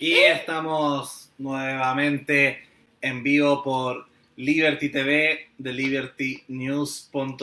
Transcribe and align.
Y 0.00 0.14
estamos 0.14 1.32
nuevamente 1.38 2.62
en 3.00 3.24
vivo 3.24 3.64
por 3.64 4.06
Liberty 4.36 4.90
TV 4.90 5.48
de 5.58 5.72
libertynews.cl 5.72 7.42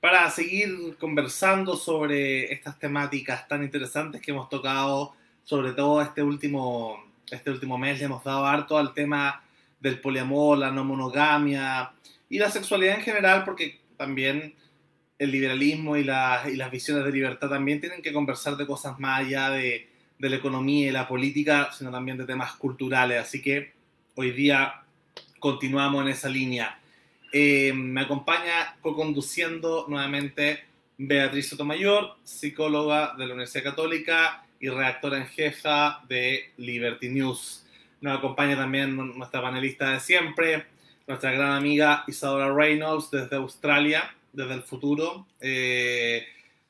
para 0.00 0.30
seguir 0.30 0.96
conversando 1.00 1.74
sobre 1.74 2.52
estas 2.52 2.78
temáticas 2.78 3.48
tan 3.48 3.64
interesantes 3.64 4.20
que 4.20 4.30
hemos 4.30 4.48
tocado, 4.48 5.16
sobre 5.42 5.72
todo 5.72 6.00
este 6.00 6.22
último, 6.22 7.04
este 7.28 7.50
último 7.50 7.76
mes 7.76 7.98
le 7.98 8.04
hemos 8.04 8.22
dado 8.22 8.46
harto 8.46 8.78
al 8.78 8.94
tema 8.94 9.42
del 9.80 9.98
poliamor, 9.98 10.58
la 10.58 10.70
no 10.70 10.84
monogamia 10.84 11.90
y 12.30 12.38
la 12.38 12.52
sexualidad 12.52 12.98
en 12.98 13.02
general, 13.02 13.44
porque 13.44 13.80
también 13.96 14.54
el 15.18 15.32
liberalismo 15.32 15.96
y, 15.96 16.02
y 16.02 16.04
las 16.04 16.70
visiones 16.70 17.04
de 17.04 17.10
libertad 17.10 17.48
también 17.48 17.80
tienen 17.80 18.00
que 18.00 18.12
conversar 18.12 18.56
de 18.56 18.64
cosas 18.64 19.00
más 19.00 19.22
allá 19.22 19.50
de 19.50 19.95
de 20.18 20.30
la 20.30 20.36
economía 20.36 20.88
y 20.88 20.90
la 20.90 21.08
política, 21.08 21.70
sino 21.76 21.90
también 21.90 22.18
de 22.18 22.24
temas 22.24 22.54
culturales. 22.54 23.20
Así 23.20 23.42
que 23.42 23.72
hoy 24.14 24.30
día 24.30 24.82
continuamos 25.38 26.02
en 26.02 26.08
esa 26.08 26.28
línea. 26.28 26.78
Eh, 27.32 27.72
me 27.74 28.02
acompaña 28.02 28.76
co-conduciendo 28.80 29.86
nuevamente 29.88 30.60
Beatriz 30.98 31.48
Sotomayor, 31.48 32.16
psicóloga 32.24 33.14
de 33.18 33.26
la 33.26 33.34
Universidad 33.34 33.64
Católica 33.64 34.46
y 34.58 34.68
redactora 34.68 35.18
en 35.18 35.26
jefa 35.26 36.00
de 36.08 36.52
Liberty 36.56 37.10
News. 37.10 37.66
Nos 38.00 38.18
acompaña 38.18 38.56
también 38.56 38.96
nuestra 38.96 39.42
panelista 39.42 39.92
de 39.92 40.00
siempre, 40.00 40.66
nuestra 41.06 41.32
gran 41.32 41.52
amiga 41.52 42.04
Isadora 42.06 42.52
Reynolds 42.52 43.10
desde 43.10 43.36
Australia, 43.36 44.14
desde 44.32 44.54
el 44.54 44.62
futuro. 44.62 45.26
Eh, 45.40 46.26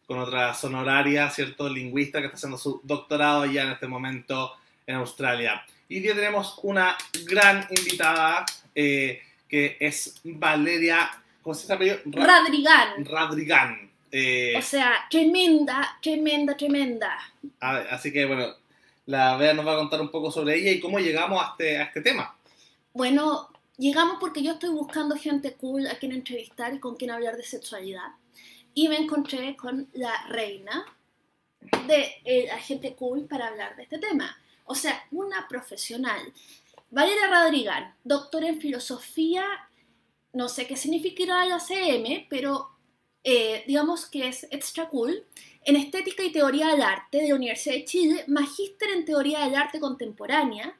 con 0.06 0.18
otra 0.18 0.54
sonoraria, 0.54 1.28
¿cierto? 1.30 1.68
Lingüista 1.68 2.20
que 2.20 2.26
está 2.26 2.36
haciendo 2.36 2.58
su 2.58 2.80
doctorado 2.84 3.44
ya 3.46 3.64
en 3.64 3.72
este 3.72 3.88
momento 3.88 4.52
en 4.86 4.96
Australia. 4.96 5.64
Y 5.88 5.96
hoy 5.96 6.00
día 6.02 6.14
tenemos 6.14 6.58
una 6.62 6.96
gran 7.24 7.66
invitada 7.76 8.46
eh, 8.74 9.20
que 9.48 9.76
es 9.80 10.20
Valeria, 10.24 11.10
¿cómo 11.42 11.54
se 11.54 11.66
llama? 11.66 11.84
Radrigan. 12.04 13.04
Radrigan. 13.04 13.90
Eh, 14.12 14.54
o 14.56 14.62
sea, 14.62 15.06
tremenda, 15.10 15.98
tremenda, 16.00 16.56
tremenda. 16.56 17.18
así 17.60 18.12
que 18.12 18.24
bueno, 18.24 18.54
la 19.06 19.36
Bea 19.36 19.54
nos 19.54 19.66
va 19.66 19.74
a 19.74 19.78
contar 19.78 20.00
un 20.00 20.10
poco 20.10 20.30
sobre 20.30 20.56
ella 20.56 20.70
y 20.70 20.80
cómo 20.80 21.00
llegamos 21.00 21.42
a 21.42 21.50
este, 21.50 21.78
a 21.78 21.82
este 21.84 22.00
tema. 22.00 22.34
Bueno, 22.92 23.48
llegamos 23.76 24.18
porque 24.20 24.42
yo 24.42 24.52
estoy 24.52 24.70
buscando 24.70 25.16
gente 25.16 25.54
cool 25.54 25.86
a 25.88 25.98
quien 25.98 26.12
entrevistar 26.12 26.74
y 26.74 26.78
con 26.78 26.96
quien 26.96 27.10
hablar 27.10 27.36
de 27.36 27.42
sexualidad 27.42 28.12
y 28.76 28.88
me 28.88 28.98
encontré 28.98 29.56
con 29.56 29.88
la 29.94 30.12
reina 30.28 30.84
de 31.88 32.12
eh, 32.26 32.44
la 32.46 32.58
gente 32.58 32.94
cool 32.94 33.24
para 33.24 33.48
hablar 33.48 33.74
de 33.74 33.84
este 33.84 33.98
tema. 33.98 34.36
O 34.66 34.74
sea, 34.74 35.02
una 35.12 35.48
profesional. 35.48 36.20
Valeria 36.90 37.26
Rodrigán, 37.26 37.94
doctora 38.04 38.48
en 38.48 38.60
filosofía, 38.60 39.44
no 40.34 40.50
sé 40.50 40.66
qué 40.66 40.76
significará 40.76 41.46
la 41.46 41.58
CM, 41.58 42.26
pero 42.28 42.68
eh, 43.24 43.64
digamos 43.66 44.04
que 44.04 44.28
es 44.28 44.46
extra 44.50 44.90
cool. 44.90 45.24
En 45.64 45.76
estética 45.76 46.22
y 46.22 46.30
teoría 46.30 46.68
del 46.68 46.82
arte 46.82 47.22
de 47.22 47.28
la 47.30 47.34
Universidad 47.34 47.76
de 47.76 47.84
Chile, 47.86 48.24
magíster 48.26 48.90
en 48.90 49.06
teoría 49.06 49.46
del 49.46 49.54
arte 49.54 49.80
contemporánea, 49.80 50.78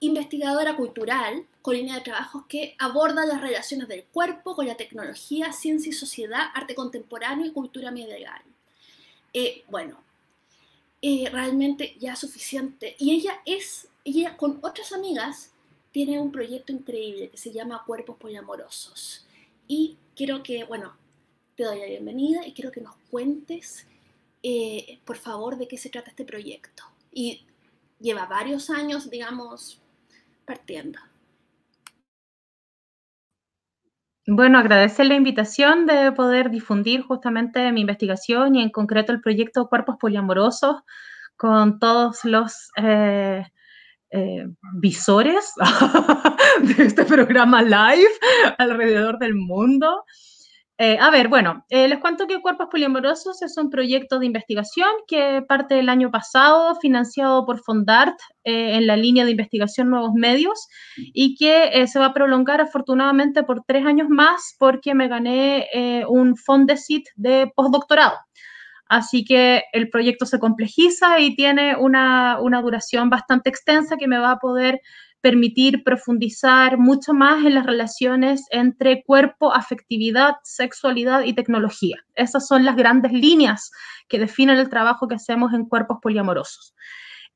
investigadora 0.00 0.76
cultural 0.76 1.46
con 1.62 1.76
línea 1.76 1.96
de 1.96 2.00
trabajos 2.00 2.44
que 2.48 2.74
aborda 2.78 3.26
las 3.26 3.40
relaciones 3.40 3.86
del 3.86 4.04
cuerpo 4.04 4.56
con 4.56 4.66
la 4.66 4.76
tecnología, 4.76 5.52
ciencia 5.52 5.90
y 5.90 5.92
sociedad, 5.92 6.48
arte 6.54 6.74
contemporáneo 6.74 7.46
y 7.46 7.52
cultura 7.52 7.90
medieval. 7.90 8.42
Eh, 9.32 9.62
bueno, 9.68 10.02
eh, 11.02 11.28
realmente 11.30 11.96
ya 11.98 12.16
suficiente. 12.16 12.96
Y 12.98 13.12
ella 13.12 13.40
es, 13.44 13.88
ella 14.04 14.36
con 14.36 14.58
otras 14.62 14.92
amigas 14.92 15.50
tiene 15.92 16.20
un 16.20 16.32
proyecto 16.32 16.72
increíble 16.72 17.28
que 17.28 17.36
se 17.36 17.52
llama 17.52 17.84
Cuerpos 17.86 18.16
Poliamorosos. 18.16 19.26
Y 19.68 19.96
quiero 20.16 20.42
que, 20.42 20.64
bueno, 20.64 20.94
te 21.56 21.64
doy 21.64 21.78
la 21.78 21.86
bienvenida 21.86 22.46
y 22.46 22.52
quiero 22.52 22.72
que 22.72 22.80
nos 22.80 22.96
cuentes, 23.10 23.86
eh, 24.42 24.98
por 25.04 25.16
favor, 25.16 25.58
de 25.58 25.68
qué 25.68 25.76
se 25.76 25.90
trata 25.90 26.10
este 26.10 26.24
proyecto. 26.24 26.84
Y 27.12 27.44
lleva 27.98 28.26
varios 28.26 28.70
años, 28.70 29.10
digamos, 29.10 29.79
Bueno, 34.26 34.58
agradecer 34.58 35.06
la 35.06 35.14
invitación 35.14 35.86
de 35.86 36.12
poder 36.12 36.50
difundir 36.50 37.02
justamente 37.02 37.72
mi 37.72 37.80
investigación 37.80 38.54
y 38.54 38.62
en 38.62 38.70
concreto 38.70 39.12
el 39.12 39.20
proyecto 39.20 39.68
Cuerpos 39.68 39.96
Poliamorosos 39.98 40.82
con 41.36 41.78
todos 41.78 42.24
los 42.24 42.70
eh, 42.76 43.44
eh, 44.10 44.46
visores 44.74 45.52
de 46.76 46.84
este 46.84 47.04
programa 47.04 47.62
live 47.62 48.10
alrededor 48.58 49.18
del 49.18 49.34
mundo. 49.34 50.04
Eh, 50.82 50.96
a 50.98 51.10
ver, 51.10 51.28
bueno, 51.28 51.66
eh, 51.68 51.88
les 51.88 51.98
cuento 51.98 52.26
que 52.26 52.40
Cuerpos 52.40 52.68
Poliamorosos 52.70 53.42
es 53.42 53.58
un 53.58 53.68
proyecto 53.68 54.18
de 54.18 54.24
investigación 54.24 54.88
que 55.06 55.42
parte 55.46 55.74
del 55.74 55.90
año 55.90 56.10
pasado, 56.10 56.74
financiado 56.76 57.44
por 57.44 57.60
Fondart 57.60 58.18
eh, 58.44 58.76
en 58.76 58.86
la 58.86 58.96
línea 58.96 59.26
de 59.26 59.32
investigación 59.32 59.90
Nuevos 59.90 60.12
Medios 60.14 60.68
y 60.96 61.34
que 61.34 61.86
se 61.86 61.98
va 61.98 62.06
a 62.06 62.14
prolongar 62.14 62.62
afortunadamente 62.62 63.42
por 63.42 63.62
tres 63.66 63.84
años 63.84 64.08
más 64.08 64.56
porque 64.58 64.94
me 64.94 65.08
gané 65.08 65.68
un 66.08 66.34
Fondesit 66.34 67.08
de 67.14 67.52
postdoctorado. 67.54 68.16
Así 68.88 69.22
que 69.22 69.64
el 69.74 69.90
proyecto 69.90 70.24
se 70.24 70.38
complejiza 70.38 71.20
y 71.20 71.36
tiene 71.36 71.76
una, 71.76 72.40
una 72.40 72.62
duración 72.62 73.10
bastante 73.10 73.50
extensa 73.50 73.98
que 73.98 74.08
me 74.08 74.18
va 74.18 74.30
a 74.32 74.38
poder 74.38 74.80
permitir 75.20 75.84
profundizar 75.84 76.78
mucho 76.78 77.12
más 77.12 77.44
en 77.44 77.54
las 77.54 77.66
relaciones 77.66 78.46
entre 78.50 79.02
cuerpo, 79.02 79.52
afectividad, 79.52 80.36
sexualidad 80.42 81.22
y 81.24 81.34
tecnología. 81.34 81.96
Esas 82.14 82.46
son 82.46 82.64
las 82.64 82.76
grandes 82.76 83.12
líneas 83.12 83.70
que 84.08 84.18
definen 84.18 84.58
el 84.58 84.68
trabajo 84.68 85.08
que 85.08 85.16
hacemos 85.16 85.52
en 85.52 85.66
cuerpos 85.66 85.98
poliamorosos. 86.00 86.74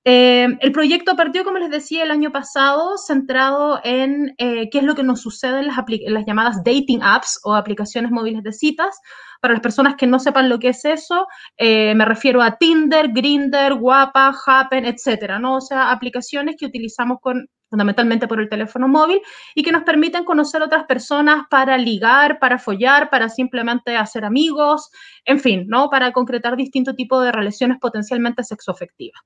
Eh, 0.07 0.47
el 0.61 0.73
proyecto 0.73 1.17
partió, 1.17 1.45
como 1.45 1.57
les 1.57 1.71
decía, 1.71 2.03
el 2.03 2.11
año 2.11 2.31
pasado, 2.31 2.99
centrado 2.99 3.81
en 3.85 4.35
eh, 4.37 4.69
qué 4.69 4.79
es 4.79 4.85
lo 4.85 4.95
que 4.95 5.03
nos 5.03 5.23
sucede 5.23 5.61
en 5.61 5.67
las, 5.67 5.79
las, 6.09 6.27
llamadas 6.27 6.63
dating 6.63 7.03
apps 7.03 7.41
o 7.43 7.55
aplicaciones 7.55 8.11
móviles 8.11 8.43
de 8.43 8.53
citas. 8.53 9.01
Para 9.45 9.53
las 9.53 9.63
personas 9.63 9.97
que 9.97 10.07
no 10.07 10.19
sepan 10.19 10.49
lo 10.49 10.59
que 10.59 10.69
es 10.69 10.87
eso, 10.87 11.27
eh, 11.59 11.95
me 11.95 12.07
refiero 12.07 12.41
a 12.41 12.57
Tinder, 12.57 13.09
Grinder, 13.13 13.75
Guapa, 13.75 14.35
Happen, 14.47 14.87
etcétera, 14.87 15.39
¿no? 15.39 15.57
O 15.57 15.61
sea, 15.61 15.91
aplicaciones 15.91 16.57
que 16.59 16.65
utilizamos 16.65 17.19
con 17.21 17.47
fundamentalmente 17.75 18.29
por 18.29 18.41
el 18.41 18.49
teléfono 18.49 18.87
móvil, 18.87 19.21
y 19.53 19.65
que 19.65 19.73
nos 19.73 19.83
permiten 19.83 20.25
conocer 20.25 20.63
otras 20.63 20.85
personas 20.85 21.47
para 21.51 21.77
ligar, 21.77 22.39
para 22.39 22.57
follar, 22.57 23.11
para 23.11 23.29
simplemente 23.29 23.97
hacer 23.97 24.25
amigos, 24.25 24.91
en 25.25 25.41
fin, 25.41 25.65
¿no? 25.67 25.91
Para 25.91 26.13
concretar 26.13 26.57
distintos 26.57 26.95
tipos 26.95 27.25
de 27.25 27.33
relaciones 27.33 27.79
potencialmente 27.81 28.45
sexoafectivas. 28.45 29.21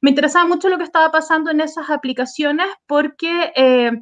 Me 0.00 0.10
interesaba 0.10 0.48
mucho 0.48 0.68
lo 0.68 0.78
que 0.78 0.84
estaba 0.84 1.12
pasando 1.12 1.52
en 1.52 1.60
esas 1.60 1.90
aplicaciones 1.90 2.66
porque 2.88 3.52
eh, 3.54 3.92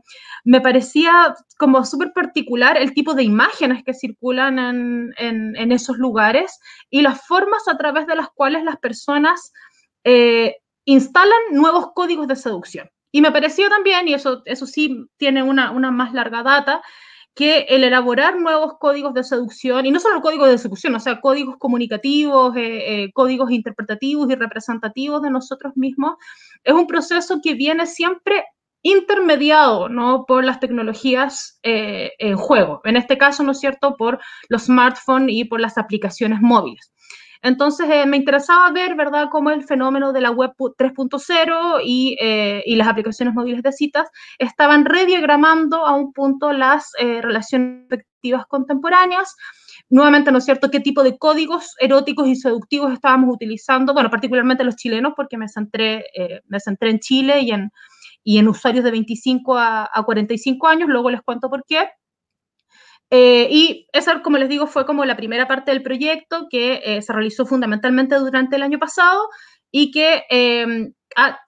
me 0.44 0.62
parecía 0.62 1.34
como 1.58 1.84
súper 1.84 2.12
particular 2.14 2.78
el 2.78 2.94
tipo 2.94 3.12
de 3.12 3.25
imágenes 3.25 3.82
que 3.84 3.92
circulan 3.92 4.58
en, 4.58 5.12
en, 5.19 5.56
esos 5.72 5.98
lugares 5.98 6.59
y 6.91 7.03
las 7.03 7.26
formas 7.26 7.69
a 7.69 7.76
través 7.76 8.06
de 8.06 8.16
las 8.16 8.28
cuales 8.31 8.65
las 8.65 8.78
personas 8.78 9.53
eh, 10.04 10.56
instalan 10.84 11.41
nuevos 11.53 11.93
códigos 11.94 12.26
de 12.26 12.37
seducción. 12.37 12.88
Y 13.12 13.21
me 13.21 13.32
pareció 13.32 13.69
también, 13.69 14.09
y 14.09 14.15
eso, 14.15 14.43
eso 14.44 14.66
sí 14.66 15.06
tiene 15.16 15.43
una, 15.43 15.70
una 15.72 15.91
más 15.91 16.12
larga 16.12 16.43
data, 16.43 16.82
que 17.34 17.60
el 17.69 17.84
elaborar 17.84 18.38
nuevos 18.38 18.75
códigos 18.78 19.15
de 19.15 19.25
seducción, 19.25 19.87
y 19.87 19.91
no 19.91 20.00
solo 20.00 20.20
códigos 20.20 20.50
de 20.50 20.59
seducción, 20.59 20.94
o 20.94 21.00
sea, 21.00 21.20
códigos 21.20 21.56
comunicativos, 21.59 22.56
eh, 22.56 23.04
eh, 23.04 23.12
códigos 23.12 23.50
interpretativos 23.50 24.31
y 24.31 24.34
representativos 24.34 25.22
de 25.22 25.31
nosotros 25.31 25.76
mismos, 25.76 26.16
es 26.65 26.75
un 26.75 26.87
proceso 26.87 27.40
que 27.43 27.55
viene 27.55 27.87
siempre 27.87 28.44
intermediado 28.82 29.88
¿no? 29.88 30.25
por 30.27 30.44
las 30.44 30.61
tecnologías 30.61 31.59
eh, 31.62 32.12
en 32.19 32.37
juego, 32.37 32.81
en 32.85 32.97
este 32.97 33.19
caso, 33.19 33.43
¿no 33.43 33.53
es 33.53 33.61
cierto?, 33.61 33.97
por 33.97 34.21
los 34.49 34.65
smartphones 34.65 35.35
y 35.35 35.44
por 35.44 35.61
las 35.61 35.79
aplicaciones 35.79 36.41
móviles. 36.41 36.93
Entonces 37.43 37.88
eh, 37.91 38.06
me 38.06 38.19
interesaba 38.19 38.71
ver, 38.71 38.94
¿verdad?, 38.94 39.29
cómo 39.31 39.50
el 39.50 39.65
fenómeno 39.65 40.12
de 40.12 40.21
la 40.21 40.31
web 40.31 40.53
3.0 40.59 41.81
y, 41.85 42.17
eh, 42.21 42.62
y, 42.67 42.77
las 42.77 42.88
aplicaciones 42.88 43.35
móviles 43.35 43.62
de 43.62 43.73
citas 43.73 44.09
estaban 44.38 44.85
rediagramando 44.85 45.87
a 45.87 45.94
un 45.94 46.12
punto 46.12 46.53
las 46.53 46.91
eh, 46.99 47.23
relaciones 47.23 47.87
afectivas 47.87 48.47
contemporáneas. 48.47 49.35
Nuevamente, 49.88 50.31
¿no 50.31 50.38
es 50.38 50.44
cierto?, 50.44 50.71
qué 50.71 50.81
tipo 50.81 51.03
de 51.03 51.17
códigos 51.17 51.75
eróticos 51.79 52.29
y 52.29 52.37
seductivos 52.37 52.93
estábamos 52.93 53.35
utilizando, 53.35 53.94
bueno, 53.94 54.11
particularmente 54.11 54.62
los 54.62 54.77
chilenos, 54.77 55.15
porque 55.17 55.38
me 55.38 55.49
centré, 55.49 56.05
me 56.47 56.61
centré 56.61 56.91
en 56.91 57.00
Chile 57.00 57.41
y 57.41 57.50
en, 57.53 57.73
y 58.25 58.38
en 58.38 58.49
usuarios 58.49 58.84
de 58.84 58.90
25 58.90 59.56
a, 59.56 59.88
a 59.93 60.02
45 60.05 60.67
años, 60.69 60.88
luego 60.88 61.11
les 61.11 61.22
cuento 61.22 61.49
por 61.49 61.64
qué. 61.67 61.88
Eh, 63.11 63.49
y 63.50 63.88
esa, 63.93 64.22
como 64.22 64.38
les 64.38 64.49
digo, 64.49 64.69
fue 64.69 64.87
como 64.87 65.05
la 65.05 65.17
primera 65.17 65.49
parte 65.49 65.72
del 65.72 65.82
proyecto 65.82 66.46
que 66.49 66.81
eh, 66.84 67.02
se 67.02 67.12
realizó 67.12 67.44
fundamentalmente 67.44 68.14
durante 68.14 68.55
el 68.55 68.62
año 68.62 68.78
pasado 68.78 69.28
y 69.72 69.90
que 69.90 70.22
em, 70.31 70.93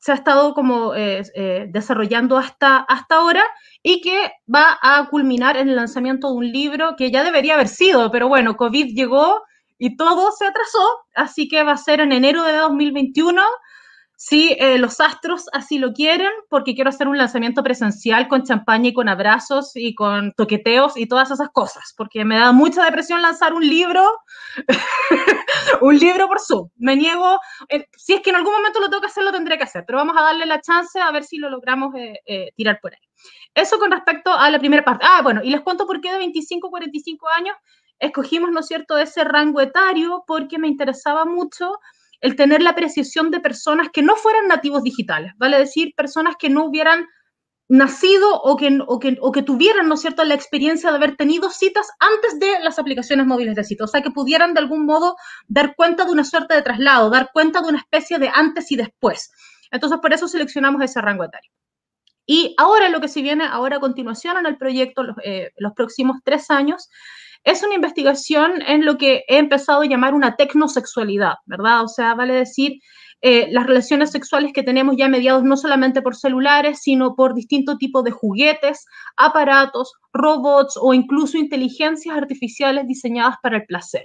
se 0.01 0.13
ha 0.13 0.15
estado 0.17 0.55
como 0.55 0.93
eh, 0.97 1.23
desarrollando 1.71 2.37
hasta, 2.37 2.79
hasta 2.79 3.15
ahora 3.15 3.45
y 3.81 4.01
que 4.01 4.33
va 4.53 4.77
a 4.83 5.09
culminar 5.09 5.57
en 5.57 5.69
el 5.69 5.77
lanzamiento 5.77 6.29
de 6.29 6.35
un 6.35 6.51
libro 6.51 6.97
que 6.97 7.13
ya 7.13 7.23
debería 7.23 7.55
haber 7.55 7.69
sido, 7.69 8.11
pero 8.11 8.29
bueno, 8.29 8.57
COVID 8.57 8.93
llegó 8.93 9.43
y 9.79 9.97
todo 9.97 10.33
se 10.33 10.47
atrasó, 10.47 10.85
así 11.15 11.49
que 11.49 11.63
va 11.63 11.73
a 11.73 11.77
ser 11.77 12.01
en 12.01 12.11
enero 12.11 12.43
de 12.43 12.55
2021 12.55 13.41
si 14.25 14.57
eh, 14.61 14.79
los 14.79 15.01
astros 15.01 15.47
así 15.53 15.81
lo 15.81 15.93
quieren, 15.93 16.31
porque 16.49 16.77
quiero 16.77 16.91
hacer 16.91 17.09
un 17.09 17.19
lanzamiento 17.19 17.65
presencial 17.65 18.29
con 18.29 18.45
champaña 18.45 18.91
y 18.91 18.93
con 18.93 19.09
abrazos 19.09 19.73
y 19.75 19.97
con 19.97 20.33
toqueteos 20.35 20.97
y 20.97 21.09
todas 21.09 21.33
esas 21.33 21.49
cosas, 21.49 21.93
porque 21.97 22.25
me 22.25 22.39
da 22.39 22.53
mucha 22.53 22.85
depresión 22.85 23.21
lanzar 23.21 23.53
un 23.53 23.69
libro, 23.69 24.09
un 25.81 25.99
libro 25.99 26.29
por 26.29 26.39
Zoom. 26.39 26.69
Me 26.77 26.95
niego, 26.95 27.41
eh, 27.69 27.89
si 27.97 28.13
es 28.13 28.21
que 28.21 28.31
en 28.31 28.37
algún 28.37 28.53
momento 28.53 28.79
lo 28.79 28.89
tengo 28.89 29.01
que 29.01 29.09
hacer, 29.09 29.25
lo 29.25 29.33
tendré 29.33 29.59
que 29.59 29.65
hacer, 29.65 29.83
pero 29.85 29.99
vamos 29.99 30.17
a 30.17 30.23
darle 30.23 30.47
la 30.47 30.61
chance 30.61 31.01
a 31.01 31.11
ver 31.11 31.25
si 31.25 31.39
lo 31.39 31.51
logramos 31.51 31.93
eh, 31.97 32.53
tirar 32.55 32.79
por 32.81 32.93
ahí. 32.93 33.01
Eso 33.53 33.81
con 33.81 33.91
respecto 33.91 34.33
a 34.33 34.49
la 34.51 34.61
primera 34.61 34.85
parte. 34.85 35.05
Ah, 35.05 35.23
bueno, 35.23 35.41
y 35.43 35.51
les 35.51 35.63
cuento 35.63 35.85
por 35.85 36.01
qué 36.01 36.13
de 36.13 36.19
25 36.19 36.69
a 36.69 36.71
45 36.71 37.29
años 37.29 37.57
escogimos, 37.99 38.53
¿no 38.53 38.61
es 38.61 38.67
cierto?, 38.69 38.99
ese 38.99 39.25
rango 39.25 39.61
etario, 39.61 40.23
porque 40.29 40.61
me 40.61 40.69
interesaba 40.69 41.25
mucho 41.25 41.81
el 42.23 42.37
tener 42.37 42.63
la 42.63 42.71
apreciación 42.71 43.31
de 43.31 43.41
personas 43.41 43.89
que 43.93 44.03
no 44.03 44.17
fueran 44.17 44.47
nativos 44.47 44.83
digitales, 44.83 45.33
vale 45.37 45.59
decir, 45.59 45.93
personas 45.95 46.37
que 46.39 46.49
no 46.49 46.65
hubieran 46.65 47.07
nacido 47.69 48.41
o 48.43 48.57
que, 48.57 48.79
o 48.87 48.99
que, 48.99 49.17
o 49.21 49.33
que 49.33 49.43
tuvieran, 49.43 49.89
¿no 49.89 49.95
es 49.95 50.01
cierto?, 50.01 50.25
la 50.25 50.35
experiencia 50.35 50.91
de 50.91 50.97
haber 50.97 51.17
tenido 51.17 51.51
citas 51.51 51.89
antes 51.99 52.39
de 52.39 52.61
las 52.61 52.79
aplicaciones 52.79 53.27
móviles 53.27 53.57
de 53.57 53.65
citas, 53.65 53.89
o 53.89 53.93
sea, 53.93 54.03
que 54.03 54.11
pudieran 54.11 54.55
de 54.55 54.61
algún 54.61 54.87
modo 54.87 55.17
dar 55.49 55.75
cuenta 55.75 56.05
de 56.05 56.13
una 56.13 56.25
suerte 56.25 56.55
de 56.55 56.63
traslado, 56.63 57.11
dar 57.11 57.31
cuenta 57.33 57.61
de 57.61 57.69
una 57.69 57.79
especie 57.79 58.19
de 58.19 58.31
antes 58.33 58.71
y 58.71 58.77
después. 58.77 59.33
Entonces, 59.71 59.99
por 60.01 60.13
eso 60.13 60.29
seleccionamos 60.29 60.83
ese 60.83 61.01
rango 61.01 61.25
etario. 61.25 61.51
Y 62.27 62.55
ahora 62.57 62.89
lo 62.89 63.01
que 63.01 63.09
se 63.09 63.23
viene 63.23 63.45
ahora 63.45 63.79
a 63.79 63.81
continuación 63.81 64.37
en 64.37 64.47
el 64.47 64.59
proyecto, 64.59 65.03
los, 65.03 65.17
eh, 65.25 65.51
los 65.57 65.73
próximos 65.73 66.19
tres 66.23 66.51
años, 66.51 66.89
es 67.45 67.63
una 67.63 67.75
investigación 67.75 68.63
en 68.67 68.85
lo 68.85 68.99
que 68.99 69.25
he 69.29 69.39
empezado 69.39 69.83
a 69.83 69.87
llamar 69.87 70.15
una 70.15 70.37
tecnosexualidad, 70.37 71.35
¿verdad? 71.47 71.83
O 71.85 71.89
sea, 71.89 72.15
vale 72.15 72.35
decir, 72.35 72.79
eh, 73.25 73.49
las 73.53 73.67
relaciones 73.67 74.11
sexuales 74.11 74.53
que 74.53 74.65
tenemos 74.65 74.97
ya 74.97 75.09
mediados 75.09 75.45
no 75.45 75.57
solamente 75.57 76.03
por 76.03 76.17
celulares, 76.17 76.81
sino 76.83 77.15
por 77.15 77.35
distintos 77.35 77.79
tipos 77.79 78.03
de 78.03 78.11
juguetes, 78.11 78.85
aparatos, 79.17 79.93
robots 80.13 80.75
o 80.81 80.93
incluso 80.93 81.39
inteligencias 81.39 82.17
artificiales 82.17 82.87
diseñadas 82.89 83.37
para 83.41 83.59
el 83.59 83.67
placer. 83.67 84.03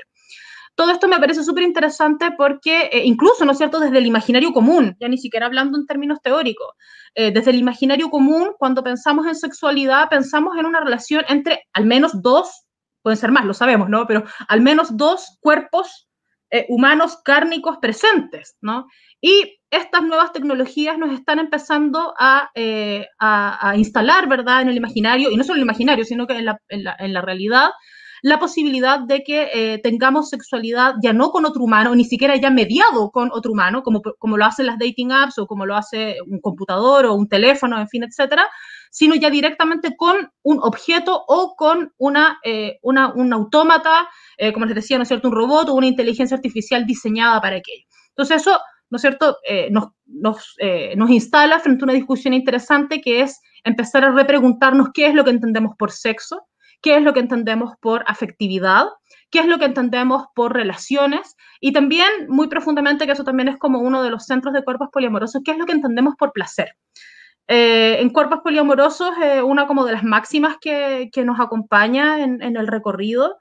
Todo 0.75 0.91
esto 0.91 1.07
me 1.07 1.17
parece 1.17 1.43
súper 1.43 1.63
interesante 1.63 2.29
porque 2.37 2.89
eh, 2.91 3.01
incluso, 3.03 3.43
¿no 3.43 3.53
es 3.53 3.57
cierto?, 3.57 3.79
desde 3.79 3.97
el 3.97 4.05
imaginario 4.05 4.53
común, 4.53 4.95
ya 4.99 5.07
ni 5.07 5.17
siquiera 5.17 5.47
hablando 5.47 5.79
en 5.79 5.87
términos 5.87 6.19
teóricos, 6.21 6.67
eh, 7.15 7.31
desde 7.31 7.49
el 7.49 7.57
imaginario 7.57 8.11
común, 8.11 8.51
cuando 8.59 8.83
pensamos 8.83 9.25
en 9.25 9.33
sexualidad, 9.33 10.09
pensamos 10.09 10.55
en 10.55 10.67
una 10.67 10.79
relación 10.79 11.25
entre 11.27 11.63
al 11.73 11.87
menos 11.87 12.21
dos 12.21 12.66
pueden 13.07 13.17
ser 13.17 13.31
más, 13.31 13.45
lo 13.45 13.53
sabemos, 13.53 13.87
¿no? 13.87 14.05
Pero 14.05 14.25
al 14.49 14.59
menos 14.59 14.97
dos 14.97 15.37
cuerpos 15.39 16.09
eh, 16.51 16.65
humanos 16.67 17.19
cárnicos 17.23 17.77
presentes, 17.77 18.57
¿no? 18.59 18.87
Y 19.21 19.61
estas 19.71 20.03
nuevas 20.03 20.33
tecnologías 20.33 20.97
nos 20.97 21.13
están 21.13 21.39
empezando 21.39 22.13
a, 22.19 22.51
eh, 22.53 23.07
instalar, 23.77 24.27
¿verdad?, 24.27 24.63
en 24.63 24.67
el 24.67 24.75
imaginario, 24.75 25.31
y 25.31 25.37
no 25.37 25.45
solo 25.45 25.55
en 25.55 25.61
el 25.61 25.67
imaginario, 25.69 26.03
sino 26.03 26.27
que 26.27 26.33
en 26.35 27.13
la, 27.13 27.21
realidad, 27.21 27.69
la 28.21 28.39
posibilidad 28.39 28.99
de 28.99 29.23
que 29.23 29.49
eh, 29.53 29.79
tengamos 29.79 30.29
sexualidad 30.29 30.95
ya 31.01 31.13
no 31.13 31.31
con 31.31 31.45
otro 31.45 31.63
humano, 31.63 31.93
ni 31.95 32.05
siquiera 32.05 32.35
ya 32.35 32.49
mediado 32.49 33.11
con 33.11 33.29
otro 33.31 33.51
humano, 33.51 33.83
como, 33.83 34.01
como 34.17 34.37
lo 34.37 34.45
hacen 34.45 34.65
las 34.65 34.79
dating 34.79 35.11
apps 35.11 35.37
o 35.37 35.47
como 35.47 35.65
lo 35.65 35.75
hace 35.75 36.17
un 36.25 36.39
computador 36.39 37.05
o 37.05 37.13
un 37.13 37.27
teléfono, 37.27 37.79
en 37.79 37.87
fin, 37.87 38.03
etcétera, 38.03 38.47
sino 38.91 39.15
ya 39.15 39.29
directamente 39.29 39.95
con 39.95 40.31
un 40.43 40.59
objeto 40.61 41.23
o 41.27 41.55
con 41.55 41.93
una, 41.97 42.39
eh, 42.43 42.79
una 42.81 43.13
un 43.13 43.33
autómata, 43.33 44.09
eh, 44.37 44.53
como 44.53 44.65
les 44.65 44.75
decía, 44.75 44.97
¿no 44.97 45.03
es 45.03 45.07
cierto?, 45.07 45.27
un 45.27 45.35
robot 45.35 45.69
o 45.69 45.75
una 45.75 45.87
inteligencia 45.87 46.35
artificial 46.35 46.85
diseñada 46.85 47.41
para 47.41 47.57
aquello. 47.57 47.85
Entonces 48.09 48.41
eso, 48.41 48.59
¿no 48.89 48.95
es 48.95 49.01
cierto?, 49.01 49.37
eh, 49.47 49.69
nos, 49.71 49.89
nos, 50.05 50.55
nos 50.95 51.09
instala 51.09 51.59
frente 51.59 51.83
a 51.83 51.85
una 51.85 51.93
discusión 51.93 52.33
interesante 52.33 53.01
que 53.01 53.21
es 53.21 53.39
empezar 53.63 54.05
a 54.05 54.11
repreguntarnos 54.11 54.89
qué 54.93 55.07
es 55.07 55.13
lo 55.13 55.23
que 55.23 55.31
entendemos 55.31 55.75
por 55.77 55.91
sexo, 55.91 56.47
qué 56.81 56.97
es 56.97 57.03
lo 57.03 57.13
que 57.13 57.19
entendemos 57.19 57.73
por 57.79 58.03
afectividad, 58.07 58.85
qué 59.29 59.39
es 59.39 59.45
lo 59.45 59.59
que 59.59 59.65
entendemos 59.65 60.25
por 60.35 60.53
relaciones 60.53 61.35
y 61.59 61.73
también 61.73 62.09
muy 62.27 62.47
profundamente, 62.47 63.05
que 63.05 63.13
eso 63.13 63.23
también 63.23 63.49
es 63.49 63.57
como 63.57 63.79
uno 63.79 64.03
de 64.03 64.11
los 64.11 64.25
centros 64.25 64.53
de 64.53 64.63
cuerpos 64.63 64.89
poliamorosos, 64.91 65.41
qué 65.43 65.51
es 65.51 65.57
lo 65.57 65.65
que 65.65 65.73
entendemos 65.73 66.15
por 66.17 66.31
placer. 66.31 66.75
Eh, 67.47 68.01
en 68.01 68.09
cuerpos 68.09 68.39
poliamorosos, 68.43 69.11
eh, 69.23 69.41
una 69.41 69.67
como 69.67 69.85
de 69.85 69.93
las 69.93 70.03
máximas 70.03 70.57
que, 70.59 71.09
nos 71.25 71.39
acompaña 71.39 72.21
en, 72.21 72.41
el 72.41 72.67
recorrido 72.67 73.37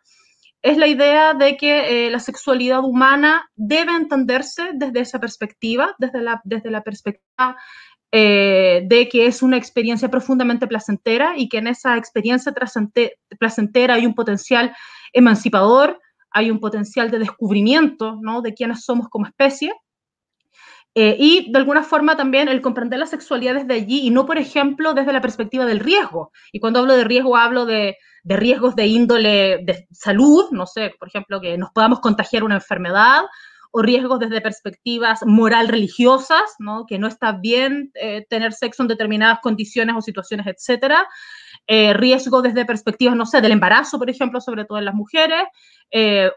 es 0.63 0.79
la 0.79 0.87
idea 0.87 1.35
de 1.35 1.57
que 1.57 2.07
eh, 2.07 2.11
la 2.11 2.19
sexualidad 2.19 2.81
humana 2.83 3.49
debe 3.55 3.93
entenderse 3.93 4.71
desde 4.75 5.01
esa 5.01 5.21
perspectiva, 5.21 5.95
desde 5.99 6.21
la, 6.23 6.41
desde 6.45 6.71
la 6.71 6.83
perspectiva 6.83 7.57
de 8.13 9.09
que 9.11 9.27
es 9.27 9.43
una 9.43 9.59
experiencia 9.59 10.09
profundamente 10.09 10.67
placentera 10.67 11.35
y 11.37 11.49
que 11.49 11.59
en 11.59 11.67
esa 11.67 11.97
experiencia 11.97 12.55
placentera 13.39 13.95
hay 13.95 14.07
un 14.07 14.15
potencial 14.15 14.75
emancipador, 15.13 16.01
hay 16.31 16.51
un 16.51 16.61
potencial 16.61 17.11
de 17.11 17.19
descubrimiento 17.19 18.19
¿no? 18.23 18.43
de 18.43 18.55
quiénes 18.55 18.85
somos 18.85 19.09
como 19.09 19.27
especie 19.27 19.73
eh, 20.99 21.15
y 21.19 21.53
de 21.53 21.59
alguna 21.59 21.83
forma 21.83 22.17
también 22.17 22.49
el 22.49 22.63
comprender 22.63 22.99
la 22.99 23.07
sexualidad 23.07 23.53
desde 23.53 23.75
allí 23.75 24.07
y 24.07 24.11
no, 24.11 24.25
por 24.25 24.39
ejemplo, 24.39 24.95
desde 24.95 25.13
la 25.13 25.21
perspectiva 25.21 25.67
del 25.67 25.81
riesgo. 25.81 26.33
Y 26.53 26.59
cuando 26.59 26.79
hablo 26.79 26.97
de 26.97 27.05
riesgo, 27.05 27.37
hablo 27.37 27.67
de, 27.67 27.99
de 28.23 28.37
riesgos 28.39 28.75
de 28.77 28.87
índole 28.87 29.59
de 29.63 29.87
salud, 29.93 30.47
no 30.53 30.65
sé, 30.65 30.95
por 30.99 31.09
ejemplo, 31.09 31.39
que 31.39 31.59
nos 31.59 31.71
podamos 31.73 32.01
contagiar 32.01 32.45
una 32.45 32.55
enfermedad, 32.55 33.25
o 33.77 33.83
riesgos 33.83 34.19
desde 34.21 34.41
perspectivas 34.41 35.21
moral 35.27 35.69
religiosas, 35.69 36.55
¿no? 36.59 36.87
que 36.87 36.99
no 36.99 37.09
está 37.09 37.33
bien 37.33 37.91
eh, 37.95 38.27
tener 38.29 38.53
sexo 38.53 38.83
en 38.83 38.89
determinadas 38.89 39.41
condiciones 39.41 39.95
o 39.97 40.01
situaciones, 40.01 40.47
etcétera. 40.47 41.07
Eh, 41.67 41.93
riesgo 41.93 42.43
desde 42.43 42.65
perspectivas, 42.65 43.17
no 43.17 43.27
sé, 43.27 43.41
del 43.41 43.53
embarazo, 43.53 43.99
por 43.99 44.09
ejemplo, 44.09 44.41
sobre 44.41 44.65
todo 44.65 44.79
en 44.79 44.85
las 44.85 44.95
mujeres, 44.95 45.45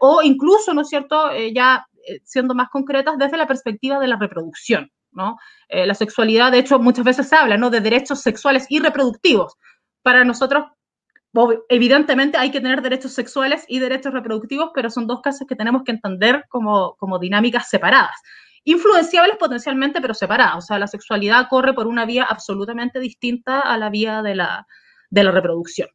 o 0.00 0.22
incluso, 0.22 0.74
¿no 0.74 0.82
es 0.82 0.88
cierto?, 0.88 1.30
ya 1.52 1.86
eh, 2.06 2.20
siendo 2.24 2.54
más 2.54 2.68
concretas, 2.70 3.18
desde 3.18 3.36
la 3.36 3.46
perspectiva 3.46 3.98
de 3.98 4.06
la 4.06 4.16
reproducción, 4.16 4.90
¿no? 5.12 5.36
Eh, 5.68 5.86
la 5.86 5.94
sexualidad, 5.94 6.50
de 6.50 6.58
hecho, 6.58 6.78
muchas 6.78 7.04
veces 7.04 7.28
se 7.28 7.36
habla, 7.36 7.56
¿no? 7.56 7.70
De 7.70 7.80
derechos 7.80 8.20
sexuales 8.20 8.66
y 8.68 8.80
reproductivos. 8.80 9.56
Para 10.02 10.24
nosotros, 10.24 10.64
evidentemente 11.68 12.38
hay 12.38 12.50
que 12.50 12.60
tener 12.60 12.82
derechos 12.82 13.12
sexuales 13.12 13.64
y 13.68 13.78
derechos 13.78 14.12
reproductivos, 14.12 14.70
pero 14.74 14.90
son 14.90 15.06
dos 15.06 15.20
casos 15.20 15.46
que 15.46 15.56
tenemos 15.56 15.82
que 15.84 15.92
entender 15.92 16.44
como, 16.48 16.96
como 16.96 17.18
dinámicas 17.18 17.68
separadas. 17.68 18.16
Influenciables 18.64 19.36
potencialmente, 19.36 20.00
pero 20.00 20.14
separadas. 20.14 20.56
O 20.56 20.60
sea, 20.60 20.78
la 20.78 20.86
sexualidad 20.86 21.46
corre 21.48 21.72
por 21.72 21.86
una 21.86 22.04
vía 22.04 22.24
absolutamente 22.24 22.98
distinta 22.98 23.60
a 23.60 23.78
la 23.78 23.90
vía 23.90 24.22
de 24.22 24.34
la, 24.34 24.66
de 25.08 25.24
la 25.24 25.30
reproducción. 25.30 25.88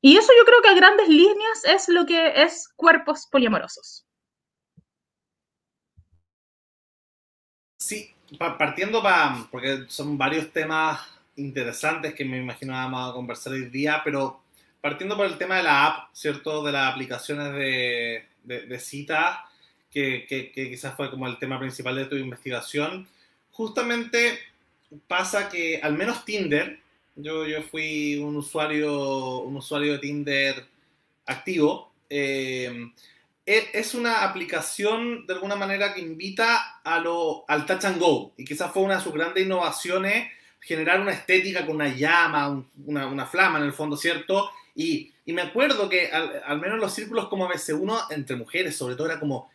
Y 0.00 0.16
eso 0.16 0.32
yo 0.38 0.44
creo 0.44 0.62
que 0.62 0.68
a 0.68 0.74
grandes 0.74 1.08
líneas 1.08 1.64
es 1.64 1.88
lo 1.88 2.06
que 2.06 2.42
es 2.42 2.68
cuerpos 2.76 3.26
poliamorosos. 3.30 4.06
Sí, 7.78 8.14
partiendo 8.38 9.02
porque 9.50 9.84
son 9.88 10.16
varios 10.16 10.52
temas 10.52 11.15
interesantes 11.36 12.14
que 12.14 12.24
me 12.24 12.38
imagino 12.38 12.72
vamos 12.72 13.10
a 13.10 13.14
conversar 13.14 13.52
hoy 13.52 13.66
día, 13.66 14.00
pero 14.04 14.42
partiendo 14.80 15.16
por 15.16 15.26
el 15.26 15.38
tema 15.38 15.56
de 15.56 15.62
la 15.64 15.86
app, 15.86 16.14
¿cierto? 16.14 16.62
De 16.62 16.72
las 16.72 16.92
aplicaciones 16.92 17.52
de, 17.52 18.24
de, 18.44 18.78
cita, 18.78 19.44
que, 19.90 20.26
que, 20.28 20.52
quizás 20.52 20.94
fue 20.94 21.10
como 21.10 21.26
el 21.26 21.38
tema 21.38 21.58
principal 21.58 21.96
de 21.96 22.04
tu 22.06 22.16
investigación, 22.16 23.08
justamente 23.50 24.38
pasa 25.08 25.48
que 25.48 25.80
al 25.82 25.94
menos 25.94 26.24
Tinder, 26.24 26.78
yo, 27.16 27.46
yo 27.46 27.62
fui 27.62 28.16
un 28.16 28.36
usuario, 28.36 29.38
un 29.40 29.56
usuario 29.56 29.92
de 29.92 29.98
Tinder 29.98 30.64
activo, 31.26 31.92
eh, 32.08 32.92
es 33.46 33.94
una 33.94 34.24
aplicación 34.24 35.24
de 35.26 35.34
alguna 35.34 35.54
manera 35.54 35.94
que 35.94 36.00
invita 36.00 36.80
a 36.82 36.98
lo, 36.98 37.44
al 37.46 37.64
touch 37.64 37.84
and 37.84 38.00
go. 38.00 38.32
Y 38.36 38.44
quizás 38.44 38.72
fue 38.72 38.82
una 38.82 38.96
de 38.96 39.02
sus 39.02 39.12
grandes 39.12 39.44
innovaciones 39.44 40.32
generar 40.66 41.00
una 41.00 41.12
estética 41.12 41.64
con 41.64 41.76
una 41.76 41.88
llama, 41.94 42.66
una, 42.84 43.06
una, 43.06 43.24
flama 43.24 43.58
en 43.58 43.64
el 43.64 43.72
fondo, 43.72 43.96
¿cierto? 43.96 44.50
Y, 44.74 45.12
y 45.24 45.32
me 45.32 45.42
acuerdo 45.42 45.88
que 45.88 46.08
al, 46.08 46.42
al, 46.44 46.60
menos 46.60 46.78
los 46.78 46.92
círculos 46.92 47.28
como 47.28 47.46
a 47.46 47.48
veces 47.48 47.76
uno 47.78 47.98
entre 48.10 48.34
mujeres, 48.34 48.76
sobre 48.76 48.96
todo 48.96 49.06
era 49.06 49.20
como, 49.20 49.48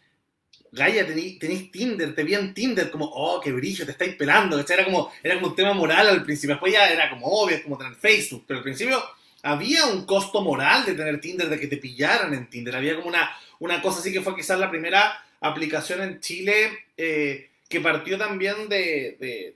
Gaia, 0.71 1.05
tenéis 1.05 1.69
Tinder, 1.69 2.15
te 2.15 2.23
vi 2.23 2.33
en 2.33 2.53
Tinder, 2.53 2.89
como, 2.89 3.05
oh, 3.05 3.41
qué 3.41 3.51
brillo, 3.51 3.85
te 3.85 3.91
estáis 3.91 4.15
pelando, 4.15 4.57
Era 4.57 4.85
como, 4.85 5.11
era 5.21 5.37
un 5.37 5.53
tema 5.53 5.73
moral 5.73 6.07
al 6.07 6.23
principio, 6.23 6.55
después 6.55 6.71
ya 6.71 6.87
era 6.87 7.09
como 7.09 7.27
obvio, 7.27 7.57
es 7.57 7.63
como 7.63 7.77
tener 7.77 7.95
Facebook, 7.95 8.45
pero 8.47 8.59
al 8.59 8.63
principio 8.63 9.03
había 9.43 9.85
un 9.87 10.05
costo 10.05 10.41
moral 10.41 10.85
de 10.85 10.93
tener 10.93 11.19
Tinder, 11.19 11.49
de 11.49 11.59
que 11.59 11.67
te 11.67 11.75
pillaran 11.75 12.33
en 12.33 12.49
Tinder, 12.49 12.73
había 12.73 12.95
como 12.95 13.09
una, 13.09 13.29
una 13.59 13.81
cosa 13.81 13.99
así 13.99 14.13
que 14.13 14.21
fue 14.21 14.35
quizás 14.35 14.57
la 14.57 14.69
primera 14.69 15.21
aplicación 15.41 16.01
en 16.03 16.21
Chile 16.21 16.85
eh, 16.95 17.49
que 17.67 17.81
partió 17.81 18.17
también 18.17 18.69
de, 18.69 19.55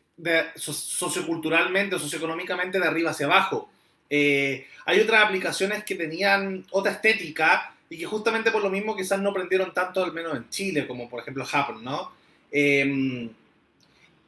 socioculturalmente 0.56 1.96
o 1.96 2.00
socioeconómicamente 2.00 2.80
de 2.80 2.88
arriba 2.88 3.12
hacia 3.12 3.26
abajo. 3.26 3.70
Eh, 4.10 4.68
hay 4.86 5.00
otras 5.00 5.26
aplicaciones 5.26 5.84
que 5.84 5.96
tenían 5.96 6.66
otra 6.72 6.92
estética 6.92 7.76
y 7.90 7.98
que 7.98 8.06
justamente 8.06 8.52
por 8.52 8.64
lo 8.64 8.70
mismo 8.70 8.96
quizás 8.96 9.20
no 9.20 9.34
prendieron 9.34 9.74
tanto, 9.74 10.04
al 10.04 10.14
menos 10.14 10.36
en 10.36 10.50
Chile, 10.50 10.88
como 10.88 11.10
por 11.10 11.22
ejemplo 11.22 11.46
Happen, 11.52 11.84
¿no? 11.84 12.12
Em, 12.52 13.30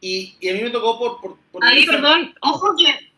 y, 0.01 0.36
y, 0.39 0.50
a 0.50 0.53
mí 0.53 0.62
me 0.62 0.70
tocó 0.70 1.20
por... 1.20 1.38
por, 1.51 1.65
Ahí, 1.65 1.86
perdón, 1.86 2.36
ojo 2.41 2.75
que... 2.77 3.12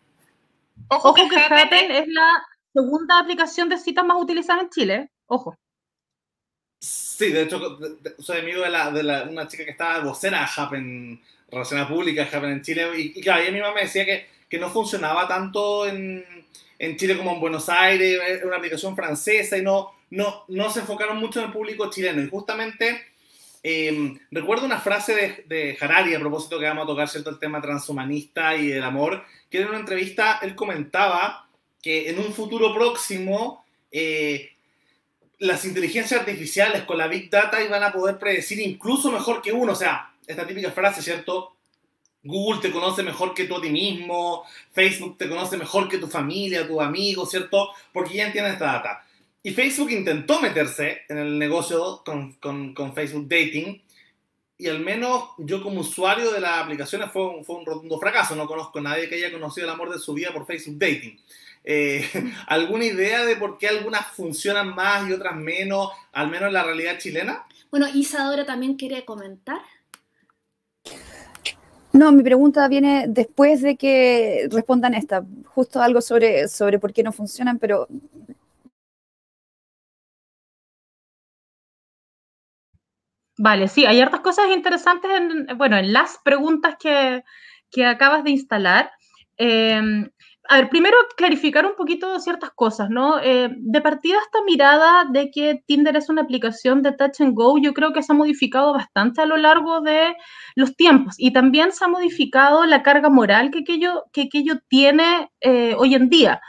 Ojo, 0.87 1.13
que, 1.13 1.21
Happen 1.21 1.91
es 1.91 2.07
la 2.07 2.43
segunda 2.73 3.19
aplicación 3.19 3.69
de 3.69 3.77
citas 3.77 4.05
más 4.05 4.21
utilizada 4.21 4.61
en 4.61 4.69
Chile, 4.69 5.11
ojo. 5.27 5.57
Sí, 6.79 7.31
de 7.31 7.43
hecho, 7.43 7.77
soy 8.19 8.39
amigo 8.39 8.61
de, 8.61 8.69
la, 8.69 8.91
de 8.91 9.03
la, 9.03 9.23
una 9.23 9.47
chica 9.47 9.65
que 9.65 9.71
estaba 9.71 9.99
vocera 9.99 10.39
de 10.39 10.47
Happen, 10.55 11.21
relacionada 11.51 11.87
pública, 11.87 12.27
Happen 12.31 12.51
en 12.51 12.61
Chile, 12.61 12.87
y, 12.97 13.21
claro, 13.21 13.45
y 13.45 13.51
mi 13.51 13.59
mamá 13.59 13.75
me 13.75 13.81
decía 13.81 14.05
que, 14.05 14.27
que 14.47 14.59
no 14.59 14.69
funcionaba 14.69 15.27
tanto 15.27 15.87
en, 15.87 16.25
en, 16.77 16.97
Chile 16.97 17.17
como 17.17 17.33
en 17.33 17.39
Buenos 17.39 17.69
Aires, 17.69 18.19
era 18.27 18.45
una 18.47 18.57
aplicación 18.57 18.95
francesa 18.95 19.57
y 19.57 19.61
no, 19.61 19.91
no, 20.11 20.45
no 20.47 20.69
se 20.69 20.81
enfocaron 20.81 21.17
mucho 21.17 21.39
en 21.39 21.47
el 21.47 21.51
público 21.51 21.89
chileno. 21.89 22.21
Y 22.21 22.29
justamente 22.29 23.03
em, 23.63 24.17
recuerdo 24.31 24.65
una 24.65 24.79
frase 24.79 25.15
de, 25.15 25.43
de, 25.47 25.77
Harari 25.79 26.15
a 26.15 26.19
propósito 26.19 26.59
que 26.59 26.65
vamos 26.65 26.83
a 26.83 26.87
tocar 26.87 27.09
cierto 27.09 27.29
el 27.29 27.39
tema 27.39 27.61
transhumanista 27.61 28.55
y 28.55 28.71
el 28.71 28.83
amor, 28.83 29.23
que 29.49 29.61
en 29.61 29.69
una 29.69 29.79
entrevista 29.79 30.39
él 30.41 30.55
comentaba 30.55 31.47
que 31.81 32.09
en 32.09 32.19
un 32.19 32.33
futuro 32.33 32.73
próximo 32.73 33.65
eh, 33.91 34.51
las 35.39 35.63
inteligencias 35.65 36.19
artificiales 36.19 36.83
con 36.83 36.97
la 36.97 37.07
Big 37.07 37.29
Data 37.29 37.63
iban 37.63 37.81
a 37.83 37.91
poder 37.91 38.19
predecir 38.19 38.59
incluso 38.59 39.11
mejor 39.11 39.41
que 39.41 39.53
uno. 39.53 39.71
O 39.71 39.75
sea, 39.75 40.08
esta 40.29 40.45
típica 40.45 40.71
frase, 40.71 41.01
¿cierto? 41.01 41.55
Google 42.23 42.61
te 42.61 42.71
conoce 42.71 43.01
mejor 43.01 43.33
que 43.33 43.45
tú 43.45 43.55
a 43.55 43.61
ti 43.61 43.69
mismo, 43.69 44.43
Facebook 44.71 45.17
te 45.17 45.27
conoce 45.27 45.57
mejor 45.57 45.89
que 45.89 45.97
tu 45.97 46.07
familia, 46.07 46.67
tu 46.67 46.79
amigo, 46.79 47.25
¿cierto? 47.25 47.69
Porque 47.91 48.15
ya 48.15 48.27
entiende 48.27 48.51
esta 48.51 48.65
data. 48.65 49.05
Y 49.41 49.51
Facebook 49.51 49.89
intentó 49.91 50.39
meterse 50.39 51.01
en 51.09 51.17
el 51.17 51.39
negocio 51.39 52.03
con, 52.05 52.33
con, 52.33 52.73
con 52.73 52.93
Facebook 52.93 53.27
Dating 53.27 53.81
y 54.57 54.67
al 54.67 54.81
menos 54.81 55.29
yo 55.37 55.63
como 55.63 55.79
usuario 55.79 56.31
de 56.31 56.41
las 56.41 56.61
aplicaciones 56.61 57.09
fue 57.11 57.25
un, 57.25 57.45
fue 57.45 57.55
un 57.55 57.65
rotundo 57.65 57.97
fracaso. 57.97 58.35
No 58.35 58.45
conozco 58.45 58.79
a 58.79 58.81
nadie 58.81 59.07
que 59.07 59.15
haya 59.15 59.31
conocido 59.31 59.65
el 59.65 59.73
amor 59.73 59.89
de 59.89 59.97
su 59.97 60.13
vida 60.13 60.31
por 60.33 60.45
Facebook 60.45 60.77
Dating. 60.77 61.17
Eh, 61.63 62.07
¿Alguna 62.47 62.85
idea 62.85 63.25
de 63.25 63.37
por 63.37 63.57
qué 63.57 63.69
algunas 63.69 64.05
funcionan 64.07 64.75
más 64.75 65.09
y 65.09 65.13
otras 65.13 65.35
menos, 65.35 65.89
al 66.11 66.29
menos 66.29 66.47
en 66.47 66.53
la 66.53 66.63
realidad 66.63 66.99
chilena? 66.99 67.45
Bueno, 67.71 67.87
Isadora 67.93 68.45
también 68.45 68.75
quiere 68.75 69.05
comentar. 69.05 69.61
No, 71.91 72.11
mi 72.11 72.21
pregunta 72.23 72.67
viene 72.67 73.05
después 73.07 73.61
de 73.61 73.75
que 73.75 74.47
respondan 74.51 74.93
esta, 74.93 75.23
justo 75.45 75.81
algo 75.81 76.01
sobre, 76.01 76.47
sobre 76.47 76.77
por 76.79 76.93
qué 76.93 77.03
no 77.03 77.11
funcionan, 77.11 77.57
pero... 77.57 77.87
Vale, 83.37 83.67
sí, 83.69 83.85
hay 83.85 84.01
hartas 84.01 84.19
cosas 84.19 84.47
interesantes 84.53 85.09
en, 85.11 85.57
bueno, 85.57 85.77
en 85.77 85.93
las 85.93 86.17
preguntas 86.23 86.75
que, 86.79 87.23
que 87.71 87.85
acabas 87.85 88.23
de 88.23 88.31
instalar. 88.31 88.91
Eh, 89.37 89.81
a 90.51 90.55
ver, 90.55 90.69
primero 90.69 90.97
clarificar 91.15 91.63
un 91.67 91.75
poquito 91.75 92.19
ciertas 92.19 92.49
cosas, 92.49 92.89
¿no? 92.89 93.19
Eh, 93.21 93.49
de 93.55 93.81
partida 93.81 94.17
esta 94.17 94.43
mirada 94.43 95.05
de 95.05 95.29
que 95.29 95.61
Tinder 95.67 95.95
es 95.95 96.09
una 96.09 96.23
aplicación 96.23 96.81
de 96.81 96.91
touch 96.93 97.21
and 97.21 97.35
go, 97.35 97.59
yo 97.61 97.71
creo 97.71 97.93
que 97.93 98.01
se 98.01 98.13
ha 98.13 98.15
modificado 98.15 98.73
bastante 98.73 99.21
a 99.21 99.27
lo 99.27 99.37
largo 99.37 99.81
de 99.81 100.15
los 100.55 100.75
tiempos 100.75 101.13
y 101.19 101.33
también 101.33 101.71
se 101.71 101.85
ha 101.85 101.87
modificado 101.87 102.65
la 102.65 102.81
carga 102.81 103.09
moral 103.11 103.51
que 103.51 103.59
aquello, 103.59 104.05
que 104.11 104.23
aquello 104.23 104.55
tiene 104.67 105.29
eh, 105.39 105.75
hoy 105.77 105.93
en 105.93 106.09
día. 106.09 106.41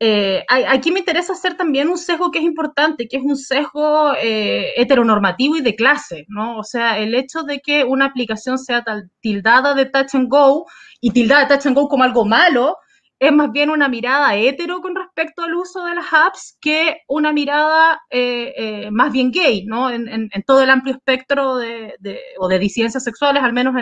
Eh, 0.00 0.42
aquí 0.48 0.90
me 0.90 1.00
interesa 1.00 1.34
hacer 1.34 1.58
también 1.58 1.90
un 1.90 1.98
sesgo 1.98 2.30
que 2.30 2.38
es 2.38 2.44
importante, 2.44 3.06
que 3.06 3.18
es 3.18 3.22
un 3.22 3.36
sesgo 3.36 4.14
heteronormativo 4.18 5.56
y 5.56 5.60
de 5.60 5.76
clase, 5.76 6.24
¿no? 6.28 6.56
O 6.58 6.64
sea, 6.64 6.98
el 6.98 7.14
hecho 7.14 7.42
de 7.42 7.60
que 7.60 7.84
una 7.84 8.06
aplicación 8.06 8.58
sea 8.58 8.82
tildada 9.20 9.74
de 9.74 9.86
touch 9.86 10.14
and 10.14 10.28
go 10.30 10.64
y 11.02 11.10
tildada 11.10 11.42
de 11.42 11.54
touch 11.54 11.66
and 11.66 11.76
go 11.76 11.88
como 11.88 12.04
algo 12.04 12.24
malo, 12.24 12.78
es 13.18 13.32
más 13.32 13.50
bien 13.50 13.70
una 13.70 13.88
mirada 13.88 14.36
hetero 14.36 14.82
con 14.82 14.94
respecto 14.94 15.42
al 15.42 15.54
uso 15.54 15.84
de 15.84 15.94
las 15.94 16.12
apps 16.12 16.58
que 16.60 16.98
una 17.08 17.32
mirada 17.32 18.00
eh, 18.10 18.52
eh, 18.56 18.90
más 18.90 19.10
bien 19.10 19.30
gay, 19.30 19.64
¿no? 19.64 19.90
En, 19.90 20.30
todo 20.46 20.62
el 20.62 20.70
amplio 20.70 20.94
espectro 20.94 21.56
de, 21.56 21.94
o 22.38 22.48
de 22.48 22.58
disidencias 22.58 23.04
sexuales, 23.04 23.42
al 23.42 23.54
menos 23.54 23.74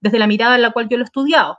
desde 0.00 0.18
la 0.18 0.26
mirada 0.26 0.56
en 0.56 0.62
la 0.62 0.70
cual 0.70 0.88
yo 0.88 0.96
lo 0.96 1.02
he 1.02 1.04
estudiado. 1.04 1.58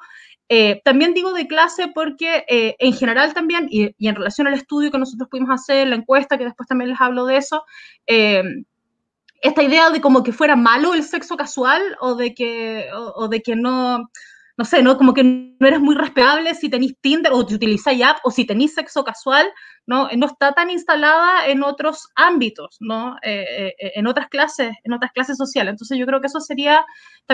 Eh, 0.50 0.82
también 0.84 1.14
digo 1.14 1.34
de 1.34 1.46
clase 1.46 1.92
porque 1.94 2.46
en 2.48 2.94
general 2.94 3.34
también, 3.34 3.68
y, 3.70 3.94
en 4.08 4.16
relación 4.16 4.48
al 4.48 4.56
estudio 4.56 4.90
que 4.90 4.98
nosotros 4.98 5.30
pudimos 5.30 5.52
hacer, 5.52 5.88
la 5.88 5.98
encuesta, 5.98 6.38
que 6.38 6.46
después 6.46 6.68
también 6.68 6.90
les 6.90 7.02
hablo 7.02 7.26
de 7.26 7.38
eso, 7.38 7.64
esta 8.08 9.62
idea 9.62 9.92
de 9.92 10.02
como 10.02 10.24
que 10.24 10.34
fuera 10.34 10.56
malo 10.56 10.96
el 10.96 11.04
sexo 11.04 11.38
casual 11.38 11.82
o 12.00 12.16
de 12.16 12.34
que, 12.34 12.90
o 12.92 13.28
de 13.28 13.44
que 13.44 13.56
no 13.56 14.10
no 14.58 14.66
sé, 14.66 14.82
¿no? 14.82 14.98
Como 14.98 15.14
que 15.14 15.24
no 15.24 15.68
eres 15.68 15.80
muy 15.80 15.96
respetable 15.96 16.56
si 16.56 16.68
tenéis 16.68 16.96
Tinder 17.00 17.32
o 17.32 17.46
te 17.46 17.54
utilizáis 17.54 18.04
app 18.04 18.18
o 18.24 18.32
si 18.32 18.44
tenéis 18.44 18.74
sexo 18.74 19.04
casual, 19.04 19.48
¿no? 19.86 20.10
No 20.18 20.26
está 20.26 20.54
tan 20.54 20.72
instalada 20.72 21.46
en 21.48 21.62
otros 21.62 22.08
ámbitos, 22.16 22.78
¿no? 22.80 23.18
Eh, 23.22 23.74
eh, 23.80 23.92
en 23.96 24.08
otras 24.08 24.30
clases, 24.30 24.72
en 24.84 24.94
otras 24.94 25.12
clases 25.12 25.38
sociales. 25.38 25.74
Entonces 25.74 26.00
yo 26.00 26.08
creo 26.08 26.20
que 26.22 26.28
eso 26.28 26.40
sería 26.40 26.84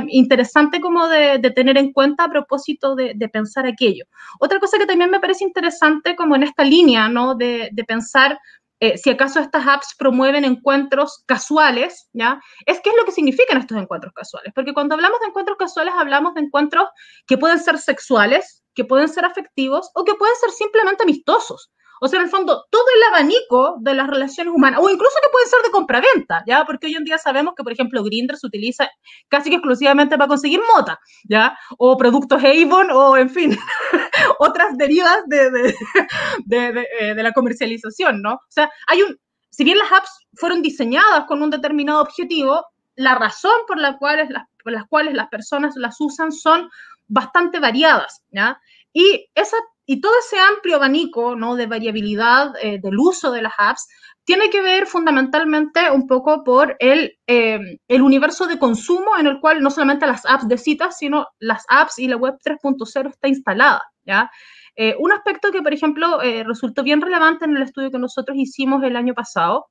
interesante 0.10 0.82
como 0.82 1.08
de, 1.08 1.40
tener 1.56 1.78
en 1.78 1.94
cuenta 1.94 2.26
a 2.26 2.30
propósito 2.30 2.94
de, 2.94 3.16
pensar 3.32 3.66
aquello. 3.66 4.04
Otra 4.40 4.60
cosa 4.60 4.78
que 4.78 4.86
también 4.86 5.10
me 5.10 5.22
parece 5.22 5.46
interesante 5.46 6.18
como 6.18 6.36
en 6.36 6.44
esta 6.44 6.66
línea, 6.66 7.08
¿no? 7.08 7.36
De, 7.36 7.70
de 7.72 7.84
pensar 7.86 8.38
eh, 8.84 8.98
si 8.98 9.10
acaso 9.10 9.40
estas 9.40 9.66
apps 9.66 9.96
promueven 9.98 10.44
encuentros 10.44 11.24
casuales, 11.26 12.10
¿ya? 12.12 12.42
Es 12.66 12.82
qué 12.82 12.90
es 12.90 12.96
lo 12.98 13.06
que 13.06 13.14
significan 13.14 13.58
estos 13.58 13.78
encuentros 13.78 14.12
casuales, 14.14 14.52
porque 14.54 14.74
cuando 14.74 14.96
hablamos 14.96 15.22
de 15.22 15.28
encuentros 15.28 15.58
casuales 15.58 15.94
hablamos 15.98 16.34
de 16.34 16.42
encuentros 16.42 16.90
que 17.26 17.38
pueden 17.38 17.60
ser 17.60 17.78
sexuales, 17.78 18.62
que 18.74 18.84
pueden 18.84 19.08
ser 19.08 19.24
afectivos 19.24 19.90
o 19.96 20.04
que 20.04 20.16
pueden 20.16 20.36
ser 20.36 20.50
simplemente 20.50 21.04
amistosos. 21.04 21.72
O 22.04 22.10
sea, 22.10 22.20
en 22.20 22.26
el 22.26 22.30
fondo, 22.30 22.66
todo 22.70 22.84
el 22.98 23.14
abanico 23.14 23.78
de 23.80 23.94
las 23.94 24.08
relaciones 24.08 24.54
humanas, 24.54 24.82
o 24.84 24.90
incluso 24.90 25.16
que 25.22 25.30
pueden 25.32 25.48
ser 25.48 25.62
de 25.64 25.72
compraventa, 25.72 26.44
¿ya? 26.46 26.66
Porque 26.66 26.88
hoy 26.88 26.96
en 26.96 27.06
día 27.06 27.18
sabemos 27.18 27.54
que, 27.56 27.64
por 27.64 27.72
ejemplo, 27.72 28.04
Grindr 28.04 28.36
se 28.36 28.46
utiliza 28.46 28.90
casi 29.30 29.50
que 29.50 29.56
exclusivamente 29.56 30.18
para 30.18 30.28
conseguir 30.28 30.60
mota, 30.76 31.00
¿ya? 31.30 31.58
O 31.78 31.96
productos 31.96 32.44
Avon, 32.44 32.92
o 32.92 33.16
en 33.16 33.30
fin, 33.30 33.58
otras 34.40 34.78
derivas 34.78 35.20
de, 35.28 35.50
de, 35.50 36.88
eh, 37.00 37.16
de, 37.16 37.24
la 37.24 37.32
comercialización, 37.32 38.22
¿no? 38.22 38.34
O 38.34 38.50
sea, 38.50 38.70
hay 38.88 39.02
un, 39.04 39.18
si 39.50 39.64
bien 39.64 39.78
las 39.78 39.90
apps 39.94 40.12
fueron 40.34 40.62
diseñadas 40.62 41.24
con 41.26 41.42
un 41.42 41.52
determinado 41.52 42.02
objetivo, 42.02 42.66
la 42.98 43.16
razón 43.16 43.62
por 43.66 43.78
la 43.78 43.98
cual 43.98 44.28
las, 44.30 44.44
por 44.62 44.74
las 44.74 44.84
cuales 44.90 45.14
las 45.14 45.30
personas 45.30 45.74
las 45.78 45.96
usan 46.02 46.34
son 46.34 46.70
bastante 47.08 47.62
variadas, 47.62 48.26
¿ya? 48.30 48.60
Y 48.94 49.28
esa 49.36 49.58
y 49.86 50.00
todo 50.00 50.14
ese 50.20 50.40
amplio 50.40 50.78
abanico 50.78 51.36
¿no? 51.36 51.56
de 51.56 51.68
variabilidad 51.68 52.54
eh, 52.62 52.80
del 52.82 52.98
uso 52.98 53.32
de 53.32 53.42
las 53.42 53.54
apps 53.58 53.88
tiene 54.24 54.50
que 54.50 54.62
ver 54.62 54.88
fundamentalmente 54.88 55.92
un 55.92 56.08
poco 56.08 56.46
por 56.46 56.78
el, 56.80 57.18
eh, 57.28 57.80
el, 57.90 58.02
universo 58.02 58.48
de 58.48 58.58
consumo 58.58 59.18
en 59.18 59.28
el 59.28 59.42
cual 59.42 59.62
no 59.62 59.70
solamente 59.70 60.08
las 60.08 60.26
apps 60.26 60.48
de 60.48 60.58
citas, 60.58 60.98
sino 60.98 61.28
las 61.40 61.66
apps 61.68 62.00
y 62.00 62.08
la 62.08 62.16
web 62.16 62.36
3.0 62.46 63.10
está 63.10 63.28
instalada. 63.28 63.82
¿ya? 64.06 64.32
Eh, 64.78 64.96
un 64.98 65.12
aspecto 65.12 65.52
que, 65.52 65.62
por 65.62 65.74
ejemplo, 65.74 66.20
resultó 66.46 66.84
bien 66.84 67.02
relevante 67.02 67.44
en 67.44 67.58
el 67.58 67.64
estudio 67.64 67.92
que 67.92 68.00
nosotros 68.00 68.38
hicimos 68.38 68.82
el 68.84 68.96
año 68.96 69.14
pasado, 69.14 69.68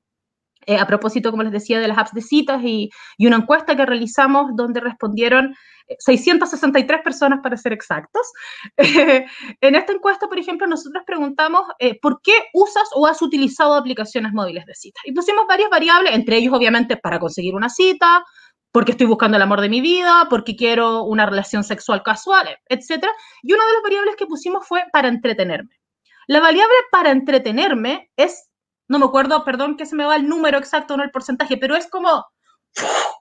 a 0.67 0.87
propósito, 0.87 1.31
como 1.31 1.43
les 1.43 1.53
decía, 1.53 1.81
de 1.81 1.89
las 1.89 1.99
apps 1.99 2.13
de 2.13 2.23
citas 2.23 2.61
y, 2.63 2.91
una 3.19 3.37
encuesta 3.37 3.77
que 3.77 3.87
realizamos 3.87 4.53
donde 4.55 4.81
respondieron 4.81 5.55
663 5.99 7.03
personas 7.03 7.41
para 7.43 7.57
ser 7.57 7.73
exactos. 7.73 8.33
en 8.77 9.75
esta 9.75 9.93
encuesta, 9.93 10.29
por 10.29 10.39
ejemplo, 10.39 10.67
nosotros 10.67 11.03
preguntamos 11.07 11.63
eh, 11.79 11.99
por 12.01 12.21
qué 12.23 12.33
usas 12.53 12.89
o 12.95 13.07
has 13.07 13.23
utilizado 13.23 13.75
aplicaciones 13.75 14.33
móviles 14.33 14.65
de 14.67 14.75
cita. 14.75 15.01
Y 15.05 15.13
pusimos 15.13 15.47
varias 15.47 15.71
variables, 15.71 16.15
entre 16.15 16.37
ellos, 16.37 16.55
obviamente, 16.55 16.97
para 16.97 17.19
conseguir 17.19 17.55
una 17.55 17.69
cita, 17.69 18.25
porque 18.73 18.93
estoy 18.93 19.07
buscando 19.07 19.37
el 19.37 19.43
amor 19.43 19.61
de 19.61 19.69
mi 19.69 19.81
vida, 19.81 20.27
porque 20.31 20.57
quiero 20.57 21.05
una 21.05 21.27
relación 21.27 21.63
sexual 21.63 22.03
casual, 22.03 22.49
etc. 22.69 23.07
Y 23.43 23.53
una 23.53 23.67
de 23.67 23.73
las 23.75 23.83
variables 23.83 24.17
que 24.17 24.27
pusimos 24.27 24.67
fue 24.67 24.85
para 24.93 25.09
entretenerme. 25.09 25.79
La 26.27 26.41
variable 26.41 26.75
para 26.91 27.11
entretenerme 27.11 28.11
es, 28.17 28.49
no 28.89 28.99
me 28.99 29.07
acuerdo, 29.07 29.45
perdón 29.45 29.77
que 29.77 29.87
se 29.87 29.97
me 29.97 30.05
va 30.05 30.17
el 30.17 30.29
número 30.29 30.59
exacto, 30.59 30.97
no 30.97 31.03
el 31.03 31.11
porcentaje, 31.11 31.57
pero 31.57 31.77
es 31.77 31.89
como, 31.89 32.25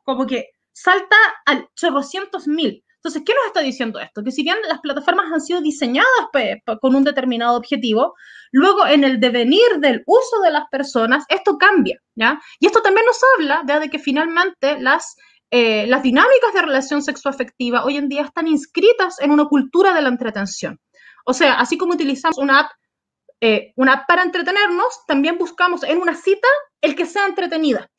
como 0.03 0.25
que 0.25 0.49
salta 0.73 1.15
al 1.45 1.67
chorrocientos 1.75 2.47
mil. 2.47 2.83
Entonces, 2.97 3.23
¿qué 3.25 3.33
nos 3.33 3.47
está 3.47 3.61
diciendo 3.61 3.99
esto? 3.99 4.23
Que 4.23 4.31
si 4.31 4.43
bien 4.43 4.57
las 4.67 4.79
plataformas 4.79 5.31
han 5.31 5.41
sido 5.41 5.59
diseñadas 5.59 6.07
con 6.79 6.93
un 6.93 7.03
determinado 7.03 7.57
objetivo, 7.57 8.13
luego 8.51 8.85
en 8.85 9.03
el 9.03 9.19
devenir 9.19 9.79
del 9.79 10.03
uso 10.05 10.39
de 10.43 10.51
las 10.51 10.65
personas, 10.69 11.25
esto 11.27 11.57
cambia, 11.57 11.99
¿ya? 12.13 12.39
Y 12.59 12.67
esto 12.67 12.81
también 12.83 13.07
nos 13.07 13.19
habla 13.35 13.79
de 13.79 13.89
que 13.89 13.97
finalmente 13.97 14.79
las 14.79 15.15
eh, 15.53 15.85
las 15.87 16.01
dinámicas 16.01 16.53
de 16.53 16.61
relación 16.61 17.03
sexoafectiva 17.03 17.83
hoy 17.83 17.97
en 17.97 18.07
día 18.07 18.21
están 18.21 18.47
inscritas 18.47 19.19
en 19.19 19.31
una 19.31 19.45
cultura 19.45 19.93
de 19.93 20.01
la 20.01 20.07
entretención. 20.07 20.79
O 21.25 21.33
sea, 21.33 21.55
así 21.55 21.77
como 21.77 21.93
utilizamos 21.93 22.37
una 22.37 22.61
app, 22.61 22.71
eh, 23.41 23.73
una 23.75 24.05
para 24.07 24.23
entretenernos, 24.23 25.05
también 25.07 25.37
buscamos 25.37 25.83
en 25.83 25.97
una 25.97 26.15
cita 26.15 26.47
el 26.81 26.95
que 26.95 27.05
sea 27.05 27.25
entretenida. 27.25 27.89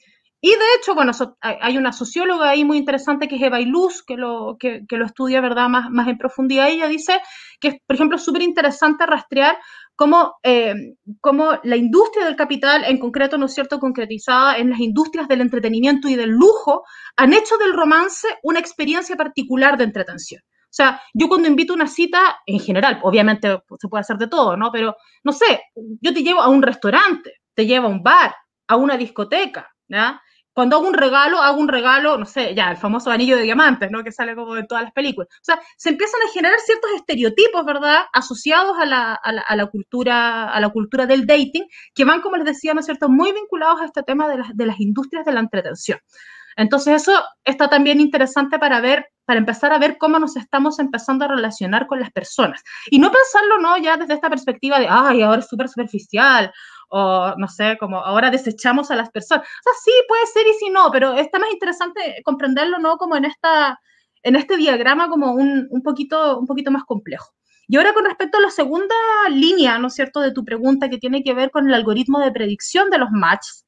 Y 0.44 0.50
de 0.50 0.64
hecho, 0.76 0.96
bueno, 0.96 1.12
hay 1.40 1.78
una 1.78 1.92
socióloga 1.92 2.50
ahí 2.50 2.64
muy 2.64 2.76
interesante 2.76 3.28
que 3.28 3.37
es 3.37 3.42
Eva 3.42 3.61
Iluz, 3.61 4.02
que 4.02 4.16
lo, 4.16 4.56
que, 4.58 4.84
lo 4.90 5.06
estudia, 5.06 5.40
¿verdad?, 5.40 5.68
más, 5.68 5.88
más 5.88 6.08
en 6.08 6.18
profundidad. 6.18 6.68
ella 6.68 6.88
dice 6.88 7.20
que 7.61 7.68
es, 7.68 7.75
por 7.87 7.94
ejemplo, 7.94 8.18
súper 8.18 8.42
interesante 8.42 9.06
rastrear 9.06 9.56
cómo, 9.94 10.34
eh, 10.42 10.75
cómo, 11.20 11.61
la 11.62 11.76
industria 11.76 12.25
del 12.25 12.34
capital, 12.34 12.82
en 12.84 12.99
concreto, 12.99 13.38
¿no 13.38 13.46
es 13.46 13.54
cierto?, 13.54 13.78
concretizada 13.78 14.56
en 14.56 14.70
las 14.70 14.80
industrias 14.80 15.28
del 15.28 15.42
entretenimiento 15.42 16.08
y 16.08 16.16
del 16.16 16.30
lujo, 16.30 16.82
han 17.16 17.34
hecho 17.34 17.56
del 17.58 17.72
romance 17.72 18.26
una 18.42 18.58
experiencia 18.58 19.14
particular 19.14 19.76
de 19.78 19.84
entretención. 19.84 20.42
O 20.72 20.74
sea, 20.74 21.02
yo 21.12 21.28
cuando 21.28 21.48
invito 21.48 21.74
una 21.74 21.86
cita, 21.86 22.38
en 22.46 22.58
general, 22.58 22.98
obviamente 23.02 23.62
se 23.78 23.88
puede 23.88 24.00
hacer 24.00 24.16
de 24.16 24.26
todo, 24.26 24.56
¿no? 24.56 24.72
Pero, 24.72 24.96
no 25.22 25.32
sé, 25.32 25.60
yo 26.00 26.14
te 26.14 26.22
llevo 26.22 26.40
a 26.40 26.48
un 26.48 26.62
restaurante, 26.62 27.40
te 27.54 27.66
llevo 27.66 27.88
a 27.88 27.90
un 27.90 28.02
bar, 28.02 28.34
a 28.68 28.76
una 28.76 28.96
discoteca, 28.96 29.70
¿ya? 29.86 30.20
cuando 30.52 30.76
hago 30.76 30.86
un 30.86 30.94
regalo, 30.94 31.38
hago 31.38 31.58
un 31.58 31.68
regalo, 31.68 32.18
no 32.18 32.26
sé, 32.26 32.54
ya, 32.54 32.70
el 32.70 32.76
famoso 32.76 33.10
anillo 33.10 33.36
de 33.36 33.42
diamantes, 33.42 33.90
¿no? 33.90 34.04
Que 34.04 34.12
sale 34.12 34.34
como 34.34 34.54
de 34.54 34.64
todas 34.64 34.84
las 34.84 34.92
películas. 34.92 35.28
O 35.30 35.44
sea, 35.44 35.60
se 35.76 35.90
empiezan 35.90 36.20
a 36.22 36.32
generar 36.32 36.58
ciertos 36.60 36.90
estereotipos, 36.96 37.64
¿verdad? 37.64 38.02
Asociados 38.12 38.76
a 38.78 38.84
la, 38.84 39.14
a 39.14 39.32
la, 39.32 39.40
a 39.42 39.56
la 39.56 39.66
cultura, 39.66 40.50
a 40.50 40.60
la 40.60 40.68
cultura 40.68 41.06
del 41.06 41.26
dating, 41.26 41.64
que 41.94 42.04
van, 42.04 42.20
como 42.20 42.36
les 42.36 42.44
decía, 42.44 42.74
¿no 42.74 42.80
es 42.80 42.86
cierto?, 42.86 43.08
muy 43.08 43.32
vinculados 43.32 43.80
a 43.80 43.86
este 43.86 44.02
tema 44.02 44.28
de 44.28 44.38
las, 44.38 44.54
de 44.54 44.66
las 44.66 44.78
industrias 44.80 45.24
de 45.24 45.32
la 45.32 45.40
entretención. 45.40 45.98
Entonces, 46.56 47.02
eso 47.02 47.12
está 47.44 47.68
también 47.68 48.00
interesante 48.00 48.59
para 48.59 48.80
ver, 48.80 49.06
para 49.25 49.38
empezar 49.38 49.73
a 49.73 49.78
ver 49.78 49.99
cómo 49.99 50.18
nos 50.18 50.37
estamos 50.37 50.78
empezando 50.78 51.25
a 51.25 51.28
relacionar 51.28 51.87
con 51.87 52.00
las 52.00 52.11
personas. 52.11 52.62
Y 52.90 52.99
no 52.99 53.11
pensarlo, 53.11 53.59
¿no? 53.59 53.78
Ya 53.78 53.97
desde 53.97 54.14
esta 54.14 54.30
perspectiva 54.30 54.78
de, 54.78 54.88
ay, 54.88 55.23
ahora 55.23 55.40
es 55.40 55.49
súper 55.49 55.68
superficial, 55.68 56.52
o 56.88 57.35
no 57.38 57.49
sé, 57.49 57.76
como 57.78 57.99
ahora 57.99 58.30
desechamos 58.30 58.90
a 58.90 58.97
las 58.97 59.11
personas. 59.11 59.47
O 59.47 59.62
sea, 59.62 59.73
sí, 59.85 59.92
puede 60.09 60.26
ser 60.26 60.47
y 60.47 60.54
sí 60.59 60.71
no, 60.71 60.90
pero 60.90 61.14
está 61.14 61.38
más 61.38 61.50
interesante 61.52 62.21
comprenderlo, 62.25 62.78
¿no? 62.78 62.97
Como 62.97 63.16
en, 63.16 63.25
esta, 63.25 63.80
en 64.23 64.37
este 64.37 64.56
diagrama 64.56 65.09
como 65.09 65.32
un, 65.32 65.66
un, 65.71 65.82
poquito, 65.82 66.38
un 66.38 66.47
poquito 66.47 66.71
más 66.71 66.85
complejo. 66.85 67.32
Y 67.68 67.76
ahora 67.76 67.94
con 67.94 68.04
respecto 68.04 68.38
a 68.38 68.42
la 68.42 68.50
segunda 68.50 68.94
línea, 69.30 69.78
¿no 69.78 69.87
es 69.87 69.94
cierto?, 69.94 70.21
de 70.21 70.32
tu 70.32 70.44
pregunta 70.44 70.90
que 70.90 70.99
tiene 70.99 71.23
que 71.23 71.32
ver 71.32 71.50
con 71.50 71.66
el 71.66 71.75
algoritmo 71.75 72.18
de 72.21 72.32
predicción 72.32 72.90
de 72.90 72.99
los 72.99 73.11
matches 73.11 73.64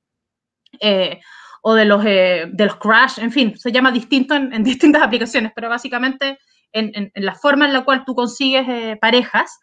eh, 0.81 1.21
o 1.66 1.75
de 1.75 1.87
los, 1.87 2.04
eh, 2.04 2.44
de 2.52 2.66
los 2.66 2.76
crash, 2.76 3.18
en 3.18 3.33
fin, 3.33 3.56
se 3.56 3.73
llama 3.73 3.90
distinto 3.90 4.35
en, 4.35 4.52
en 4.52 4.62
distintas 4.73 5.02
aplicaciones, 5.02 5.50
pero 5.54 5.71
básicamente 5.71 6.38
en, 6.73 6.90
en, 6.94 7.11
en, 7.14 7.25
la 7.25 7.35
forma 7.35 7.64
en 7.64 7.73
la 7.73 7.85
cual 7.85 8.04
tú 8.04 8.14
consigues 8.14 8.68
eh, 8.68 8.99
parejas. 9.00 9.59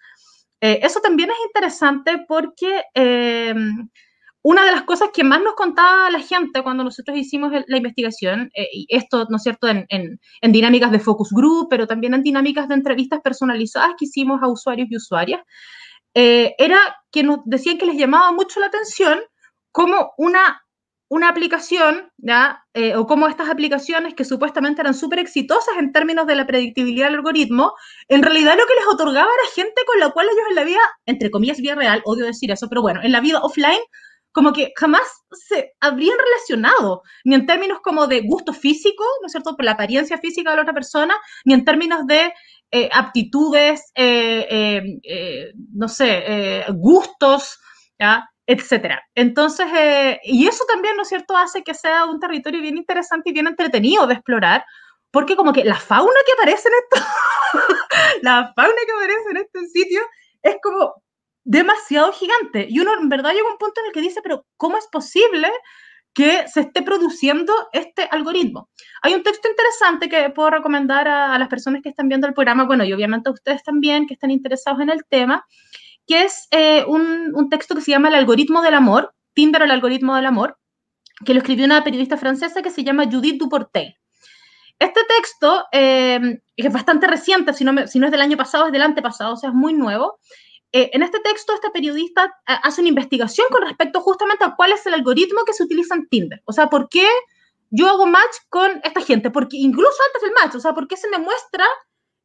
Eh, 0.61 0.79
eso 0.81 0.99
también 0.99 1.29
es 1.29 1.35
interesante 1.45 2.25
porque 2.27 2.83
eh, 2.95 3.53
una 4.41 4.65
de 4.65 4.71
las 4.71 4.81
cosas 4.81 5.09
que 5.13 5.23
más 5.23 5.41
nos 5.43 5.53
contaba 5.53 6.09
la 6.09 6.19
gente 6.19 6.63
cuando 6.63 6.83
nosotros 6.83 7.15
hicimos 7.15 7.51
la 7.67 7.77
investigación, 7.77 8.49
eh, 8.55 8.67
y 8.73 8.87
esto, 8.89 9.27
¿no 9.29 9.37
es 9.37 9.43
cierto?, 9.43 9.67
en, 9.67 9.85
en, 9.89 10.19
en, 10.41 10.51
dinámicas 10.51 10.91
de 10.91 10.99
focus 10.99 11.29
group, 11.31 11.67
pero 11.69 11.85
también 11.85 12.15
en 12.15 12.23
dinámicas 12.23 12.67
de 12.67 12.75
entrevistas 12.75 13.19
personalizadas 13.23 13.91
que 13.99 14.05
hicimos 14.05 14.41
a 14.41 14.47
usuarios 14.47 14.87
y 14.89 14.97
usuarias, 14.97 15.41
era 16.13 16.79
que 17.09 17.23
nos 17.23 17.39
decían 17.45 17.77
que 17.77 17.85
les 17.85 17.95
llamaba 17.95 18.33
mucho 18.33 18.59
la 18.59 18.65
atención 18.65 19.21
como 19.71 20.11
una 20.17 20.61
una 21.11 21.27
aplicación, 21.27 22.09
¿ya? 22.19 22.63
Eh, 22.73 22.95
o 22.95 23.05
como 23.05 23.27
estas 23.27 23.49
aplicaciones 23.49 24.13
que 24.13 24.23
supuestamente 24.23 24.79
eran 24.79 24.93
súper 24.93 25.19
exitosas 25.19 25.75
en 25.77 25.91
términos 25.91 26.25
de 26.25 26.35
la 26.35 26.47
predictibilidad 26.47 27.07
del 27.07 27.15
algoritmo, 27.15 27.73
en 28.07 28.23
realidad 28.23 28.55
lo 28.57 28.65
que 28.65 28.75
les 28.75 28.87
otorgaba 28.87 29.27
era 29.27 29.53
gente 29.53 29.81
con 29.85 29.99
la 29.99 30.11
cual 30.11 30.27
ellos 30.27 30.45
en 30.47 30.55
la 30.55 30.63
vida, 30.63 30.79
entre 31.05 31.29
comillas, 31.29 31.57
vida 31.57 31.75
real, 31.75 32.01
odio 32.05 32.25
decir 32.25 32.49
eso, 32.49 32.69
pero 32.69 32.81
bueno, 32.81 33.01
en 33.03 33.11
la 33.11 33.19
vida 33.19 33.41
offline, 33.41 33.81
como 34.31 34.53
que 34.53 34.71
jamás 34.73 35.01
se 35.33 35.73
habrían 35.81 36.17
relacionado, 36.17 37.01
ni 37.25 37.35
en 37.35 37.45
términos 37.45 37.79
como 37.83 38.07
de 38.07 38.21
gusto 38.21 38.53
físico, 38.53 39.03
¿no 39.19 39.25
es 39.25 39.33
cierto?, 39.33 39.57
por 39.57 39.65
la 39.65 39.73
apariencia 39.73 40.17
física 40.17 40.51
de 40.51 40.55
la 40.55 40.61
otra 40.61 40.73
persona, 40.73 41.13
ni 41.43 41.53
en 41.53 41.65
términos 41.65 42.07
de 42.07 42.31
eh, 42.71 42.89
aptitudes, 42.93 43.91
eh, 43.95 45.01
eh 45.03 45.51
no 45.73 45.89
sé, 45.89 46.23
eh, 46.25 46.65
gustos, 46.69 47.59
¿ya? 47.99 48.30
Etcétera. 48.47 49.03
Entonces, 49.15 49.67
eh, 49.75 50.19
y 50.23 50.47
eso 50.47 50.63
también, 50.67 50.95
¿no 50.95 51.03
es 51.03 51.09
cierto?, 51.09 51.35
hace 51.37 51.63
que 51.63 51.73
sea 51.73 52.05
un 52.05 52.19
territorio 52.19 52.61
bien 52.61 52.77
interesante 52.77 53.29
y 53.29 53.33
bien 53.33 53.47
entretenido 53.47 54.07
de 54.07 54.15
explorar, 54.15 54.65
porque 55.11 55.35
como 55.35 55.53
que 55.53 55.63
la 55.63 55.75
fauna 55.75 56.19
que 56.25 56.33
aparece 56.33 56.69
en 56.69 56.73
esto, 56.83 57.09
la 58.21 58.53
fauna 58.55 58.73
que 58.85 58.91
aparece 58.91 59.29
en 59.31 59.37
este 59.37 59.67
sitio 59.67 60.01
es 60.41 60.57
como 60.61 60.93
demasiado 61.43 62.11
gigante. 62.13 62.67
Y 62.69 62.79
uno 62.79 62.93
en 62.99 63.09
verdad 63.09 63.31
llega 63.31 63.51
un 63.51 63.57
punto 63.57 63.81
en 63.81 63.87
el 63.87 63.93
que 63.93 64.01
dice, 64.01 64.21
pero 64.21 64.45
¿cómo 64.57 64.77
es 64.77 64.87
posible 64.87 65.51
que 66.13 66.47
se 66.47 66.61
esté 66.61 66.81
produciendo 66.81 67.53
este 67.73 68.07
algoritmo? 68.11 68.69
Hay 69.01 69.13
un 69.13 69.23
texto 69.23 69.49
interesante 69.49 70.09
que 70.09 70.29
puedo 70.29 70.49
recomendar 70.49 71.07
a, 71.07 71.33
a 71.33 71.39
las 71.39 71.47
personas 71.47 71.81
que 71.81 71.89
están 71.89 72.07
viendo 72.09 72.27
el 72.27 72.33
programa, 72.33 72.65
bueno, 72.65 72.83
y 72.83 72.93
obviamente 72.93 73.29
a 73.29 73.33
ustedes 73.33 73.63
también 73.63 74.07
que 74.07 74.13
están 74.13 74.31
interesados 74.31 74.81
en 74.81 74.89
el 74.89 75.03
tema, 75.05 75.45
que 76.11 76.23
es 76.23 76.49
eh, 76.51 76.83
un, 76.89 77.31
un, 77.33 77.49
texto 77.49 77.73
que 77.73 77.79
se 77.79 77.91
llama 77.91 78.09
El 78.09 78.15
algoritmo 78.15 78.61
del 78.61 78.73
amor, 78.73 79.15
Tinder 79.33 79.61
o 79.61 79.65
el 79.65 79.71
algoritmo 79.71 80.13
del 80.13 80.25
amor, 80.25 80.57
que 81.25 81.33
lo 81.33 81.39
escribió 81.39 81.63
una 81.63 81.85
periodista 81.85 82.17
francesa 82.17 82.61
que 82.61 82.69
se 82.69 82.83
llama 82.83 83.05
Judith 83.09 83.39
Duportel. 83.39 83.95
Este 84.77 84.99
texto, 85.05 85.63
eh, 85.71 86.41
es 86.57 86.73
bastante 86.73 87.07
reciente, 87.07 87.53
si 87.53 87.63
no, 87.63 87.71
me, 87.71 87.87
si 87.87 87.97
no, 87.97 88.07
es 88.07 88.11
del 88.11 88.19
año 88.19 88.35
pasado, 88.35 88.65
es 88.65 88.73
del 88.73 88.81
antepasado, 88.81 89.35
o 89.35 89.37
sea, 89.37 89.51
es 89.51 89.55
muy 89.55 89.71
nuevo. 89.71 90.19
Eh, 90.73 90.89
en 90.91 91.01
este 91.01 91.21
texto, 91.21 91.53
esta 91.53 91.71
periodista 91.71 92.25
eh, 92.45 92.55
hace 92.61 92.81
una 92.81 92.89
investigación 92.89 93.47
con 93.49 93.61
respecto 93.61 94.01
justamente 94.01 94.43
a 94.43 94.53
cuál 94.57 94.73
es 94.73 94.85
el 94.85 94.93
algoritmo 94.93 95.45
que 95.45 95.53
se 95.53 95.63
utiliza 95.63 95.95
en 95.95 96.09
Tinder. 96.09 96.41
O 96.43 96.51
sea, 96.51 96.67
¿por 96.67 96.89
qué 96.89 97.07
yo 97.69 97.87
hago 97.87 98.05
match 98.05 98.35
con 98.49 98.81
esta 98.83 98.99
gente? 98.99 99.31
Porque 99.31 99.55
incluso 99.55 99.95
antes 100.07 100.23
del 100.23 100.33
match, 100.33 100.55
o 100.55 100.59
sea, 100.59 100.73
¿por 100.73 100.89
qué 100.89 100.97
se 100.97 101.07
me 101.07 101.19
muestra 101.19 101.65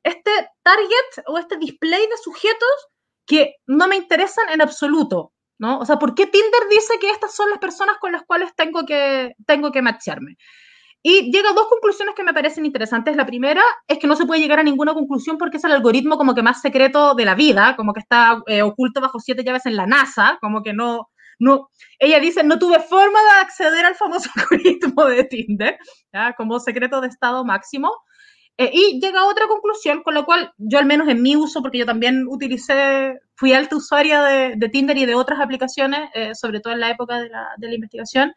este 0.03 0.33
target 0.65 1.25
o 1.29 1.39
este 1.39 1.57
display 1.57 2.01
de 2.01 2.17
sujetos 2.17 2.89
que 3.27 3.57
no 3.67 3.89
me 3.89 3.97
interesan 3.97 4.49
en 4.51 4.63
absoluto, 4.63 5.33
¿no? 5.59 5.79
O 5.79 5.85
sea, 5.85 5.99
¿por 5.99 6.15
qué 6.15 6.27
Tinder 6.27 6.69
dice 6.71 6.95
que 7.01 7.11
estas 7.11 7.35
son 7.35 7.51
las 7.51 7.59
personas 7.59 7.97
con 7.99 8.13
las 8.13 8.23
cuales 8.23 8.51
tengo 8.57 8.85
que, 8.87 9.35
tengo 9.47 9.73
que? 9.73 9.83
Y 11.03 11.31
llega 11.31 11.51
a 11.51 11.55
dos 11.55 11.69
conclusiones 11.69 12.15
que 12.15 12.25
me 12.25 12.35
parecen 12.35 12.67
interesantes. 12.67 13.17
La 13.17 13.27
primera 13.27 13.63
es 13.87 13.99
que 13.99 14.07
no 14.07 14.17
se 14.17 14.27
puede 14.27 14.41
llegar 14.41 14.59
a 14.59 14.65
ninguna 14.65 14.95
conclusión 14.95 15.39
porque 15.39 15.59
es 15.59 15.65
el 15.65 15.73
algoritmo 15.73 16.17
como 16.17 16.35
que 16.35 16.43
más 16.43 16.61
secreto 16.61 17.15
de 17.15 17.25
la 17.25 17.35
vida, 17.35 17.77
como 17.77 17.93
que 17.93 18.01
está 18.01 18.43
eh, 18.47 18.63
oculto 18.63 19.01
bajo 19.01 19.21
siete 19.21 19.45
llaves 19.45 19.67
en 19.67 19.77
la 19.77 19.87
NASA, 19.87 20.39
como 20.41 20.63
que 20.63 20.73
no, 20.73 21.09
no, 21.39 21.69
ella 21.99 22.19
dice, 22.19 22.43
no 22.43 22.59
tuve 22.59 22.81
forma 22.81 23.21
de 23.23 23.41
acceder 23.41 23.85
al 23.85 23.95
famoso 23.95 24.31
algoritmo 24.37 25.05
de 25.05 25.25
Tinder, 25.25 25.79
¿ya? 26.13 26.33
como 26.35 26.59
secreto 26.61 27.01
de 27.01 27.09
estado 27.09 27.45
máximo. 27.45 27.93
Eh, 28.59 28.71
y 28.73 29.01
llega 29.01 29.21
a 29.21 29.27
otra 29.27 29.47
conclusión, 29.49 30.03
con 30.03 30.15
lo 30.15 30.25
cual 30.25 30.53
yo 30.57 30.79
al 30.79 30.87
menos 30.87 31.09
en 31.09 31.21
mi 31.21 31.37
uso, 31.37 31.61
porque 31.61 31.79
yo 31.79 31.87
también 31.87 32.27
utilicé, 32.29 33.19
fui 33.35 33.53
alta 33.53 33.77
usuaria 33.77 34.23
de, 34.23 34.55
de 34.57 34.69
Tinder 34.71 34.97
y 34.97 35.05
de 35.05 35.15
otras 35.15 35.41
aplicaciones, 35.41 36.09
eh, 36.15 36.35
sobre 36.35 36.61
todo 36.61 36.73
en 36.73 36.81
la 36.81 36.91
época 36.91 37.21
de 37.21 37.29
la, 37.29 37.49
de 37.59 37.69
la 37.69 37.75
investigación, 37.75 38.35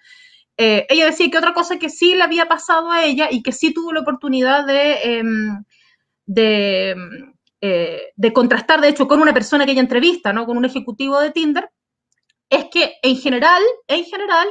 eh, 0.62 0.86
ella 0.90 1.06
decía 1.06 1.30
que 1.32 1.38
otra 1.38 1.54
cosa 1.54 1.80
que 1.80 1.90
sí 1.90 2.16
le 2.16 2.24
había 2.24 2.50
pasado 2.50 2.92
a 2.92 3.06
ella 3.06 3.30
y 3.32 3.42
que 3.42 3.54
sí 3.54 3.74
tuvo 3.74 3.94
la 3.94 4.02
oportunidad 4.02 4.66
de, 4.66 5.20
em, 5.20 5.64
de, 6.26 6.96
eh, 7.62 8.02
de 8.14 8.34
contrastar, 8.34 8.82
de 8.82 8.90
hecho, 8.90 9.08
con 9.08 9.22
una 9.22 9.34
persona 9.34 9.66
que 9.66 9.72
ella 9.72 9.80
entrevista, 9.80 10.34
¿no? 10.34 10.46
con 10.46 10.58
un 10.58 10.66
ejecutivo 10.66 11.18
de 11.22 11.32
Tinder, 11.32 11.70
es 12.50 12.66
que 12.66 12.96
en 13.04 13.16
general, 13.16 13.64
en 13.88 14.04
general, 14.04 14.50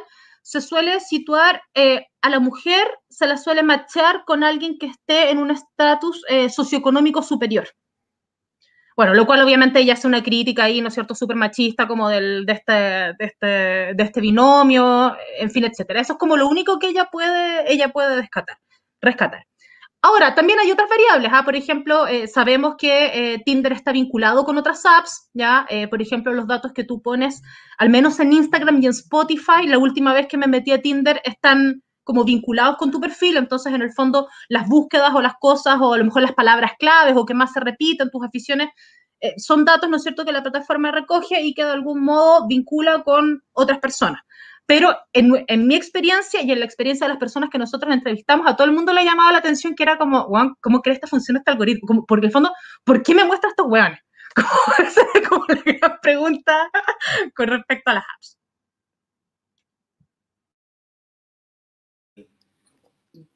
se 0.48 0.62
suele 0.62 0.98
situar 1.00 1.60
eh, 1.74 2.06
a 2.22 2.30
la 2.30 2.40
mujer, 2.40 2.88
se 3.10 3.26
la 3.26 3.36
suele 3.36 3.62
machar 3.62 4.24
con 4.24 4.42
alguien 4.42 4.78
que 4.78 4.86
esté 4.86 5.30
en 5.30 5.36
un 5.36 5.50
estatus 5.50 6.24
eh, 6.26 6.48
socioeconómico 6.48 7.20
superior. 7.20 7.68
Bueno, 8.96 9.12
lo 9.12 9.26
cual 9.26 9.42
obviamente 9.42 9.80
ella 9.80 9.92
hace 9.92 10.06
una 10.06 10.22
crítica 10.22 10.64
ahí, 10.64 10.80
¿no 10.80 10.88
es 10.88 10.94
cierto?, 10.94 11.14
súper 11.14 11.36
machista, 11.36 11.86
como 11.86 12.08
del, 12.08 12.46
de, 12.46 12.52
este, 12.54 12.72
de, 12.72 13.14
este, 13.18 13.46
de 13.94 14.02
este 14.02 14.22
binomio, 14.22 15.14
en 15.38 15.50
fin, 15.50 15.64
etcétera. 15.64 16.00
Eso 16.00 16.14
es 16.14 16.18
como 16.18 16.34
lo 16.38 16.48
único 16.48 16.78
que 16.78 16.88
ella 16.88 17.10
puede, 17.12 17.70
ella 17.70 17.90
puede 17.90 18.16
rescatar. 18.16 18.56
rescatar. 19.02 19.47
Ahora, 20.00 20.34
también 20.34 20.60
hay 20.60 20.70
otras 20.70 20.88
variables. 20.88 21.30
¿ah? 21.34 21.44
Por 21.44 21.56
ejemplo, 21.56 22.06
eh, 22.06 22.28
sabemos 22.28 22.76
que 22.78 23.34
eh, 23.34 23.42
Tinder 23.44 23.72
está 23.72 23.90
vinculado 23.90 24.44
con 24.44 24.56
otras 24.56 24.86
apps, 24.86 25.28
¿ya? 25.34 25.66
Eh, 25.68 25.88
por 25.88 26.00
ejemplo, 26.00 26.32
los 26.32 26.46
datos 26.46 26.72
que 26.72 26.84
tú 26.84 27.02
pones, 27.02 27.42
al 27.78 27.90
menos 27.90 28.20
en 28.20 28.32
Instagram 28.32 28.80
y 28.80 28.86
en 28.86 28.92
Spotify, 28.92 29.66
la 29.66 29.78
última 29.78 30.14
vez 30.14 30.28
que 30.28 30.36
me 30.36 30.46
metí 30.46 30.70
a 30.70 30.80
Tinder 30.80 31.20
están 31.24 31.82
como 32.04 32.24
vinculados 32.24 32.76
con 32.76 32.90
tu 32.90 33.00
perfil, 33.00 33.36
entonces 33.36 33.74
en 33.74 33.82
el 33.82 33.92
fondo 33.92 34.28
las 34.48 34.66
búsquedas 34.68 35.14
o 35.14 35.20
las 35.20 35.34
cosas 35.38 35.78
o 35.80 35.92
a 35.92 35.98
lo 35.98 36.04
mejor 36.04 36.22
las 36.22 36.32
palabras 36.32 36.72
claves 36.78 37.14
o 37.16 37.26
que 37.26 37.34
más 37.34 37.52
se 37.52 37.60
repiten, 37.60 38.10
tus 38.10 38.24
aficiones, 38.24 38.68
son 39.36 39.64
datos, 39.64 39.90
¿no 39.90 39.96
es 39.96 40.04
cierto?, 40.04 40.24
que 40.24 40.32
la 40.32 40.42
plataforma 40.42 40.90
recoge 40.92 41.42
y 41.42 41.52
que 41.52 41.64
de 41.64 41.72
algún 41.72 42.02
modo 42.04 42.46
vincula 42.46 43.02
con 43.02 43.42
otras 43.52 43.78
personas. 43.78 44.22
Pero 44.68 44.94
en, 45.14 45.32
en, 45.46 45.66
mi 45.66 45.76
experiencia 45.76 46.42
y 46.42 46.52
en 46.52 46.58
la 46.58 46.66
experiencia 46.66 47.06
de 47.06 47.14
las 47.14 47.18
personas 47.18 47.48
que 47.48 47.56
nosotros 47.56 47.90
entrevistamos, 47.90 48.46
a 48.46 48.54
todo 48.54 48.66
el 48.66 48.74
mundo 48.74 48.92
le 48.92 49.00
ha 49.00 49.04
llamado 49.04 49.32
la 49.32 49.38
atención 49.38 49.74
que 49.74 49.82
era 49.82 49.96
como, 49.96 50.28
wow, 50.28 50.58
¿cómo 50.60 50.82
crees 50.82 51.00
que 51.00 51.06
funciona 51.06 51.38
este 51.38 51.52
algoritmo? 51.52 51.86
Como, 51.86 52.04
porque 52.04 52.26
en 52.26 52.28
el 52.28 52.32
fondo, 52.32 52.52
¿por 52.84 53.02
qué 53.02 53.14
me 53.14 53.24
muestra 53.24 53.48
estos 53.48 53.66
hueones? 53.66 53.98
Como, 54.36 55.28
como 55.28 55.44
la 55.48 55.62
gran 55.64 55.98
pregunta 56.02 56.70
con 57.34 57.48
respecto 57.48 57.90
a 57.90 57.94
las 57.94 58.04
apps. 58.14 58.38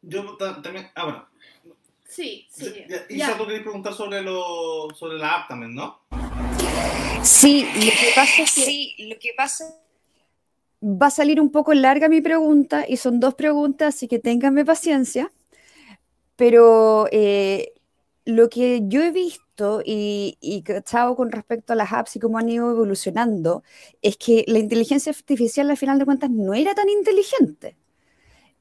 Yo 0.02 0.36
también, 0.36 0.90
ah, 0.94 1.04
bueno. 1.04 1.28
Sí, 2.04 2.46
sí. 2.50 2.84
Isa, 3.08 3.38
tú 3.38 3.46
querías 3.46 3.62
preguntar 3.62 3.94
sobre, 3.94 4.20
lo, 4.20 4.88
sobre 4.94 5.16
la 5.16 5.30
app 5.30 5.48
también, 5.48 5.74
¿no? 5.74 6.02
Sí, 7.22 7.66
lo 7.74 7.90
que 7.90 8.12
pasa 8.14 8.42
es 8.42 8.54
que, 8.54 8.60
sí, 8.60 8.94
lo 8.98 9.18
que 9.18 9.32
pasa 9.34 9.81
va 10.82 11.06
a 11.06 11.10
salir 11.10 11.40
un 11.40 11.50
poco 11.50 11.74
larga 11.74 12.08
mi 12.08 12.20
pregunta 12.20 12.84
y 12.88 12.96
son 12.96 13.20
dos 13.20 13.34
preguntas, 13.34 13.94
así 13.94 14.08
que 14.08 14.18
ténganme 14.18 14.64
paciencia. 14.64 15.32
Pero 16.36 17.06
eh, 17.12 17.72
lo 18.24 18.48
que 18.48 18.82
yo 18.86 19.02
he 19.02 19.10
visto 19.10 19.82
y, 19.84 20.38
y 20.40 20.62
cachado 20.62 21.14
con 21.16 21.30
respecto 21.30 21.72
a 21.72 21.76
las 21.76 21.92
apps 21.92 22.16
y 22.16 22.20
cómo 22.20 22.38
han 22.38 22.48
ido 22.48 22.70
evolucionando 22.70 23.62
es 24.02 24.16
que 24.16 24.44
la 24.48 24.58
inteligencia 24.58 25.12
artificial 25.12 25.70
al 25.70 25.76
final 25.76 25.98
de 25.98 26.04
cuentas 26.04 26.30
no 26.30 26.54
era 26.54 26.74
tan 26.74 26.88
inteligente. 26.88 27.76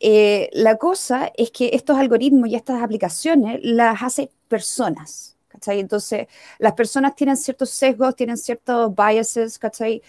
Eh, 0.04 0.50
la 0.54 0.78
cosa 0.78 1.32
es 1.38 1.52
que 1.52 1.70
estos 1.74 1.98
algoritmos 1.98 2.50
y 2.50 2.56
estas 2.56 2.82
aplicaciones 2.82 3.60
las 3.64 4.02
hace 4.02 4.32
personas. 4.48 5.38
¿cachai? 5.48 5.80
Entonces, 5.80 6.28
las 6.60 6.74
personas 6.74 7.16
tienen 7.16 7.38
ciertos 7.38 7.70
sesgos, 7.70 8.16
tienen 8.16 8.38
ciertos 8.38 8.96
biases, 8.96 9.60
¿cachai? 9.60 10.02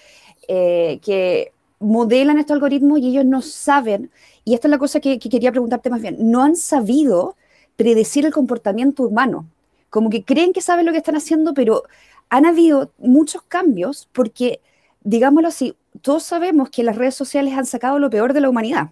Eh, 0.49 0.99
que 1.03 1.53
modelan 1.83 2.39
estos 2.39 2.55
algoritmos 2.55 3.01
y 3.01 3.09
ellos 3.09 3.25
no 3.25 3.43
saben, 3.43 4.11
y 4.45 4.55
esta 4.55 4.69
es 4.69 4.71
la 4.71 4.79
cosa 4.79 5.01
que, 5.01 5.19
que, 5.19 5.29
quería 5.29 5.51
preguntarte 5.51 5.91
más 5.91 6.01
bien, 6.01 6.17
no 6.19 6.43
han 6.43 6.57
sabido 6.57 7.37
predecir 7.77 8.27
el 8.27 8.33
comportamiento 8.33 9.05
humano. 9.05 9.47
Como 9.91 10.11
que 10.11 10.25
creen 10.25 10.53
que 10.53 10.63
saben 10.63 10.87
lo 10.87 10.93
que 10.93 10.99
están 10.99 11.17
haciendo, 11.17 11.55
pero 11.55 11.83
han 12.31 12.47
habido 12.47 12.93
muchos 12.99 13.43
cambios 13.43 14.09
porque, 14.13 14.61
digámoslo 15.03 15.49
así, 15.49 15.77
todos 16.03 16.23
sabemos 16.23 16.71
que 16.71 16.83
las 16.83 16.97
redes 16.97 17.15
sociales 17.15 17.55
han 17.55 17.67
sacado 17.67 17.99
lo 17.99 18.11
peor 18.11 18.33
de 18.33 18.41
la 18.41 18.49
humanidad 18.51 18.91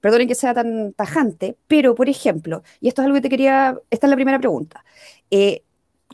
perdonen 0.00 0.28
que 0.28 0.34
sea 0.36 0.54
tan 0.54 0.92
tajante, 0.92 1.56
pero 1.66 1.96
por 1.96 2.08
ejemplo, 2.08 2.62
y 2.80 2.88
esto 2.88 3.02
es 3.02 3.06
algo 3.06 3.16
que 3.16 3.22
te 3.22 3.28
quería, 3.28 3.76
esta 3.90 4.06
es 4.06 4.10
la 4.10 4.16
primera 4.16 4.38
pregunta, 4.38 4.84
eh, 5.32 5.62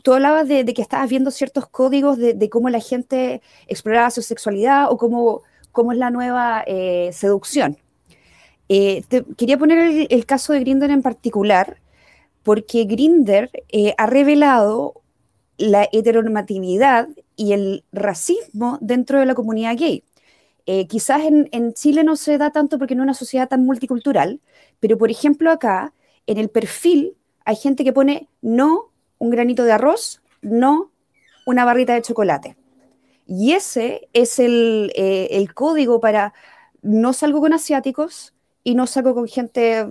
tú 0.03 0.13
hablabas 0.13 0.47
de, 0.47 0.65
que 0.65 0.81
estabas 0.81 1.09
viendo 1.09 1.31
ciertos 1.31 1.67
códigos 1.67 2.17
de, 2.17 2.49
cómo 2.49 2.69
la 2.69 2.79
gente 2.79 3.41
exploraba 3.67 4.09
su 4.11 4.21
sexualidad 4.21 4.91
o 4.91 4.97
cómo, 4.97 5.43
cómo 5.73 5.91
es 5.91 5.97
la 5.97 6.09
nueva 6.09 6.63
eh, 6.65 7.09
seducción. 7.11 7.77
Eh, 8.69 9.03
quería 9.37 9.57
poner 9.57 10.07
el, 10.09 10.25
caso 10.25 10.53
de 10.53 10.61
Grinder 10.61 10.89
en 10.89 11.01
particular, 11.01 11.77
porque 12.43 12.85
Grinder 12.85 13.51
ha 13.97 14.05
revelado 14.05 15.01
la 15.57 15.87
heteronormatividad 15.91 17.09
y 17.35 17.53
el 17.53 17.83
racismo 17.91 18.77
dentro 18.81 19.19
de 19.19 19.25
la 19.25 19.35
comunidad 19.35 19.75
gay. 19.77 20.03
Eh, 20.65 20.87
quizás 20.87 21.21
en, 21.23 21.73
Chile 21.73 22.03
no 22.03 22.15
se 22.15 22.37
da 22.37 22.51
tanto 22.51 22.77
porque 22.77 22.95
no 22.95 23.03
es 23.03 23.05
una 23.05 23.13
sociedad 23.13 23.49
tan 23.49 23.65
multicultural, 23.65 24.39
pero 24.79 24.97
por 24.97 25.11
ejemplo 25.11 25.51
acá, 25.51 25.93
en 26.25 26.37
el 26.37 26.49
perfil, 26.49 27.15
hay 27.43 27.55
gente 27.57 27.83
que 27.83 27.91
pone 27.91 28.29
no 28.41 28.91
un 29.19 29.29
granito 29.29 29.63
de 29.63 29.73
arroz, 29.73 30.21
no 30.41 30.91
una 31.45 31.65
barrita 31.65 31.93
de 31.93 32.01
chocolate. 32.01 32.55
Y 33.25 33.53
ese 33.53 34.09
es 34.13 34.39
el, 34.39 34.91
eh, 34.95 35.47
código 35.53 35.99
para 35.99 36.33
no 36.81 37.13
salgo 37.13 37.41
con 37.41 37.53
asiáticos 37.53 38.33
y 38.63 38.75
no 38.75 38.87
salgo 38.87 39.13
con 39.15 39.27
gente 39.27 39.85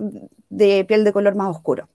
de 0.49 0.85
piel 0.85 1.03
de 1.03 1.13
color 1.13 1.35
más 1.35 1.49
oscuro. 1.55 1.89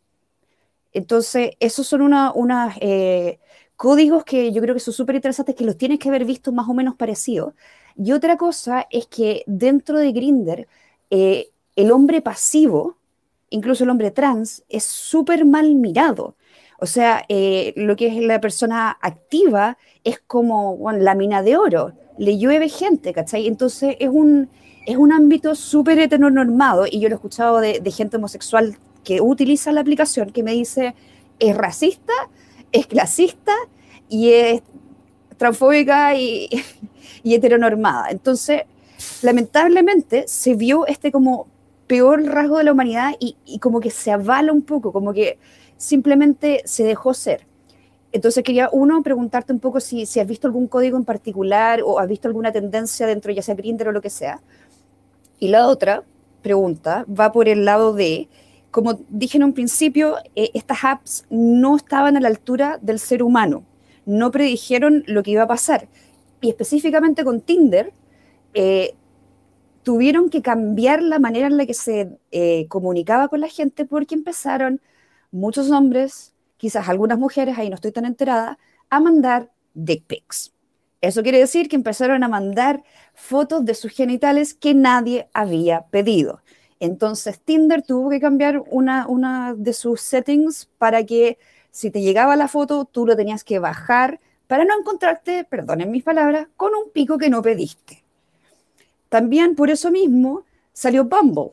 Entonces, 0.92 1.52
esos 1.60 1.86
son 1.86 2.02
unos 2.02 2.74
eh, 2.80 3.38
códigos 3.76 4.24
que 4.24 4.52
yo 4.52 4.60
creo 4.60 4.74
que 4.74 4.80
son 4.80 4.94
súper 4.94 5.16
interesantes, 5.16 5.54
que 5.54 5.64
los 5.64 5.76
tienes 5.78 5.98
que 5.98 6.08
haber 6.08 6.24
visto 6.24 6.52
más 6.52 6.68
o 6.68 6.74
menos 6.74 6.96
parecidos. 6.96 7.54
Y 7.96 8.12
otra 8.12 8.36
cosa 8.36 8.86
es 8.90 9.06
que 9.06 9.44
dentro 9.46 9.98
de 9.98 10.12
Grinder, 10.12 10.68
eh, 11.10 11.50
el 11.76 11.92
hombre 11.92 12.20
pasivo, 12.22 12.96
incluso 13.50 13.84
el 13.84 13.90
hombre 13.90 14.10
trans, 14.10 14.64
es 14.68 14.84
súper 14.84 15.44
mal 15.44 15.74
mirado. 15.74 16.36
O 16.78 16.86
sea, 16.86 17.24
eh, 17.28 17.72
lo 17.76 17.96
que 17.96 18.06
es 18.06 18.16
la 18.24 18.40
persona 18.40 18.96
activa 19.00 19.78
es 20.04 20.20
como 20.20 20.78
la 20.92 21.14
mina 21.14 21.42
de 21.42 21.56
oro, 21.56 21.92
le 22.18 22.38
llueve 22.38 22.68
gente, 22.68 23.12
¿cachai? 23.12 23.46
Entonces 23.46 23.96
es 23.98 24.08
un, 24.08 24.48
es 24.86 24.96
un 24.96 25.12
ámbito 25.12 25.54
súper 25.54 25.98
heteronormado 25.98 26.86
y 26.90 27.00
yo 27.00 27.08
lo 27.08 27.14
he 27.14 27.16
escuchado 27.16 27.60
de, 27.60 27.90
gente 27.90 28.16
homosexual 28.16 28.78
que 29.04 29.20
utiliza 29.20 29.72
la 29.72 29.80
aplicación 29.80 30.30
que 30.30 30.42
me 30.42 30.52
dice 30.52 30.94
es 31.38 31.56
racista, 31.56 32.12
es 32.72 32.86
clasista 32.86 33.52
y 34.08 34.30
es 34.30 34.62
transfóbica 35.36 36.14
y 36.14 36.48
heteronormada. 37.24 38.10
Entonces, 38.10 38.62
lamentablemente 39.22 40.26
se 40.26 40.54
vio 40.54 40.86
este 40.86 41.12
como 41.12 41.46
peor 41.86 42.22
rasgo 42.24 42.58
de 42.58 42.64
la 42.64 42.72
humanidad 42.72 43.14
y, 43.18 43.58
como 43.60 43.80
que 43.80 43.90
se 43.90 44.12
avala 44.12 44.52
un 44.52 44.62
poco, 44.62 44.92
como 44.92 45.12
que 45.12 45.38
simplemente 45.78 46.60
se 46.66 46.84
dejó 46.84 47.14
ser. 47.14 47.46
Entonces 48.12 48.44
quería, 48.44 48.68
uno, 48.70 49.02
preguntarte 49.02 49.54
un 49.54 49.60
poco 49.60 49.80
si, 49.80 50.04
si 50.04 50.20
has 50.20 50.26
visto 50.26 50.46
algún 50.46 50.68
código 50.68 50.98
en 50.98 51.06
particular 51.06 51.80
o 51.82 51.98
has 51.98 52.08
visto 52.08 52.28
alguna 52.28 52.52
tendencia 52.52 53.06
dentro, 53.06 53.32
ya 53.32 53.40
sea 53.40 53.54
Grindr 53.54 53.88
o 53.88 53.92
lo 53.92 54.02
que 54.02 54.10
sea. 54.10 54.42
Y 55.38 55.48
la 55.48 55.66
otra 55.68 56.02
pregunta 56.42 57.06
va 57.08 57.32
por 57.32 57.48
el 57.48 57.64
lado 57.64 57.94
de, 57.94 58.28
como 58.70 59.00
dije 59.08 59.38
en 59.38 59.44
un 59.44 59.54
principio, 59.54 60.16
eh, 60.36 60.50
estas 60.52 60.84
apps 60.84 61.24
no 61.30 61.76
estaban 61.76 62.18
a 62.18 62.20
la 62.20 62.28
altura 62.28 62.78
del 62.82 62.98
ser 62.98 63.22
humano, 63.22 63.62
no 64.04 64.30
predijeron 64.30 65.04
lo 65.06 65.22
que 65.22 65.30
iba 65.30 65.44
a 65.44 65.48
pasar 65.48 65.88
y 66.40 66.50
específicamente 66.50 67.24
con 67.24 67.40
Tinder, 67.40 67.92
eh, 68.54 68.94
tuvieron 69.82 70.30
que 70.30 70.42
cambiar 70.42 71.02
la 71.02 71.18
manera 71.18 71.46
en 71.46 71.56
la 71.56 71.66
que 71.66 71.74
se 71.74 72.18
eh, 72.30 72.66
comunicaba 72.68 73.28
con 73.28 73.40
la 73.40 73.48
gente 73.48 73.84
porque 73.84 74.14
empezaron 74.14 74.80
muchos 75.30 75.70
hombres, 75.70 76.34
quizás 76.56 76.88
algunas 76.88 77.18
mujeres, 77.18 77.58
ahí 77.58 77.68
no 77.68 77.76
estoy 77.76 77.92
tan 77.92 78.04
enterada, 78.04 78.58
a 78.90 79.00
mandar 79.00 79.50
dick 79.74 80.04
pics. 80.06 80.52
Eso 81.00 81.22
quiere 81.22 81.38
decir 81.38 81.68
que 81.68 81.76
empezaron 81.76 82.24
a 82.24 82.28
mandar 82.28 82.82
fotos 83.14 83.64
de 83.64 83.74
sus 83.74 83.92
genitales 83.92 84.54
que 84.54 84.74
nadie 84.74 85.28
había 85.32 85.82
pedido. 85.86 86.40
Entonces 86.80 87.40
Tinder 87.40 87.82
tuvo 87.82 88.10
que 88.10 88.20
cambiar 88.20 88.62
una, 88.70 89.06
una 89.06 89.54
de 89.54 89.72
sus 89.72 90.00
settings 90.00 90.66
para 90.78 91.04
que 91.04 91.38
si 91.70 91.90
te 91.90 92.00
llegaba 92.00 92.36
la 92.36 92.48
foto, 92.48 92.84
tú 92.84 93.06
lo 93.06 93.16
tenías 93.16 93.44
que 93.44 93.58
bajar 93.58 94.20
para 94.46 94.64
no 94.64 94.76
encontrarte, 94.78 95.44
perdonen 95.44 95.90
mis 95.90 96.02
palabras, 96.02 96.48
con 96.56 96.74
un 96.74 96.90
pico 96.90 97.18
que 97.18 97.30
no 97.30 97.42
pediste. 97.42 98.02
También 99.08 99.54
por 99.54 99.70
eso 99.70 99.90
mismo 99.90 100.44
salió 100.72 101.04
Bumble, 101.04 101.52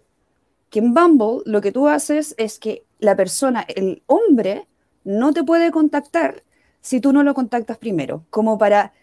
que 0.69 0.79
en 0.79 0.93
Bumble 0.93 1.41
lo 1.45 1.61
que 1.61 1.71
tú 1.71 1.87
haces 1.87 2.33
es 2.37 2.57
que 2.57 2.83
la 2.99 3.15
persona, 3.15 3.65
el 3.67 4.03
hombre, 4.07 4.67
no 5.03 5.33
te 5.33 5.43
puede 5.43 5.71
contactar 5.71 6.43
si 6.81 6.99
tú 6.99 7.13
no 7.13 7.23
lo 7.23 7.33
contactas 7.33 7.77
primero, 7.77 8.25
como 8.29 8.57
para 8.57 8.93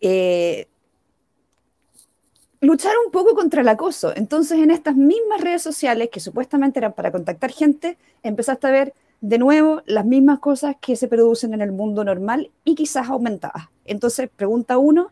eh, 0.00 0.68
luchar 2.60 2.92
un 3.04 3.10
poco 3.10 3.34
contra 3.34 3.62
el 3.62 3.68
acoso. 3.68 4.14
Entonces, 4.14 4.58
en 4.58 4.70
estas 4.70 4.96
mismas 4.96 5.40
redes 5.40 5.62
sociales 5.62 6.10
que 6.10 6.20
supuestamente 6.20 6.78
eran 6.78 6.92
para 6.92 7.10
contactar 7.10 7.50
gente, 7.50 7.98
empezaste 8.22 8.66
a 8.66 8.70
ver 8.70 8.94
de 9.20 9.38
nuevo 9.38 9.82
las 9.86 10.04
mismas 10.04 10.40
cosas 10.40 10.76
que 10.80 10.96
se 10.96 11.08
producen 11.08 11.54
en 11.54 11.60
el 11.60 11.72
mundo 11.72 12.04
normal 12.04 12.50
y 12.64 12.74
quizás 12.74 13.08
aumentadas. 13.08 13.68
Entonces, 13.84 14.28
pregunta 14.34 14.78
uno, 14.78 15.10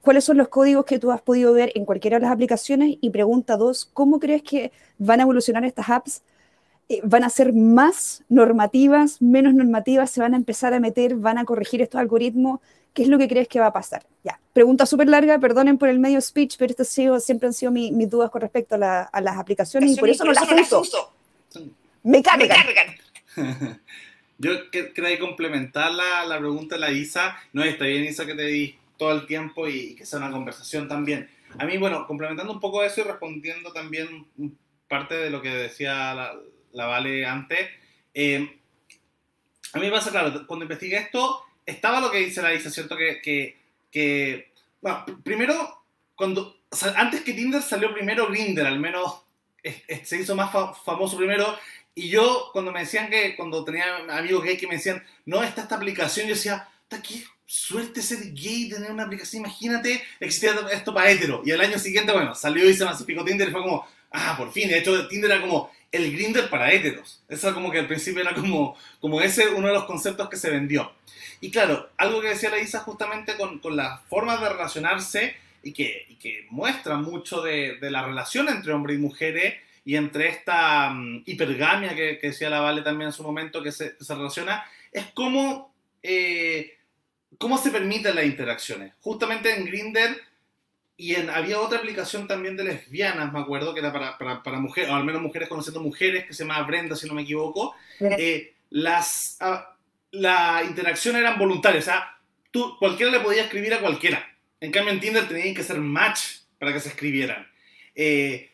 ¿cuáles 0.00 0.24
son 0.24 0.36
los 0.36 0.48
códigos 0.48 0.84
que 0.84 0.98
tú 0.98 1.10
has 1.10 1.20
podido 1.20 1.52
ver 1.52 1.72
en 1.74 1.84
cualquiera 1.84 2.18
de 2.18 2.22
las 2.22 2.32
aplicaciones? 2.32 2.96
Y 3.00 3.10
pregunta 3.10 3.56
dos, 3.56 3.90
¿cómo 3.92 4.18
crees 4.18 4.42
que 4.42 4.72
van 4.98 5.20
a 5.20 5.24
evolucionar 5.24 5.64
estas 5.64 5.90
apps? 5.90 6.22
Eh, 6.88 7.00
¿Van 7.04 7.22
a 7.22 7.30
ser 7.30 7.52
más 7.52 8.22
normativas, 8.28 9.20
menos 9.20 9.54
normativas? 9.54 10.10
¿Se 10.10 10.20
van 10.20 10.34
a 10.34 10.36
empezar 10.36 10.72
a 10.72 10.80
meter? 10.80 11.16
¿Van 11.16 11.36
a 11.38 11.44
corregir 11.44 11.82
estos 11.82 12.00
algoritmos? 12.00 12.60
¿Qué 12.94 13.02
es 13.02 13.08
lo 13.08 13.18
que 13.18 13.28
crees 13.28 13.46
que 13.46 13.60
va 13.60 13.66
a 13.66 13.72
pasar? 13.72 14.06
Ya, 14.24 14.40
pregunta 14.52 14.86
súper 14.86 15.08
larga, 15.08 15.38
perdonen 15.38 15.76
por 15.76 15.88
el 15.88 15.98
medio 15.98 16.20
speech, 16.20 16.56
pero 16.58 16.70
estas 16.70 16.88
siempre 16.88 17.46
han 17.46 17.52
sido 17.52 17.70
mis 17.70 18.10
dudas 18.10 18.30
con 18.30 18.40
respecto 18.40 18.76
a, 18.76 19.20
las 19.20 19.36
aplicaciones 19.36 19.92
y 19.92 19.96
por 19.96 20.08
eso, 20.08 20.24
no, 20.24 20.32
las 20.32 20.72
uso. 20.72 21.12
Me 22.02 22.22
cargan. 22.22 22.48
Me 22.48 22.74
cargan. 22.74 23.80
Yo 24.38 24.70
quería 24.70 25.18
complementar 25.18 25.92
la, 25.92 26.24
la, 26.24 26.38
pregunta 26.38 26.76
de 26.76 26.80
la 26.80 26.90
Isa. 26.90 27.36
No, 27.52 27.62
está 27.62 27.84
bien, 27.84 28.04
Isa, 28.04 28.24
que 28.24 28.34
te 28.34 28.46
di 28.46 28.78
todo 28.96 29.12
el 29.12 29.26
tiempo 29.26 29.68
y, 29.68 29.94
que 29.94 30.06
sea 30.06 30.20
una 30.20 30.30
conversación 30.30 30.88
también. 30.88 31.28
A 31.58 31.66
mí, 31.66 31.76
bueno, 31.76 32.06
complementando 32.06 32.52
un 32.52 32.60
poco 32.60 32.82
eso 32.82 33.00
y 33.00 33.04
respondiendo 33.04 33.72
también 33.72 34.26
parte 34.88 35.16
de 35.16 35.30
lo 35.30 35.42
que 35.42 35.50
decía 35.50 36.14
la, 36.14 36.34
la 36.72 36.86
Vale 36.86 37.26
antes, 37.26 37.68
eh, 38.14 38.58
a 39.72 39.78
mí 39.78 39.86
me 39.86 39.92
pasa, 39.92 40.10
claro, 40.10 40.46
cuando 40.46 40.64
investigué 40.64 40.96
esto, 40.96 41.42
estaba 41.66 42.00
lo 42.00 42.10
que 42.10 42.18
dice 42.18 42.42
la 42.42 42.54
Isa, 42.54 42.70
¿cierto? 42.70 42.96
Que, 42.96 43.20
que, 43.20 43.58
que 43.90 44.52
primero, 45.22 45.84
cuando 46.14 46.56
antes 46.96 47.22
que 47.22 47.34
Tinder 47.34 47.62
salió 47.62 47.92
primero 47.92 48.28
Grinder, 48.28 48.66
al 48.66 48.78
menos 48.78 49.22
se 50.04 50.20
hizo 50.20 50.34
más 50.34 50.50
famoso 50.84 51.16
primero. 51.16 51.58
Y 51.94 52.08
yo, 52.08 52.50
cuando 52.52 52.72
me 52.72 52.80
decían 52.80 53.10
que, 53.10 53.34
cuando 53.36 53.64
tenía 53.64 53.96
amigos 54.10 54.44
gay 54.44 54.56
que 54.56 54.66
me 54.66 54.76
decían, 54.76 55.04
no, 55.26 55.42
está 55.42 55.62
esta 55.62 55.76
aplicación, 55.76 56.28
yo 56.28 56.34
decía, 56.34 56.68
qué 56.88 57.24
suerte 57.44 58.02
ser 58.02 58.32
gay, 58.32 58.68
tener 58.68 58.90
una 58.90 59.04
aplicación, 59.04 59.42
imagínate, 59.44 60.02
existía 60.20 60.54
esto 60.72 60.94
para 60.94 61.10
hetero. 61.10 61.42
Y 61.44 61.50
al 61.50 61.60
año 61.60 61.78
siguiente, 61.78 62.12
bueno, 62.12 62.34
salió 62.34 62.68
y 62.68 62.74
se 62.74 62.84
masificó 62.84 63.24
Tinder 63.24 63.48
y 63.48 63.52
fue 63.52 63.62
como, 63.62 63.86
ah, 64.12 64.34
por 64.38 64.52
fin. 64.52 64.68
De 64.68 64.78
hecho, 64.78 65.08
Tinder 65.08 65.30
era 65.30 65.40
como 65.40 65.70
el 65.90 66.12
Grinder 66.12 66.50
para 66.50 66.72
héteros. 66.72 67.22
Eso 67.28 67.54
como 67.54 67.70
que 67.70 67.78
al 67.78 67.86
principio 67.86 68.22
era 68.22 68.34
como, 68.34 68.76
como 69.00 69.20
ese 69.20 69.48
uno 69.48 69.68
de 69.68 69.74
los 69.74 69.84
conceptos 69.84 70.28
que 70.28 70.36
se 70.36 70.50
vendió. 70.50 70.92
Y 71.40 71.50
claro, 71.50 71.90
algo 71.96 72.20
que 72.20 72.28
decía 72.28 72.50
la 72.50 72.58
Isa 72.58 72.80
justamente 72.80 73.36
con, 73.36 73.58
con 73.60 73.76
las 73.76 74.02
formas 74.04 74.40
de 74.40 74.48
relacionarse 74.48 75.36
y 75.62 75.72
que, 75.72 76.06
y 76.08 76.16
que 76.16 76.46
muestra 76.50 76.96
mucho 76.96 77.42
de, 77.42 77.78
de, 77.80 77.90
la 77.90 78.04
relación 78.04 78.48
entre 78.48 78.72
hombres 78.72 78.98
y 78.98 79.00
mujeres 79.00 79.54
y 79.84 79.96
entre 79.96 80.28
esta 80.28 80.90
um, 80.90 81.22
hipergamia 81.26 81.94
que, 81.94 82.18
que, 82.18 82.28
decía 82.28 82.50
la 82.50 82.60
Vale 82.60 82.82
también 82.82 83.08
en 83.08 83.12
su 83.12 83.22
momento 83.22 83.62
que 83.62 83.72
se, 83.72 83.96
se 84.02 84.14
relaciona, 84.14 84.64
es 84.92 85.06
cómo, 85.14 85.72
eh, 86.02 86.76
cómo 87.38 87.56
se 87.56 87.70
permiten 87.70 88.14
las 88.14 88.24
interacciones. 88.24 88.92
Justamente 89.00 89.54
en 89.54 89.64
Grinder 89.64 90.20
y 91.00 91.14
en, 91.14 91.30
había 91.30 91.60
otra 91.60 91.78
aplicación 91.78 92.26
también 92.26 92.56
de 92.56 92.64
lesbianas, 92.64 93.32
me 93.32 93.38
acuerdo, 93.38 93.72
que 93.72 93.78
era 93.78 93.92
para, 93.92 94.18
para, 94.18 94.42
para 94.42 94.58
mujeres, 94.58 94.90
o 94.90 94.96
al 94.96 95.04
menos 95.04 95.22
mujeres 95.22 95.48
conociendo 95.48 95.80
mujeres, 95.80 96.26
que 96.26 96.34
se 96.34 96.42
llama 96.42 96.60
Brenda, 96.62 96.96
si 96.96 97.06
no 97.06 97.14
me 97.14 97.22
equivoco. 97.22 97.76
Eh, 98.00 98.54
las, 98.70 99.36
ah, 99.38 99.76
la 100.10 100.64
interacción 100.66 101.14
eran 101.14 101.38
voluntarias, 101.38 101.84
o 101.84 101.90
sea, 101.90 102.18
tú, 102.50 102.76
cualquiera 102.80 103.12
le 103.12 103.20
podía 103.20 103.44
escribir 103.44 103.74
a 103.74 103.80
cualquiera. 103.80 104.28
En 104.60 104.72
cambio, 104.72 104.92
en 104.92 104.98
Tinder 104.98 105.28
tenían 105.28 105.54
que 105.54 105.62
ser 105.62 105.78
match 105.78 106.20
para 106.58 106.72
que 106.72 106.80
se 106.80 106.88
escribieran. 106.88 107.46
Eh, 107.94 108.50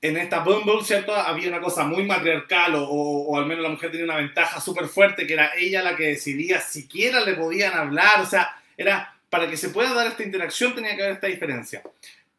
en 0.00 0.16
esta 0.16 0.38
Bumble, 0.38 0.82
¿cierto? 0.84 1.14
Había 1.14 1.48
una 1.48 1.60
cosa 1.60 1.84
muy 1.84 2.04
matriarcal, 2.04 2.76
o, 2.76 2.84
o, 2.88 3.38
al 3.38 3.44
menos 3.44 3.62
la 3.62 3.68
mujer 3.68 3.90
tenía 3.90 4.06
una 4.06 4.16
ventaja 4.16 4.58
súper 4.58 4.86
fuerte, 4.86 5.26
que 5.26 5.34
era 5.34 5.50
ella 5.54 5.82
la 5.82 5.96
que 5.96 6.04
decidía 6.04 6.62
siquiera 6.62 7.20
le 7.20 7.34
podían 7.34 7.74
hablar, 7.74 8.22
o 8.22 8.26
sea, 8.26 8.56
era 8.74 9.13
para 9.34 9.50
que 9.50 9.56
se 9.56 9.70
pueda 9.70 9.92
dar 9.92 10.06
esta 10.06 10.22
interacción 10.22 10.76
tenía 10.76 10.94
que 10.94 11.02
haber 11.02 11.14
esta 11.14 11.26
diferencia. 11.26 11.82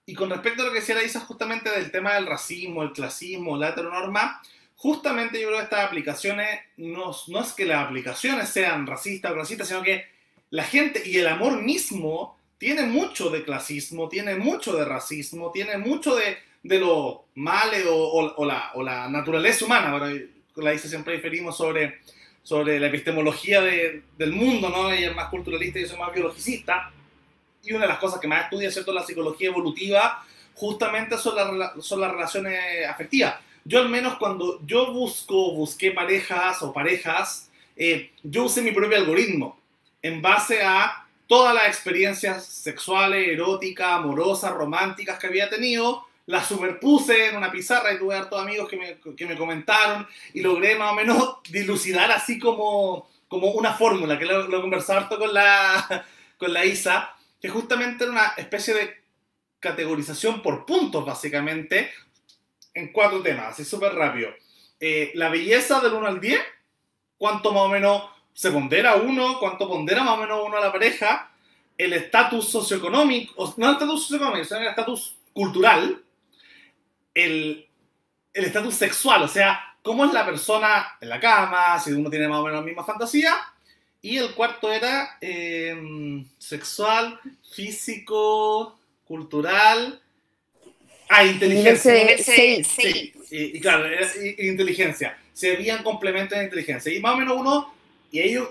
Y 0.05 0.13
con 0.13 0.29
respecto 0.29 0.61
a 0.61 0.65
lo 0.67 0.71
que 0.71 0.79
decía 0.79 0.95
la 0.95 1.03
Isa 1.03 1.19
justamente 1.19 1.69
del 1.69 1.91
tema 1.91 2.13
del 2.13 2.25
racismo, 2.25 2.83
el 2.83 2.93
clasismo, 2.93 3.57
la 3.57 3.71
heteronorma, 3.71 4.41
justamente 4.77 5.41
yo 5.41 5.47
creo 5.47 5.57
que 5.57 5.65
estas 5.65 5.83
aplicaciones 5.83 6.47
no, 6.77 7.13
no 7.27 7.41
es 7.41 7.51
que 7.51 7.65
las 7.65 7.85
aplicaciones 7.85 8.47
sean 8.47 8.87
racistas 8.87 9.29
o 9.29 9.35
clasistas, 9.35 9.67
sino 9.67 9.83
que 9.83 10.05
la 10.51 10.63
gente 10.63 11.03
y 11.05 11.17
el 11.17 11.27
amor 11.27 11.61
mismo 11.61 12.39
tiene 12.57 12.83
mucho 12.83 13.29
de 13.29 13.43
clasismo, 13.43 14.07
tiene 14.07 14.35
mucho 14.35 14.71
de 14.71 14.85
racismo, 14.85 15.51
tiene 15.51 15.77
mucho 15.77 16.15
de, 16.15 16.37
de 16.63 16.79
lo 16.79 17.25
mal 17.35 17.71
o, 17.89 18.45
la, 18.45 18.71
o, 18.73 18.81
la, 18.81 19.09
naturaleza 19.09 19.65
humana. 19.65 19.89
Ahora, 19.89 20.13
la 20.55 20.73
Isa 20.73 20.87
siempre 20.87 21.17
referimos 21.17 21.57
sobre 21.57 21.99
sobre 22.45 22.79
la 22.79 22.87
epistemología 22.87 23.59
de, 23.59 24.03
del 24.19 24.31
mundo, 24.31 24.69
¿no? 24.69 24.91
Ella 24.91 25.09
es 25.09 25.15
más 25.15 25.29
culturalista 25.29 25.79
y 25.79 25.81
yo 25.81 25.87
soy 25.89 25.97
más 25.97 26.13
biologicista. 26.13 26.91
Y 27.63 27.73
una 27.73 27.85
de 27.85 27.87
las 27.87 27.97
cosas 27.97 28.19
que 28.19 28.27
más 28.27 28.43
estudia, 28.43 28.69
¿cierto?, 28.69 28.93
la 28.93 29.03
psicología 29.03 29.47
evolutiva, 29.47 30.23
justamente 30.53 31.17
son, 31.17 31.35
son 31.81 32.01
las 32.01 32.11
relaciones 32.11 32.87
afectivas. 32.87 33.37
Yo 33.63 33.79
al 33.79 33.89
menos 33.89 34.17
cuando 34.17 34.61
yo 34.63 34.93
busco, 34.93 35.53
busqué 35.53 35.89
parejas 35.89 36.61
o 36.61 36.71
parejas, 36.71 37.49
eh, 37.75 38.11
yo 38.21 38.43
usé 38.43 38.61
mi 38.61 38.71
propio 38.71 38.99
algoritmo 38.99 39.59
en 40.03 40.21
base 40.21 40.61
a 40.61 41.07
todas 41.25 41.55
las 41.55 41.67
experiencias 41.67 42.45
sexuales, 42.45 43.27
eróticas, 43.27 43.87
amorosas, 43.87 44.51
románticas 44.51 45.17
que 45.17 45.25
había 45.25 45.49
tenido, 45.49 46.05
la 46.27 46.43
superpuse 46.43 47.27
en 47.27 47.37
una 47.37 47.51
pizarra 47.51 47.93
y 47.93 47.99
tuve 47.99 48.15
hartos 48.15 48.41
amigos 48.41 48.67
que 48.67 48.77
me, 48.77 49.15
que 49.15 49.25
me 49.25 49.37
comentaron 49.37 50.07
y 50.33 50.41
logré 50.41 50.75
más 50.75 50.91
o 50.91 50.95
menos 50.95 51.37
dilucidar 51.49 52.11
así 52.11 52.39
como, 52.39 53.09
como 53.27 53.51
una 53.51 53.73
fórmula, 53.73 54.17
que 54.17 54.25
lo, 54.25 54.47
lo 54.47 54.61
conversado 54.61 54.99
harto 54.99 55.19
con 55.19 55.33
la, 55.33 56.05
con 56.37 56.53
la 56.53 56.65
Isa, 56.65 57.15
que 57.41 57.49
justamente 57.49 58.03
era 58.03 58.11
una 58.11 58.33
especie 58.37 58.73
de 58.73 59.05
categorización 59.59 60.41
por 60.41 60.65
puntos, 60.65 61.05
básicamente, 61.05 61.91
en 62.73 62.91
cuatro 62.91 63.21
temas, 63.21 63.53
así 63.53 63.65
súper 63.65 63.93
rápido. 63.93 64.29
Eh, 64.79 65.11
la 65.15 65.29
belleza 65.29 65.79
del 65.79 65.93
1 65.93 66.07
al 66.07 66.19
10, 66.19 66.39
cuánto 67.17 67.51
más 67.51 67.63
o 67.63 67.69
menos 67.69 68.03
se 68.33 68.51
pondera 68.51 68.95
uno, 68.95 69.39
cuánto 69.39 69.67
pondera 69.67 70.03
más 70.03 70.17
o 70.17 70.21
menos 70.21 70.41
uno 70.45 70.57
a 70.57 70.61
la 70.61 70.71
pareja, 70.71 71.31
el 71.77 71.93
estatus 71.93 72.49
socioeconómico, 72.49 73.53
no 73.57 73.67
el 73.67 73.73
estatus 73.73 74.01
socioeconómico, 74.01 74.45
sino 74.45 74.59
el 74.59 74.67
estatus 74.67 75.15
cultural, 75.33 76.03
el 77.15 77.67
estatus 78.33 78.75
sexual, 78.75 79.23
o 79.23 79.27
sea, 79.27 79.59
cómo 79.81 80.03
es 80.03 80.13
la 80.13 80.25
persona 80.25 80.97
en 80.99 81.09
la 81.09 81.19
cama, 81.19 81.79
si 81.79 81.91
uno 81.91 82.09
tiene 82.09 82.27
más 82.27 82.39
o 82.39 82.43
menos 82.43 82.59
la 82.59 82.65
misma 82.65 82.83
fantasía. 82.83 83.35
Y 84.01 84.17
el 84.17 84.33
cuarto 84.33 84.71
era 84.71 85.17
em, 85.21 86.25
sexual, 86.37 87.19
físico, 87.53 88.77
cultural. 89.05 90.01
Ah, 91.09 91.23
inteligencia. 91.23 92.17
Sí, 92.17 92.63
sí. 92.63 93.13
Y, 93.31 93.59
claro, 93.59 93.87
inteligencia. 94.39 95.17
Se 95.33 95.55
veían 95.55 95.83
complementos 95.83 96.37
de 96.37 96.45
inteligencia. 96.45 96.93
Y 96.93 96.99
más 96.99 97.13
o 97.13 97.17
menos 97.17 97.37
uno, 97.37 97.73
y 98.11 98.21
ellos 98.21 98.49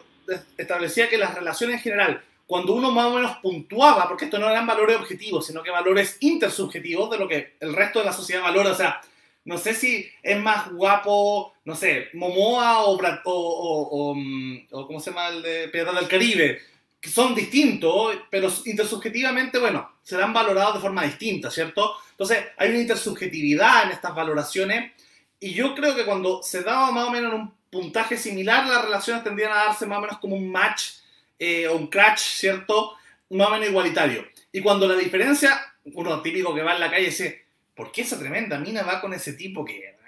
establecía 0.56 1.08
que 1.08 1.18
las 1.18 1.34
relaciones 1.34 1.76
en 1.76 1.82
general 1.82 2.22
cuando 2.46 2.74
uno 2.74 2.90
más 2.90 3.06
o 3.06 3.14
menos 3.14 3.36
puntuaba, 3.38 4.06
porque 4.08 4.26
esto 4.26 4.38
no 4.38 4.48
eran 4.48 4.66
valores 4.66 4.96
objetivos, 4.96 5.46
sino 5.46 5.62
que 5.62 5.70
valores 5.70 6.18
intersubjetivos 6.20 7.10
de 7.10 7.18
lo 7.18 7.28
que 7.28 7.56
el 7.60 7.74
resto 7.74 8.00
de 8.00 8.04
la 8.04 8.12
sociedad 8.12 8.42
valora, 8.42 8.72
o 8.72 8.74
sea, 8.74 9.00
no 9.44 9.58
sé 9.58 9.74
si 9.74 10.08
es 10.22 10.40
más 10.40 10.72
guapo, 10.72 11.54
no 11.64 11.74
sé, 11.74 12.08
Momoa 12.14 12.84
o, 12.84 12.96
o, 12.96 13.22
o, 13.24 14.14
mm, 14.14 14.66
o, 14.70 14.86
¿cómo 14.86 15.00
se 15.00 15.10
llama 15.10 15.28
el 15.28 15.42
de 15.42 15.68
Pirata 15.68 15.98
del 15.98 16.08
Caribe? 16.08 16.60
Que 17.00 17.10
son 17.10 17.34
distintos, 17.34 18.16
pero 18.30 18.48
intersubjetivamente, 18.64 19.58
bueno, 19.58 19.96
serán 20.02 20.32
valorados 20.32 20.74
de 20.74 20.80
forma 20.80 21.04
distinta, 21.04 21.50
¿cierto? 21.50 21.94
Entonces, 22.10 22.44
hay 22.56 22.70
una 22.70 22.80
intersubjetividad 22.80 23.84
en 23.84 23.90
estas 23.90 24.14
valoraciones 24.14 24.92
y 25.40 25.52
yo 25.52 25.74
creo 25.74 25.94
que 25.94 26.06
cuando 26.06 26.42
se 26.42 26.62
daba 26.62 26.90
más 26.90 27.08
o 27.08 27.10
menos 27.10 27.34
un 27.34 27.52
puntaje 27.70 28.16
similar, 28.16 28.66
las 28.66 28.84
relaciones 28.84 29.24
tendrían 29.24 29.52
a 29.52 29.64
darse 29.66 29.84
más 29.84 29.98
o 29.98 30.02
menos 30.02 30.18
como 30.18 30.36
un 30.36 30.50
match 30.50 31.03
eh, 31.38 31.68
un 31.68 31.88
crash, 31.88 32.20
¿cierto? 32.20 32.96
Más 33.30 33.48
o 33.48 33.50
menos 33.50 33.68
igualitario. 33.68 34.26
Y 34.52 34.60
cuando 34.60 34.86
la 34.86 34.94
diferencia, 34.94 35.60
uno 35.84 36.22
típico 36.22 36.54
que 36.54 36.62
va 36.62 36.74
en 36.74 36.80
la 36.80 36.90
calle 36.90 37.06
dice, 37.06 37.44
¿por 37.74 37.90
qué 37.90 38.02
esa 38.02 38.18
tremenda 38.18 38.58
mina 38.58 38.82
va 38.82 39.00
con 39.00 39.12
ese 39.12 39.32
tipo 39.32 39.64
que... 39.64 39.78
Eh, 39.78 39.98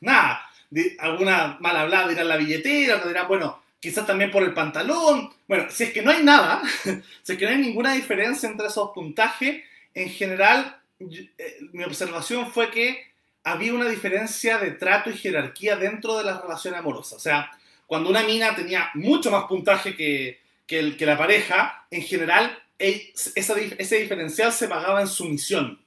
nada, 0.00 0.48
alguna 0.98 1.58
mal 1.60 1.76
hablada 1.76 2.08
dirá 2.08 2.24
la 2.24 2.36
billetera, 2.36 2.96
otra 2.96 3.08
dirá, 3.08 3.24
bueno, 3.24 3.62
quizás 3.80 4.06
también 4.06 4.30
por 4.30 4.42
el 4.42 4.54
pantalón. 4.54 5.30
Bueno, 5.48 5.66
si 5.70 5.84
es 5.84 5.92
que 5.92 6.02
no 6.02 6.10
hay 6.10 6.22
nada, 6.22 6.62
si 7.22 7.32
es 7.32 7.38
que 7.38 7.44
no 7.44 7.50
hay 7.50 7.58
ninguna 7.58 7.94
diferencia 7.94 8.48
entre 8.48 8.68
esos 8.68 8.90
puntajes, 8.92 9.64
en 9.94 10.10
general, 10.10 10.80
eh, 11.00 11.58
mi 11.72 11.82
observación 11.82 12.52
fue 12.52 12.70
que 12.70 13.10
había 13.42 13.74
una 13.74 13.88
diferencia 13.88 14.58
de 14.58 14.72
trato 14.72 15.10
y 15.10 15.16
jerarquía 15.16 15.76
dentro 15.76 16.16
de 16.16 16.24
las 16.24 16.40
relaciones 16.40 16.78
amorosas. 16.78 17.14
O 17.14 17.20
sea, 17.20 17.50
cuando 17.86 18.10
una 18.10 18.22
mina 18.22 18.54
tenía 18.54 18.90
mucho 18.94 19.30
más 19.30 19.44
puntaje 19.44 19.96
que, 19.96 20.38
que, 20.70 21.04
la 21.06 21.18
pareja, 21.18 21.86
en 21.90 22.02
general, 22.02 22.56
ese 22.78 23.98
diferencial 23.98 24.52
se 24.52 24.68
pagaba 24.68 25.00
en 25.00 25.08
sumisión. 25.08 25.80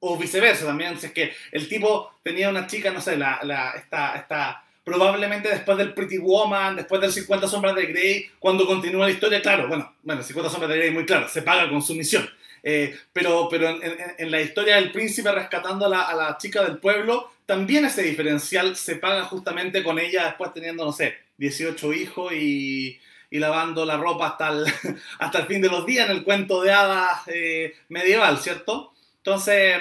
O 0.00 0.16
viceversa 0.16 0.64
también, 0.64 0.98
si 0.98 1.06
es 1.06 1.12
que 1.12 1.32
el 1.52 1.68
tipo 1.68 2.12
tenía 2.22 2.48
una 2.48 2.66
chica, 2.66 2.90
no 2.90 3.00
sé, 3.00 3.16
la, 3.16 3.40
la, 3.42 3.72
esta, 3.72 4.16
esta, 4.16 4.64
probablemente 4.82 5.48
después 5.48 5.76
del 5.76 5.92
Pretty 5.92 6.18
Woman, 6.18 6.76
después 6.76 7.00
del 7.00 7.12
50 7.12 7.48
Sombras 7.48 7.74
de 7.74 7.86
Grey, 7.86 8.30
cuando 8.38 8.66
continúa 8.66 9.06
la 9.06 9.12
historia, 9.12 9.42
claro, 9.42 9.68
bueno, 9.68 9.94
bueno, 10.02 10.22
50 10.22 10.50
Sombras 10.50 10.70
de 10.70 10.78
Grey 10.78 10.90
muy 10.92 11.04
claro, 11.04 11.28
se 11.28 11.42
paga 11.42 11.68
con 11.68 11.82
sumisión. 11.82 12.28
Eh, 12.62 12.96
pero 13.12 13.48
pero 13.48 13.68
en, 13.68 13.96
en, 14.18 14.30
la 14.32 14.40
historia 14.40 14.76
del 14.76 14.90
príncipe 14.90 15.30
rescatando 15.30 15.86
a 15.86 15.88
la, 15.88 16.02
a 16.02 16.14
la, 16.14 16.38
chica 16.38 16.62
del 16.64 16.78
pueblo, 16.78 17.30
también 17.46 17.84
ese 17.84 18.02
diferencial 18.02 18.74
se 18.76 18.96
paga 18.96 19.24
justamente 19.24 19.84
con 19.84 19.98
ella 19.98 20.26
después 20.26 20.52
teniendo, 20.52 20.84
no 20.84 20.92
sé, 20.92 21.16
18 21.36 21.92
hijos 21.92 22.32
y, 22.32 22.98
y 23.30 23.38
lavando 23.38 23.84
la 23.84 23.96
ropa 23.96 24.28
hasta 24.28 24.48
el, 24.48 24.64
hasta 25.18 25.38
el 25.38 25.46
fin 25.46 25.60
de 25.60 25.68
los 25.68 25.84
días 25.86 26.08
en 26.08 26.16
el 26.16 26.24
cuento 26.24 26.62
de 26.62 26.72
hadas 26.72 27.22
eh, 27.28 27.74
medieval, 27.88 28.38
¿cierto? 28.38 28.92
Entonces, 29.16 29.76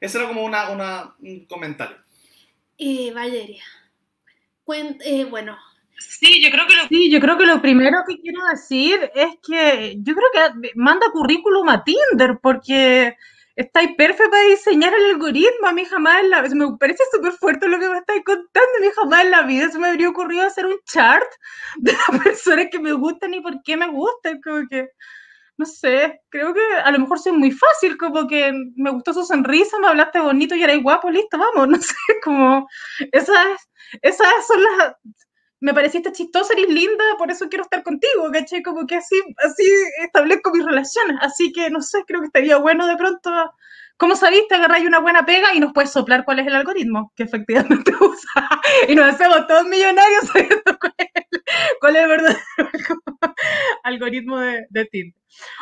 ese 0.00 0.18
era 0.18 0.28
como 0.28 0.44
una, 0.44 0.70
una 0.70 1.14
un 1.20 1.46
comentario. 1.46 1.96
Eh, 2.78 3.12
Valeria, 3.12 3.64
eh, 5.04 5.24
bueno. 5.24 5.58
Sí 5.98 6.40
yo, 6.40 6.50
creo 6.50 6.66
que 6.68 6.76
lo, 6.76 6.86
sí, 6.86 7.10
yo 7.10 7.20
creo 7.20 7.36
que 7.36 7.46
lo 7.46 7.60
primero 7.60 7.98
que 8.06 8.20
quiero 8.20 8.38
decir 8.46 9.10
es 9.16 9.34
que 9.44 9.96
yo 9.98 10.14
creo 10.14 10.28
que 10.32 10.70
manda 10.76 11.10
currículum 11.12 11.68
a 11.68 11.82
Tinder 11.82 12.38
porque 12.40 13.16
estáis 13.58 13.90
perfecto 13.96 14.30
para 14.30 14.44
diseñar 14.44 14.94
el 14.94 15.14
algoritmo. 15.14 15.66
A 15.66 15.72
mí 15.72 15.84
jamás 15.84 16.20
en 16.20 16.30
la 16.30 16.42
vida, 16.42 16.54
me 16.54 16.76
parece 16.78 17.02
súper 17.12 17.32
fuerte 17.32 17.68
lo 17.68 17.78
que 17.78 17.88
me 17.88 17.98
estáis 17.98 18.22
contando. 18.24 18.70
A 18.78 18.80
mí 18.80 18.86
jamás 18.94 19.24
en 19.24 19.30
la 19.32 19.42
vida 19.42 19.68
se 19.70 19.78
me 19.78 19.88
habría 19.88 20.08
ocurrido 20.08 20.46
hacer 20.46 20.66
un 20.66 20.78
chart 20.86 21.28
de 21.78 21.92
las 21.92 22.22
personas 22.22 22.68
que 22.70 22.78
me 22.78 22.92
gustan 22.92 23.34
y 23.34 23.40
por 23.40 23.60
qué 23.64 23.76
me 23.76 23.88
gustan. 23.88 24.40
Como 24.40 24.66
que 24.68 24.88
no 25.58 25.66
sé, 25.66 26.20
creo 26.28 26.54
que 26.54 26.60
a 26.84 26.90
lo 26.92 27.00
mejor 27.00 27.18
soy 27.18 27.32
muy 27.32 27.50
fácil, 27.50 27.98
como 27.98 28.28
que 28.28 28.52
me 28.76 28.90
gustó 28.90 29.12
su 29.12 29.24
sonrisa, 29.24 29.76
me 29.80 29.88
hablaste 29.88 30.20
bonito 30.20 30.54
y 30.54 30.62
eres 30.62 30.80
guapo, 30.80 31.10
listo, 31.10 31.36
vamos, 31.36 31.68
no 31.68 31.78
sé, 31.78 31.94
como 32.22 32.68
esas, 33.10 33.68
esas 34.00 34.46
son 34.46 34.62
las, 34.62 34.94
me 35.60 35.74
pareciste 35.74 36.12
chistosa, 36.12 36.52
eres 36.54 36.68
linda, 36.68 37.04
por 37.18 37.30
eso 37.30 37.48
quiero 37.48 37.64
estar 37.64 37.82
contigo, 37.82 38.30
¿cachai? 38.32 38.62
Como 38.62 38.86
que 38.86 38.96
así, 38.96 39.16
así 39.38 39.64
establezco 40.02 40.52
mis 40.52 40.64
relaciones, 40.64 41.16
así 41.20 41.52
que 41.52 41.70
no 41.70 41.82
sé, 41.82 42.04
creo 42.06 42.20
que 42.20 42.26
estaría 42.26 42.58
bueno 42.58 42.86
de 42.86 42.96
pronto 42.96 43.30
¿Cómo 43.98 44.14
sabiste? 44.14 44.54
Agarráis 44.54 44.86
una 44.86 45.00
buena 45.00 45.26
pega 45.26 45.52
y 45.54 45.58
nos 45.58 45.72
puedes 45.72 45.90
soplar 45.90 46.24
cuál 46.24 46.38
es 46.38 46.46
el 46.46 46.54
algoritmo 46.54 47.12
que 47.16 47.24
efectivamente 47.24 47.92
usa. 48.00 48.48
Y 48.86 48.94
nos 48.94 49.12
hacemos 49.12 49.44
todos 49.48 49.66
millonarios 49.66 50.24
sabiendo 50.32 50.78
cuál 51.80 51.96
es, 51.96 52.02
el 52.02 52.08
verdadero 52.08 52.38
algoritmo 53.82 54.38
de, 54.38 54.66
de 54.70 54.84
Tinder. 54.84 55.20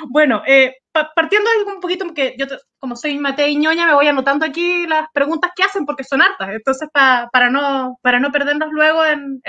Bueno, 0.08 0.42
eh, 0.46 0.76
partiendo 1.14 1.50
de 1.50 1.72
un 1.72 1.80
poquito, 1.80 2.06
porque 2.06 2.34
yo 2.38 2.46
como 2.78 2.96
soy 2.96 3.18
Matei 3.18 3.56
ñoña, 3.56 3.86
me 3.86 3.94
voy 3.94 4.06
anotando 4.06 4.44
aquí 4.44 4.86
las 4.86 5.06
preguntas 5.12 5.50
que 5.54 5.62
hacen 5.62 5.84
porque 5.86 6.04
son 6.04 6.22
hartas. 6.22 6.50
Entonces, 6.50 6.88
para, 6.92 7.50
no, 7.50 7.98
para 8.02 8.20
no 8.20 8.30
perdernos 8.32 8.68
luego 8.72 9.04
en, 9.04 9.40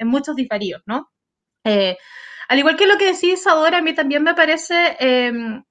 muchos 0.00 0.36
diferidos, 0.36 0.82
¿no? 0.86 1.10
Eh, 1.64 1.96
al 2.48 2.58
igual 2.58 2.76
que 2.76 2.86
lo 2.86 2.96
que 2.98 3.12
decís 3.12 3.46
ahora, 3.46 3.78
a 3.78 3.82
mí 3.82 3.94
también 3.94 4.22
me 4.22 4.34
parece 4.34 4.96
em, 5.00 5.62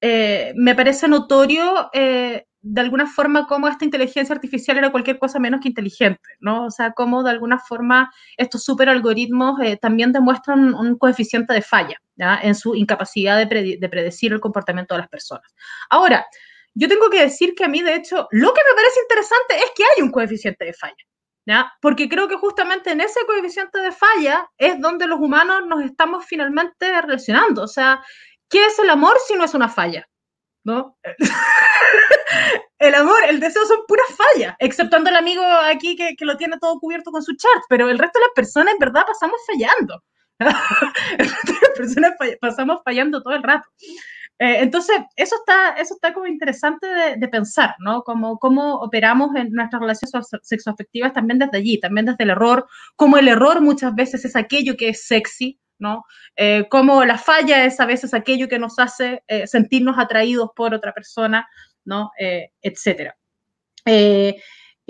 eh, 0.00 0.52
me 0.56 0.74
parece 0.74 1.08
notorio 1.08 1.90
eh, 1.92 2.46
de 2.60 2.80
alguna 2.80 3.06
forma 3.06 3.46
cómo 3.46 3.68
esta 3.68 3.84
inteligencia 3.84 4.34
artificial 4.34 4.76
era 4.78 4.90
cualquier 4.90 5.18
cosa 5.18 5.38
menos 5.38 5.60
que 5.60 5.68
inteligente, 5.68 6.28
¿no? 6.40 6.66
O 6.66 6.70
sea, 6.70 6.92
cómo 6.92 7.22
de 7.22 7.30
alguna 7.30 7.58
forma 7.58 8.12
estos 8.36 8.64
superalgoritmos 8.64 9.60
eh, 9.60 9.76
también 9.76 10.12
demuestran 10.12 10.74
un 10.74 10.98
coeficiente 10.98 11.54
de 11.54 11.62
falla 11.62 11.96
¿ya? 12.16 12.38
en 12.42 12.54
su 12.54 12.74
incapacidad 12.74 13.38
de, 13.38 13.88
predecir 13.88 14.32
el 14.32 14.40
comportamiento 14.40 14.94
de 14.94 15.00
las 15.00 15.08
personas. 15.08 15.54
Ahora, 15.90 16.26
yo 16.74 16.88
tengo 16.88 17.10
que 17.10 17.20
decir 17.20 17.54
que 17.54 17.64
a 17.64 17.68
mí, 17.68 17.82
de 17.82 17.94
hecho, 17.94 18.28
lo 18.30 18.52
que 18.52 18.60
me 18.68 18.74
parece 18.74 19.00
interesante 19.00 19.56
es 19.56 19.72
que 19.74 19.84
hay 19.84 20.02
un 20.02 20.10
coeficiente 20.10 20.64
de 20.64 20.72
falla. 20.72 20.94
¿Ya? 21.46 21.72
Porque 21.80 22.10
creo 22.10 22.28
que 22.28 22.36
justamente 22.36 22.90
en 22.90 23.00
ese 23.00 23.20
coeficiente 23.24 23.78
de 23.78 23.90
falla 23.90 24.46
es 24.58 24.78
donde 24.82 25.06
los 25.06 25.18
humanos 25.18 25.66
nos 25.66 25.82
estamos 25.82 26.26
finalmente 26.26 27.00
relacionando. 27.00 27.62
O 27.62 27.66
sea, 27.66 28.02
¿Qué 28.50 28.64
es 28.64 28.78
el 28.78 28.88
amor 28.88 29.16
si 29.26 29.34
no 29.34 29.44
es 29.44 29.54
una 29.54 29.68
falla? 29.68 30.08
¿No? 30.68 30.98
el 32.78 32.94
amor, 32.94 33.20
el 33.26 33.40
deseo 33.40 33.64
son 33.64 33.78
puras 33.88 34.06
fallas, 34.14 34.54
exceptuando 34.58 35.08
el 35.08 35.16
amigo 35.16 35.42
aquí 35.42 35.96
que, 35.96 36.14
lo 36.26 36.36
tiene 36.36 36.58
todo 36.58 36.78
cubierto 36.78 37.10
con 37.10 37.22
su 37.22 37.34
chart, 37.36 37.62
pero 37.70 37.88
el 37.88 37.98
resto 37.98 38.18
de 38.18 38.26
las 38.26 38.34
personas 38.34 38.74
en 38.74 38.78
verdad 38.78 39.06
pasamos 39.06 39.40
fallando. 39.46 40.04
las 40.38 41.70
personas 41.74 42.12
pasamos 42.38 42.82
fallando 42.84 43.22
todo 43.22 43.34
el 43.34 43.42
rato. 43.42 43.66
Eh, 44.40 44.58
entonces, 44.60 44.98
eso 45.16 45.36
está, 45.36 45.70
eso 45.70 45.94
está 45.94 46.12
como 46.12 46.26
interesante 46.26 46.86
de, 47.16 47.28
pensar, 47.28 47.74
¿no? 47.78 48.02
Como, 48.02 48.38
cómo 48.38 48.74
operamos 48.74 49.34
en 49.36 49.50
nuestras 49.50 49.80
relaciones 49.80 50.28
sexoafectivas 50.42 51.14
también 51.14 51.38
desde 51.38 51.56
allí, 51.56 51.80
también 51.80 52.04
desde 52.04 52.24
el 52.24 52.30
error, 52.30 52.66
como 52.94 53.16
el 53.16 53.28
error 53.28 53.62
muchas 53.62 53.94
veces 53.94 54.26
es 54.26 54.36
aquello 54.36 54.76
que 54.76 54.90
es 54.90 55.06
sexy, 55.06 55.58
¿no? 55.78 56.04
Eh, 56.36 56.66
como 56.68 57.04
la 57.04 57.18
falla 57.18 57.64
es 57.64 57.80
a 57.80 57.86
veces 57.86 58.14
aquello 58.14 58.48
que 58.48 58.58
nos 58.58 58.78
hace 58.78 59.22
eh, 59.28 59.46
sentirnos 59.46 59.98
atraídos 59.98 60.50
por 60.54 60.74
otra 60.74 60.92
persona, 60.92 61.48
¿no? 61.84 62.10
Eh, 62.18 62.50
etcétera. 62.62 63.16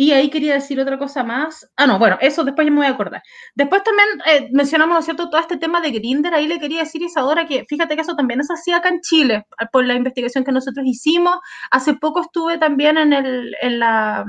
y 0.01 0.12
ahí 0.12 0.31
quería 0.31 0.55
decir 0.55 0.79
otra 0.81 0.96
cosa 0.98 1.24
más. 1.24 1.68
Ah, 1.77 1.87
no, 1.87 1.98
bueno, 1.98 2.18
eso 2.20 2.44
después 2.44 2.64
ya 2.66 2.70
me 2.70 2.79
voy 2.79 2.87
a 2.87 2.90
acordar. 2.90 3.20
Después 3.55 3.83
también 3.83 4.09
mencionamos, 4.53 4.94
¿no 4.94 5.01
es 5.01 5.05
cierto?, 5.05 5.29
todo 5.29 5.40
este 5.40 5.57
tema 5.57 5.81
de 5.81 5.90
Grinder. 5.90 6.35
Ahí 6.35 6.46
le 6.46 6.61
quería 6.61 6.81
decir 6.81 7.03
Isadora 7.03 7.46
que 7.46 7.64
fíjate 7.68 7.96
que 7.96 8.03
eso 8.03 8.14
también 8.14 8.40
es 8.40 8.51
así 8.51 8.72
acá 8.72 8.90
en 8.90 9.01
Chile, 9.01 9.46
por 9.72 9.85
la 9.85 9.94
investigación 9.94 10.44
que 10.44 10.53
nosotros 10.53 10.87
hicimos. 10.87 11.38
Hace 11.72 11.94
poco 11.94 12.20
estuve 12.22 12.59
también 12.59 12.96
en, 12.96 13.12
el, 13.12 13.57
en 13.61 13.79
la 13.81 14.24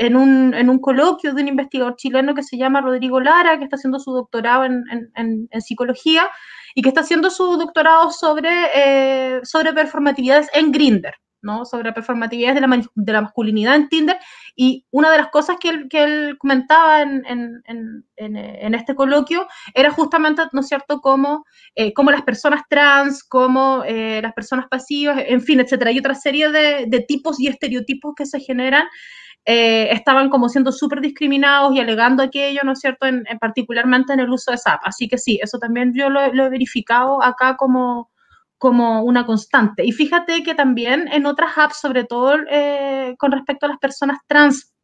en 0.00 0.16
un, 0.16 0.54
en 0.54 0.70
un 0.70 0.78
coloquio 0.78 1.34
de 1.34 1.42
un 1.42 1.48
investigador 1.48 1.94
chileno 1.96 2.34
que 2.34 2.42
se 2.42 2.56
llama 2.56 2.80
Rodrigo 2.80 3.20
Lara, 3.20 3.58
que 3.58 3.64
está 3.64 3.76
haciendo 3.76 3.98
su 4.00 4.12
doctorado 4.12 4.64
en, 4.64 4.82
en, 5.14 5.60
psicología 5.60 6.26
y 6.74 6.80
que 6.80 6.88
está 6.88 7.02
haciendo 7.02 7.28
su 7.28 7.58
doctorado 7.58 8.10
sobre, 8.10 8.48
eh, 8.74 9.40
sobre 9.42 9.74
performatividades 9.74 10.48
en 10.54 10.72
Grinder, 10.72 11.12
¿no? 11.42 11.64
sobre 11.64 11.90
la, 11.90 12.28
de 12.28 13.12
la, 13.12 13.20
masculinidad 13.20 13.76
en 13.76 13.88
Tinder. 13.88 14.18
Y 14.56 14.86
una 14.90 15.10
de 15.10 15.18
las 15.18 15.28
cosas 15.28 15.56
que 15.58 15.70
él, 15.92 16.36
comentaba 16.38 17.02
en, 17.02 18.74
este 18.74 18.94
coloquio 18.94 19.46
era 19.74 19.90
justamente, 19.90 20.42
¿no 20.52 20.60
es 20.60 20.68
cierto?, 20.68 21.00
cómo, 21.00 21.44
eh, 21.74 21.92
las 22.10 22.22
personas 22.22 22.62
trans, 22.68 23.24
como 23.24 23.82
eh, 23.84 24.20
las 24.22 24.32
personas 24.32 24.66
pasivas, 24.68 25.22
en 25.26 25.40
fin, 25.40 25.60
etcétera. 25.60 25.90
Hay 25.90 25.98
otra 25.98 26.14
serie 26.14 26.50
de, 26.50 27.04
tipos 27.08 27.40
y 27.40 27.48
estereotipos 27.48 28.14
que 28.14 28.26
se 28.26 28.40
generan 28.40 28.86
eh, 29.46 29.88
estaban 29.92 30.28
como 30.28 30.48
siendo 30.50 30.70
súper 30.70 31.00
discriminados 31.00 31.74
y 31.74 31.80
alegando 31.80 32.22
aquello, 32.22 32.60
¿no 32.62 32.72
es 32.72 32.80
cierto?, 32.80 33.06
en, 33.06 33.24
particularmente 33.40 34.12
en 34.12 34.20
el 34.20 34.30
uso 34.30 34.50
de 34.50 34.58
SAP. 34.58 34.80
Así 34.84 35.08
que 35.08 35.18
sí, 35.18 35.38
eso 35.42 35.58
también 35.58 35.92
yo 35.94 36.10
lo, 36.10 36.20
he 36.20 36.50
verificado 36.50 37.22
acá 37.22 37.56
como, 37.56 38.10
como 38.60 39.02
una 39.04 39.24
constante. 39.24 39.86
Y 39.86 39.92
fíjate 39.92 40.42
que 40.42 40.54
también 40.54 41.08
en 41.10 41.24
otras 41.24 41.56
apps, 41.56 41.78
sobre 41.78 42.04
todo 42.04 42.36
eh, 42.50 43.14
con 43.18 43.32
respecto 43.32 43.64
a 43.64 43.70
las 43.70 43.78
personas 43.78 44.18
trans. 44.26 44.74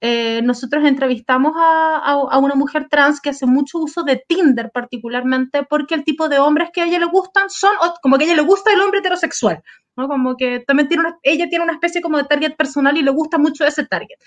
Eh, 0.00 0.40
nosotros 0.42 0.84
entrevistamos 0.84 1.52
a, 1.56 2.38
una 2.38 2.54
mujer 2.54 2.86
trans 2.88 3.20
que 3.20 3.30
hace 3.30 3.44
mucho 3.46 3.78
uso 3.78 4.04
de 4.04 4.22
Tinder 4.28 4.70
particularmente 4.72 5.64
porque 5.64 5.96
el 5.96 6.04
tipo 6.04 6.28
de 6.28 6.38
hombres 6.38 6.68
que 6.72 6.82
a 6.82 6.84
ella 6.84 7.00
le 7.00 7.06
gustan 7.06 7.50
son 7.50 7.72
como 8.02 8.18
que 8.18 8.24
a 8.24 8.26
ella 8.28 8.36
le 8.36 8.42
gusta 8.42 8.72
el 8.72 8.80
hombre 8.80 9.00
heterosexual, 9.00 9.62
¿no? 9.96 10.06
Como 10.06 10.36
que 10.36 10.60
también 10.60 10.88
tiene 10.88 11.04
ella 11.24 11.48
tiene 11.48 11.64
una 11.64 11.72
especie 11.72 12.02
como 12.02 12.18
de 12.18 12.24
target 12.24 12.54
personal 12.56 12.96
y 12.96 13.02
le 13.02 13.10
gusta 13.10 13.36
mucho 13.36 13.64
ese 13.64 13.84
target. 13.84 14.18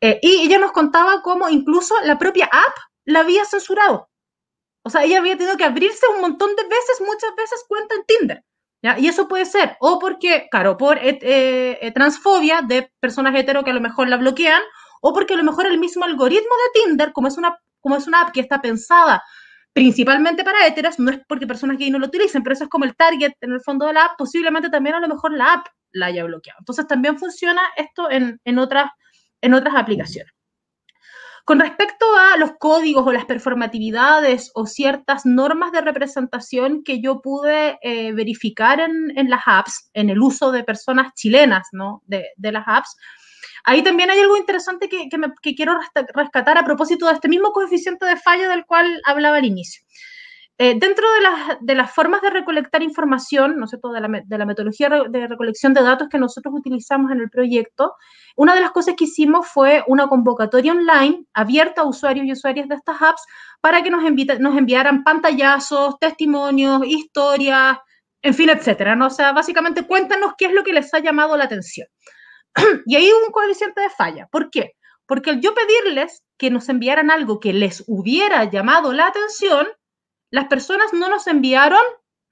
Eh, 0.00 0.18
y 0.20 0.42
ella 0.42 0.58
nos 0.58 0.72
contaba 0.72 1.22
cómo 1.22 1.48
incluso 1.48 1.94
la 2.02 2.18
propia 2.18 2.46
app 2.46 2.74
la 3.04 3.20
había 3.20 3.44
censurado. 3.44 4.08
O 4.84 4.90
sea, 4.90 5.04
ella 5.04 5.18
había 5.18 5.36
tenido 5.36 5.56
que 5.56 5.64
abrirse 5.64 6.06
un 6.14 6.20
montón 6.20 6.54
de 6.56 6.62
veces, 6.62 7.00
muchas 7.00 7.34
veces 7.36 7.64
cuenta 7.66 7.94
en 7.94 8.04
Tinder. 8.04 8.44
¿ya? 8.82 8.98
Y 8.98 9.08
eso 9.08 9.26
puede 9.28 9.46
ser 9.46 9.76
o 9.80 9.98
porque, 9.98 10.48
claro, 10.50 10.76
por 10.76 10.98
eh, 11.00 11.92
transfobia 11.94 12.60
de 12.62 12.90
personas 13.00 13.34
hetero 13.34 13.64
que 13.64 13.70
a 13.70 13.74
lo 13.74 13.80
mejor 13.80 14.08
la 14.08 14.18
bloquean, 14.18 14.62
o 15.00 15.12
porque 15.12 15.34
a 15.34 15.36
lo 15.36 15.44
mejor 15.44 15.66
el 15.66 15.78
mismo 15.78 16.04
algoritmo 16.04 16.40
de 16.42 16.80
Tinder, 16.82 17.12
como 17.12 17.28
es 17.28 17.38
una, 17.38 17.58
como 17.80 17.96
es 17.96 18.06
una 18.06 18.22
app 18.22 18.32
que 18.32 18.40
está 18.40 18.60
pensada 18.60 19.22
principalmente 19.74 20.44
para 20.44 20.66
heteros, 20.66 20.98
no 20.98 21.10
es 21.10 21.20
porque 21.28 21.46
personas 21.46 21.76
gay 21.78 21.90
no 21.90 21.98
lo 21.98 22.06
utilicen, 22.06 22.42
pero 22.42 22.54
eso 22.54 22.64
es 22.64 22.70
como 22.70 22.84
el 22.84 22.94
target 22.94 23.32
en 23.40 23.52
el 23.52 23.60
fondo 23.60 23.86
de 23.86 23.92
la 23.92 24.04
app, 24.04 24.12
posiblemente 24.16 24.70
también 24.70 24.94
a 24.94 25.00
lo 25.00 25.08
mejor 25.08 25.32
la 25.32 25.54
app 25.54 25.66
la 25.92 26.06
haya 26.06 26.24
bloqueado. 26.24 26.58
Entonces 26.60 26.86
también 26.86 27.18
funciona 27.18 27.60
esto 27.76 28.10
en, 28.10 28.40
en 28.44 28.58
otras, 28.58 28.90
en 29.40 29.54
otras 29.54 29.74
aplicaciones. 29.76 30.32
Con 31.44 31.60
respecto 31.60 32.06
a 32.16 32.38
los 32.38 32.52
códigos 32.58 33.06
o 33.06 33.12
las 33.12 33.26
performatividades 33.26 34.50
o 34.54 34.66
ciertas 34.66 35.26
normas 35.26 35.72
de 35.72 35.82
representación 35.82 36.82
que 36.82 37.00
yo 37.00 37.20
pude 37.20 37.78
eh, 37.82 38.12
verificar 38.12 38.80
en, 38.80 39.16
en, 39.16 39.28
las 39.28 39.42
apps, 39.44 39.90
en 39.92 40.08
el 40.08 40.20
uso 40.20 40.52
de 40.52 40.64
personas 40.64 41.12
chilenas 41.14 41.68
¿no? 41.72 42.02
de, 42.06 42.28
de 42.36 42.52
las 42.52 42.64
apps, 42.66 42.96
Ahí 43.66 43.82
también 43.82 44.10
hay 44.10 44.18
algo 44.18 44.36
interesante 44.36 44.90
que, 44.90 45.08
quiero 45.54 45.78
rescatar 46.14 46.58
a 46.58 46.64
propósito 46.64 47.06
de 47.06 47.14
este 47.14 47.28
mismo 47.28 47.50
coeficiente 47.52 48.04
de 48.04 48.18
falla 48.18 48.48
del 48.50 48.66
cual 48.66 49.00
hablaba 49.06 49.38
al 49.38 49.46
inicio. 49.46 49.82
Eh, 50.56 50.76
dentro 50.78 51.04
de 51.64 51.74
las, 51.74 51.92
formas 51.92 52.22
de 52.22 52.30
recolectar 52.30 52.80
información, 52.80 53.58
¿no 53.58 53.66
sé, 53.66 53.76
de 53.82 54.00
la, 54.00 54.22
de 54.24 54.38
la 54.38 54.46
metodología 54.46 54.88
de 54.88 55.26
recolección 55.26 55.74
de 55.74 55.82
datos 55.82 56.08
que 56.08 56.18
nosotros 56.18 56.54
utilizamos 56.56 57.10
en 57.10 57.20
el 57.20 57.28
proyecto, 57.28 57.94
una 58.36 58.54
de 58.54 58.60
las 58.60 58.70
cosas 58.70 58.94
que 58.96 59.04
hicimos 59.04 59.48
fue 59.48 59.82
una 59.88 60.06
convocatoria 60.06 60.72
online 60.72 61.24
abierta 61.34 61.82
a 61.82 61.86
usuarios 61.86 62.24
y 62.26 62.32
usuarias 62.32 62.68
de 62.68 62.76
estas 62.76 63.02
apps 63.02 63.22
para 63.60 63.82
que 63.82 63.90
nos, 63.90 64.02
nos 64.38 64.56
enviaran 64.56 65.02
pantallazos, 65.02 65.98
testimonios, 65.98 66.82
historias, 66.86 67.78
en 68.22 68.34
fin, 68.34 68.50
etcétera. 68.50 68.94
¿no? 68.94 69.08
O 69.08 69.10
sea, 69.10 69.32
básicamente 69.32 69.86
cuéntanos 69.86 70.34
qué 70.38 70.46
es 70.46 70.52
lo 70.52 70.62
que 70.62 70.72
les 70.72 70.94
ha 70.94 71.00
llamado 71.00 71.36
la 71.36 71.44
atención. 71.44 71.88
y 72.86 72.94
ahí 72.94 73.10
hubo 73.10 73.26
un 73.26 73.32
coeficiente 73.32 73.80
de 73.80 73.90
falla. 73.90 74.28
¿Por 74.30 74.50
qué? 74.50 74.72
Porque 75.06 75.30
al 75.30 75.40
yo 75.40 75.52
pedirles 75.52 76.22
que 76.38 76.50
nos 76.50 76.68
enviaran 76.68 77.10
algo 77.10 77.40
que 77.40 77.52
les 77.52 77.82
hubiera 77.86 78.44
llamado 78.44 78.92
la 78.92 79.08
atención, 79.08 79.66
las 80.34 80.46
personas 80.48 80.92
no 80.92 81.08
nos 81.08 81.28
enviaron 81.28 81.80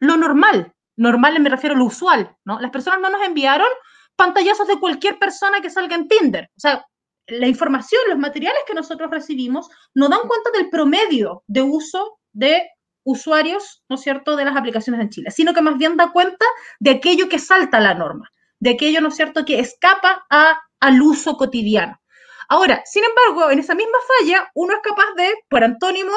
lo 0.01 0.17
normal. 0.17 0.75
Normal 0.97 1.39
me 1.39 1.49
refiero 1.49 1.77
a 1.77 1.79
lo 1.79 1.85
usual, 1.85 2.37
¿no? 2.45 2.59
Las 2.59 2.73
personas 2.73 3.01
no 3.01 3.11
nos 3.11 3.23
enviaron 3.23 3.69
pantallazos 4.17 4.67
de 4.67 4.81
cualquier 4.81 5.21
persona 5.21 5.61
que 5.61 5.71
salga 5.71 5.95
en 5.95 6.09
Tinder. 6.09 6.51
O 6.57 6.61
sea, 6.61 6.85
la 7.29 7.47
información, 7.47 8.03
los 8.09 8.19
materiales 8.19 8.63
que 8.67 8.75
nosotros 8.75 9.09
recibimos 9.09 9.69
no 9.95 10.09
dan 10.09 10.27
cuenta 10.27 10.51
del 10.53 10.69
promedio 10.69 11.45
de 11.47 11.63
uso 11.63 12.19
de 12.33 12.71
usuarios, 13.05 13.85
¿no 13.89 13.97
cierto?, 13.97 14.35
de 14.35 14.47
las 14.47 14.57
aplicaciones 14.57 15.01
en 15.01 15.11
Chile, 15.11 15.31
sino 15.31 15.55
que 15.55 15.63
más 15.63 15.79
bien 15.79 15.97
da 15.97 16.11
cuenta 16.11 16.45
de 16.81 16.91
aquello 16.91 17.29
que 17.29 17.39
salta 17.39 17.79
la 17.79 17.95
norma 17.95 18.29
de 18.59 18.71
aquello, 18.71 19.01
¿no 19.01 19.13
cierto?, 19.13 19.45
que 19.45 19.61
escapa 19.61 20.27
a, 20.29 20.61
al 20.81 21.03
uso 21.03 21.37
cotidiano. 21.37 22.01
Ahora, 22.49 22.83
sin 22.85 23.05
embargo, 23.05 23.53
en 23.53 23.61
esa 23.61 23.77
misma 23.77 23.99
falla, 24.19 24.51
uno 24.55 24.75
es 24.75 24.81
capaz 24.83 25.15
de, 25.17 25.35
por 25.49 25.63
antónimo, 25.63 26.13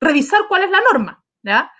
revisar 0.00 0.40
cuál 0.48 0.64
es 0.64 0.70
la 0.70 0.80
norma, 0.80 1.24
¿ya? 1.42 1.70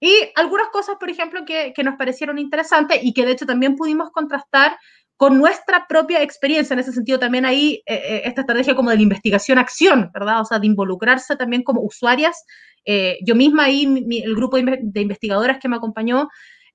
Y 0.00 0.12
algunas 0.36 0.68
cosas, 0.68 0.96
por 0.98 1.10
ejemplo, 1.10 1.44
que, 1.44 1.72
nos 1.84 1.96
parecieron 1.96 2.38
interesantes 2.38 3.00
y 3.02 3.12
que 3.12 3.26
de 3.26 3.32
hecho 3.32 3.46
también 3.46 3.76
pudimos 3.76 4.10
contrastar 4.10 4.78
con 5.16 5.36
nuestra 5.38 5.86
propia 5.88 6.22
experiencia. 6.22 6.74
En 6.74 6.80
ese 6.80 6.92
sentido, 6.92 7.18
también 7.18 7.44
ahí 7.44 7.82
eh, 7.86 7.94
eh, 7.94 8.22
esta 8.24 8.42
estrategia 8.42 8.76
como 8.76 8.90
de 8.90 8.96
la 8.96 9.02
investigación-acción, 9.02 10.10
¿verdad? 10.14 10.40
O 10.40 10.44
sea, 10.44 10.60
de 10.60 10.68
involucrarse 10.68 11.34
también 11.34 11.64
como 11.64 11.82
usuarias. 11.82 12.44
Eh, 12.84 13.18
yo 13.24 13.34
misma 13.34 13.64
ahí, 13.64 13.86
mi, 13.88 14.20
el 14.20 14.36
grupo 14.36 14.56
de, 14.56 15.00
investigadoras 15.02 15.58
que 15.58 15.68
me 15.68 15.76
acompañó, 15.76 16.28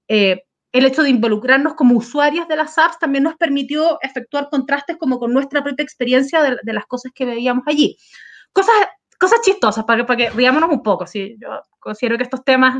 el 0.07 0.85
hecho 0.85 1.03
de 1.03 1.09
involucrarnos 1.09 1.75
como 1.75 1.95
usuarias 1.95 2.47
de 2.47 2.55
las 2.55 2.77
apps 2.77 2.99
también 2.99 3.23
nos 3.23 3.35
permitió 3.35 3.99
efectuar 4.01 4.49
contrastes 4.49 4.97
como 4.97 5.17
con 5.17 5.31
nuestra 5.31 5.63
propia 5.63 5.83
experiencia 5.83 6.41
de, 6.41 6.57
de 6.61 6.73
las 6.73 6.85
cosas 6.85 7.11
que 7.15 7.25
veíamos 7.25 7.63
allí. 7.67 7.97
Cosas, 8.51 8.75
cosas 9.23 9.41
chistosas, 9.41 9.85
para 9.85 9.99
que, 9.99 10.05
para 10.05 10.17
que 10.17 10.29
riámonos 10.31 10.69
un 10.69 10.83
poco, 10.83 11.07
¿sí? 11.07 11.35
Yo 11.39 11.61
considero 11.79 12.17
que 12.17 12.23
estos 12.23 12.43
temas 12.43 12.75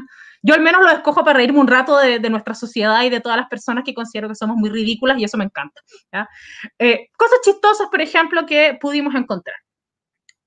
yo 0.45 0.53
al 0.53 0.61
menos 0.61 0.81
lo 0.81 0.89
escojo 0.89 1.23
para 1.23 1.37
reírme 1.37 1.59
un 1.59 1.67
rato 1.67 1.97
de, 1.97 2.19
de, 2.19 2.29
nuestra 2.29 2.53
sociedad 2.53 3.01
y 3.03 3.09
de 3.09 3.21
todas 3.21 3.37
las 3.37 3.47
personas 3.47 3.85
que 3.85 3.93
considero 3.93 4.27
que 4.27 4.35
somos 4.35 4.57
muy 4.57 4.69
ridículas 4.69 5.17
y 5.17 5.23
eso 5.23 5.37
me 5.37 5.45
encanta. 5.45 5.81
Eh, 6.77 7.07
cosas 7.15 7.39
chistosas, 7.43 7.87
por 7.89 8.01
ejemplo, 8.01 8.45
que 8.45 8.77
pudimos 8.79 9.15
encontrar. 9.15 9.55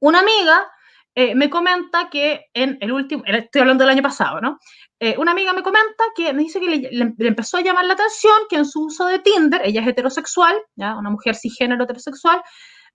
Una 0.01 0.21
amiga 0.21 0.71
eh, 1.15 1.35
me 1.35 1.49
comenta 1.49 2.11
que 2.11 2.45
en 2.53 2.77
el 2.83 2.93
último, 2.93 3.23
estoy 3.25 3.63
hablando 3.63 3.85
del 3.85 3.93
año 3.93 4.03
pasado, 4.03 4.39
¿no? 4.43 4.59
Eh, 5.01 5.15
una 5.17 5.33
amiga 5.33 5.55
me 5.55 5.63
comenta 5.63 6.05
que 6.15 6.31
me 6.35 6.43
dice 6.43 6.61
que 6.61 6.67
le, 6.67 6.77
le, 6.91 7.15
le, 7.17 7.29
empezó 7.29 7.57
a 7.57 7.63
llamar 7.63 7.87
la 7.87 7.95
atención 7.95 8.35
que 8.51 8.57
en 8.57 8.67
su 8.67 8.85
uso 8.85 9.07
de 9.07 9.21
Tinder, 9.21 9.63
ella 9.65 9.81
es 9.81 9.89
heterosexual, 9.89 10.57
¿ya? 10.75 10.95
una 10.97 11.09
mujer 11.09 11.35
cisgénero 11.37 11.85
heterosexual, 11.85 12.43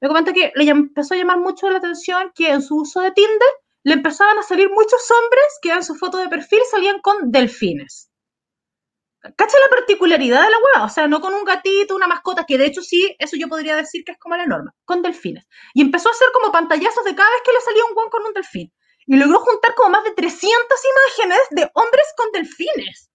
me 0.02 0.08
comenta 0.08 0.34
que 0.34 0.52
le 0.56 0.70
empezó 0.70 1.14
a 1.14 1.18
llamar 1.18 1.40
mucho 1.40 1.70
la 1.70 1.78
atención 1.78 2.32
que 2.36 2.50
en 2.50 2.62
su 2.62 2.78
uso 2.78 3.02
de 3.02 3.12
Tinder 3.12 3.50
le 3.84 3.94
empezaban 3.94 4.38
a 4.38 4.44
salir 4.44 4.70
muchos 4.70 5.00
hombres 5.12 5.46
que 5.62 5.72
en 5.72 5.84
su 5.84 5.96
foto 5.96 6.18
de 6.18 6.28
perfil 6.28 6.60
salían 6.70 7.00
con 7.02 7.32
delfines. 7.32 8.10
¿Cacha 9.22 9.58
la 9.60 9.70
particularidad 9.70 10.44
de 10.44 10.50
la 10.50 10.58
hueá? 10.58 10.86
O 10.86 10.90
sea, 10.90 11.08
no 11.08 11.22
con 11.22 11.36
un 11.36 11.44
gatito, 11.44 11.96
una 11.96 12.08
mascota, 12.08 12.44
que 12.46 12.58
de 12.58 12.66
hecho 12.66 12.82
sí, 12.82 13.16
eso 13.20 13.36
yo 13.38 13.48
podría 13.48 13.76
decir 13.76 14.04
que 14.04 14.14
es 14.14 14.18
como 14.18 14.36
la 14.36 14.48
norma, 14.48 14.74
con 14.84 15.04
delfines. 15.04 15.46
Y 15.76 15.82
empezó 15.82 16.10
a 16.10 16.12
hacer 16.12 16.30
como 16.34 16.52
pantallazos 16.52 17.04
de 17.04 17.14
cada 17.14 17.30
vez 17.30 17.42
que 17.46 17.54
le 17.54 17.62
salía 17.62 17.86
un 17.86 17.94
guan 17.94 18.10
con 18.10 18.26
un 18.26 18.34
delfín. 18.34 18.74
Y 19.06 19.18
logró 19.18 19.40
juntar 19.40 19.76
como 19.76 19.90
más 19.90 20.04
de 20.04 20.12
300 20.12 20.50
imágenes 20.50 21.40
de 21.52 21.70
hombres 21.76 22.06
con 22.18 22.32
delfines. 22.32 23.12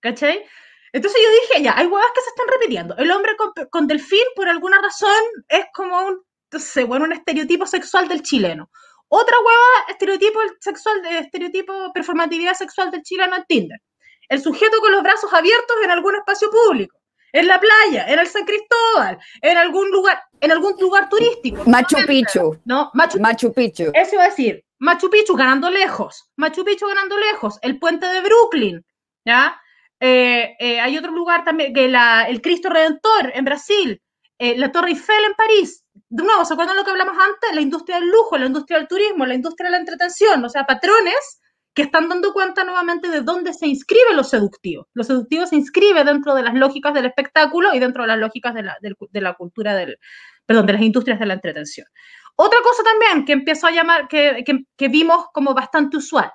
¿Cachai? 0.00 0.44
Entonces 0.92 1.20
yo 1.22 1.30
dije, 1.40 1.62
ya, 1.64 1.74
hay 1.76 1.86
huevas 1.86 2.10
que 2.14 2.20
se 2.20 2.28
están 2.30 2.48
repitiendo. 2.48 2.96
El 2.96 3.10
hombre 3.10 3.36
con, 3.36 3.52
con 3.70 3.86
delfín, 3.86 4.24
por 4.34 4.48
alguna 4.48 4.80
razón, 4.80 5.22
es 5.48 5.66
como 5.72 5.98
un, 6.06 6.22
no 6.52 6.58
sé, 6.58 6.84
bueno, 6.84 7.04
un 7.04 7.12
estereotipo 7.12 7.66
sexual 7.66 8.08
del 8.08 8.22
chileno. 8.22 8.70
Otra 9.08 9.36
hueva, 9.38 9.88
estereotipo 9.88 10.38
sexual, 10.60 11.04
estereotipo 11.04 11.92
performatividad 11.92 12.54
sexual 12.54 12.90
del 12.90 13.02
chileno 13.02 13.36
en 13.36 13.44
Tinder. 13.44 13.80
El 14.28 14.40
sujeto 14.40 14.78
con 14.80 14.92
los 14.92 15.02
brazos 15.02 15.32
abiertos 15.32 15.76
en 15.82 15.90
algún 15.90 16.14
espacio 16.14 16.48
público, 16.48 16.96
en 17.32 17.48
la 17.48 17.58
playa, 17.58 18.06
en 18.06 18.20
el 18.20 18.28
San 18.28 18.44
Cristóbal, 18.44 19.18
en 19.42 19.56
algún 19.56 19.90
lugar, 19.90 20.22
en 20.40 20.52
algún 20.52 20.74
lugar 20.78 21.08
turístico. 21.08 21.64
Machu 21.66 21.96
Picchu. 22.06 22.60
No, 22.64 22.90
Machu, 22.94 23.18
Machu 23.18 23.52
Picchu. 23.52 23.90
Eso 23.94 24.14
iba 24.14 24.24
a 24.24 24.28
decir. 24.28 24.64
Machu 24.78 25.10
Picchu 25.10 25.34
ganando 25.34 25.70
lejos. 25.70 26.30
Machu 26.36 26.64
Picchu 26.64 26.86
ganando 26.86 27.18
lejos. 27.18 27.58
El 27.62 27.80
puente 27.80 28.06
de 28.06 28.20
Brooklyn. 28.20 28.86
¿Ya? 29.24 29.60
Eh, 30.00 30.56
eh, 30.58 30.80
hay 30.80 30.96
otro 30.96 31.12
lugar 31.12 31.44
también, 31.44 31.72
que 31.72 31.88
la, 31.88 32.24
el 32.24 32.40
Cristo 32.40 32.70
Redentor 32.70 33.32
en 33.34 33.44
Brasil. 33.44 34.02
Eh, 34.38 34.56
la 34.56 34.72
Torre 34.72 34.90
Eiffel 34.90 35.24
en 35.26 35.34
París 35.34 35.84
de 36.10 36.24
nuevo, 36.24 36.44
¿se 36.44 36.54
acuerdan 36.54 36.76
lo 36.76 36.84
que 36.84 36.90
hablamos 36.90 37.16
antes? 37.16 37.54
La 37.54 37.60
industria 37.60 38.00
del 38.00 38.08
lujo, 38.08 38.36
la 38.36 38.46
industria 38.46 38.78
del 38.78 38.88
turismo, 38.88 39.24
la 39.26 39.34
industria 39.34 39.68
de 39.68 39.72
la 39.72 39.78
entretención, 39.78 40.44
o 40.44 40.48
sea, 40.48 40.64
patrones 40.64 41.40
que 41.72 41.82
están 41.82 42.08
dando 42.08 42.32
cuenta 42.32 42.64
nuevamente 42.64 43.08
de 43.08 43.20
dónde 43.20 43.54
se 43.54 43.68
inscribe 43.68 44.12
lo 44.12 44.24
seductivo. 44.24 44.88
Lo 44.92 45.04
seductivo 45.04 45.46
se 45.46 45.54
inscribe 45.54 46.02
dentro 46.02 46.34
de 46.34 46.42
las 46.42 46.54
lógicas 46.54 46.94
del 46.94 47.06
espectáculo 47.06 47.72
y 47.74 47.78
dentro 47.78 48.02
de 48.02 48.08
las 48.08 48.18
lógicas 48.18 48.54
de 48.54 48.64
la, 48.64 48.76
de, 48.80 49.20
la 49.20 49.34
cultura 49.34 49.76
del, 49.76 49.98
perdón, 50.44 50.66
de 50.66 50.72
las 50.72 50.82
industrias 50.82 51.20
de 51.20 51.26
la 51.26 51.34
entretención. 51.34 51.86
Otra 52.34 52.58
cosa 52.60 52.82
también 52.82 53.24
que 53.24 53.32
empezó 53.32 53.68
a 53.68 53.70
llamar, 53.70 54.08
que, 54.08 54.42
que, 54.44 54.64
que 54.76 54.88
vimos 54.88 55.26
como 55.32 55.54
bastante 55.54 55.96
usual. 55.96 56.32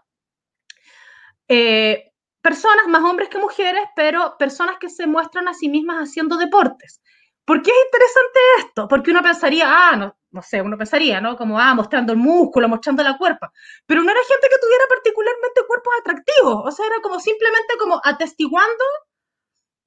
Eh, 1.49 2.13
personas, 2.45 2.85
más 2.87 3.03
hombres 3.03 3.27
que 3.29 3.39
mujeres, 3.39 3.81
pero 3.95 4.37
personas 4.37 4.77
que 4.79 4.87
se 4.87 5.07
muestran 5.07 5.47
a 5.47 5.55
sí 5.55 5.67
mismas 5.67 5.97
haciendo 5.97 6.37
deportes. 6.37 7.01
¿Por 7.43 7.63
qué 7.63 7.71
es 7.71 7.85
interesante 7.87 8.39
esto? 8.59 8.87
Porque 8.87 9.09
uno 9.09 9.23
pensaría, 9.23 9.65
ah, 9.67 9.95
no, 9.95 10.15
no 10.29 10.41
sé, 10.43 10.61
uno 10.61 10.77
pensaría, 10.77 11.19
¿no? 11.19 11.35
Como, 11.35 11.59
ah, 11.59 11.73
mostrando 11.73 12.13
el 12.13 12.19
músculo, 12.19 12.69
mostrando 12.69 13.01
la 13.01 13.17
cuerpa. 13.17 13.51
Pero 13.87 14.03
no 14.03 14.11
era 14.11 14.19
gente 14.29 14.47
que 14.47 14.59
tuviera 14.61 14.85
particularmente 14.87 15.61
cuerpos 15.65 15.93
atractivos. 15.99 16.61
O 16.67 16.71
sea, 16.71 16.85
era 16.85 16.97
como 17.01 17.19
simplemente 17.19 17.77
como 17.79 17.99
atestiguando 18.03 18.85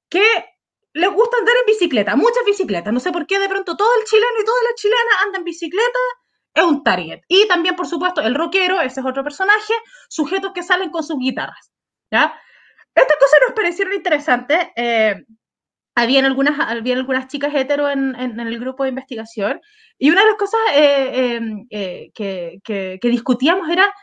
que 0.09 0.27
les 0.91 1.13
gusta 1.13 1.37
andar 1.37 1.55
en 1.61 1.65
bicicleta, 1.65 2.17
muchas 2.17 2.43
bicicletas. 2.45 2.91
No 2.91 2.99
sé 2.99 3.13
por 3.13 3.25
qué 3.25 3.39
de 3.39 3.47
pronto 3.47 3.77
todo 3.77 3.91
el 3.99 4.03
chileno 4.05 4.37
y 4.37 4.43
toda 4.43 4.61
la 4.63 4.75
chilena 4.75 5.11
anda 5.23 5.37
en 5.37 5.45
bicicleta, 5.45 5.99
es 6.55 6.63
un 6.65 6.83
target. 6.83 7.21
Y 7.29 7.47
también, 7.47 7.77
por 7.77 7.87
supuesto, 7.87 8.19
el 8.19 8.35
rockero, 8.35 8.81
ese 8.81 8.99
es 8.99 9.05
otro 9.05 9.23
personaje, 9.23 9.73
sujetos 10.09 10.51
que 10.53 10.61
salen 10.61 10.89
con 10.89 11.03
sus 11.03 11.17
guitarras, 11.19 11.71
¿ya? 12.11 12.35
Estas 12.95 13.17
cosas 13.17 13.39
nos 13.47 13.55
parecieron 13.55 13.93
interesantes. 13.93 14.59
Eh, 14.75 15.15
habían 15.95 16.25
algunas, 16.25 16.59
habían 16.59 16.99
algunas 16.99 17.27
chicas 17.27 17.53
hetero 17.53 17.89
en, 17.89 18.15
en, 18.15 18.39
en, 18.39 18.47
el 18.47 18.59
grupo 18.59 18.83
de 18.83 18.89
investigación 18.89 19.59
y 19.97 20.09
una 20.11 20.21
de 20.21 20.27
las 20.27 20.37
cosas 20.37 20.59
eh, 20.73 21.11
eh, 21.13 21.41
eh, 21.69 22.11
que, 22.13 22.59
que, 22.63 22.99
que, 23.01 23.09
discutíamos 23.09 23.69
era, 23.69 23.93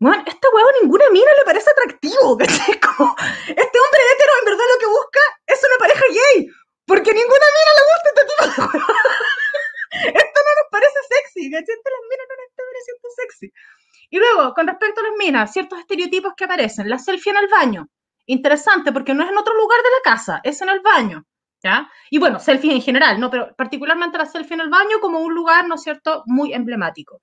bueno, 0.00 0.24
esta 0.26 0.48
huevo 0.52 0.68
ninguna 0.82 1.04
mina 1.12 1.30
le 1.38 1.44
parece 1.44 1.70
atractivo, 1.70 2.36
Como, 2.96 3.16
este 3.46 3.78
hombre 3.78 4.00
hetero 4.02 4.32
en 4.40 4.44
verdad 4.46 4.66
lo 4.72 4.80
que 4.80 4.86
busca 4.86 5.20
es 5.46 5.60
una 5.62 5.78
pareja 5.78 6.04
gay, 6.10 6.48
porque 6.86 7.14
ninguna 7.14 7.46
mina 7.54 7.72
le 7.78 7.84
gusta 7.88 8.08
este 8.10 8.24
tipo 8.26 8.42
de 8.42 8.78
huevo. 8.78 8.92
Esto 9.90 10.38
no 10.42 10.52
nos 10.58 10.68
parece 10.70 10.98
sexy, 11.08 11.50
¿cachai? 11.50 11.76
Las 11.76 12.04
minas 12.10 12.26
no 12.28 12.34
nos 12.34 12.46
está 12.50 12.62
pareciendo 12.66 13.08
sexy. 13.16 13.52
Y 14.10 14.18
luego, 14.18 14.54
con 14.54 14.66
respecto 14.66 15.00
a 15.00 15.04
las 15.04 15.16
minas, 15.18 15.52
ciertos 15.52 15.78
estereotipos 15.78 16.32
que 16.36 16.44
aparecen, 16.44 16.88
la 16.88 16.98
selfie 16.98 17.30
en 17.30 17.38
el 17.38 17.48
baño, 17.48 17.88
interesante 18.28 18.92
porque 18.92 19.14
no 19.14 19.24
es 19.24 19.30
en 19.30 19.38
otro 19.38 19.54
lugar 19.54 19.80
de 19.80 19.90
la 19.90 20.14
casa, 20.14 20.40
es 20.44 20.62
en 20.62 20.68
el 20.68 20.80
baño. 20.80 21.24
¿Ya? 21.60 21.90
Y 22.08 22.18
bueno, 22.18 22.38
selfies 22.38 22.72
en 22.74 22.82
general, 22.82 23.18
¿no? 23.18 23.30
Pero 23.30 23.52
particularmente 23.56 24.16
la 24.16 24.26
selfie 24.26 24.54
en 24.54 24.60
el 24.60 24.68
baño 24.70 25.00
como 25.00 25.18
un 25.18 25.34
lugar, 25.34 25.66
¿no 25.66 25.74
es 25.74 25.82
cierto?, 25.82 26.22
muy 26.26 26.52
emblemático. 26.52 27.20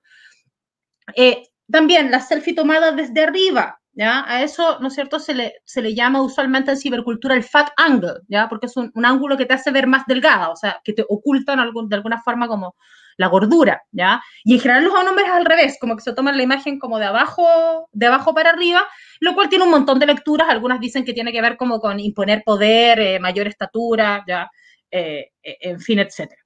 Eh, 1.15 1.43
también 1.71 2.11
la 2.11 2.19
selfie 2.19 2.53
tomada 2.53 2.91
desde 2.91 3.23
arriba, 3.23 3.79
¿ya? 3.93 4.25
A 4.27 4.43
eso, 4.43 4.79
¿no 4.81 4.89
es 4.89 4.93
cierto?, 4.93 5.19
se 5.19 5.33
le, 5.33 5.53
se 5.63 5.81
le 5.81 5.95
llama 5.95 6.21
usualmente 6.21 6.71
en 6.71 6.77
cibercultura 6.77 7.33
el 7.35 7.43
fat 7.43 7.69
angle, 7.77 8.15
¿ya? 8.27 8.49
Porque 8.49 8.65
es 8.65 8.75
un, 8.75 8.91
un 8.93 9.05
ángulo 9.05 9.37
que 9.37 9.45
te 9.45 9.53
hace 9.53 9.71
ver 9.71 9.87
más 9.87 10.05
delgada, 10.05 10.49
o 10.49 10.55
sea, 10.57 10.81
que 10.83 10.91
te 10.93 11.05
oculta 11.07 11.53
en 11.53 11.61
algún, 11.61 11.87
de 11.87 11.95
alguna 11.95 12.21
forma 12.21 12.49
como 12.49 12.75
la 13.17 13.27
gordura, 13.27 13.83
¿ya? 13.91 14.21
Y 14.43 14.55
en 14.55 14.59
general 14.59 14.83
los 14.83 14.93
hombres 14.93 15.27
al 15.29 15.45
revés, 15.45 15.77
como 15.79 15.95
que 15.95 16.03
se 16.03 16.13
toman 16.13 16.37
la 16.37 16.43
imagen 16.43 16.79
como 16.79 16.99
de 16.99 17.05
abajo, 17.05 17.87
de 17.91 18.07
abajo 18.07 18.33
para 18.33 18.49
arriba, 18.49 18.85
lo 19.19 19.33
cual 19.33 19.49
tiene 19.49 19.63
un 19.63 19.71
montón 19.71 19.99
de 19.99 20.05
lecturas, 20.07 20.49
algunas 20.49 20.79
dicen 20.79 21.05
que 21.05 21.13
tiene 21.13 21.31
que 21.31 21.41
ver 21.41 21.57
como 21.57 21.79
con 21.79 21.99
imponer 21.99 22.43
poder, 22.43 22.99
eh, 22.99 23.19
mayor 23.19 23.47
estatura, 23.47 24.23
¿ya? 24.27 24.49
Eh, 24.91 25.31
eh 25.41 25.57
en 25.61 25.79
fin, 25.79 25.99
etcétera. 25.99 26.41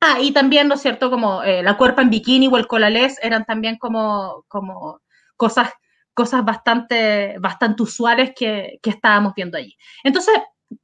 Ah, 0.00 0.18
y 0.20 0.32
también, 0.32 0.68
¿no 0.68 0.74
es 0.74 0.82
cierto?, 0.82 1.10
como 1.10 1.42
eh, 1.42 1.62
la 1.62 1.76
cuerpa 1.78 2.02
en 2.02 2.10
bikini 2.10 2.48
o 2.48 2.58
el 2.58 2.66
colalés 2.66 3.18
eran 3.22 3.44
también 3.46 3.78
como, 3.78 4.44
como 4.48 5.00
cosas, 5.36 5.70
cosas 6.12 6.44
bastante, 6.44 7.38
bastante 7.38 7.82
usuales 7.82 8.32
que, 8.36 8.78
que 8.82 8.90
estábamos 8.90 9.32
viendo 9.34 9.56
allí. 9.56 9.76
Entonces, 10.02 10.34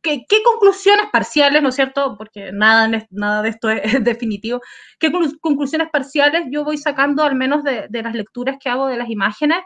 ¿Qué, 0.03 0.25
¿qué, 0.29 0.37
conclusiones 0.45 1.07
parciales, 1.13 1.63
¿no 1.63 1.71
es 1.71 1.75
cierto? 1.75 2.17
Porque 2.17 2.53
nada, 2.53 3.07
nada 3.11 3.43
de 3.43 3.49
esto 3.51 3.71
es, 3.71 4.03
definitivo. 4.05 4.61
¿Qué 4.99 5.11
conclusiones 5.41 5.89
parciales 5.91 6.45
yo 6.51 6.65
voy 6.65 6.79
sacando, 6.79 7.23
al 7.25 7.35
menos 7.35 7.65
de, 7.65 7.89
las 7.91 8.15
lecturas 8.15 8.57
que 8.61 8.69
hago 8.69 8.87
de 8.89 8.97
las 8.97 9.11
imágenes? 9.11 9.59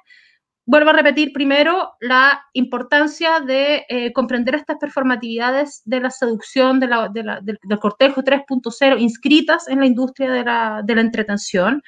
Vuelvo 0.67 0.91
a 0.91 0.95
repetir 0.95 1.33
primero 1.33 1.93
la 2.01 2.43
importancia 2.55 3.41
de 3.41 3.85
eh, 3.89 4.12
comprender 4.15 4.55
estas 4.55 4.79
performatividades 4.79 5.83
de 5.85 6.01
la 6.01 6.11
seducción, 6.11 6.81
de 6.81 6.87
la, 6.89 7.09
de 7.11 7.23
la, 7.23 7.41
del 7.43 7.79
cortejo 7.79 8.23
3.0 8.23 8.99
inscritas 8.99 9.69
en 9.69 9.81
la 9.81 9.87
industria 9.87 10.31
de 10.31 10.43
la, 10.43 10.81
de 10.83 10.95
la 10.95 11.01
entretención 11.03 11.83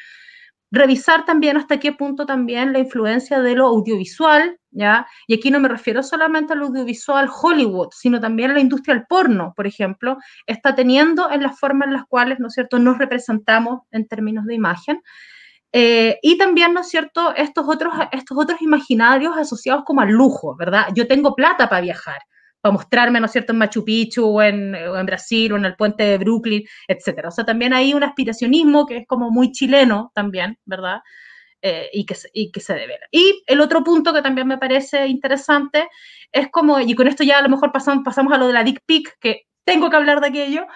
revisar 0.70 1.24
también 1.24 1.56
hasta 1.56 1.78
qué 1.78 1.92
punto 1.92 2.26
también 2.26 2.72
la 2.72 2.80
influencia 2.80 3.40
de 3.40 3.54
lo 3.54 3.66
audiovisual, 3.66 4.58
¿ya? 4.70 5.06
Y 5.26 5.34
aquí 5.34 5.50
no 5.50 5.60
me 5.60 5.68
refiero 5.68 6.02
solamente 6.02 6.52
al 6.52 6.62
audiovisual 6.62 7.28
Hollywood, 7.42 7.88
sino 7.92 8.20
también 8.20 8.50
a 8.50 8.54
la 8.54 8.60
industria 8.60 8.94
del 8.94 9.06
porno, 9.06 9.52
por 9.56 9.66
ejemplo, 9.66 10.18
está 10.46 10.74
teniendo 10.74 11.30
en 11.30 11.42
las 11.42 11.58
formas 11.58 11.88
en 11.88 11.94
las 11.94 12.04
cuales, 12.06 12.38
¿no 12.40 12.48
es 12.48 12.54
cierto?, 12.54 12.78
nos 12.78 12.98
representamos 12.98 13.82
en 13.92 14.06
términos 14.08 14.44
de 14.46 14.54
imagen. 14.54 15.02
Eh, 15.72 16.18
y 16.22 16.38
también, 16.38 16.72
¿no 16.74 16.80
es 16.80 16.88
cierto?, 16.88 17.34
estos 17.36 17.66
otros, 17.68 17.92
estos 18.12 18.38
otros 18.38 18.60
imaginarios 18.62 19.36
asociados 19.36 19.84
como 19.84 20.00
al 20.00 20.10
lujo, 20.10 20.56
¿verdad? 20.56 20.86
Yo 20.94 21.06
tengo 21.06 21.34
plata 21.34 21.68
para 21.68 21.82
viajar, 21.82 22.18
para 22.66 22.72
mostrarme, 22.72 23.20
¿no 23.20 23.26
es 23.26 23.32
cierto?, 23.32 23.52
en 23.52 23.58
Machu 23.58 23.84
Picchu 23.84 24.24
o 24.26 24.42
en, 24.42 24.74
o 24.74 24.96
en, 24.96 25.06
Brasil 25.06 25.52
o 25.52 25.56
en 25.56 25.64
el 25.64 25.76
puente 25.76 26.04
de 26.04 26.18
Brooklyn, 26.18 26.64
etcétera. 26.88 27.28
O 27.28 27.32
sea, 27.32 27.44
también 27.44 27.72
hay 27.72 27.94
un 27.94 28.04
aspiracionismo 28.04 28.86
que 28.86 28.98
es 28.98 29.06
como 29.06 29.30
muy 29.30 29.52
chileno 29.52 30.10
también, 30.14 30.58
¿verdad? 30.64 31.00
eh, 31.62 31.90
y, 31.92 32.06
que, 32.06 32.14
y 32.32 32.50
que 32.52 32.60
se 32.60 32.74
devela. 32.74 33.06
Y 33.10 33.42
el 33.46 33.60
otro 33.60 33.82
punto 33.82 34.12
que 34.12 34.22
también 34.22 34.46
me 34.46 34.58
parece 34.58 35.06
interesante 35.06 35.88
es 36.32 36.48
como, 36.50 36.78
y 36.80 36.94
con 36.94 37.08
esto 37.08 37.24
ya 37.24 37.38
a 37.38 37.42
lo 37.42 37.48
mejor 37.48 37.72
pasamos, 37.72 38.04
pasamos 38.04 38.32
a 38.32 38.38
lo 38.38 38.46
de 38.46 38.52
la 38.52 38.64
dick 38.64 38.80
pic, 38.86 39.16
que 39.20 39.46
tengo 39.64 39.90
que 39.90 39.96
hablar 39.96 40.20
de 40.20 40.28
aquello, 40.28 40.66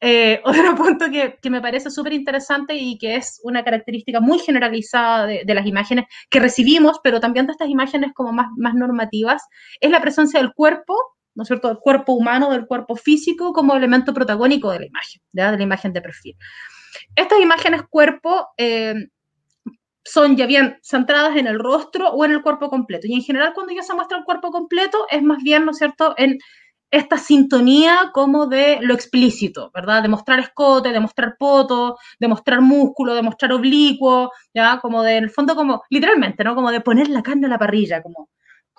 eh, 0.00 0.40
otro 0.44 0.74
punto 0.74 1.10
que, 1.10 1.38
que 1.40 1.50
me 1.50 1.60
parece 1.60 1.90
súper 1.90 2.14
interesante 2.14 2.74
y 2.74 2.98
que 2.98 3.16
es 3.16 3.40
una 3.44 3.62
característica 3.62 4.20
muy 4.20 4.38
generalizada 4.38 5.26
de, 5.26 5.42
de, 5.44 5.54
las 5.54 5.66
imágenes 5.66 6.06
que 6.30 6.40
recibimos, 6.40 7.00
pero 7.02 7.20
también 7.20 7.46
de 7.46 7.52
estas 7.52 7.68
imágenes 7.68 8.12
como 8.14 8.32
más, 8.32 8.48
más 8.56 8.74
normativas, 8.74 9.42
es 9.80 9.90
la 9.90 10.00
presencia 10.00 10.40
del 10.40 10.52
cuerpo, 10.52 10.96
¿no 11.40 11.44
es 11.44 11.48
cierto?, 11.48 11.68
del 11.68 11.78
cuerpo 11.78 12.12
humano, 12.12 12.50
del 12.50 12.66
cuerpo 12.66 12.96
físico 12.96 13.54
como 13.54 13.74
elemento 13.74 14.12
protagónico 14.12 14.70
de 14.70 14.80
la 14.80 14.86
imagen, 14.86 15.22
¿ya? 15.32 15.50
de 15.50 15.56
la 15.56 15.62
imagen 15.62 15.94
de 15.94 16.02
perfil. 16.02 16.36
Estas 17.16 17.40
imágenes 17.40 17.82
cuerpo 17.88 18.48
eh, 18.58 18.94
son 20.04 20.36
ya 20.36 20.44
bien 20.44 20.76
centradas 20.82 21.34
en 21.38 21.46
el 21.46 21.58
rostro 21.58 22.10
o 22.10 22.26
en 22.26 22.32
el 22.32 22.42
cuerpo 22.42 22.68
completo. 22.68 23.06
Y 23.06 23.14
en 23.14 23.22
general 23.22 23.54
cuando 23.54 23.72
ya 23.72 23.82
se 23.82 23.94
muestra 23.94 24.18
el 24.18 24.24
cuerpo 24.24 24.50
completo 24.50 25.06
es 25.10 25.22
más 25.22 25.42
bien, 25.42 25.64
¿no 25.64 25.70
es 25.70 25.78
cierto?, 25.78 26.12
en 26.18 26.36
esta 26.90 27.16
sintonía 27.16 28.10
como 28.12 28.46
de 28.46 28.80
lo 28.82 28.92
explícito, 28.92 29.70
¿verdad? 29.72 30.02
De 30.02 30.08
mostrar 30.08 30.40
escote, 30.40 30.90
de 30.90 31.00
mostrar 31.00 31.36
poto, 31.38 31.96
de 32.18 32.28
mostrar 32.28 32.60
músculo, 32.60 33.14
de 33.14 33.22
mostrar 33.22 33.52
oblicuo, 33.52 34.30
¿ya? 34.52 34.78
Como 34.82 35.02
de, 35.02 35.16
en 35.16 35.24
el 35.24 35.30
fondo, 35.30 35.54
como, 35.54 35.82
literalmente, 35.88 36.44
¿no? 36.44 36.54
Como 36.54 36.70
de 36.70 36.80
poner 36.80 37.08
la 37.08 37.22
carne 37.22 37.46
a 37.46 37.50
la 37.50 37.58
parrilla, 37.58 38.02
como, 38.02 38.28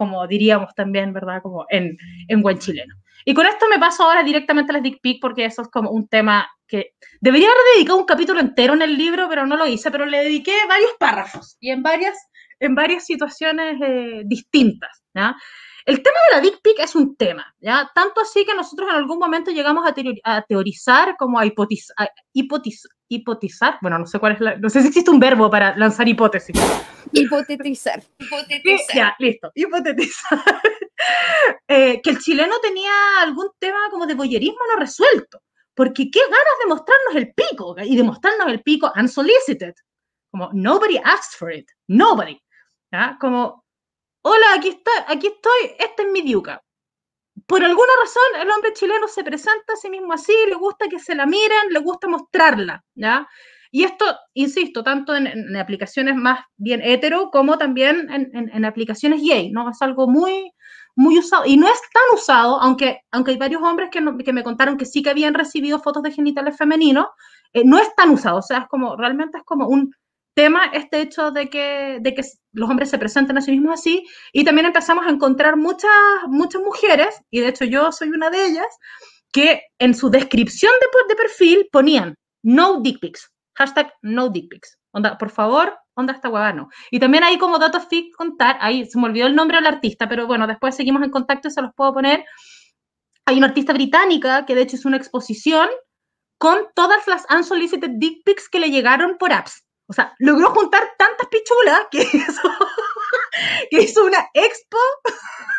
como 0.02 0.26
diríamos 0.26 0.74
también, 0.74 1.14
¿verdad? 1.14 1.44
Como 1.44 1.68
en, 1.70 1.96
en 2.28 2.42
buen 2.42 2.58
chileno. 2.58 2.96
Y 3.24 3.36
con 3.36 3.46
esto 3.46 3.68
me 3.70 3.78
paso 3.78 4.02
ahora 4.02 4.24
directamente 4.24 4.72
a 4.72 4.74
las 4.74 4.82
dick 4.82 5.00
pic 5.00 5.22
porque 5.22 5.46
eso 5.46 5.62
es 5.62 5.68
como 5.68 5.92
un 5.92 6.08
tema 6.08 6.50
que 6.68 6.96
debería 7.20 7.50
haber 7.50 7.62
dedicado 7.76 8.00
un 8.00 8.06
capítulo 8.06 8.40
entero 8.40 8.74
en 8.74 8.82
el 8.82 8.98
libro, 8.98 9.30
pero 9.30 9.46
no 9.46 9.58
lo 9.58 9.68
hice, 9.68 9.92
pero 9.92 10.08
le 10.08 10.24
dediqué 10.24 10.54
varios 10.68 10.90
párrafos 10.98 11.56
y 11.60 11.70
en 11.70 11.84
varias, 11.84 12.18
en 12.60 12.74
varias 12.74 13.06
situaciones 13.06 13.80
eh, 13.80 14.24
distintas, 14.26 15.04
¿ya? 15.14 15.36
El 15.86 16.02
tema 16.02 16.18
de 16.32 16.38
la 16.38 16.42
dick 16.42 16.62
pic 16.64 16.80
es 16.80 16.96
un 16.96 17.16
tema, 17.16 17.46
¿ya? 17.60 17.92
Tanto 17.94 18.22
así 18.22 18.44
que 18.44 18.56
nosotros 18.56 18.90
en 18.90 18.96
algún 18.96 19.20
momento 19.20 19.52
llegamos 19.52 19.88
a, 19.88 19.94
teori 19.94 20.20
a 20.24 20.42
teorizar, 20.42 21.16
como 21.16 21.38
a, 21.38 21.46
hipotiz 21.46 21.92
a 21.96 22.10
hipotiz 22.34 22.88
hipotizar, 23.12 23.78
bueno, 23.82 24.00
no 24.00 24.06
sé 24.06 24.20
cuál 24.20 24.34
es 24.34 24.40
la, 24.40 24.56
no 24.56 24.70
sé 24.70 24.82
si 24.82 24.88
existe 24.88 25.12
un 25.12 25.20
verbo 25.20 25.50
para 25.50 25.76
lanzar 25.76 26.08
hipótesis. 26.08 26.56
Hipotetizar. 27.12 28.02
Hipotetizar. 28.18 28.96
Ya, 28.96 29.16
listo, 29.20 29.52
hipotetizar. 29.54 30.40
eh, 31.68 32.02
que 32.02 32.10
el 32.10 32.20
chileno 32.20 32.56
tenía 32.62 32.92
algún 33.22 33.50
tema 33.60 33.80
como 33.90 34.08
de 34.08 34.16
boyerismo 34.16 34.60
no 34.74 34.80
resuelto, 34.80 35.42
porque 35.76 36.10
qué 36.10 36.22
ganas 36.22 36.58
de 36.64 36.70
mostrarnos 36.70 37.16
el 37.16 37.34
pico, 37.34 37.76
y 37.84 37.98
de 37.98 38.04
mostrarnos 38.04 38.48
el 38.48 38.62
pico 38.62 38.92
unsolicited, 38.96 39.74
como 40.32 40.50
nobody 40.54 40.98
asked 41.04 41.38
for 41.38 41.52
it, 41.52 41.70
nobody, 41.88 42.42
¿ya? 42.92 43.18
Como 43.20 43.66
hola, 44.22 44.54
aquí, 44.56 44.70
está, 44.70 44.92
aquí 45.08 45.28
estoy, 45.28 45.76
esta 45.80 46.04
es 46.04 46.12
mi 46.12 46.22
diuca. 46.22 46.64
Por 47.48 47.64
alguna 47.64 47.92
razón, 48.02 48.42
el 48.42 48.50
hombre 48.50 48.74
chileno 48.74 49.08
se 49.08 49.24
presenta 49.24 49.74
a 49.74 49.76
sí 49.76 49.90
mismo 49.90 50.14
así, 50.14 50.34
le 50.48 50.56
gusta 50.56 50.88
que 50.90 51.00
se 51.00 51.16
la 51.16 51.26
miren, 51.26 51.70
le 51.70 51.80
gusta 51.80 52.08
mostrarla, 52.08 52.84
¿ya? 52.96 53.28
Y 53.72 53.84
esto, 53.86 54.06
insisto, 54.34 54.84
tanto 54.84 55.16
en, 55.16 55.56
aplicaciones 55.56 56.16
más 56.16 56.42
bien 56.58 56.82
hetero 56.82 57.30
como 57.32 57.58
también 57.58 58.10
en, 58.12 58.66
aplicaciones 58.66 59.22
gay, 59.22 59.50
¿no? 59.50 59.70
Es 59.70 59.82
algo 59.82 60.08
muy, 60.08 60.52
muy 60.96 61.18
usado. 61.18 61.46
Y 61.46 61.56
no 61.56 61.68
es 61.68 61.80
tan 61.94 62.04
usado, 62.14 62.60
aunque, 62.62 63.00
aunque 63.12 63.32
hay 63.32 63.38
varios 63.38 63.62
hombres 63.64 63.90
que, 63.90 64.04
que 64.26 64.34
me 64.34 64.44
contaron 64.44 64.78
que 64.78 64.86
sí 64.86 65.02
que 65.02 65.10
habían 65.10 65.34
recibido 65.34 65.80
fotos 65.80 66.04
de 66.04 66.12
genitales 66.12 66.58
femeninos, 66.58 67.08
eh, 67.54 67.64
no 67.64 67.78
es 67.78 67.96
tan 67.96 68.10
usado. 68.10 68.40
O 68.40 68.42
sea, 68.42 68.60
es 68.60 68.68
como, 68.68 68.98
realmente 68.98 69.38
es 69.38 69.44
como 69.46 69.68
un 69.68 69.94
tema 70.34 70.66
este 70.74 71.02
hecho 71.02 71.32
de 71.32 71.50
que, 71.50 72.00
de 72.02 72.14
que 72.14 72.24
los 72.54 72.70
hombres 72.70 72.90
se 72.90 72.98
presenten 72.98 73.38
a 73.38 73.42
sí 73.42 73.52
mismos 73.52 73.80
así, 73.80 74.06
y 74.34 74.44
también 74.44 74.68
empezamos 74.68 75.06
a 75.06 75.10
encontrar 75.10 75.58
muchas, 75.58 75.92
muchas 76.28 76.62
mujeres, 76.62 77.16
y 77.30 77.40
de 77.40 77.50
hecho 77.50 77.66
yo 77.66 77.92
soy 77.92 78.10
una 78.10 78.30
de 78.30 78.46
ellas, 78.46 78.68
que 79.32 79.64
en 79.80 79.94
su 79.94 80.10
descripción 80.10 80.72
de, 80.80 80.88
de 81.08 81.16
perfil 81.16 81.70
ponían 81.72 82.16
no 82.44 82.82
dick 82.82 83.00
pics, 83.00 83.32
hashtag 83.56 83.94
no 84.02 84.30
dick 84.30 84.50
pics. 84.50 84.78
Onda, 84.94 85.18
por 85.18 85.30
favor, 85.30 85.78
onda 85.94 86.14
esta 86.14 86.30
hueá 86.30 86.52
no. 86.52 86.70
Y 86.90 87.00
también 87.00 87.24
hay 87.24 87.38
como 87.38 87.60
datos 87.60 87.88
fic 87.88 88.14
contar, 88.16 88.58
ahí 88.60 88.86
se 88.86 89.00
me 89.00 89.06
olvidó 89.06 89.28
el 89.28 89.36
nombre 89.36 89.58
del 89.58 89.68
artista, 89.68 90.10
pero 90.10 90.28
bueno, 90.28 90.48
después 90.48 90.76
seguimos 90.76 91.02
en 91.04 91.12
contacto 91.12 91.48
y 91.48 91.52
se 91.52 91.62
los 91.62 91.72
puedo 91.76 91.94
poner. 91.94 92.26
Hay 93.26 93.38
una 93.38 93.48
artista 93.48 93.72
británica 93.72 94.46
que 94.46 94.56
de 94.56 94.64
hecho 94.64 94.76
hizo 94.76 94.88
una 94.88 94.98
exposición 94.98 95.70
con 96.38 96.58
todas 96.76 97.08
las 97.08 97.26
unsolicited 97.30 97.92
dick 97.94 98.24
pics 98.26 98.50
que 98.50 98.60
le 98.60 98.70
llegaron 98.70 99.18
por 99.18 99.32
apps. 99.32 99.64
O 99.92 99.94
sea, 99.94 100.16
logró 100.20 100.52
juntar 100.52 100.84
tantas 100.98 101.28
pichulas 101.28 101.82
que 101.92 102.00
hizo, 103.72 104.06
una 104.06 104.26
expo 104.34 104.78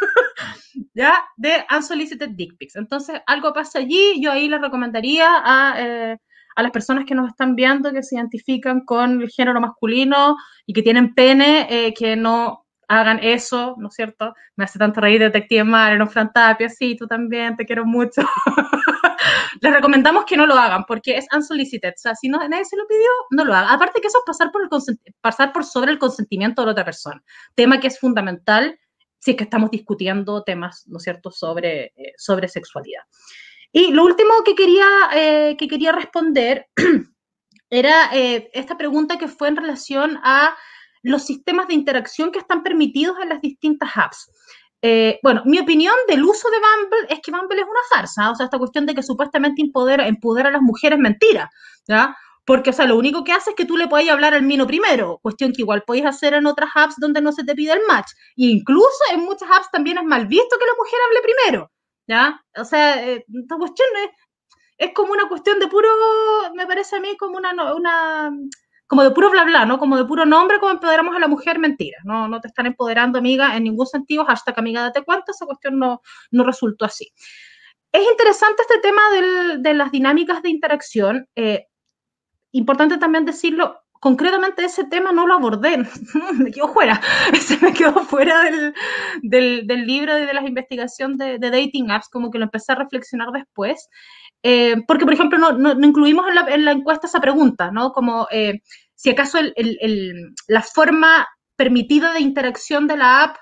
¿ya? 0.95 1.22
de 1.37 1.66
unsolicited 1.70 2.30
dick 2.30 2.57
pics. 2.57 2.76
Entonces, 2.76 3.20
algo 3.26 3.53
pasa 3.53 3.80
allí. 3.80 4.22
Yo 4.22 4.33
ahí 4.33 4.49
les 4.49 4.62
recomendaría 4.62 5.28
a, 5.45 5.74
eh, 5.78 6.16
a, 6.57 6.62
las 6.62 6.72
personas 6.72 7.05
que 7.05 7.14
nos 7.14 7.28
están 7.28 7.55
viendo, 7.55 7.93
que 7.93 8.03
se 8.03 8.16
identifican 8.16 8.87
con 8.87 9.20
el 9.20 9.28
género 9.28 9.61
masculino 9.61 10.39
y 10.64 10.72
que 10.72 10.80
tienen 10.80 11.12
pene, 11.12 11.66
eh, 11.68 11.93
que 11.93 12.16
no 12.16 12.64
hagan 12.89 13.18
eso, 13.22 13.74
¿no 13.76 13.89
es 13.89 13.95
cierto? 13.95 14.35
Me 14.57 14.64
hace 14.64 14.78
tanto 14.78 15.03
reír 15.03 15.20
Detective 15.20 15.64
Mar, 15.64 16.09
Fran 16.09 16.33
Tapia, 16.33 16.70
sí, 16.70 16.97
tú 16.97 17.07
también, 17.07 17.55
te 17.55 17.66
quiero 17.66 17.85
mucho. 17.85 18.22
Les 19.61 19.72
recomendamos 19.72 20.24
que 20.24 20.36
no 20.36 20.46
lo 20.46 20.55
hagan 20.55 20.84
porque 20.86 21.16
es 21.16 21.26
unsolicited, 21.34 21.92
o 21.92 22.14
si 22.14 22.28
nadie 22.28 22.64
se 22.64 22.76
lo 22.76 22.86
pidió, 22.86 23.09
no 23.30 23.44
lo 23.44 23.55
hagan. 23.55 23.70
Aparte 23.70 24.00
que 24.00 24.09
eso 24.09 24.18
es 24.18 24.24
pasar 24.24 24.50
por, 24.50 24.62
el 24.62 24.68
pasar 25.20 25.53
por 25.53 25.64
sobre 25.64 25.92
el 25.92 25.98
consentimiento 25.98 26.62
de 26.62 26.66
la 26.66 26.72
otra 26.72 26.84
persona, 26.84 27.22
tema 27.55 27.80
que 27.80 27.88
es 27.88 27.98
fundamental 27.98 28.78
si 29.22 29.30
es 29.30 29.36
que 29.36 29.44
estamos 29.44 29.70
discutiendo 29.70 30.42
temas, 30.42 30.84
¿no 30.88 30.96
es 30.96 31.05
cierto?, 31.05 31.30
sobre, 31.30 31.92
eh, 31.96 32.12
sobre 32.16 32.48
sexualidad. 32.48 33.03
Y 33.70 33.92
lo 33.92 34.05
último 34.05 34.30
que 34.44 34.57
quería, 34.57 34.84
eh, 35.14 35.57
que 35.57 35.68
quería 35.68 35.92
responder 35.92 36.66
era 37.70 38.11
eh, 38.12 38.50
esta 38.53 38.76
pregunta 38.76 39.18
que 39.18 39.28
fue 39.28 39.46
en 39.46 39.57
relación 39.57 40.18
a 40.24 40.57
los 41.03 41.24
sistemas 41.24 41.68
de 41.68 41.74
interacción 41.74 42.32
que 42.32 42.40
están 42.40 42.64
permitidos 42.64 43.16
en 43.22 43.28
las 43.28 43.40
distintas 43.40 43.90
apps. 43.94 44.28
Eh, 44.85 45.20
bueno, 45.22 45.43
mi 45.45 45.61
opinión 45.61 45.95
del 46.09 46.24
uso 46.24 46.51
de 46.51 46.59
Bumble 46.59 47.07
es 47.09 47.20
que 47.22 47.30
Bumble 47.30 47.61
es 47.61 47.66
una 47.66 47.80
farsa, 47.89 48.33
o 48.33 48.35
sea, 48.35 48.47
esta 48.47 48.59
cuestión 48.59 48.85
de 48.85 48.97
que 48.97 49.03
supuestamente 49.05 49.62
empodera, 49.62 50.05
a 50.49 50.53
las 50.53 50.61
mujeres 50.61 50.97
es 50.99 51.03
mentira, 51.03 51.51
¿ya? 51.87 52.16
Porque, 52.45 52.70
o 52.70 52.72
sea, 52.72 52.87
lo 52.87 52.97
único 52.97 53.22
que 53.22 53.30
hace 53.33 53.51
es 53.51 53.57
que 53.57 53.64
tú 53.64 53.76
le 53.76 53.87
puedes 53.87 54.11
hablar 54.11 54.35
al 54.35 54.43
mino 54.43 54.66
primero, 54.66 55.20
cuestión 55.22 55.53
que 55.53 55.62
igual 55.62 55.85
podéis 55.87 56.07
hacer 56.07 56.35
en 56.35 56.47
otras 56.47 56.70
apps 56.74 56.97
donde 56.99 57.20
no 57.20 57.30
se 57.30 57.45
te 57.45 57.55
pide 57.55 57.74
el 57.74 57.83
match. 57.87 58.11
E 58.37 58.47
incluso 58.47 59.05
en 59.12 59.20
muchas 59.20 59.49
apps 59.53 59.70
también 59.70 59.99
es 59.99 60.05
mal 60.05 60.26
visto 60.26 60.57
que 60.59 60.66
la 60.66 60.74
mujer 60.76 60.99
hable 61.07 61.20
primero, 61.22 61.70
¿ya? 62.09 62.45
O 62.57 62.64
sea, 62.64 63.07
eh, 63.07 63.24
esta 63.33 63.57
cuestión 63.57 63.89
es, 64.05 64.11
es 64.78 64.95
como 64.95 65.12
una 65.12 65.28
cuestión 65.28 65.61
de 65.61 65.68
puro, 65.68 65.89
me 66.57 66.66
parece 66.66 66.97
a 66.97 67.01
mí 67.01 67.16
como 67.16 67.37
una, 67.37 67.53
una 67.72 68.33
como 68.93 69.05
de 69.05 69.11
puro 69.12 69.30
bla 69.30 69.45
bla, 69.45 69.64
¿no? 69.64 69.78
Como 69.78 69.97
de 69.97 70.05
puro 70.05 70.26
nombre, 70.26 70.61
como 70.61 70.72
empoderamos 70.72 71.16
a 71.16 71.18
la 71.18 71.26
mujer, 71.26 71.59
mentira. 71.59 71.97
No, 72.05 72.28
no 72.28 72.43
te 72.43 72.49
están 72.49 72.66
empoderando, 72.66 73.18
amiga, 73.18 73.57
en 73.57 73.64
ningún 73.64 73.86
sentido. 73.86 74.26
Hashtag 74.26 74.59
amiga, 74.59 74.82
date 74.82 75.03
cuenta, 75.03 75.32
esa 75.32 75.47
cuestión 75.47 75.78
no, 75.78 76.03
no 76.30 76.45
resultó 76.45 76.84
así. 76.84 77.11
Es 77.90 78.03
interesante 78.03 78.61
este 78.61 78.80
tema 78.80 79.01
del, 79.11 79.62
de 79.62 79.72
las 79.72 79.93
dinámicas 79.93 80.43
de 80.43 80.51
interacción. 80.51 81.26
Eh, 81.36 81.68
importante 82.51 82.99
también 82.99 83.24
decirlo, 83.24 83.80
concretamente 83.99 84.62
ese 84.62 84.84
tema 84.84 85.11
no 85.11 85.26
lo 85.26 85.32
abordé, 85.32 85.78
me 86.34 86.51
quedó 86.51 86.68
fuera, 86.68 87.01
se 87.40 87.57
me 87.64 87.72
quedó 87.72 87.95
fuera 88.05 88.43
del, 88.43 88.74
del, 89.22 89.66
del 89.66 89.86
libro 89.86 90.18
y 90.18 90.26
de 90.26 90.34
las 90.34 90.45
investigaciones 90.45 91.16
de, 91.16 91.38
de, 91.38 91.51
dating 91.51 91.90
apps, 91.90 92.11
como 92.11 92.30
que 92.30 92.36
lo 92.36 92.45
empecé 92.45 92.72
a 92.72 92.74
reflexionar 92.74 93.30
después, 93.32 93.88
eh, 94.43 94.76
porque 94.86 95.05
por 95.05 95.14
ejemplo 95.14 95.38
no, 95.38 95.53
no, 95.53 95.74
no 95.74 95.86
incluimos 95.86 96.28
en 96.28 96.34
la, 96.34 96.47
en 96.49 96.64
la, 96.64 96.72
encuesta 96.72 97.07
esa 97.07 97.20
pregunta, 97.20 97.70
¿no? 97.70 97.93
Como 97.93 98.26
eh, 98.30 98.61
si 98.95 99.11
acaso 99.11 99.38
el, 99.38 99.53
el, 99.57 100.34
la 100.49 100.62
forma 100.62 101.26
permitida 101.57 102.12
de 102.12 102.20
interacción 102.20 102.86
de 102.86 102.97
la 102.97 103.22
app 103.22 103.36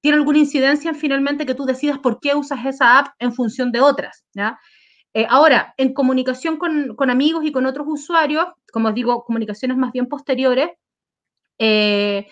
tiene 0.00 0.18
alguna 0.18 0.38
incidencia 0.38 0.90
en 0.90 0.96
finalmente 0.96 1.46
que 1.46 1.54
tú 1.54 1.64
decidas 1.66 1.98
por 1.98 2.20
qué 2.20 2.34
usas 2.34 2.64
esa 2.64 2.98
app 2.98 3.08
en 3.18 3.32
función 3.34 3.70
de 3.70 3.80
otras, 3.80 4.24
¿ya? 4.34 4.58
Eh, 5.12 5.26
ahora, 5.28 5.74
en 5.76 5.92
comunicación 5.92 6.56
con, 6.56 6.94
con, 6.94 7.10
amigos 7.10 7.44
y 7.44 7.52
con 7.52 7.66
otros 7.66 7.86
usuarios, 7.88 8.46
como 8.72 8.88
os 8.88 8.94
digo, 8.94 9.24
comunicaciones 9.24 9.76
más 9.76 9.92
bien 9.92 10.06
posteriores, 10.06 10.70
eh, 11.58 12.28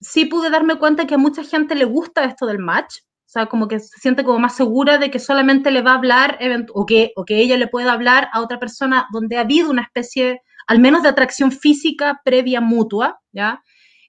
sí 0.00 0.26
pude 0.26 0.50
darme 0.50 0.76
cuenta 0.78 1.06
que 1.06 1.14
a 1.14 1.18
mucha 1.18 1.44
gente 1.44 1.74
le 1.74 1.84
gusta 1.84 2.24
esto 2.24 2.46
del 2.46 2.58
match, 2.58 2.98
o 3.28 3.30
sea, 3.30 3.44
como 3.44 3.68
que 3.68 3.78
se 3.78 4.00
siente 4.00 4.24
como 4.24 4.38
más 4.38 4.56
segura 4.56 4.96
de 4.96 5.10
que 5.10 5.18
solamente 5.18 5.70
le 5.70 5.82
va 5.82 5.90
a 5.92 5.96
hablar 5.96 6.38
o 6.72 6.86
que, 6.86 7.12
o 7.14 7.26
que 7.26 7.38
ella 7.38 7.58
le 7.58 7.68
pueda 7.68 7.92
hablar 7.92 8.30
a 8.32 8.40
otra 8.40 8.58
persona 8.58 9.06
donde 9.12 9.36
ha 9.36 9.40
habido 9.40 9.70
una 9.70 9.82
especie, 9.82 10.40
al 10.66 10.78
menos 10.78 11.02
de 11.02 11.10
atracción 11.10 11.52
física 11.52 12.22
previa 12.24 12.62
mutua, 12.62 13.20
¿ya? 13.30 13.62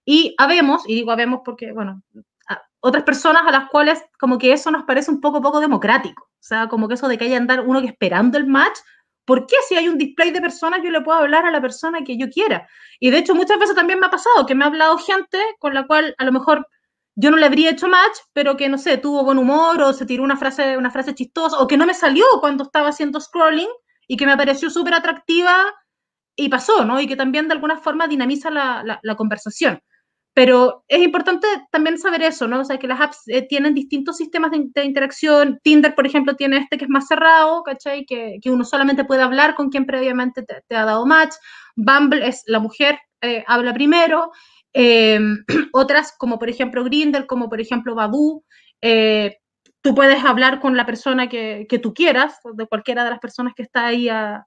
Y 0.06 0.36
habemos, 0.38 0.88
y 0.88 0.96
digo 0.96 1.12
habemos 1.12 1.42
porque, 1.44 1.74
bueno, 1.74 2.02
otras 2.80 3.04
personas 3.04 3.44
a 3.46 3.52
las 3.52 3.70
cuales 3.70 4.02
como 4.18 4.38
que 4.38 4.54
eso 4.54 4.72
nos 4.72 4.86
parece 4.86 5.12
un 5.12 5.20
poco 5.20 5.42
poco 5.42 5.60
democrático. 5.60 6.24
O 6.24 6.44
sea, 6.44 6.70
como 6.70 6.88
que 6.88 6.94
eso 6.94 7.10
de 7.10 7.18
que 7.18 7.26
haya 7.26 7.36
andar 7.36 7.68
uno 7.68 7.82
que 7.82 7.88
esperando 7.88 8.38
el 8.38 8.48
match 8.48 8.78
¿Por 9.30 9.46
qué 9.46 9.58
si 9.68 9.76
hay 9.76 9.88
un 9.88 10.00
display 10.00 10.32
de 10.32 10.42
personas 10.42 10.80
yo 10.84 10.90
le 10.90 11.02
puedo 11.02 11.20
hablar 11.20 11.46
a 11.46 11.52
la 11.52 11.62
persona 11.62 12.04
que 12.04 12.18
yo 12.18 12.32
quiera? 12.32 12.68
Y 13.00 13.12
de 13.12 13.20
hecho 13.20 13.36
muchas 13.36 13.60
veces 13.60 13.76
también 13.76 14.00
me 14.00 14.08
ha 14.08 14.10
pasado 14.10 14.48
que 14.48 14.56
me 14.56 14.64
ha 14.64 14.68
hablado 14.68 14.98
gente 14.98 15.38
con 15.60 15.76
la 15.76 15.86
cual 15.86 16.16
a 16.18 16.26
lo 16.26 16.32
mejor 16.32 16.68
yo 17.16 17.32
no 17.32 17.38
le 17.38 17.46
habría 17.46 17.72
hecho 17.72 17.88
match, 17.88 18.18
pero 18.34 18.56
que 18.56 18.70
no 18.70 18.78
sé, 18.78 18.98
tuvo 18.98 19.24
buen 19.24 19.38
humor 19.38 19.82
o 19.82 19.94
se 19.94 20.06
tiró 20.06 20.24
una 20.24 20.38
frase, 20.38 20.78
una 20.78 20.92
frase 20.92 21.14
chistosa 21.14 21.58
o 21.60 21.68
que 21.68 21.78
no 21.78 21.86
me 21.86 21.94
salió 21.94 22.26
cuando 22.40 22.64
estaba 22.64 22.90
haciendo 22.90 23.20
scrolling 23.20 23.70
y 24.08 24.18
que 24.18 24.26
me 24.26 24.38
pareció 24.38 24.70
súper 24.70 24.94
atractiva 24.94 25.74
y 26.36 26.50
pasó, 26.50 26.86
¿no? 26.86 27.00
Y 27.02 27.08
que 27.08 27.16
también 27.16 27.48
de 27.48 27.54
alguna 27.54 27.78
forma 27.78 28.08
dinamiza 28.08 28.50
la, 28.50 29.16
conversación. 29.18 29.82
Pero 30.34 30.86
es 30.88 31.02
importante 31.02 31.48
también 31.72 31.98
saber 31.98 32.22
eso, 32.24 32.48
¿no? 32.48 32.62
O 32.62 32.66
sea, 32.66 32.78
que 32.78 32.88
las 32.88 33.02
apps 33.02 33.28
eh, 33.28 33.42
tienen 33.42 33.74
distintos 33.74 34.18
sistemas 34.18 34.52
de, 34.52 34.86
interacción. 34.86 35.60
Tinder, 35.64 35.96
por 35.96 36.08
ejemplo, 36.08 36.36
tiene 36.36 36.58
este 36.58 36.78
que 36.78 36.86
es 36.86 36.90
más 36.90 37.08
cerrado, 37.08 37.64
¿cachai? 37.64 38.06
Que, 38.06 38.38
que 38.42 38.50
uno 38.50 38.64
solamente 38.64 39.04
puede 39.04 39.22
hablar 39.22 39.56
con 39.56 39.70
quien 39.70 39.86
previamente 39.86 40.44
te, 40.44 40.76
ha 40.76 40.86
dado 40.86 41.06
match. 41.06 41.36
Bumble 41.76 42.26
es 42.26 42.44
la 42.46 42.60
mujer, 42.60 43.00
eh, 43.22 43.44
habla 43.48 43.74
primero. 43.74 44.32
Em, 44.74 45.44
otras, 45.74 46.14
como 46.18 46.40
por 46.40 46.50
ejemplo 46.50 46.84
Grindr, 46.84 47.26
como 47.26 47.50
por 47.50 47.62
ejemplo 47.62 47.96
Badoo, 47.96 48.44
eh, 48.82 49.38
tú 49.82 49.96
puedes 49.96 50.24
hablar 50.24 50.60
con 50.60 50.78
la 50.78 50.86
persona 50.86 51.30
que, 51.30 51.66
que, 51.70 51.80
tú 51.80 51.94
quieras, 51.94 52.40
de 52.54 52.68
cualquiera 52.68 53.04
de 53.04 53.12
las 53.12 53.20
personas 53.20 53.54
que 53.56 53.64
está 53.64 53.88
ahí 53.88 54.10
a 54.10 54.46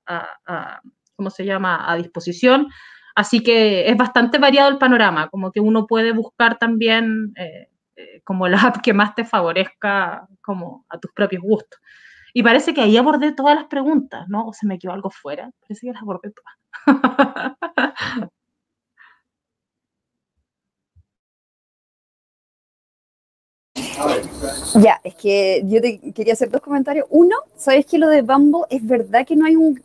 ¿cómo 1.23 1.31
se 1.31 1.45
llama?, 1.45 1.91
a 1.91 1.97
disposición. 1.97 2.69
Así 3.15 3.43
que 3.43 3.89
es 3.89 3.97
bastante 3.97 4.39
variado 4.39 4.71
el 4.71 4.79
panorama, 4.79 5.29
como 5.29 5.53
que 5.53 5.61
uno 5.61 5.87
puede 5.87 6.13
buscar 6.13 6.59
también 6.59 7.33
eh, 7.37 7.69
eh, 7.97 8.21
como 8.25 8.49
la 8.49 8.61
app 8.75 8.83
que 8.83 8.93
más 8.93 9.15
te 9.15 9.25
favorezca 9.25 10.27
como 10.41 10.85
a 10.89 10.99
tus 10.99 11.13
propios 11.13 11.43
gustos. 11.43 11.81
Y 12.35 12.43
parece 12.43 12.73
que 12.73 12.81
ahí 12.81 12.97
abordé 12.97 13.33
todas 13.33 13.55
las 13.55 13.67
preguntas, 13.67 14.27
¿no? 14.29 14.47
O 14.47 14.53
se 14.55 14.67
me 14.67 14.79
quedó 14.79 14.93
algo 14.93 15.11
fuera. 15.11 15.51
Parece 15.61 15.87
que 15.87 15.93
las 15.93 16.03
abordé 16.03 16.33
todas. 16.33 16.57
Ya, 24.81 25.01
es 25.05 25.15
que 25.15 25.63
yo 25.67 25.81
te 25.81 25.99
quería 26.13 26.33
hacer 26.33 26.51
dos 26.51 26.61
comentarios. 26.61 27.07
Uno, 27.11 27.37
sabes 27.57 27.87
que 27.87 27.99
lo 27.99 28.09
de 28.09 28.23
Bumble 28.23 28.63
es 28.71 28.85
verdad 28.87 29.27
que 29.27 29.37
no 29.37 29.47
hay 29.47 29.57
un, 29.57 29.81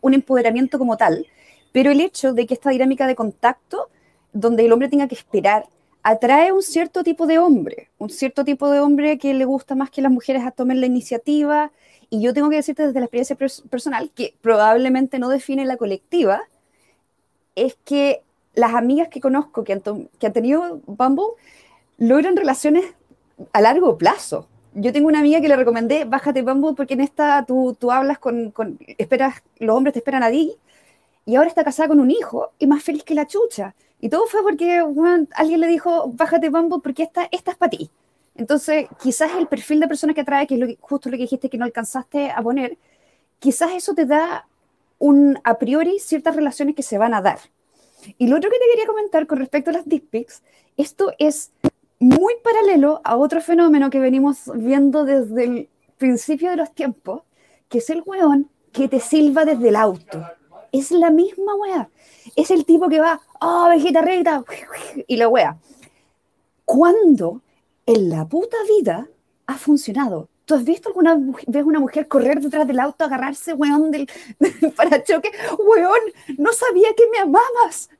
un 0.00 0.14
empoderamiento 0.14 0.78
como 0.78 0.96
tal, 0.96 1.26
pero 1.72 1.90
el 1.90 2.00
hecho 2.00 2.32
de 2.32 2.46
que 2.46 2.54
esta 2.54 2.70
dinámica 2.70 3.06
de 3.06 3.14
contacto, 3.14 3.88
donde 4.32 4.64
el 4.64 4.72
hombre 4.72 4.88
tenga 4.88 5.08
que 5.08 5.14
esperar, 5.14 5.66
atrae 6.02 6.52
un 6.52 6.62
cierto 6.62 7.02
tipo 7.02 7.26
de 7.26 7.38
hombre, 7.38 7.88
un 7.98 8.10
cierto 8.10 8.44
tipo 8.44 8.70
de 8.70 8.80
hombre 8.80 9.18
que 9.18 9.34
le 9.34 9.44
gusta 9.44 9.74
más 9.74 9.90
que 9.90 10.02
las 10.02 10.12
mujeres 10.12 10.44
a 10.44 10.50
tomen 10.50 10.80
la 10.80 10.86
iniciativa. 10.86 11.70
Y 12.10 12.22
yo 12.22 12.32
tengo 12.32 12.48
que 12.48 12.56
decirte 12.56 12.86
desde 12.86 13.00
la 13.00 13.06
experiencia 13.06 13.36
personal, 13.36 14.10
que 14.14 14.34
probablemente 14.40 15.18
no 15.18 15.28
define 15.28 15.66
la 15.66 15.76
colectiva, 15.76 16.42
es 17.54 17.76
que 17.84 18.22
las 18.54 18.74
amigas 18.74 19.08
que 19.08 19.20
conozco 19.20 19.64
que 19.64 19.74
han, 19.74 19.82
que 20.18 20.26
han 20.26 20.32
tenido 20.32 20.80
Bumble 20.86 21.34
logran 21.98 22.36
relaciones 22.36 22.84
a 23.52 23.60
largo 23.60 23.98
plazo. 23.98 24.46
Yo 24.74 24.92
tengo 24.92 25.08
una 25.08 25.20
amiga 25.20 25.40
que 25.40 25.48
le 25.48 25.56
recomendé, 25.56 26.04
bájate 26.04 26.42
Bumble 26.42 26.74
porque 26.76 26.94
en 26.94 27.00
esta 27.00 27.44
tú, 27.46 27.76
tú 27.78 27.90
hablas 27.90 28.18
con, 28.18 28.50
con, 28.50 28.78
esperas, 28.98 29.42
los 29.58 29.76
hombres 29.76 29.94
te 29.94 30.00
esperan 30.00 30.22
a 30.22 30.30
ti 30.30 30.56
y 31.26 31.36
ahora 31.36 31.48
está 31.48 31.64
casada 31.64 31.88
con 31.88 32.00
un 32.00 32.10
hijo 32.10 32.52
y 32.58 32.66
más 32.66 32.82
feliz 32.82 33.04
que 33.04 33.14
la 33.14 33.26
chucha. 33.26 33.74
Y 34.00 34.08
todo 34.08 34.26
fue 34.26 34.42
porque 34.42 34.82
alguien 35.34 35.60
le 35.60 35.66
dijo, 35.66 36.10
bájate 36.14 36.50
Bumble 36.50 36.78
porque 36.82 37.02
esta, 37.02 37.28
esta 37.32 37.50
es 37.50 37.56
para 37.56 37.70
ti. 37.70 37.90
Entonces, 38.36 38.86
quizás 39.02 39.32
el 39.36 39.48
perfil 39.48 39.80
de 39.80 39.88
persona 39.88 40.14
que 40.14 40.20
atrae, 40.20 40.46
que 40.46 40.54
es 40.54 40.76
justo 40.80 41.10
lo 41.10 41.16
que 41.16 41.24
dijiste 41.24 41.50
que 41.50 41.58
no 41.58 41.64
alcanzaste 41.64 42.30
a 42.30 42.40
poner, 42.40 42.78
quizás 43.40 43.72
eso 43.72 43.94
te 43.94 44.06
da 44.06 44.46
un 44.98 45.38
a 45.42 45.58
priori 45.58 45.98
ciertas 45.98 46.36
relaciones 46.36 46.76
que 46.76 46.84
se 46.84 46.98
van 46.98 47.14
a 47.14 47.20
dar. 47.20 47.40
Y 48.16 48.28
lo 48.28 48.36
otro 48.36 48.48
que 48.48 48.58
te 48.58 48.64
quería 48.70 48.86
comentar 48.86 49.26
con 49.26 49.38
respecto 49.38 49.70
a 49.70 49.72
las 49.72 49.88
dick 49.88 50.04
pics, 50.08 50.42
esto 50.76 51.12
es 51.18 51.50
muy 52.00 52.34
paralelo 52.42 53.00
a 53.04 53.16
otro 53.16 53.40
fenómeno 53.40 53.90
que 53.90 54.00
venimos 54.00 54.50
viendo 54.54 55.04
desde 55.04 55.44
el 55.44 55.68
principio 55.96 56.50
de 56.50 56.56
los 56.56 56.72
tiempos, 56.72 57.22
que 57.68 57.78
es 57.78 57.90
el 57.90 58.02
weón 58.04 58.50
que 58.72 58.88
te 58.88 59.00
silba 59.00 59.44
desde 59.44 59.68
el 59.68 59.76
auto 59.76 60.24
es 60.72 60.90
la 60.90 61.10
misma 61.10 61.54
wea. 61.54 61.90
Es 62.36 62.50
el 62.50 62.64
tipo 62.64 62.88
que 62.88 63.00
va, 63.00 63.20
oh, 63.40 63.68
vegeta 63.68 64.02
recta, 64.02 64.44
y 65.06 65.16
la 65.16 65.28
wea. 65.28 65.58
¿Cuándo 66.64 67.42
en 67.86 68.10
la 68.10 68.26
puta 68.26 68.56
vida 68.78 69.08
ha 69.46 69.54
funcionado? 69.56 70.28
¿Tú 70.48 70.54
has 70.54 70.64
visto 70.64 70.88
alguna 70.88 71.14
vez 71.46 71.62
una 71.62 71.78
mujer 71.78 72.08
correr 72.08 72.40
detrás 72.40 72.66
del 72.66 72.80
auto, 72.80 73.04
agarrarse, 73.04 73.52
weón, 73.52 73.90
del, 73.90 74.08
del 74.38 74.72
parachoque? 74.72 75.30
Weón, 75.58 76.00
no 76.38 76.54
sabía 76.54 76.88
que 76.96 77.06
me 77.12 77.18
amabas. 77.18 77.90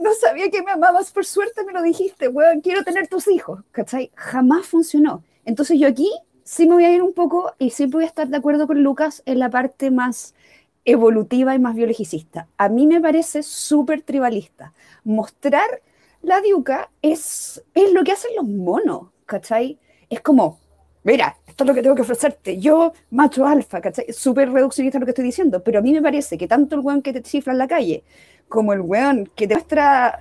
No 0.00 0.14
sabía 0.14 0.48
que 0.48 0.62
me 0.62 0.70
amabas. 0.70 1.10
Por 1.10 1.24
suerte 1.24 1.64
me 1.64 1.72
lo 1.72 1.82
dijiste, 1.82 2.28
weón, 2.28 2.60
quiero 2.60 2.84
tener 2.84 3.08
tus 3.08 3.26
hijos. 3.26 3.64
¿Cachai? 3.72 4.12
Jamás 4.14 4.68
funcionó. 4.68 5.24
Entonces 5.44 5.80
yo 5.80 5.88
aquí 5.88 6.08
sí 6.44 6.68
me 6.68 6.74
voy 6.74 6.84
a 6.84 6.94
ir 6.94 7.02
un 7.02 7.12
poco 7.12 7.52
y 7.58 7.70
sí 7.70 7.86
voy 7.86 8.04
a 8.04 8.06
estar 8.06 8.28
de 8.28 8.36
acuerdo 8.36 8.68
con 8.68 8.84
Lucas 8.84 9.24
en 9.26 9.40
la 9.40 9.50
parte 9.50 9.90
más 9.90 10.36
evolutiva 10.84 11.56
y 11.56 11.58
más 11.58 11.74
biologicista. 11.74 12.46
A 12.56 12.68
mí 12.68 12.86
me 12.86 13.00
parece 13.00 13.42
súper 13.42 14.02
tribalista. 14.02 14.72
Mostrar 15.02 15.82
la 16.22 16.40
diuca 16.40 16.88
es, 17.02 17.64
es 17.74 17.92
lo 17.92 18.04
que 18.04 18.12
hacen 18.12 18.30
los 18.36 18.46
monos, 18.46 19.08
¿cachai? 19.26 19.80
Es 20.08 20.20
como, 20.20 20.60
mira, 21.06 21.36
esto 21.46 21.62
es 21.62 21.68
lo 21.68 21.74
que 21.74 21.82
tengo 21.82 21.94
que 21.94 22.02
ofrecerte, 22.02 22.58
yo, 22.58 22.92
macho 23.10 23.46
alfa, 23.46 23.80
¿cachai? 23.80 24.12
Súper 24.12 24.50
reduccionista 24.50 24.98
lo 24.98 25.06
que 25.06 25.12
estoy 25.12 25.24
diciendo, 25.24 25.62
pero 25.62 25.78
a 25.78 25.82
mí 25.82 25.92
me 25.92 26.02
parece 26.02 26.36
que 26.36 26.48
tanto 26.48 26.74
el 26.74 26.82
weón 26.82 27.00
que 27.00 27.12
te 27.12 27.22
cifra 27.22 27.52
en 27.52 27.58
la 27.58 27.68
calle, 27.68 28.02
como 28.48 28.72
el 28.72 28.80
weón 28.80 29.30
que 29.36 29.46
te 29.46 29.54
muestra 29.54 30.20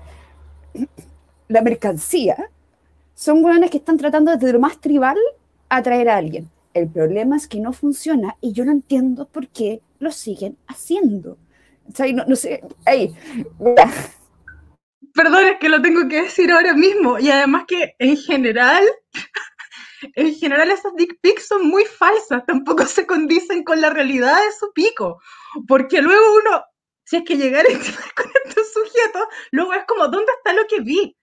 la 1.47 1.61
mercancía, 1.61 2.37
son 3.15 3.43
weones 3.43 3.71
que 3.71 3.77
están 3.77 3.97
tratando 3.97 4.31
desde 4.31 4.53
lo 4.53 4.59
más 4.59 4.79
tribal 4.79 5.17
atraer 5.69 6.07
a 6.09 6.17
alguien. 6.17 6.49
El 6.75 6.87
problema 6.87 7.35
es 7.35 7.47
que 7.47 7.59
no 7.59 7.73
funciona 7.73 8.37
y 8.39 8.51
yo 8.51 8.63
no 8.63 8.71
entiendo 8.71 9.27
por 9.27 9.47
qué 9.47 9.81
lo 9.99 10.11
siguen 10.11 10.55
haciendo. 10.67 11.37
no, 12.27 12.35
sé, 12.35 12.61
Perdón, 15.13 15.45
es 15.45 15.59
que 15.59 15.69
lo 15.69 15.81
tengo 15.81 16.07
que 16.07 16.23
decir 16.23 16.51
ahora 16.51 16.75
mismo. 16.75 17.17
Y 17.17 17.31
además 17.31 17.63
que 17.65 17.95
en 17.97 18.17
general, 18.17 18.83
en 20.15 20.35
general 20.35 20.71
esas 20.71 20.95
dick 20.95 21.19
pics 21.21 21.47
son 21.47 21.67
muy 21.67 21.85
falsas, 21.85 22.45
tampoco 22.45 22.85
se 22.85 23.05
condicen 23.05 23.63
con 23.63 23.81
la 23.81 23.89
realidad 23.89 24.35
de 24.43 24.51
su 24.53 24.71
pico. 24.73 25.19
Porque 25.67 26.01
luego 26.01 26.23
uno, 26.35 26.63
si 27.03 27.17
es 27.17 27.23
que 27.23 27.37
llegar 27.37 27.65
con 28.15 28.31
estos 28.45 28.73
sujetos, 28.73 29.27
luego 29.51 29.73
es 29.73 29.85
como, 29.85 30.07
¿dónde 30.07 30.31
está 30.37 30.53
lo 30.53 30.65
que 30.67 30.81
vi? 30.81 31.15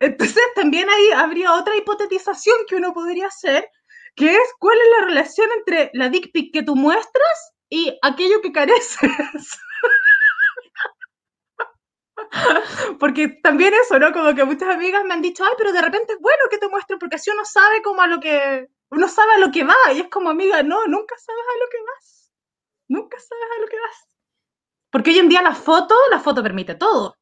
Entonces 0.00 0.42
también 0.54 0.88
ahí 0.88 1.10
habría 1.12 1.54
otra 1.54 1.76
hipotetización 1.76 2.56
que 2.68 2.76
uno 2.76 2.92
podría 2.92 3.28
hacer, 3.28 3.68
que 4.14 4.34
es 4.34 4.48
cuál 4.58 4.78
es 4.78 5.00
la 5.00 5.06
relación 5.06 5.48
entre 5.58 5.90
la 5.94 6.08
dick 6.08 6.32
pic 6.32 6.52
que 6.52 6.62
tú 6.62 6.76
muestras 6.76 7.54
y 7.70 7.96
aquello 8.02 8.40
que 8.42 8.52
careces. 8.52 8.98
Porque 13.00 13.28
también 13.28 13.74
eso, 13.74 13.98
¿no? 13.98 14.12
Como 14.12 14.34
que 14.34 14.44
muchas 14.44 14.68
amigas 14.68 15.04
me 15.04 15.14
han 15.14 15.22
dicho, 15.22 15.44
ay, 15.44 15.52
pero 15.56 15.72
de 15.72 15.82
repente 15.82 16.14
es 16.14 16.20
bueno 16.20 16.42
que 16.50 16.58
te 16.58 16.68
muestren, 16.68 16.98
porque 16.98 17.16
así 17.16 17.30
uno 17.30 17.44
sabe 17.44 17.82
como 17.82 18.02
a 18.02 18.06
lo 18.06 18.20
que, 18.20 18.68
uno 18.90 19.08
sabe 19.08 19.34
a 19.34 19.38
lo 19.38 19.50
que 19.50 19.64
va, 19.64 19.74
y 19.94 20.00
es 20.00 20.08
como, 20.08 20.30
amiga, 20.30 20.62
no, 20.62 20.86
nunca 20.86 21.16
sabes 21.18 21.44
a 21.48 21.58
lo 21.58 21.70
que 21.70 21.78
vas. 21.82 22.32
Nunca 22.88 23.18
sabes 23.18 23.44
a 23.56 23.60
lo 23.60 23.68
que 23.68 23.76
vas. 23.80 24.08
Porque 24.90 25.10
hoy 25.10 25.18
en 25.18 25.28
día 25.28 25.42
la 25.42 25.54
foto, 25.54 25.94
la 26.10 26.20
foto 26.20 26.42
permite 26.42 26.74
todo. 26.74 27.16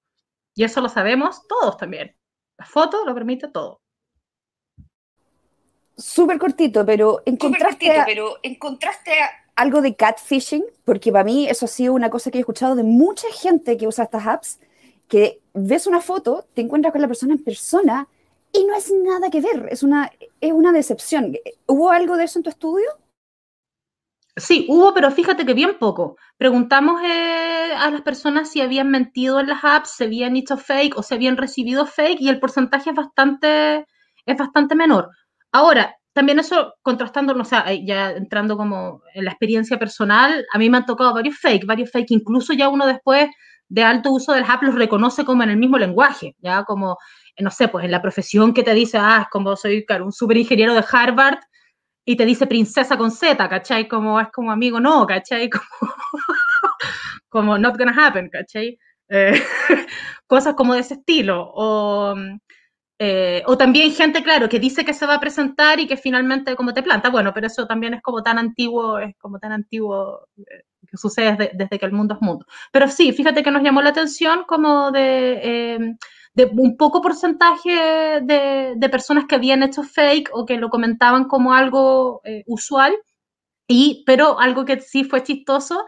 Y 0.54 0.64
eso 0.64 0.80
lo 0.80 0.88
sabemos 0.88 1.46
todos 1.48 1.76
también. 1.76 2.16
La 2.58 2.66
foto 2.66 3.04
lo 3.04 3.14
permite 3.14 3.48
todo 3.48 3.80
súper 5.96 6.38
cortito, 6.38 6.84
pero 6.84 7.22
encontraste, 7.24 8.02
pero 8.06 8.38
encontraste 8.42 9.12
algo 9.56 9.80
de 9.80 9.94
catfishing, 9.94 10.64
porque 10.84 11.12
para 11.12 11.24
mí 11.24 11.48
eso 11.48 11.66
ha 11.66 11.68
sido 11.68 11.94
una 11.94 12.10
cosa 12.10 12.30
que 12.30 12.38
he 12.38 12.40
escuchado 12.40 12.74
de 12.74 12.82
mucha 12.82 13.28
gente 13.32 13.76
que 13.76 13.86
usa 13.86 14.04
estas 14.04 14.26
apps, 14.26 14.60
que 15.14 15.40
ves 15.52 15.86
una 15.86 16.00
foto, 16.00 16.44
te 16.54 16.62
encuentras 16.62 16.90
con 16.90 17.00
la 17.00 17.06
persona 17.06 17.34
en 17.34 17.44
persona 17.44 18.08
y 18.52 18.64
no 18.64 18.74
es 18.74 18.92
nada 18.92 19.30
que 19.30 19.40
ver, 19.40 19.68
es 19.70 19.84
una, 19.84 20.10
es 20.40 20.50
una 20.50 20.72
decepción. 20.72 21.36
¿Hubo 21.68 21.90
algo 21.90 22.16
de 22.16 22.24
eso 22.24 22.40
en 22.40 22.42
tu 22.42 22.50
estudio? 22.50 22.88
Sí, 24.34 24.66
hubo, 24.68 24.92
pero 24.92 25.12
fíjate 25.12 25.46
que 25.46 25.54
bien 25.54 25.78
poco. 25.78 26.16
Preguntamos 26.36 27.00
eh, 27.04 27.70
a 27.76 27.92
las 27.92 28.02
personas 28.02 28.50
si 28.50 28.60
habían 28.60 28.90
mentido 28.90 29.38
en 29.38 29.46
las 29.46 29.62
apps, 29.62 29.90
si 29.90 30.02
habían 30.02 30.34
hecho 30.34 30.56
fake 30.56 30.98
o 30.98 31.04
si 31.04 31.14
habían 31.14 31.36
recibido 31.36 31.86
fake 31.86 32.20
y 32.20 32.28
el 32.28 32.40
porcentaje 32.40 32.90
es 32.90 32.96
bastante, 32.96 33.86
es 34.26 34.36
bastante 34.36 34.74
menor. 34.74 35.10
Ahora, 35.52 35.94
también 36.12 36.40
eso 36.40 36.74
contrastando, 36.82 37.34
o 37.34 37.44
sea, 37.44 37.72
ya 37.86 38.10
entrando 38.10 38.56
como 38.56 39.02
en 39.14 39.26
la 39.26 39.30
experiencia 39.30 39.78
personal, 39.78 40.44
a 40.52 40.58
mí 40.58 40.68
me 40.68 40.78
han 40.78 40.86
tocado 40.86 41.14
varios 41.14 41.38
fake, 41.38 41.66
varios 41.66 41.92
fake, 41.92 42.10
incluso 42.10 42.52
ya 42.52 42.68
uno 42.68 42.84
después 42.84 43.28
de 43.74 43.82
alto 43.82 44.12
uso 44.12 44.32
del 44.32 44.44
app 44.44 44.62
los 44.62 44.76
reconoce 44.76 45.24
como 45.24 45.42
en 45.42 45.50
el 45.50 45.56
mismo 45.56 45.78
lenguaje, 45.78 46.36
ya 46.38 46.62
como, 46.62 46.96
no 47.40 47.50
sé, 47.50 47.66
pues 47.66 47.84
en 47.84 47.90
la 47.90 48.00
profesión 48.00 48.54
que 48.54 48.62
te 48.62 48.72
dice, 48.72 48.98
ah, 49.00 49.22
es 49.22 49.28
como 49.30 49.56
soy 49.56 49.84
claro, 49.84 50.04
un 50.04 50.12
super 50.12 50.36
ingeniero 50.36 50.74
de 50.74 50.84
Harvard 50.88 51.40
y 52.04 52.14
te 52.14 52.24
dice 52.24 52.46
princesa 52.46 52.96
con 52.96 53.10
Z, 53.10 53.48
¿cachai? 53.48 53.88
Como 53.88 54.20
es 54.20 54.28
como 54.30 54.52
amigo, 54.52 54.78
no, 54.78 55.04
¿cachai? 55.06 55.50
Como 55.50 55.90
como 57.28 57.58
not 57.58 57.76
gonna 57.76 57.92
happen, 57.92 58.28
¿cachai? 58.30 58.78
Eh, 59.08 59.32
cosas 60.28 60.54
como 60.54 60.74
de 60.74 60.80
ese 60.80 60.94
estilo. 60.94 61.50
O, 61.52 62.14
eh, 63.00 63.42
o 63.46 63.56
también 63.56 63.92
gente, 63.92 64.22
claro, 64.22 64.48
que 64.48 64.60
dice 64.60 64.84
que 64.84 64.94
se 64.94 65.04
va 65.04 65.14
a 65.14 65.20
presentar 65.20 65.80
y 65.80 65.88
que 65.88 65.96
finalmente 65.96 66.54
como 66.54 66.72
te 66.72 66.84
planta. 66.84 67.10
Bueno, 67.10 67.32
pero 67.34 67.48
eso 67.48 67.66
también 67.66 67.94
es 67.94 68.02
como 68.02 68.22
tan 68.22 68.38
antiguo, 68.38 69.00
es 69.00 69.16
como 69.18 69.40
tan 69.40 69.50
antiguo 69.50 70.28
eh, 70.36 70.62
que 70.86 70.96
sucede 70.96 71.50
desde, 71.54 71.78
que 71.78 71.86
el 71.86 71.92
mundo 71.92 72.14
es 72.14 72.20
mundo. 72.20 72.46
Pero 72.72 72.88
sí, 72.88 73.12
fíjate 73.12 73.42
que 73.42 73.50
nos 73.50 73.62
llamó 73.62 73.82
la 73.82 73.90
atención 73.90 74.44
como 74.46 74.90
de, 74.90 75.96
de 76.34 76.44
un 76.44 76.76
poco 76.76 77.00
porcentaje 77.00 78.20
de, 78.22 78.74
de, 78.76 78.88
personas 78.88 79.24
que 79.26 79.34
habían 79.34 79.62
hecho 79.62 79.82
fake 79.82 80.30
o 80.32 80.44
que 80.46 80.56
lo 80.56 80.70
comentaban 80.70 81.24
como 81.24 81.54
algo 81.54 82.22
usual. 82.46 82.94
Y, 83.66 84.02
pero 84.04 84.38
algo 84.38 84.64
que 84.64 84.80
sí 84.80 85.04
fue 85.04 85.22
chistoso 85.22 85.86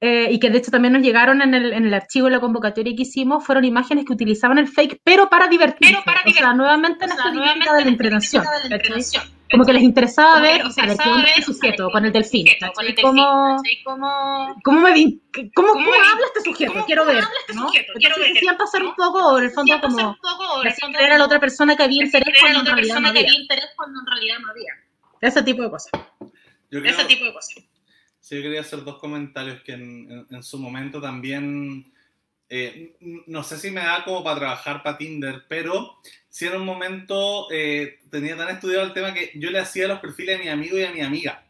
eh, 0.00 0.28
y 0.30 0.38
que 0.38 0.50
de 0.50 0.58
hecho 0.58 0.70
también 0.70 0.92
nos 0.92 1.02
llegaron 1.02 1.40
en 1.40 1.54
el, 1.54 1.72
en 1.72 1.86
el 1.86 1.94
archivo 1.94 2.26
de 2.26 2.32
la 2.32 2.40
convocatoria 2.40 2.94
que 2.94 3.02
hicimos, 3.02 3.44
fueron 3.44 3.64
imágenes 3.64 4.04
que 4.04 4.12
utilizaban 4.12 4.58
el 4.58 4.68
fake, 4.68 5.00
pero 5.02 5.30
para 5.30 5.48
divertirse. 5.48 5.96
para 6.04 6.20
o 6.26 6.30
sea, 6.30 6.52
nuevamente 6.52 7.06
en 7.06 7.10
esta 7.12 7.30
dinámica 7.30 7.74
de 7.74 7.84
la 7.84 7.88
entretención. 7.88 8.44
Como 9.50 9.64
que 9.64 9.72
les 9.72 9.82
interesaba 9.82 10.40
ver, 10.40 10.64
o 10.64 10.70
sea, 10.70 10.86
de 10.86 10.96
qué 10.96 11.10
este 11.36 11.42
sujeto, 11.42 11.88
con 11.90 12.04
el 12.04 12.12
delfín. 12.12 12.46
¿Cómo, 13.00 13.62
¿Cómo, 14.64 14.80
me, 14.80 15.18
cómo, 15.54 15.72
cómo, 15.72 15.92
habla 15.92 16.26
este 16.26 16.40
sujeto? 16.50 16.84
Quiero 16.86 17.06
ver, 17.06 17.22
¿no? 17.54 17.68
Quiero 17.68 18.16
ver. 18.18 18.34
Decían 18.34 18.56
pasar 18.56 18.82
un 18.82 18.94
poco, 18.94 19.38
en 19.38 19.44
el 19.44 19.50
fondo, 19.50 19.80
como 19.80 20.16
era 20.98 21.14
a 21.14 21.18
la 21.18 21.24
otra 21.24 21.38
persona 21.38 21.76
que 21.76 21.84
había 21.84 22.04
interés 22.04 22.34
cuando 22.40 22.60
en 22.60 22.76
realidad 22.76 23.00
no 23.00 23.08
había. 24.50 24.72
Ese 25.20 25.42
tipo 25.42 25.62
de 25.62 25.70
cosas. 25.70 25.92
Ese 26.70 27.04
tipo 27.04 27.24
de 27.24 27.32
cosas. 27.32 27.64
Sí, 28.20 28.36
yo 28.36 28.42
quería 28.42 28.60
hacer 28.60 28.82
dos 28.82 28.98
comentarios 28.98 29.62
que 29.62 29.72
en, 29.72 30.42
su 30.42 30.58
momento 30.58 31.00
también, 31.00 31.92
eh, 32.48 32.96
no 33.26 33.42
sé 33.42 33.58
si 33.58 33.70
me 33.70 33.82
da 33.82 34.04
como 34.04 34.22
para 34.22 34.38
trabajar 34.38 34.82
para 34.82 34.98
Tinder, 34.98 35.44
pero 35.48 35.98
sí 36.28 36.46
en 36.46 36.56
un 36.56 36.64
momento 36.64 37.48
eh, 37.50 38.00
tenía 38.10 38.36
tan 38.36 38.48
estudiado 38.50 38.84
el 38.84 38.92
tema 38.92 39.12
que 39.14 39.32
yo 39.34 39.50
le 39.50 39.58
hacía 39.58 39.88
los 39.88 40.00
perfiles 40.00 40.38
a 40.38 40.42
mi 40.42 40.48
amigo 40.48 40.78
y 40.78 40.84
a 40.84 40.92
mi 40.92 41.00
amiga. 41.00 41.44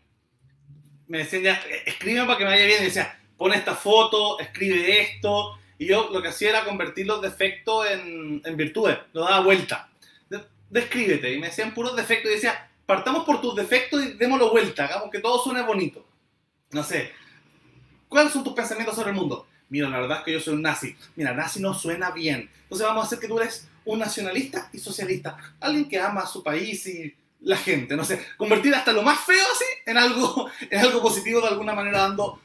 Me 1.07 1.19
decían 1.19 1.43
ya, 1.43 1.61
escribe 1.85 2.25
para 2.25 2.39
que 2.39 2.45
me 2.45 2.51
vaya 2.51 2.67
bien, 2.67 2.83
y 2.83 2.87
decía, 2.87 3.19
pon 3.37 3.53
esta 3.53 3.75
foto, 3.75 4.41
escribe 4.41 5.01
esto, 5.01 5.59
y 5.79 5.87
yo 5.87 6.11
lo 6.13 6.21
que 6.23 6.29
hacía 6.29 6.51
era 6.51 6.65
convertir 6.65 7.07
los 7.07 7.23
defectos 7.23 7.89
en, 7.91 8.43
en 8.45 8.57
virtudes, 8.57 8.99
lo 9.13 9.23
daba 9.23 9.41
vuelta. 9.41 9.89
descríbete, 10.69 11.33
y 11.33 11.39
me 11.39 11.47
decían 11.49 11.75
puros 11.75 11.95
defectos, 11.95 12.31
y 12.31 12.35
decía, 12.35 12.71
partamos 12.87 13.25
por 13.25 13.41
tus 13.41 13.55
defectos 13.55 14.05
y 14.05 14.13
démoslo 14.15 14.51
vuelta, 14.51 14.87
hagamos 14.87 15.11
que 15.11 15.21
todo 15.21 15.43
suene 15.43 15.63
bonito 15.63 16.07
no 16.71 16.83
sé, 16.83 17.13
¿cuáles 18.09 18.33
son 18.33 18.45
tus 18.45 18.53
pensamientos 18.53 18.95
sobre 18.95 19.11
el 19.11 19.17
mundo? 19.17 19.47
Mira, 19.69 19.89
la 19.89 20.01
verdad 20.01 20.19
es 20.19 20.25
que 20.25 20.33
yo 20.33 20.41
soy 20.41 20.55
un 20.55 20.62
nazi. 20.62 20.95
Mira, 21.17 21.35
nazi 21.35 21.61
no 21.61 21.75
suena 21.75 22.11
bien. 22.11 22.51
Entonces 22.62 22.87
vamos 22.87 23.05
a 23.05 23.07
hacer 23.07 23.19
que 23.19 23.29
tú 23.29 23.39
eres 23.39 23.69
un 23.85 23.99
nacionalista 23.99 24.69
y 24.73 24.79
socialista. 24.79 25.37
Alguien 25.61 25.89
que 25.89 25.99
ama 25.99 26.23
a 26.23 26.27
su 26.27 26.43
país 26.43 26.87
y 26.87 27.14
la 27.41 27.57
gente. 27.57 27.97
No 27.97 28.05
sé, 28.05 28.25
convertir 28.37 28.75
hasta 28.75 28.93
lo 28.93 29.03
más 29.03 29.21
feo 29.25 29.45
así 29.53 29.64
en 29.87 29.97
algo, 29.97 30.49
en 30.71 30.79
algo 30.79 31.01
positivo 31.03 31.41
de 31.41 31.49
alguna 31.49 31.75
manera 31.75 32.01
dando, 32.01 32.41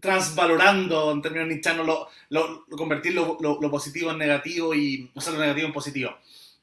transvalorando 0.00 1.12
en 1.12 1.22
términos 1.22 1.48
nichanos, 1.48 1.86
lo, 1.86 2.08
lo, 2.30 2.64
convertir 2.76 3.14
lo, 3.14 3.38
lo, 3.40 3.70
positivo 3.70 4.10
en 4.10 4.18
negativo 4.18 4.74
y, 4.74 5.10
o 5.14 5.20
sea, 5.20 5.32
lo 5.32 5.40
negativo 5.40 5.66
en 5.66 5.72
positivo. 5.72 6.16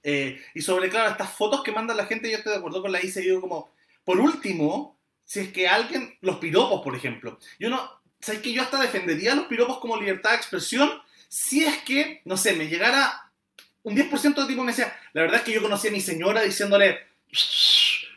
Eh, 0.03 0.39
y 0.53 0.61
sobre, 0.61 0.89
claro, 0.89 1.09
estas 1.09 1.31
fotos 1.31 1.63
que 1.63 1.71
manda 1.71 1.93
la 1.93 2.05
gente, 2.05 2.29
yo 2.29 2.37
estoy 2.37 2.53
de 2.53 2.59
acuerdo 2.59 2.81
con 2.81 2.91
la 2.91 3.03
ICE, 3.03 3.21
digo 3.21 3.41
como, 3.41 3.71
por 4.03 4.19
último, 4.19 4.97
si 5.23 5.39
es 5.39 5.51
que 5.51 5.67
alguien, 5.67 6.15
los 6.21 6.37
piropos, 6.37 6.81
por 6.81 6.95
ejemplo, 6.95 7.39
yo 7.59 7.69
no, 7.69 7.89
¿sabes 8.25 8.41
que 8.41 8.51
yo 8.51 8.63
hasta 8.63 8.81
defendería 8.81 9.35
los 9.35 9.45
piropos 9.45 9.77
como 9.77 9.97
libertad 9.97 10.31
de 10.31 10.37
expresión 10.37 10.91
si 11.29 11.63
es 11.63 11.77
que, 11.83 12.21
no 12.25 12.37
sé, 12.37 12.53
me 12.53 12.67
llegara 12.67 13.29
un 13.83 13.95
10% 13.95 14.33
de 14.33 14.47
tipo 14.47 14.63
me 14.63 14.71
decía, 14.71 14.97
la 15.13 15.21
verdad 15.21 15.37
es 15.37 15.43
que 15.43 15.53
yo 15.53 15.61
conocí 15.61 15.89
a 15.89 15.91
mi 15.91 16.01
señora 16.01 16.41
diciéndole, 16.41 17.01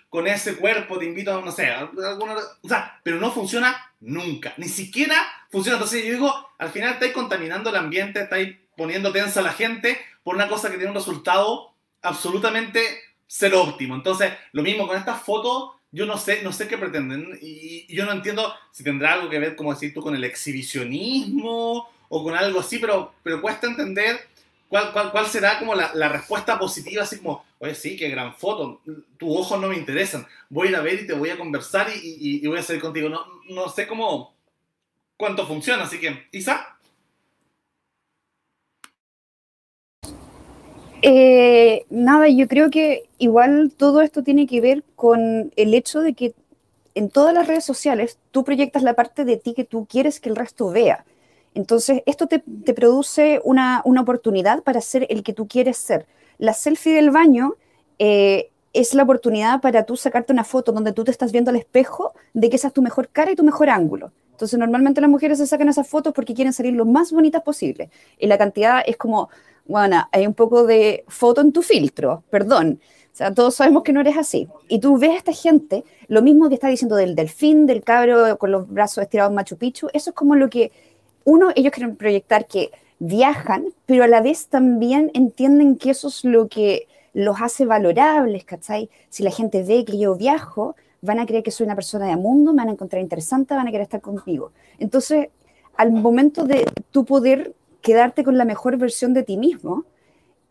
con 0.09 0.27
ese 0.27 0.57
cuerpo 0.57 0.99
te 0.99 1.05
invito 1.05 1.37
a, 1.37 1.45
no 1.45 1.53
sé, 1.53 1.67
alguna, 1.67 2.37
o 2.63 2.69
sea, 2.69 2.99
pero 3.03 3.19
no 3.19 3.31
funciona 3.31 3.93
nunca, 4.01 4.55
ni 4.57 4.69
siquiera 4.69 5.15
funciona. 5.51 5.77
Entonces 5.77 6.05
yo 6.05 6.13
digo, 6.13 6.49
al 6.57 6.71
final 6.71 6.95
estáis 6.95 7.13
contaminando 7.13 7.69
el 7.69 7.77
ambiente, 7.77 8.23
estáis 8.23 8.57
poniendo 8.77 9.13
tensa 9.13 9.41
a 9.41 9.43
la 9.43 9.53
gente 9.53 10.01
por 10.23 10.37
una 10.37 10.49
cosa 10.49 10.71
que 10.71 10.77
tiene 10.77 10.91
un 10.91 10.97
resultado 10.97 11.75
absolutamente 12.01 12.81
ser 13.27 13.55
óptimo. 13.55 13.95
Entonces, 13.95 14.33
lo 14.53 14.63
mismo 14.63 14.87
con 14.87 14.97
estas 14.97 15.21
fotos, 15.23 15.73
yo 15.91 16.07
no 16.07 16.19
sé, 16.19 16.43
no 16.43 16.53
sé 16.53 16.69
qué 16.69 16.77
pretenden 16.77 17.39
y, 17.41 17.87
yo 17.95 18.05
no 18.05 18.13
entiendo 18.13 18.53
si 18.73 18.85
tendrá 18.85 19.15
algo 19.15 19.31
que 19.31 19.39
ver, 19.39 19.57
como 19.57 19.73
decir 19.73 19.95
tú, 19.95 20.03
con 20.03 20.15
el 20.15 20.25
exhibicionismo 20.25 21.89
o 22.09 22.25
con 22.25 22.35
algo 22.35 22.61
así, 22.61 22.79
pero, 22.79 23.15
pero 23.23 23.41
cuesta 23.41 23.67
entender 23.67 24.21
cuál, 24.69 24.93
cuál, 24.93 25.11
cuál 25.11 25.27
será 25.27 25.59
como 25.59 25.75
la, 25.75 25.93
la, 25.95 26.09
respuesta 26.09 26.59
positiva, 26.59 27.03
así 27.03 27.19
como, 27.19 27.45
oye, 27.59 27.75
sí, 27.75 27.97
qué 27.97 28.09
gran 28.09 28.35
foto, 28.35 28.81
tus 29.17 29.37
ojos 29.37 29.61
no 29.61 29.69
me 29.69 29.77
interesan, 29.77 30.27
voy 30.49 30.69
a 30.69 30.71
ir 30.71 30.77
a 30.77 30.81
ver 30.83 31.03
y 31.03 31.07
te 31.07 31.15
voy 31.15 31.31
a 31.31 31.39
conversar 31.39 31.89
y, 31.91 32.41
y, 32.43 32.47
voy 32.47 32.59
a 32.59 32.63
salir 32.63 32.83
contigo. 32.83 33.09
No, 33.09 33.25
no 33.49 33.69
sé 33.69 33.87
cómo, 33.87 34.35
cuánto 35.17 35.47
funciona, 35.47 35.85
así 35.85 35.99
que, 35.99 36.29
Isa. 36.33 36.78
Eh, 41.03 41.87
nada, 41.91 42.29
yo 42.29 42.49
creo 42.49 42.71
que 42.71 43.09
igual 43.19 43.73
todo 43.77 44.01
esto 44.01 44.23
tiene 44.23 44.47
que 44.47 44.61
ver 44.61 44.83
con 44.97 45.53
el 45.57 45.75
hecho 45.75 46.01
de 46.01 46.15
que 46.15 46.35
en 46.95 47.09
todas 47.11 47.33
las 47.33 47.47
redes 47.47 47.65
sociales 47.65 48.19
tú 48.33 48.43
proyectas 48.43 48.83
la 48.83 48.95
parte 48.95 49.25
de 49.25 49.37
ti 49.37 49.55
que 49.55 49.65
tú 49.65 49.87
quieres 49.89 50.19
que 50.19 50.29
el 50.29 50.37
resto 50.37 50.71
vea. 50.71 51.05
Entonces, 51.55 52.03
esto 52.07 52.27
te, 52.27 52.41
produce 52.73 53.41
una, 53.45 53.83
oportunidad 53.85 54.63
para 54.63 54.81
ser 54.81 55.07
el 55.09 55.23
que 55.23 55.33
tú 55.33 55.47
quieres 55.49 55.77
ser. 55.77 56.07
La 56.39 56.53
selfie 56.53 56.95
del 56.95 57.11
baño 57.11 57.55
eh, 57.99 58.51
es 58.73 58.95
la 58.95 59.05
oportunidad 59.05 59.61
para 59.61 59.85
tú 59.85 59.97
sacarte 59.97 60.33
una 60.33 60.45
foto 60.45 60.73
donde 60.73 60.93
tú 60.93 61.05
te 61.05 61.11
estás 61.11 61.33
viendo 61.33 61.51
al 61.51 61.57
espejo 61.57 62.13
de 62.35 62.51
que 62.51 62.57
esa 62.57 62.69
es 62.69 62.75
tu 62.75 62.83
mejor 62.83 63.09
cara 63.09 63.33
y 63.33 63.37
tu 63.37 63.45
mejor 63.45 63.71
ángulo. 63.71 64.13
Entonces, 64.33 64.59
normalmente 64.59 65.01
las 65.01 65.11
mujeres 65.11 65.39
se 65.39 65.47
sacan 65.47 65.69
esas 65.69 65.89
fotos 65.89 66.13
porque 66.13 66.35
quieren 66.35 66.53
salir 66.53 66.75
lo 66.75 66.85
más 66.85 67.11
bonitas 67.11 67.43
posible. 67.43 67.91
Y 68.19 68.27
la 68.27 68.39
cantidad 68.39 68.83
es 68.87 68.97
como 68.97 69.31
bueno, 69.69 70.09
hay 70.11 70.27
un 70.27 70.35
poco 70.35 70.67
de 70.67 71.05
foto 71.09 71.43
en 71.43 71.53
tu 71.53 71.63
filtro, 71.63 72.25
perdón. 72.31 72.81
O 73.13 73.17
sea, 73.19 73.33
todos 73.35 73.55
sabemos 73.55 73.83
que 73.83 73.93
no 73.93 74.01
eres 74.01 74.17
así. 74.17 74.49
Y 74.69 74.81
tú 74.81 74.99
ves 74.99 75.11
a 75.11 75.17
esta 75.17 75.33
gente, 75.33 75.85
lo 76.09 76.23
mismo 76.23 76.49
que 76.49 76.55
está 76.55 76.69
diciendo 76.69 76.97
del 76.97 77.15
delfín, 77.15 77.67
del 77.67 77.85
cabro 77.85 78.39
con 78.39 78.51
los 78.51 78.69
brazos 78.69 79.03
estirados 79.03 79.31
en 79.31 79.37
Machu 79.37 79.57
Picchu, 79.57 79.89
eso 79.93 80.11
es 80.11 80.17
como 80.17 80.35
lo 80.35 80.49
que, 80.49 80.73
uno, 81.25 81.51
ellos 81.55 81.73
quieren 81.73 81.97
proyectar 81.97 82.47
que 82.47 82.71
viajan, 82.99 83.67
pero 83.87 84.05
a 84.05 84.09
la 84.09 84.23
vez 84.23 84.49
también 84.49 85.11
entienden 85.15 85.77
que 85.77 85.91
eso 85.91 86.09
es 86.09 86.25
lo 86.25 86.49
que 86.49 86.89
los 87.13 87.41
hace 87.41 87.67
valorables, 87.67 88.45
¿cachai? 88.45 88.89
Si 89.11 89.23
la 89.23 89.31
gente 89.31 89.63
ve 89.63 89.85
que 89.85 89.99
yo 89.99 90.15
viajo, 90.15 90.77
van 91.03 91.19
a 91.19 91.27
creer 91.27 91.43
que 91.43 91.51
soy 91.51 91.67
una 91.67 91.75
persona 91.75 92.07
de 92.07 92.17
mundo, 92.17 92.53
me 92.53 92.59
van 92.59 92.69
a 92.69 92.73
encontrar 92.73 93.03
interesante, 93.03 93.55
van 93.55 93.69
a 93.69 93.71
querer 93.71 93.85
estar 93.85 94.01
conmigo. 94.01 94.53
Entonces, 94.79 95.29
al 95.77 95.93
momento 95.93 96.45
de 96.45 96.65
tu 96.91 97.05
poder 97.05 97.55
quedarte 97.89 98.23
con 98.23 98.37
la 98.37 98.45
mejor 98.45 98.77
versión 98.77 99.15
de 99.15 99.23
ti 99.23 99.39
mismo, 99.39 99.87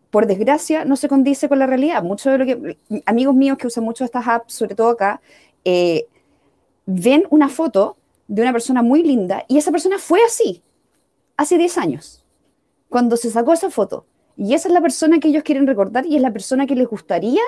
por 0.09 0.25
desgracia, 0.25 0.85
no 0.85 0.95
se 0.95 1.07
condice 1.07 1.47
con 1.47 1.59
la 1.59 1.67
realidad. 1.67 2.01
Muchos 2.01 2.31
de 2.31 2.37
lo 2.39 2.45
que, 2.45 2.77
amigos 3.05 3.35
míos 3.35 3.59
que 3.59 3.67
usan 3.67 3.83
mucho 3.83 4.03
estas 4.03 4.27
apps, 4.27 4.53
sobre 4.53 4.73
todo 4.73 4.89
acá, 4.89 5.21
eh, 5.63 6.07
ven 6.87 7.25
una 7.29 7.47
foto 7.47 7.95
de 8.27 8.41
una 8.41 8.51
persona 8.51 8.81
muy 8.81 9.03
linda 9.03 9.45
y 9.47 9.59
esa 9.59 9.71
persona 9.71 9.99
fue 9.99 10.19
así, 10.23 10.63
hace 11.35 11.59
10 11.59 11.77
años, 11.77 12.25
cuando 12.89 13.17
se 13.17 13.29
sacó 13.29 13.53
esa 13.53 13.69
foto. 13.69 14.07
Y 14.35 14.55
esa 14.55 14.67
es 14.67 14.73
la 14.73 14.81
persona 14.81 15.19
que 15.19 15.27
ellos 15.27 15.43
quieren 15.43 15.67
recordar 15.67 16.07
y 16.07 16.15
es 16.15 16.21
la 16.23 16.33
persona 16.33 16.65
que 16.65 16.75
les 16.75 16.87
gustaría 16.87 17.43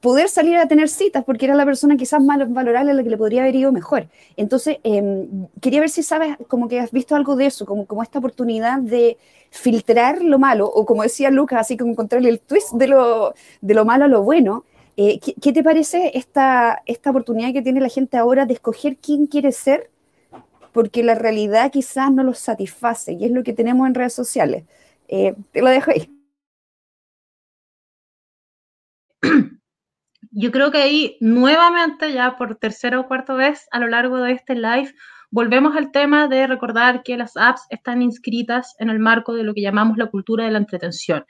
poder 0.00 0.28
salir 0.28 0.56
a 0.56 0.68
tener 0.68 0.88
citas, 0.88 1.24
porque 1.24 1.46
era 1.46 1.54
la 1.54 1.64
persona 1.64 1.96
quizás 1.96 2.22
más 2.22 2.38
valorable 2.52 2.90
a 2.92 2.94
la 2.94 3.02
que 3.02 3.10
le 3.10 3.16
podría 3.16 3.42
haber 3.42 3.56
ido 3.56 3.72
mejor. 3.72 4.08
Entonces, 4.36 4.78
em, 4.82 5.46
quería 5.60 5.80
ver 5.80 5.90
si 5.90 6.02
sabes, 6.02 6.36
como 6.48 6.68
que 6.68 6.80
has 6.80 6.92
visto 6.92 7.14
algo 7.16 7.36
de 7.36 7.46
eso, 7.46 7.66
como, 7.66 8.02
esta 8.02 8.18
oportunidad 8.18 8.80
de 8.80 9.18
filtrar 9.50 10.22
lo 10.22 10.38
malo, 10.38 10.66
o 10.66 10.86
como 10.86 11.02
decía 11.02 11.30
Lucas, 11.30 11.60
así 11.60 11.76
como 11.76 11.92
encontrarle 11.92 12.28
el 12.28 12.40
twist 12.40 12.72
de 12.74 12.88
lo, 12.88 13.34
de 13.60 13.74
lo 13.74 13.84
malo 13.84 14.04
a 14.04 14.08
lo 14.08 14.22
bueno. 14.22 14.64
Eh, 14.96 15.20
¿qué, 15.20 15.52
te 15.52 15.62
parece 15.62 16.12
esta, 16.14 16.82
esta 16.86 17.10
oportunidad 17.10 17.52
que 17.52 17.62
tiene 17.62 17.80
la 17.80 17.88
gente 17.88 18.16
ahora 18.16 18.46
de 18.46 18.54
escoger 18.54 18.96
quién 18.96 19.26
quiere 19.26 19.52
ser? 19.52 19.90
Porque 20.72 21.02
la 21.02 21.14
realidad 21.14 21.70
quizás 21.72 22.12
no 22.12 22.22
los 22.22 22.38
satisface, 22.38 23.12
y 23.12 23.24
es 23.24 23.30
lo 23.32 23.42
que 23.42 23.52
tenemos 23.52 23.86
en 23.86 23.94
redes 23.94 24.14
sociales. 24.14 24.64
Eh, 25.08 25.34
te 25.52 25.62
lo 25.62 25.68
dejo 25.70 25.90
ahí. 25.90 26.10
yo 30.38 30.52
creo 30.52 30.70
que 30.70 30.82
ahí 30.82 31.16
nuevamente, 31.20 32.12
ya 32.12 32.36
por 32.36 32.56
tercera 32.56 33.00
o 33.00 33.08
cuarta 33.08 33.32
vez 33.32 33.66
a 33.70 33.78
lo 33.78 33.88
largo 33.88 34.18
de 34.18 34.32
este 34.32 34.54
live, 34.54 34.92
volvemos 35.30 35.74
al 35.74 35.90
tema 35.92 36.28
de 36.28 36.46
recordar 36.46 37.02
que 37.02 37.16
las 37.16 37.38
apps 37.38 37.62
están 37.70 38.02
inscritas 38.02 38.74
en 38.78 38.90
el 38.90 38.98
marco 38.98 39.32
de 39.32 39.44
lo 39.44 39.54
que 39.54 39.62
llamamos 39.62 39.96
la 39.96 40.08
cultura 40.08 40.44
de 40.44 40.50
la 40.50 40.58
entretención. 40.58 41.24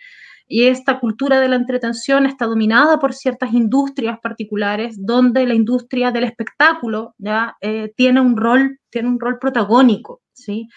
Y 0.48 0.64
esta 0.64 0.98
cultura 0.98 1.38
de 1.38 1.46
la 1.46 1.54
entretención 1.54 2.26
está 2.26 2.46
dominada 2.46 2.98
por 2.98 3.14
ciertas 3.14 3.52
industrias 3.52 4.18
particulares, 4.20 4.96
donde 4.98 5.46
la 5.46 5.54
industria 5.54 6.11
del 6.11 6.24
espectáculo 6.24 7.14
ya 7.16 7.57
eh, 7.61 7.92
tiene 7.96 8.20
un 8.20 8.36
rol, 8.36 8.80
tiene 8.90 9.09
un 9.09 9.20
rol 9.20 9.38
protagónico, 9.38 10.22
¿sí? 10.32 10.68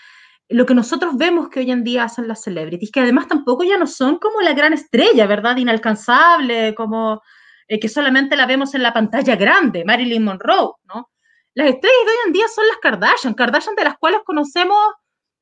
lo 0.49 0.67
que 0.67 0.75
nosotros 0.75 1.15
vemos 1.17 1.49
que 1.49 1.61
hoy 1.61 1.71
en 1.71 1.83
día 1.83 2.03
hacen 2.03 2.27
las 2.27 2.43
celebrities, 2.43 2.91
que 2.91 2.99
además 2.99 3.27
tampoco 3.27 3.63
ya 3.63 3.77
no 3.77 3.87
son 3.87 4.17
como 4.17 4.41
la 4.41 4.53
gran 4.53 4.73
estrella, 4.73 5.27
¿verdad? 5.27 5.57
Inalcanzable, 5.57 6.73
como 6.75 7.21
eh, 7.69 7.79
que 7.79 7.87
solamente 7.87 8.35
la 8.35 8.47
vemos 8.47 8.73
en 8.73 8.83
la 8.83 8.93
pantalla 8.93 9.35
grande, 9.35 9.85
Marilyn 9.85 10.23
Monroe, 10.23 10.73
¿no? 10.83 11.11
Las 11.53 11.69
estrellas 11.69 12.05
de 12.05 12.11
hoy 12.11 12.17
en 12.27 12.33
día 12.33 12.47
son 12.47 12.67
las 12.67 12.77
Kardashian, 12.77 13.33
Kardashian 13.35 13.75
de 13.75 13.83
las 13.83 13.97
cuales 13.97 14.21
conocemos 14.25 14.77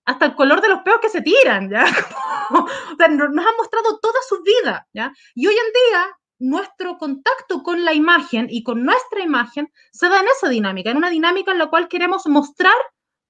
hasta 0.05 0.25
el 0.25 0.36
color 0.36 0.61
de 0.61 0.69
los 0.69 0.82
peos 0.82 0.99
que 1.01 1.09
se 1.09 1.21
tiran, 1.21 1.69
¿ya? 1.69 1.86
o 2.51 2.67
sea, 2.97 3.07
nos 3.07 3.30
han 3.30 3.55
mostrado 3.57 3.99
toda 4.01 4.19
su 4.28 4.41
vida, 4.43 4.86
¿ya? 4.93 5.11
Y 5.36 5.47
hoy 5.47 5.55
en 5.55 5.73
día 5.73 6.17
nuestro 6.39 6.97
contacto 6.97 7.63
con 7.63 7.84
la 7.84 7.93
imagen 7.93 8.47
y 8.49 8.61
con 8.61 8.84
nuestra 8.84 9.21
imagen 9.21 9.71
se 9.91 10.07
da 10.09 10.19
en 10.19 10.28
esa 10.28 10.49
dinámica, 10.49 10.91
en 10.91 10.97
una 10.97 11.09
dinámica 11.09 11.51
en 11.51 11.57
la 11.57 11.69
cual 11.69 11.88
queremos 11.88 12.28
mostrar 12.28 12.75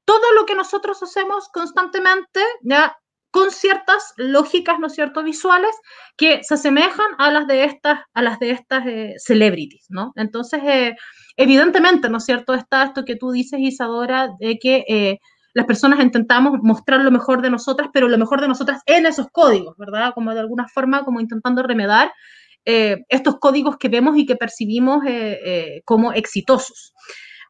todo 0.05 0.33
lo 0.33 0.45
que 0.45 0.55
nosotros 0.55 1.01
hacemos 1.03 1.49
constantemente, 1.49 2.43
ya 2.61 2.97
con 3.37 3.51
ciertas 3.51 4.15
lógicas, 4.17 4.79
¿no 4.79 4.87
es 4.87 4.93
cierto?, 4.93 5.21
visuales 5.21 5.69
que 6.17 6.43
se 6.43 6.55
asemejan 6.55 7.05
a 7.19 7.31
las 7.31 7.45
de 7.45 7.65
estas, 7.65 7.99
a 8.15 8.23
las 8.23 8.39
de 8.39 8.49
estas 8.49 8.83
eh, 8.87 9.13
celebrities, 9.17 9.85
¿no? 9.89 10.11
Entonces, 10.15 10.59
eh, 10.65 10.95
evidentemente, 11.35 12.09
¿no 12.09 12.19
cierto?, 12.19 12.55
está 12.55 12.85
esto 12.85 13.05
que 13.05 13.15
tú 13.15 13.29
dices, 13.29 13.59
Isadora, 13.59 14.29
de 14.39 14.57
que 14.57 14.83
eh, 14.87 15.19
las 15.53 15.67
personas 15.67 15.99
intentamos 15.99 16.53
mostrar 16.63 17.01
lo 17.01 17.11
mejor 17.11 17.43
de 17.43 17.51
nosotras, 17.51 17.89
pero 17.93 18.07
lo 18.07 18.17
mejor 18.17 18.41
de 18.41 18.47
nosotras 18.47 18.81
en 18.87 19.05
esos 19.05 19.27
códigos, 19.31 19.75
¿verdad? 19.77 20.13
Como 20.15 20.33
de 20.33 20.39
alguna 20.39 20.67
forma, 20.67 21.03
como 21.03 21.19
intentando 21.19 21.61
remedar 21.61 22.11
estos 22.65 23.39
códigos 23.39 23.77
que 23.77 23.87
vemos 23.87 24.17
y 24.17 24.25
que 24.25 24.35
percibimos 24.35 25.01
como 25.85 26.11
exitosos. 26.11 26.93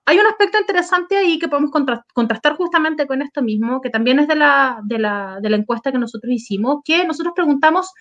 Hay 0.10 0.18
un 0.20 0.26
aspecto 0.26 0.58
interesante 0.58 1.18
ahí 1.18 1.38
que 1.38 1.50
podemos 1.50 1.70
contrastar 2.14 2.56
justamente 2.56 3.06
con 3.08 3.22
esto 3.22 3.42
mismo, 3.42 3.82
que 3.82 3.90
también 3.90 4.20
es 4.20 4.30
de 4.30 4.36
la, 4.36 4.80
de 4.86 5.00
la, 5.00 5.40
de 5.42 5.50
la 5.50 5.58
encuesta 5.58 5.92
que 5.92 5.98
nosotros 5.98 6.32
hicimos, 6.32 6.78
que 6.86 7.06
nosotros 7.06 7.34
preguntamos, 7.36 7.92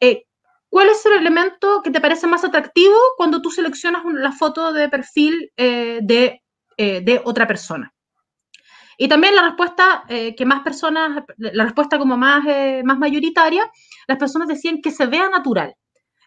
eh, 0.00 0.24
¿cuál 0.68 0.88
es 0.88 1.06
el 1.06 1.12
elemento 1.12 1.82
que 1.84 1.92
te 1.92 2.00
parece 2.00 2.26
más 2.26 2.42
atractivo 2.42 2.96
cuando 3.16 3.40
tú 3.40 3.52
seleccionas 3.52 4.02
la 4.06 4.32
foto 4.32 4.72
de 4.72 4.88
perfil 4.88 5.52
eh, 5.56 6.00
de, 6.02 6.42
eh, 6.78 7.00
de, 7.02 7.22
otra 7.24 7.46
persona? 7.46 7.94
Y 8.98 9.06
también 9.06 9.36
la 9.36 9.42
respuesta 9.42 10.04
que 10.08 10.46
más 10.46 10.64
personas, 10.64 11.22
la 11.36 11.64
respuesta 11.64 11.96
como 11.96 12.16
más, 12.16 12.44
más 12.82 12.98
mayoritaria, 12.98 13.70
las 14.08 14.18
personas 14.18 14.48
decían 14.48 14.80
que 14.82 14.90
se 14.90 15.06
vea 15.06 15.28
natural. 15.28 15.76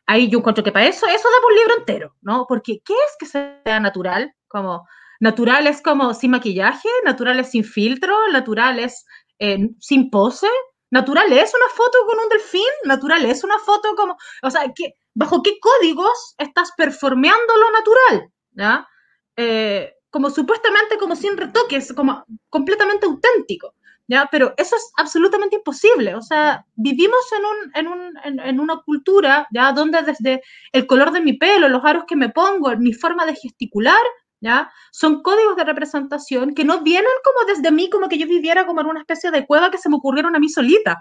Ahí 0.05 0.29
yo 0.29 0.39
encuentro 0.39 0.63
que 0.63 0.71
para 0.71 0.85
eso, 0.85 1.07
eso 1.07 1.27
da 1.27 1.41
por 1.41 1.51
un 1.51 1.57
libro 1.57 1.77
entero, 1.79 2.15
¿no? 2.21 2.45
Porque 2.47 2.79
¿qué 2.85 2.93
es 2.93 3.15
que 3.19 3.25
se 3.25 3.59
vea 3.65 3.81
natural? 3.81 4.33
Como 4.47 4.85
Natural 5.19 5.67
es 5.67 5.81
como 5.81 6.13
sin 6.13 6.31
maquillaje, 6.31 6.87
natural 7.03 7.39
es 7.39 7.51
sin 7.51 7.63
filtro, 7.63 8.15
natural 8.31 8.79
es 8.79 9.05
eh, 9.39 9.69
sin 9.79 10.09
pose, 10.09 10.47
natural 10.91 11.31
es 11.33 11.53
una 11.53 11.69
foto 11.75 11.97
con 12.07 12.19
un 12.19 12.29
delfín, 12.29 12.61
natural 12.85 13.25
es 13.25 13.43
una 13.43 13.59
foto 13.59 13.95
como, 13.95 14.17
o 14.43 14.49
sea, 14.49 14.61
¿qué, 14.73 14.93
¿bajo 15.13 15.43
qué 15.43 15.59
códigos 15.59 16.35
estás 16.37 16.71
performeando 16.77 17.57
lo 17.57 17.71
natural? 17.71 18.31
¿ya? 18.51 18.87
Eh, 19.35 19.93
como 20.09 20.29
supuestamente 20.29 20.97
como 20.97 21.15
sin 21.15 21.37
retoques, 21.37 21.93
como 21.93 22.25
completamente 22.49 23.05
auténtico. 23.05 23.73
¿Ya? 24.07 24.27
Pero 24.31 24.55
eso 24.57 24.75
es 24.75 24.91
absolutamente 24.97 25.57
imposible. 25.57 26.15
O 26.15 26.21
sea, 26.23 26.65
vivimos 26.73 27.19
en, 27.37 27.45
un, 27.45 27.71
en, 27.75 27.87
un, 27.87 28.39
en, 28.39 28.59
una 28.59 28.81
cultura, 28.81 29.47
¿ya? 29.53 29.71
Donde 29.71 30.01
desde 30.01 30.41
el 30.71 30.87
color 30.87 31.11
de 31.11 31.21
mi 31.21 31.33
pelo, 31.33 31.69
los 31.69 31.85
aros 31.85 32.05
que 32.07 32.15
me 32.15 32.29
pongo, 32.29 32.75
mi 32.77 32.91
forma 32.91 33.27
de 33.27 33.35
gesticular, 33.35 34.01
¿ya? 34.41 34.71
Son 34.91 35.21
códigos 35.21 35.55
de 35.55 35.63
representación 35.63 36.53
que 36.53 36.65
no 36.65 36.81
vienen 36.81 37.11
como 37.23 37.45
desde 37.53 37.71
mí, 37.71 37.89
como 37.89 38.09
que 38.09 38.17
yo 38.17 38.27
viviera 38.27 38.65
como 38.65 38.81
en 38.81 38.87
una 38.87 39.01
especie 39.01 39.31
de 39.31 39.45
cueva 39.45 39.71
que 39.71 39.77
se 39.77 39.89
me 39.89 39.97
ocurrieron 39.97 40.35
a 40.35 40.39
mí 40.39 40.49
solita, 40.49 40.99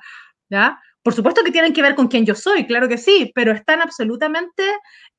¿ya? 0.51 0.79
Por 1.03 1.15
supuesto 1.15 1.43
que 1.43 1.53
tienen 1.53 1.73
que 1.73 1.81
ver 1.81 1.95
con 1.95 2.09
quién 2.09 2.27
yo 2.27 2.35
soy, 2.35 2.67
claro 2.67 2.89
que 2.89 2.99
sí, 2.99 3.33
pero 3.35 3.53
están 3.53 3.81
absolutamente 3.81 4.63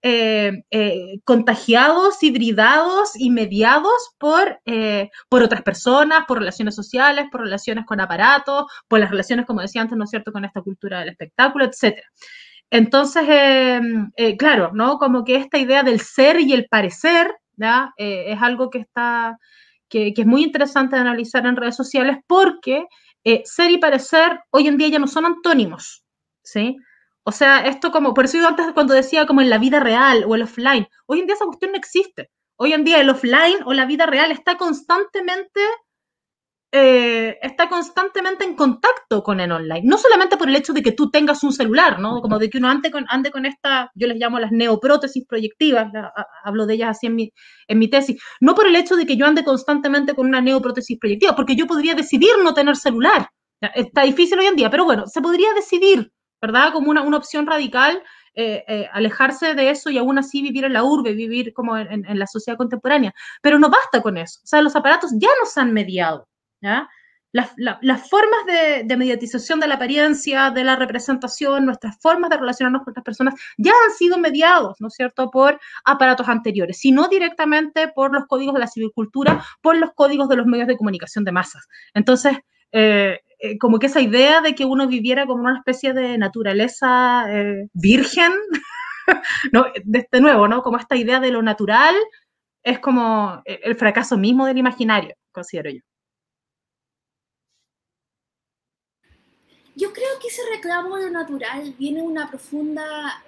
eh, 0.01 0.51
eh, 0.71 1.19
contagiados, 1.23 2.21
hibridados 2.21 3.11
y 3.15 3.31
mediados 3.31 4.11
por, 4.17 4.59
eh, 4.65 5.09
por 5.29 5.41
otras 5.41 5.63
personas, 5.63 6.25
por 6.27 6.39
relaciones 6.39 6.75
sociales, 6.75 7.25
por 7.31 7.41
relaciones 7.41 7.85
con 7.85 7.99
aparatos, 8.01 8.65
por 8.87 8.99
las 8.99 9.09
relaciones, 9.09 9.45
como 9.45 9.61
decía 9.61 9.81
antes, 9.81 9.97
¿no 9.97 10.03
es 10.03 10.09
cierto?, 10.09 10.31
con 10.31 10.45
esta 10.45 10.61
cultura 10.61 10.99
del 10.99 11.09
espectáculo, 11.09 11.65
etc. 11.65 11.97
Entonces, 12.69 13.25
claro, 14.37 14.71
¿no? 14.73 14.99
Como 14.99 15.23
que 15.23 15.37
esta 15.37 15.57
idea 15.57 15.81
del 15.81 16.01
ser 16.01 16.39
y 16.39 16.53
el 16.53 16.67
parecer, 16.69 17.33
eh, 17.97 18.25
es 18.27 18.41
algo 18.41 18.69
que, 18.69 18.79
está, 18.79 19.37
que, 19.89 20.13
es 20.15 20.25
muy 20.25 20.43
interesante 20.43 20.95
analizar 20.95 21.45
en 21.45 21.55
redes 21.55 21.75
sociales 21.75 22.17
porque 22.27 22.85
eh, 23.23 23.41
ser 23.45 23.71
y 23.71 23.77
parecer 23.77 24.39
hoy 24.51 24.67
en 24.67 24.77
día 24.77 24.89
ya 24.89 24.99
no 24.99 25.07
son 25.07 25.25
antónimos, 25.25 26.03
¿sí? 26.43 26.77
O 27.23 27.31
sea, 27.31 27.59
esto 27.67 27.91
como, 27.91 28.13
por 28.13 28.25
eso 28.25 28.37
yo 28.37 28.47
antes 28.47 28.65
cuando 28.73 28.93
decía 28.93 29.25
como 29.25 29.41
en 29.41 29.49
la 29.49 29.57
vida 29.57 29.79
real 29.79 30.23
o 30.27 30.35
el 30.35 30.43
offline, 30.43 30.87
hoy 31.05 31.19
en 31.19 31.25
día 31.25 31.35
esa 31.35 31.45
cuestión 31.45 31.71
no 31.71 31.77
existe. 31.77 32.29
Hoy 32.55 32.73
en 32.73 32.83
día 32.83 32.99
el 32.99 33.09
offline 33.09 33.59
o 33.65 33.73
la 33.73 33.85
vida 33.85 34.05
real 34.05 34.31
está 34.31 34.57
constantemente 34.57 35.61
eh, 36.71 37.39
está 37.41 37.67
constantemente 37.67 38.43
en 38.43 38.55
contacto 38.55 39.23
con 39.23 39.39
el 39.39 39.51
online. 39.51 39.81
No 39.83 39.97
solamente 39.97 40.37
por 40.37 40.49
el 40.49 40.55
hecho 40.55 40.71
de 40.71 40.83
que 40.83 40.91
tú 40.91 41.09
tengas 41.09 41.43
un 41.43 41.51
celular, 41.51 41.99
¿no? 41.99 42.21
Como 42.21 42.37
de 42.37 42.49
que 42.49 42.59
uno 42.59 42.69
ande 42.69 42.91
con, 42.91 43.05
ande 43.09 43.31
con 43.31 43.45
esta, 43.47 43.91
yo 43.95 44.07
les 44.07 44.17
llamo 44.17 44.39
las 44.39 44.51
neoprótesis 44.51 45.25
proyectivas, 45.25 45.91
hablo 46.43 46.67
de 46.67 46.75
ellas 46.75 46.89
así 46.91 47.07
en 47.07 47.15
mi, 47.15 47.31
en 47.67 47.79
mi 47.79 47.89
tesis. 47.89 48.21
No 48.39 48.53
por 48.53 48.67
el 48.67 48.75
hecho 48.75 48.95
de 48.95 49.07
que 49.07 49.17
yo 49.17 49.25
ande 49.25 49.43
constantemente 49.43 50.13
con 50.13 50.27
una 50.27 50.41
neoprótesis 50.41 50.97
proyectiva, 50.99 51.35
porque 51.35 51.55
yo 51.55 51.65
podría 51.65 51.95
decidir 51.95 52.31
no 52.43 52.53
tener 52.53 52.75
celular. 52.75 53.29
Está 53.73 54.03
difícil 54.03 54.37
hoy 54.37 54.45
en 54.45 54.55
día, 54.55 54.69
pero 54.69 54.85
bueno, 54.85 55.07
se 55.07 55.21
podría 55.21 55.51
decidir, 55.53 56.11
¿verdad? 56.39 56.71
Como 56.71 56.91
una, 56.91 57.01
una 57.01 57.17
opción 57.17 57.47
radical. 57.47 58.03
Eh, 58.35 58.63
eh, 58.67 58.87
alejarse 58.93 59.53
de 59.55 59.71
eso 59.71 59.89
y 59.89 59.97
aún 59.97 60.17
así 60.17 60.41
vivir 60.41 60.63
en 60.63 60.71
la 60.71 60.83
urbe, 60.83 61.13
vivir 61.13 61.51
como 61.51 61.75
en, 61.77 62.05
en, 62.05 62.19
la 62.19 62.27
sociedad 62.27 62.57
contemporánea. 62.57 63.11
Pero 63.41 63.59
no 63.59 63.69
basta 63.69 64.01
con 64.01 64.17
eso. 64.17 64.39
O 64.43 64.47
sea, 64.47 64.61
los 64.61 64.75
aparatos 64.77 65.11
ya 65.19 65.27
nos 65.41 65.57
han 65.57 65.73
mediado. 65.73 66.29
Las, 67.31 68.09
formas 68.09 68.39
de, 68.47 68.97
mediatización 68.97 69.59
de 69.59 69.67
la 69.67 69.75
apariencia, 69.75 70.49
de 70.49 70.63
la 70.63 70.75
representación, 70.75 71.65
nuestras 71.65 71.99
formas 72.01 72.31
de 72.31 72.37
relacionarnos 72.37 72.83
con 72.83 72.91
otras 72.91 73.03
personas 73.03 73.35
ya 73.57 73.71
han 73.85 73.95
sido 73.95 74.17
mediados, 74.17 74.77
¿no 74.79 74.87
es 74.87 74.95
cierto?, 74.95 75.29
por 75.29 75.59
aparatos 75.85 76.27
anteriores, 76.27 76.79
sino 76.79 77.07
directamente 77.07 77.87
por 77.89 78.13
los 78.13 78.25
códigos 78.25 78.55
de 78.55 78.61
la 78.61 78.67
civicultura, 78.67 79.43
por 79.61 79.77
los 79.77 79.91
códigos 79.93 80.27
de 80.27 80.37
los 80.37 80.47
medios 80.47 80.67
de 80.67 80.77
comunicación 80.77 81.23
de 81.23 81.31
masas. 81.31 81.67
Entonces, 81.93 82.35
eh, 82.71 83.19
eh, 83.39 83.57
como 83.59 83.77
que 83.77 83.87
esa 83.87 84.01
idea 84.01 84.41
de 84.41 84.55
que 84.55 84.65
uno 84.65 84.87
viviera 84.87 85.25
como 85.27 85.43
una 85.43 85.57
especie 85.57 85.93
de 85.93 86.17
naturaleza 86.17 87.25
eh, 87.29 87.67
virgen, 87.73 88.33
¿no? 89.53 89.65
de, 89.83 90.07
nuevo, 90.19 90.47
¿no? 90.47 90.63
Como 90.63 90.77
esta 90.77 90.95
idea 90.95 91.19
de 91.19 91.31
lo 91.31 91.43
natural 91.43 91.95
es 92.63 92.79
como 92.79 93.41
el 93.45 93.75
fracaso 93.75 94.17
mismo 94.17 94.45
del 94.45 94.57
imaginario, 94.57 95.15
considero 95.31 95.69
yo. 95.69 95.79
Yo 99.79 99.93
creo 99.93 100.19
que 100.21 100.27
ese 100.27 100.41
reclamo 100.53 100.97
de 100.97 101.05
lo 101.05 101.11
natural 101.11 101.73
viene 101.79 102.01
de 102.01 102.07
una 102.07 102.29
profunda 102.29 103.23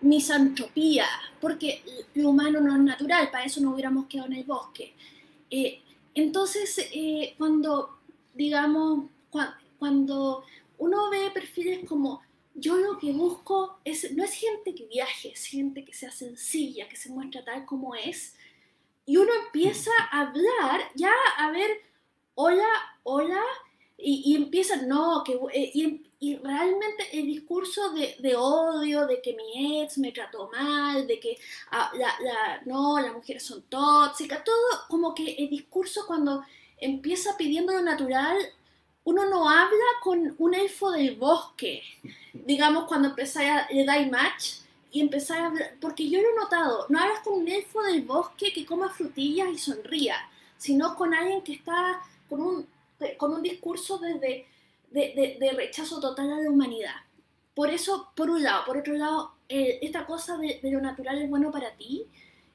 misantropía, 0.00 1.06
porque 1.40 1.82
lo 2.14 2.30
humano 2.30 2.60
no 2.60 2.72
es 2.76 2.82
natural, 2.82 3.32
para 3.32 3.44
eso 3.44 3.60
no 3.60 3.72
hubiéramos 3.72 4.06
quedado 4.06 4.28
en 4.28 4.34
el 4.34 4.44
bosque. 4.44 4.94
Eh, 5.50 5.82
entonces, 6.14 6.78
eh, 6.92 7.34
cuando, 7.36 7.98
digamos, 8.32 9.06
cuando 9.80 10.44
uno 10.78 11.10
ve 11.10 11.32
perfiles 11.34 11.84
como 11.88 12.22
yo 12.54 12.76
lo 12.76 12.96
que 12.96 13.10
busco 13.10 13.80
es, 13.84 14.12
no 14.12 14.22
es 14.22 14.34
gente 14.34 14.76
que 14.76 14.86
viaje, 14.86 15.32
es 15.32 15.46
gente 15.46 15.84
que 15.84 15.94
sea 15.94 16.12
sencilla, 16.12 16.88
que 16.88 16.96
se 16.96 17.10
muestra 17.10 17.44
tal 17.44 17.64
como 17.64 17.96
es, 17.96 18.36
y 19.04 19.16
uno 19.16 19.32
empieza 19.46 19.90
a 20.12 20.20
hablar, 20.20 20.92
ya 20.94 21.12
a 21.38 21.50
ver, 21.50 21.70
hola, 22.36 22.68
hola, 23.02 23.42
y, 24.00 24.36
empiezan, 24.36 24.88
no, 24.88 25.24
que, 25.24 25.32
eh, 25.52 26.00
y, 26.20 26.36
realmente 26.36 27.08
el 27.12 27.26
discurso 27.26 27.90
de, 27.90 28.16
de, 28.20 28.36
odio, 28.36 29.06
de 29.06 29.20
que 29.20 29.34
mi 29.34 29.82
ex 29.82 29.98
me 29.98 30.12
trató 30.12 30.48
mal, 30.50 31.06
de 31.06 31.18
que 31.18 31.36
ah, 31.72 31.90
la, 31.94 32.14
la, 32.22 32.62
no, 32.64 33.00
las 33.00 33.12
mujeres 33.12 33.42
son 33.42 33.62
tóxicas, 33.62 34.44
todo 34.44 34.56
como 34.88 35.14
que 35.14 35.32
el 35.32 35.50
discurso 35.50 36.06
cuando 36.06 36.44
empieza 36.80 37.36
pidiendo 37.36 37.72
lo 37.72 37.82
natural, 37.82 38.36
uno 39.02 39.26
no 39.28 39.48
habla 39.48 39.84
con 40.02 40.34
un 40.38 40.54
elfo 40.54 40.92
del 40.92 41.16
bosque, 41.16 41.82
digamos 42.32 42.84
cuando 42.84 43.08
empezáis 43.08 43.50
a 43.50 43.68
le 43.72 43.84
dais 43.84 44.10
match 44.10 44.58
y 44.92 45.00
empezáis 45.00 45.40
a 45.40 45.46
hablar, 45.46 45.74
porque 45.80 46.08
yo 46.08 46.20
lo 46.22 46.30
he 46.30 46.36
notado, 46.36 46.86
no 46.88 47.00
hablas 47.00 47.20
con 47.20 47.34
un 47.34 47.48
elfo 47.48 47.82
del 47.82 48.02
bosque 48.02 48.52
que 48.52 48.64
coma 48.64 48.90
frutillas 48.90 49.48
y 49.50 49.58
sonría, 49.58 50.16
sino 50.56 50.94
con 50.94 51.14
alguien 51.14 51.42
que 51.42 51.54
está 51.54 52.00
con 52.28 52.40
un 52.40 52.77
con 53.16 53.32
un 53.32 53.42
discurso 53.42 53.98
desde, 53.98 54.46
de, 54.90 55.52
rechazo 55.56 56.00
total 56.00 56.32
a 56.32 56.42
la 56.42 56.50
humanidad. 56.50 56.94
Por 57.54 57.70
eso, 57.70 58.10
por 58.14 58.30
un 58.30 58.42
lado, 58.42 58.64
por 58.64 58.76
otro 58.76 58.94
lado, 58.94 59.32
eh, 59.48 59.78
esta 59.82 60.06
cosa 60.06 60.36
de, 60.38 60.60
lo 60.64 60.80
natural 60.80 61.18
es 61.18 61.28
bueno 61.28 61.50
para 61.50 61.74
ti, 61.76 62.06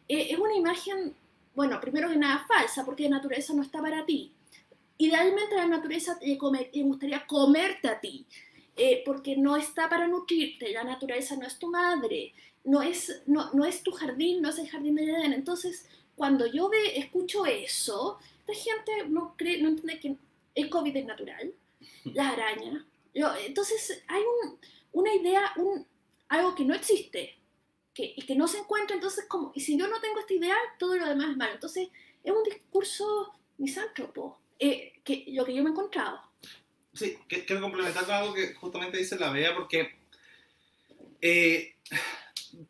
eh, 0.07 0.27
es 0.31 0.39
una 0.39 0.55
imagen, 0.55 1.15
bueno, 1.55 1.79
primero 1.79 2.09
que 2.09 2.17
nada 2.17 2.45
falsa, 2.47 2.85
porque 2.85 3.03
la 3.03 3.17
naturaleza 3.17 3.53
no 3.53 3.63
está 3.63 3.81
para 3.81 4.05
ti. 4.05 4.31
idealmente 4.97 5.55
la 5.55 5.67
naturaleza 5.67 6.17
le, 6.21 6.35
gustaría 6.83 7.25
comerte 7.25 7.89
a 7.89 7.99
ti, 7.99 8.25
eh, 8.75 9.03
porque 9.05 9.35
no 9.35 9.55
está 9.57 9.89
para 9.89 10.07
nutrirte, 10.07 10.71
la 10.71 10.83
naturaleza 10.83 11.35
no 11.35 11.45
es 11.45 11.59
tu 11.59 11.69
madre, 11.69 12.33
no 12.63 12.81
es, 12.81 13.23
no, 13.25 13.51
no 13.53 13.65
es 13.65 13.83
tu 13.83 13.91
jardín, 13.91 14.41
no 14.41 14.49
es 14.49 14.59
el 14.59 14.69
jardín 14.69 14.95
de 14.95 15.03
Edén. 15.03 15.33
Entonces, 15.33 15.85
cuando 16.15 16.45
yo 16.45 16.69
ve, 16.69 16.97
escucho 16.97 17.45
eso, 17.45 18.19
la 18.47 18.53
gente 18.53 18.91
no, 19.09 19.35
cree, 19.37 19.61
no 19.61 19.69
entiende 19.69 19.99
que 19.99 20.15
el 20.55 20.69
COVID 20.69 20.95
es 20.95 21.05
natural, 21.05 21.53
la 22.05 22.29
araña. 22.29 22.85
entonces, 23.45 24.03
hay 24.07 24.21
una 24.91 25.13
idea, 25.13 25.53
un, 25.57 25.85
algo 26.29 26.55
que 26.55 26.65
no 26.65 26.73
existe 26.73 27.35
que, 27.93 28.13
y 28.15 28.21
que 28.23 28.35
no 28.35 28.47
se 28.47 28.59
encuentra, 28.59 28.95
entonces, 28.95 29.25
como, 29.27 29.51
y 29.55 29.61
si 29.61 29.77
yo 29.77 29.87
no 29.87 29.99
tengo 30.01 30.19
esta 30.19 30.33
idea, 30.33 30.55
todo 30.79 30.95
lo 30.95 31.07
demás 31.07 31.29
es 31.31 31.37
malo. 31.37 31.53
Entonces, 31.53 31.89
es 32.23 32.31
un 32.31 32.43
discurso 32.43 33.33
misántropo, 33.57 34.39
eh, 34.59 34.93
que, 35.03 35.25
lo 35.29 35.45
que 35.45 35.53
yo 35.53 35.63
me 35.63 35.69
he 35.69 35.73
encontrado. 35.73 36.21
Sí, 36.93 37.17
quiero 37.27 37.61
complementar 37.61 38.05
con 38.05 38.13
algo 38.13 38.33
que 38.33 38.53
justamente 38.53 38.97
dice 38.97 39.17
la 39.17 39.31
Bea, 39.31 39.55
porque 39.55 39.95
eh, 41.21 41.75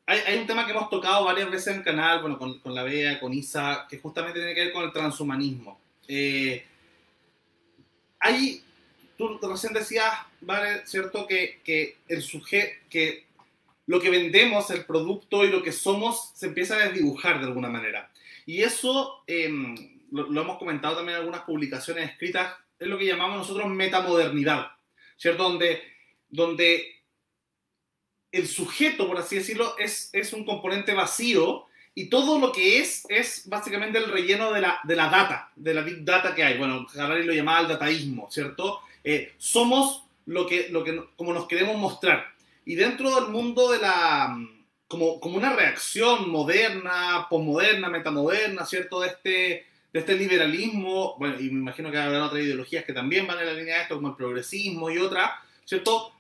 hay, 0.06 0.20
hay, 0.20 0.38
un 0.40 0.48
tema 0.48 0.66
que 0.66 0.72
hemos 0.72 0.90
tocado 0.90 1.26
varias 1.26 1.52
veces 1.52 1.68
en 1.68 1.80
el 1.80 1.84
canal, 1.84 2.22
bueno, 2.22 2.38
con, 2.38 2.60
con, 2.60 2.74
la 2.74 2.84
Bea, 2.84 3.20
con 3.20 3.34
Isa, 3.34 3.86
que 3.90 4.00
justamente 4.00 4.40
tiene 4.40 4.56
que 4.56 4.66
ver 4.66 4.74
con 4.74 4.84
el 4.84 4.94
transhumanismo. 4.94 5.80
Eh, 6.08 6.66
hay, 8.24 8.64
tú 9.18 9.38
recién 9.42 9.74
decías, 9.74 10.12
¿vale? 10.42 10.88
¿Cierto? 10.88 11.28
Que, 11.28 11.60
que 11.64 11.98
el 12.08 12.22
sujeto, 12.22 12.74
que 12.90 13.26
lo 13.86 14.00
que 14.00 14.10
vendemos, 14.10 14.70
el 14.70 14.86
producto 14.86 15.44
y 15.44 15.50
lo 15.50 15.62
que 15.62 15.74
somos 15.74 16.32
se 16.34 16.48
empieza 16.48 16.76
a 16.76 16.88
desdibujar 16.88 17.40
de 17.40 17.48
alguna 17.48 17.68
manera. 17.68 18.10
Y 18.46 18.62
eso 18.62 19.24
em, 19.28 19.76
lo, 20.12 20.28
lo, 20.28 20.42
hemos 20.42 20.58
comentado 20.58 20.96
también 20.96 21.18
en 21.18 21.22
algunas 21.22 21.42
publicaciones 21.42 22.10
escritas, 22.10 22.56
es 22.80 22.88
lo 22.88 22.98
que 22.98 23.06
llamamos 23.06 23.40
nosotros 23.40 23.68
metamodernidad, 23.68 24.72
¿cierto? 25.18 25.44
Donde, 25.44 25.82
donde 26.30 27.02
el 28.32 28.48
sujeto, 28.48 29.06
por 29.06 29.18
así 29.18 29.36
decirlo, 29.36 29.78
es, 29.78 30.10
es 30.14 30.32
un 30.32 30.46
componente 30.46 30.94
vacío 30.94 31.68
y 31.96 32.06
todo 32.06 32.40
lo 32.40 32.52
que 32.52 32.80
es 32.80 33.06
es 33.08 33.48
básicamente 33.48 34.00
el 34.00 34.10
relleno 34.10 34.52
de 34.52 34.62
la, 34.62 34.80
de 34.84 34.96
la 34.96 35.10
data, 35.10 35.52
de 35.56 35.74
la 35.74 35.82
big 35.82 36.04
data 36.04 36.34
que 36.34 36.44
hay. 36.44 36.58
Bueno, 36.58 36.88
Harari 36.98 37.24
lo 37.24 37.34
llamaba 37.34 37.62
el 37.62 37.68
dataísmo, 37.68 38.30
¿cierto? 38.32 38.82
Eh, 39.04 39.34
somos 39.38 40.04
lo 40.26 40.48
que, 40.48 40.70
lo 40.70 40.84
que, 40.84 41.04
como 41.16 41.34
nos 41.34 41.48
queremos 41.48 41.78
mostrar. 41.78 42.34
Y 42.66 42.76
dentro 42.76 43.14
del 43.16 43.30
mundo 43.30 43.72
de 43.72 43.80
la, 43.80 44.36
como, 44.88 45.20
como 45.20 45.38
una 45.38 45.54
reacción 45.54 46.30
moderna, 46.32 47.28
posmoderna, 47.30 47.90
metamoderna, 47.90 48.66
¿cierto? 48.66 49.02
De 49.02 49.10
este, 49.10 49.66
de 49.92 50.00
este 50.00 50.16
liberalismo, 50.16 51.16
bueno, 51.20 51.40
y 51.40 51.44
me 51.52 51.60
imagino 51.60 51.92
que 51.92 52.00
habrá 52.00 52.26
otras 52.26 52.42
ideologías 52.42 52.86
que 52.86 52.94
también 52.94 53.28
van 53.28 53.40
en 53.40 53.46
la 53.46 53.54
línea 53.54 53.76
de 53.76 53.82
esto, 53.84 53.96
como 53.96 54.10
el 54.10 54.16
progresismo 54.16 54.90
y 54.90 54.98
otras, 54.98 55.30
¿cierto? 55.66 56.12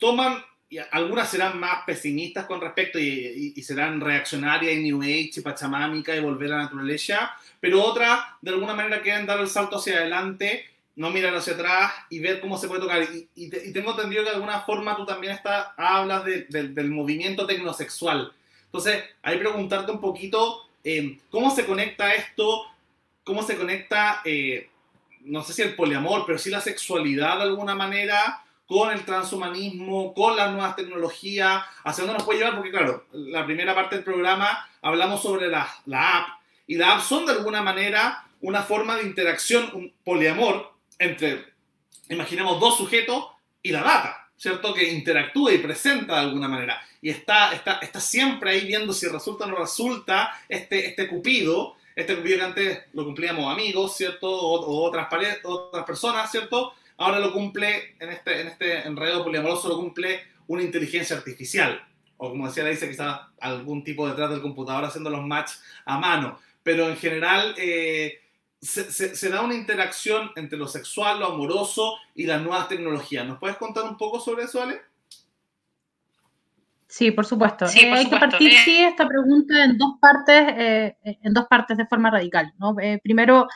Toman 0.00 0.42
algunas 0.90 1.30
serán 1.30 1.58
más 1.58 1.84
pesimistas 1.84 2.46
con 2.46 2.60
respecto 2.60 2.98
y, 2.98 3.52
serán 3.62 4.00
reaccionarias 4.00 4.74
y 4.74 4.82
New 4.82 5.02
Age 5.02 5.32
y 5.36 5.40
pachamámica 5.40 6.14
y 6.14 6.20
volver 6.20 6.52
a 6.52 6.56
la 6.56 6.62
naturaleza, 6.64 7.36
pero 7.60 7.82
otras 7.82 8.20
de 8.40 8.50
alguna 8.50 8.74
manera 8.74 9.00
quieren 9.00 9.26
dar 9.26 9.40
el 9.40 9.48
salto 9.48 9.76
hacia 9.76 9.98
adelante, 9.98 10.64
no 10.96 11.10
mirar 11.10 11.34
hacia 11.34 11.54
atrás 11.54 11.92
y 12.10 12.18
ver 12.18 12.40
cómo 12.40 12.58
se 12.58 12.68
puede 12.68 12.80
tocar. 12.80 13.06
Y, 13.34 13.48
tengo 13.72 13.92
entendido 13.92 14.24
que 14.24 14.30
de 14.30 14.36
alguna 14.36 14.60
forma 14.60 14.96
tú 14.96 15.06
también 15.06 15.34
está, 15.34 15.74
hablas 15.76 16.24
del 16.24 16.90
movimiento 16.90 17.46
tecnosexual. 17.46 18.32
Entonces, 18.66 19.04
que 19.22 19.36
preguntarte 19.36 19.92
un 19.92 20.00
poquito 20.00 20.68
eh, 20.82 21.18
cómo 21.30 21.54
se 21.54 21.64
conecta 21.64 22.12
esto, 22.14 22.66
cómo 23.22 23.42
se 23.42 23.56
conecta, 23.56 24.20
eh, 24.24 24.68
no 25.20 25.42
sé 25.42 25.52
si 25.52 25.62
el 25.62 25.74
poliamor, 25.74 26.24
pero 26.26 26.38
sí 26.38 26.50
la 26.50 26.60
sexualidad 26.60 27.38
de 27.38 27.44
alguna 27.44 27.74
manera 27.74 28.43
con 28.66 28.90
el 28.90 29.04
transhumanismo, 29.04 30.14
con 30.14 30.36
las 30.36 30.50
nuevas 30.52 30.76
tecnologías, 30.76 31.62
hacia 31.84 32.04
dónde 32.04 32.18
nos 32.18 32.24
puede 32.24 32.38
llevar, 32.38 32.56
porque 32.56 32.70
claro, 32.70 33.06
la 33.12 33.44
primera 33.44 33.74
parte 33.74 33.96
del 33.96 34.04
programa 34.04 34.68
hablamos 34.80 35.22
sobre 35.22 35.48
la, 35.48 35.68
la 35.86 36.18
app, 36.18 36.28
y 36.66 36.76
la 36.76 36.94
app 36.94 37.02
son 37.02 37.26
de 37.26 37.32
alguna 37.32 37.62
manera 37.62 38.24
una 38.40 38.62
forma 38.62 38.96
de 38.96 39.04
interacción, 39.04 39.70
un 39.74 39.92
poliamor 40.04 40.72
entre, 40.98 41.52
imaginemos, 42.08 42.60
dos 42.60 42.76
sujetos 42.76 43.26
y 43.62 43.70
la 43.70 43.82
data, 43.82 44.28
¿cierto? 44.36 44.72
Que 44.74 44.92
interactúa 44.92 45.52
y 45.52 45.58
presenta 45.58 46.14
de 46.14 46.20
alguna 46.20 46.48
manera. 46.48 46.80
Y 47.00 47.10
está, 47.10 47.52
está, 47.52 47.78
está 47.78 48.00
siempre 48.00 48.50
ahí 48.50 48.66
viendo 48.66 48.92
si 48.92 49.06
resulta 49.08 49.44
o 49.44 49.48
no 49.48 49.56
resulta 49.56 50.38
este, 50.48 50.86
este 50.86 51.08
cupido, 51.08 51.76
este 51.94 52.16
cupido 52.16 52.38
que 52.38 52.44
antes 52.44 52.82
lo 52.92 53.04
cumplíamos 53.04 53.52
amigos, 53.52 53.96
¿cierto? 53.96 54.30
O, 54.30 54.60
o 54.60 54.84
otras, 54.84 55.08
otras 55.42 55.84
personas, 55.84 56.30
¿cierto? 56.30 56.74
Ahora 56.96 57.18
lo 57.18 57.32
cumple, 57.32 57.96
en 57.98 58.10
este, 58.10 58.40
en 58.40 58.48
este 58.48 58.86
enredo 58.86 59.24
poliamoroso 59.24 59.68
lo 59.68 59.76
cumple 59.76 60.22
una 60.46 60.62
inteligencia 60.62 61.16
artificial. 61.16 61.82
O 62.16 62.30
como 62.30 62.46
decía 62.46 62.64
dice 62.64 62.88
quizás 62.88 63.20
algún 63.40 63.82
tipo 63.82 64.08
detrás 64.08 64.30
del 64.30 64.40
computador 64.42 64.84
haciendo 64.84 65.10
los 65.10 65.26
match 65.26 65.52
a 65.84 65.98
mano. 65.98 66.38
Pero 66.62 66.88
en 66.88 66.96
general 66.96 67.54
eh, 67.58 68.20
se, 68.60 68.90
se, 68.90 69.28
da 69.28 69.42
una 69.42 69.54
interacción 69.54 70.30
entre 70.36 70.58
lo 70.58 70.68
sexual, 70.68 71.20
lo 71.20 71.26
amoroso 71.26 71.96
y 72.14 72.26
las 72.26 72.40
nuevas 72.40 72.68
tecnologías. 72.68 73.26
¿Nos 73.26 73.38
puedes 73.38 73.56
contar 73.56 73.84
un 73.84 73.96
poco 73.96 74.20
sobre 74.20 74.44
eso, 74.44 74.62
Ale? 74.62 74.80
Sí, 76.88 77.10
por 77.10 77.26
supuesto. 77.26 77.66
Eh, 77.66 77.92
hay 77.92 78.08
que 78.08 78.16
partir, 78.16 78.52
eh. 78.52 78.58
sí, 78.64 78.78
esta 78.78 79.08
pregunta 79.08 79.64
en 79.64 79.76
dos 79.76 79.94
partes, 80.00 80.94
en 81.02 81.34
dos 81.34 81.46
partes 81.46 81.76
de 81.76 81.86
forma 81.86 82.10
radical. 82.10 82.54
¿no? 82.58 82.76
primero, 83.02 83.48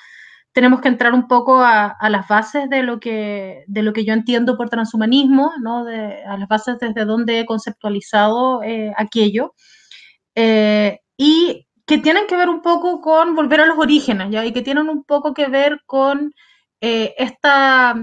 tenemos 0.52 0.80
que 0.80 0.88
entrar 0.88 1.14
un 1.14 1.28
poco 1.28 1.60
a, 1.60 1.96
las 2.08 2.26
bases 2.26 2.68
de 2.68 2.82
lo, 2.82 2.98
que, 2.98 3.64
de 3.66 3.82
lo 3.82 3.92
que 3.92 4.04
yo 4.04 4.12
entiendo 4.12 4.56
por 4.56 4.68
transhumanismo, 4.68 5.52
¿no? 5.60 5.86
a 5.86 6.36
las 6.36 6.48
bases 6.48 6.78
desde 6.80 7.04
donde 7.04 7.40
he 7.40 7.46
conceptualizado 7.46 8.62
eh, 8.62 8.92
aquello, 8.96 9.54
eh, 10.34 11.00
y 11.16 11.66
que 11.86 11.98
tienen 11.98 12.26
que 12.26 12.36
ver 12.36 12.48
un 12.48 12.62
poco 12.62 13.00
con 13.00 13.34
volver 13.34 13.60
a 13.60 13.66
los 13.66 13.78
orígenes, 13.78 14.28
y 14.44 14.52
que 14.52 14.62
tienen 14.62 14.88
un 14.88 15.04
poco 15.04 15.32
que 15.32 15.46
ver 15.48 15.80
con 15.86 16.32
eh, 16.80 17.14
esta, 17.18 17.94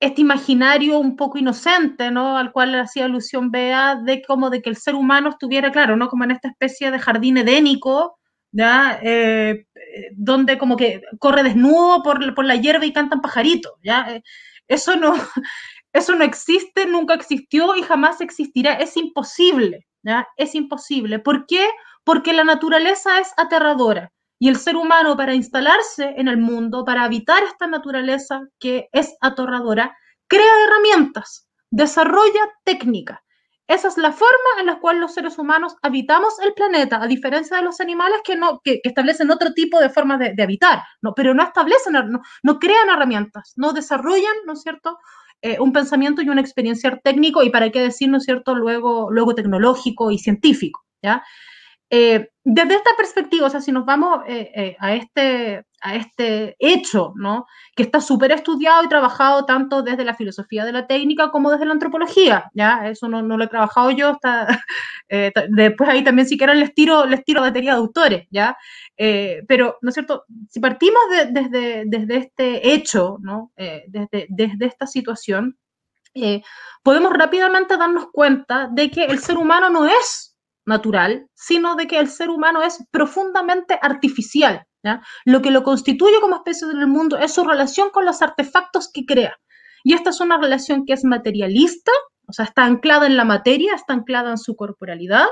este 0.00 0.20
imaginario 0.20 0.98
un 0.98 1.16
poco 1.16 1.38
inocente, 1.38 2.10
¿no? 2.10 2.36
al 2.36 2.52
cual 2.52 2.74
hacía 2.80 3.04
alusión 3.04 3.50
Bea, 3.50 3.96
de 3.96 4.22
como 4.22 4.50
de 4.50 4.62
que 4.62 4.70
el 4.70 4.76
ser 4.76 4.94
humano 4.94 5.30
estuviera, 5.30 5.70
claro, 5.70 5.96
¿no? 5.96 6.08
como 6.08 6.24
en 6.24 6.32
esta 6.32 6.48
especie 6.48 6.90
de 6.90 6.98
jardín 6.98 7.38
edénico, 7.38 8.18
¿ya? 8.52 9.00
Eh, 9.02 9.66
donde 10.12 10.58
como 10.58 10.76
que 10.76 11.02
corre 11.18 11.42
desnudo 11.42 12.02
por, 12.02 12.34
por, 12.34 12.44
la 12.44 12.56
hierba 12.56 12.86
y 12.86 12.92
cantan 12.92 13.20
pajaritos, 13.20 13.72
¿ya? 13.82 14.06
Eh, 14.10 14.22
eso 14.68 14.96
no, 14.96 15.14
eso 15.92 16.14
no 16.14 16.24
existe, 16.24 16.86
nunca 16.86 17.14
existió 17.14 17.74
y 17.76 17.82
jamás 17.82 18.20
existirá, 18.20 18.74
es 18.74 18.96
imposible, 18.96 19.86
¿ya? 20.02 20.28
Es 20.36 20.54
imposible. 20.54 21.18
¿Por 21.18 21.46
qué? 21.46 21.68
Porque 22.04 22.32
la 22.32 22.44
naturaleza 22.44 23.18
es 23.20 23.32
aterradora 23.36 24.12
y 24.38 24.48
el 24.48 24.56
ser 24.56 24.76
humano 24.76 25.16
para 25.16 25.34
instalarse 25.34 26.14
en 26.16 26.28
el 26.28 26.36
mundo, 26.36 26.84
para 26.84 27.04
habitar 27.04 27.42
esta 27.44 27.66
naturaleza 27.66 28.42
que 28.58 28.88
es 28.92 29.14
aterradora, 29.20 29.96
crea 30.26 30.64
herramientas, 30.66 31.48
desarrolla 31.70 32.50
técnicas 32.64 33.20
esa 33.68 33.88
es 33.88 33.96
la 33.96 34.12
forma 34.12 34.60
en 34.60 34.66
la 34.66 34.80
cual 34.80 35.00
los 35.00 35.14
seres 35.14 35.38
humanos 35.38 35.76
habitamos 35.82 36.38
el 36.40 36.52
planeta, 36.52 37.02
a 37.02 37.06
diferencia 37.06 37.56
de 37.56 37.62
los 37.62 37.80
animales 37.80 38.20
que, 38.24 38.36
no, 38.36 38.60
que, 38.62 38.80
establecen 38.82 39.30
otro 39.30 39.52
tipo 39.52 39.80
de 39.80 39.88
formas 39.88 40.18
de, 40.18 40.42
habitar, 40.42 40.82
¿no? 41.00 41.14
pero 41.14 41.32
no 41.32 41.42
establecen, 41.42 41.92
no, 41.92 42.20
no, 42.42 42.58
crean 42.58 42.90
herramientas, 42.90 43.52
no 43.56 43.72
desarrollan, 43.72 44.34
¿no 44.46 44.54
es 44.54 44.62
cierto?, 44.62 44.98
eh, 45.44 45.58
un 45.58 45.72
pensamiento 45.72 46.22
y 46.22 46.28
una 46.28 46.40
experiencia 46.40 47.00
técnico 47.02 47.42
y 47.42 47.50
para 47.50 47.70
qué 47.70 47.80
decir, 47.80 48.08
¿no 48.08 48.18
es 48.18 48.24
cierto?, 48.24 48.54
luego, 48.54 49.10
luego 49.10 49.34
tecnológico 49.34 50.10
y 50.10 50.18
científico, 50.18 50.84
¿ya? 51.02 51.24
Eh, 51.94 52.26
desde 52.42 52.74
esta 52.74 52.90
perspectiva, 52.96 53.46
o 53.46 53.50
sea, 53.50 53.60
si 53.60 53.70
nos 53.70 53.84
vamos 53.84 54.20
eh, 54.26 54.76
a, 54.80 54.94
este, 54.94 55.62
a 55.82 55.96
este 55.96 56.56
hecho, 56.58 57.12
¿no? 57.16 57.46
Que 57.76 57.82
está 57.82 58.00
súper 58.00 58.32
estudiado 58.32 58.82
y 58.82 58.88
trabajado 58.88 59.44
tanto 59.44 59.82
desde 59.82 60.04
la 60.04 60.14
filosofía 60.14 60.64
de 60.64 60.72
la 60.72 60.86
técnica 60.86 61.30
como 61.30 61.50
desde 61.50 61.66
la 61.66 61.72
antropología, 61.72 62.50
¿ya? 62.54 62.88
Eso 62.88 63.08
no, 63.08 63.20
no 63.20 63.36
lo 63.36 63.44
he 63.44 63.48
trabajado 63.48 63.90
yo, 63.90 64.12
está, 64.12 64.46
eh, 65.10 65.32
después 65.50 65.90
ahí 65.90 66.02
también 66.02 66.26
si 66.26 66.38
quieren 66.38 66.60
les 66.60 66.72
tiro, 66.72 67.04
les 67.04 67.22
tiro 67.24 67.42
batería 67.42 67.72
de 67.72 67.78
autores, 67.78 68.26
¿ya? 68.30 68.56
Eh, 68.96 69.42
pero, 69.46 69.76
¿no 69.82 69.90
es 69.90 69.94
cierto? 69.94 70.24
Si 70.48 70.60
partimos 70.60 71.02
desde, 71.30 71.84
desde 71.86 72.16
este 72.16 72.72
hecho, 72.72 73.18
¿no? 73.20 73.52
Eh, 73.56 73.84
desde, 73.88 74.26
desde 74.30 74.66
esta 74.66 74.86
situación, 74.86 75.58
podemos 76.82 77.12
rápidamente 77.12 77.76
darnos 77.76 78.06
cuenta 78.12 78.68
de 78.70 78.90
que 78.90 79.04
el 79.04 79.18
ser 79.18 79.36
humano 79.36 79.70
no 79.70 79.86
es 79.86 80.31
natural, 80.64 81.26
sino 81.34 81.76
de 81.76 81.86
que 81.86 81.98
el 81.98 82.08
ser 82.08 82.30
humano 82.30 82.62
es 82.62 82.84
profundamente 82.90 83.78
artificial, 83.80 84.64
lo 85.24 85.42
que 85.42 85.50
lo 85.50 85.62
constituye 85.62 86.20
como 86.20 86.36
especie 86.36 86.66
del 86.68 86.86
mundo 86.86 87.18
es 87.18 87.32
su 87.32 87.44
relación 87.44 87.90
con 87.90 88.04
los 88.04 88.22
artefactos 88.22 88.90
que 88.92 89.04
crea. 89.04 89.36
Y 89.84 89.94
esta 89.94 90.10
es 90.10 90.20
una 90.20 90.38
relación 90.38 90.84
que 90.86 90.92
es 90.92 91.04
materialista, 91.04 91.92
o 92.26 92.32
sea, 92.32 92.44
está 92.44 92.64
anclada 92.64 93.06
en 93.06 93.16
la 93.16 93.24
materia, 93.24 93.74
está 93.74 93.92
anclada 93.92 94.30
en 94.30 94.38
su 94.38 94.54
corporalidad 94.56 95.26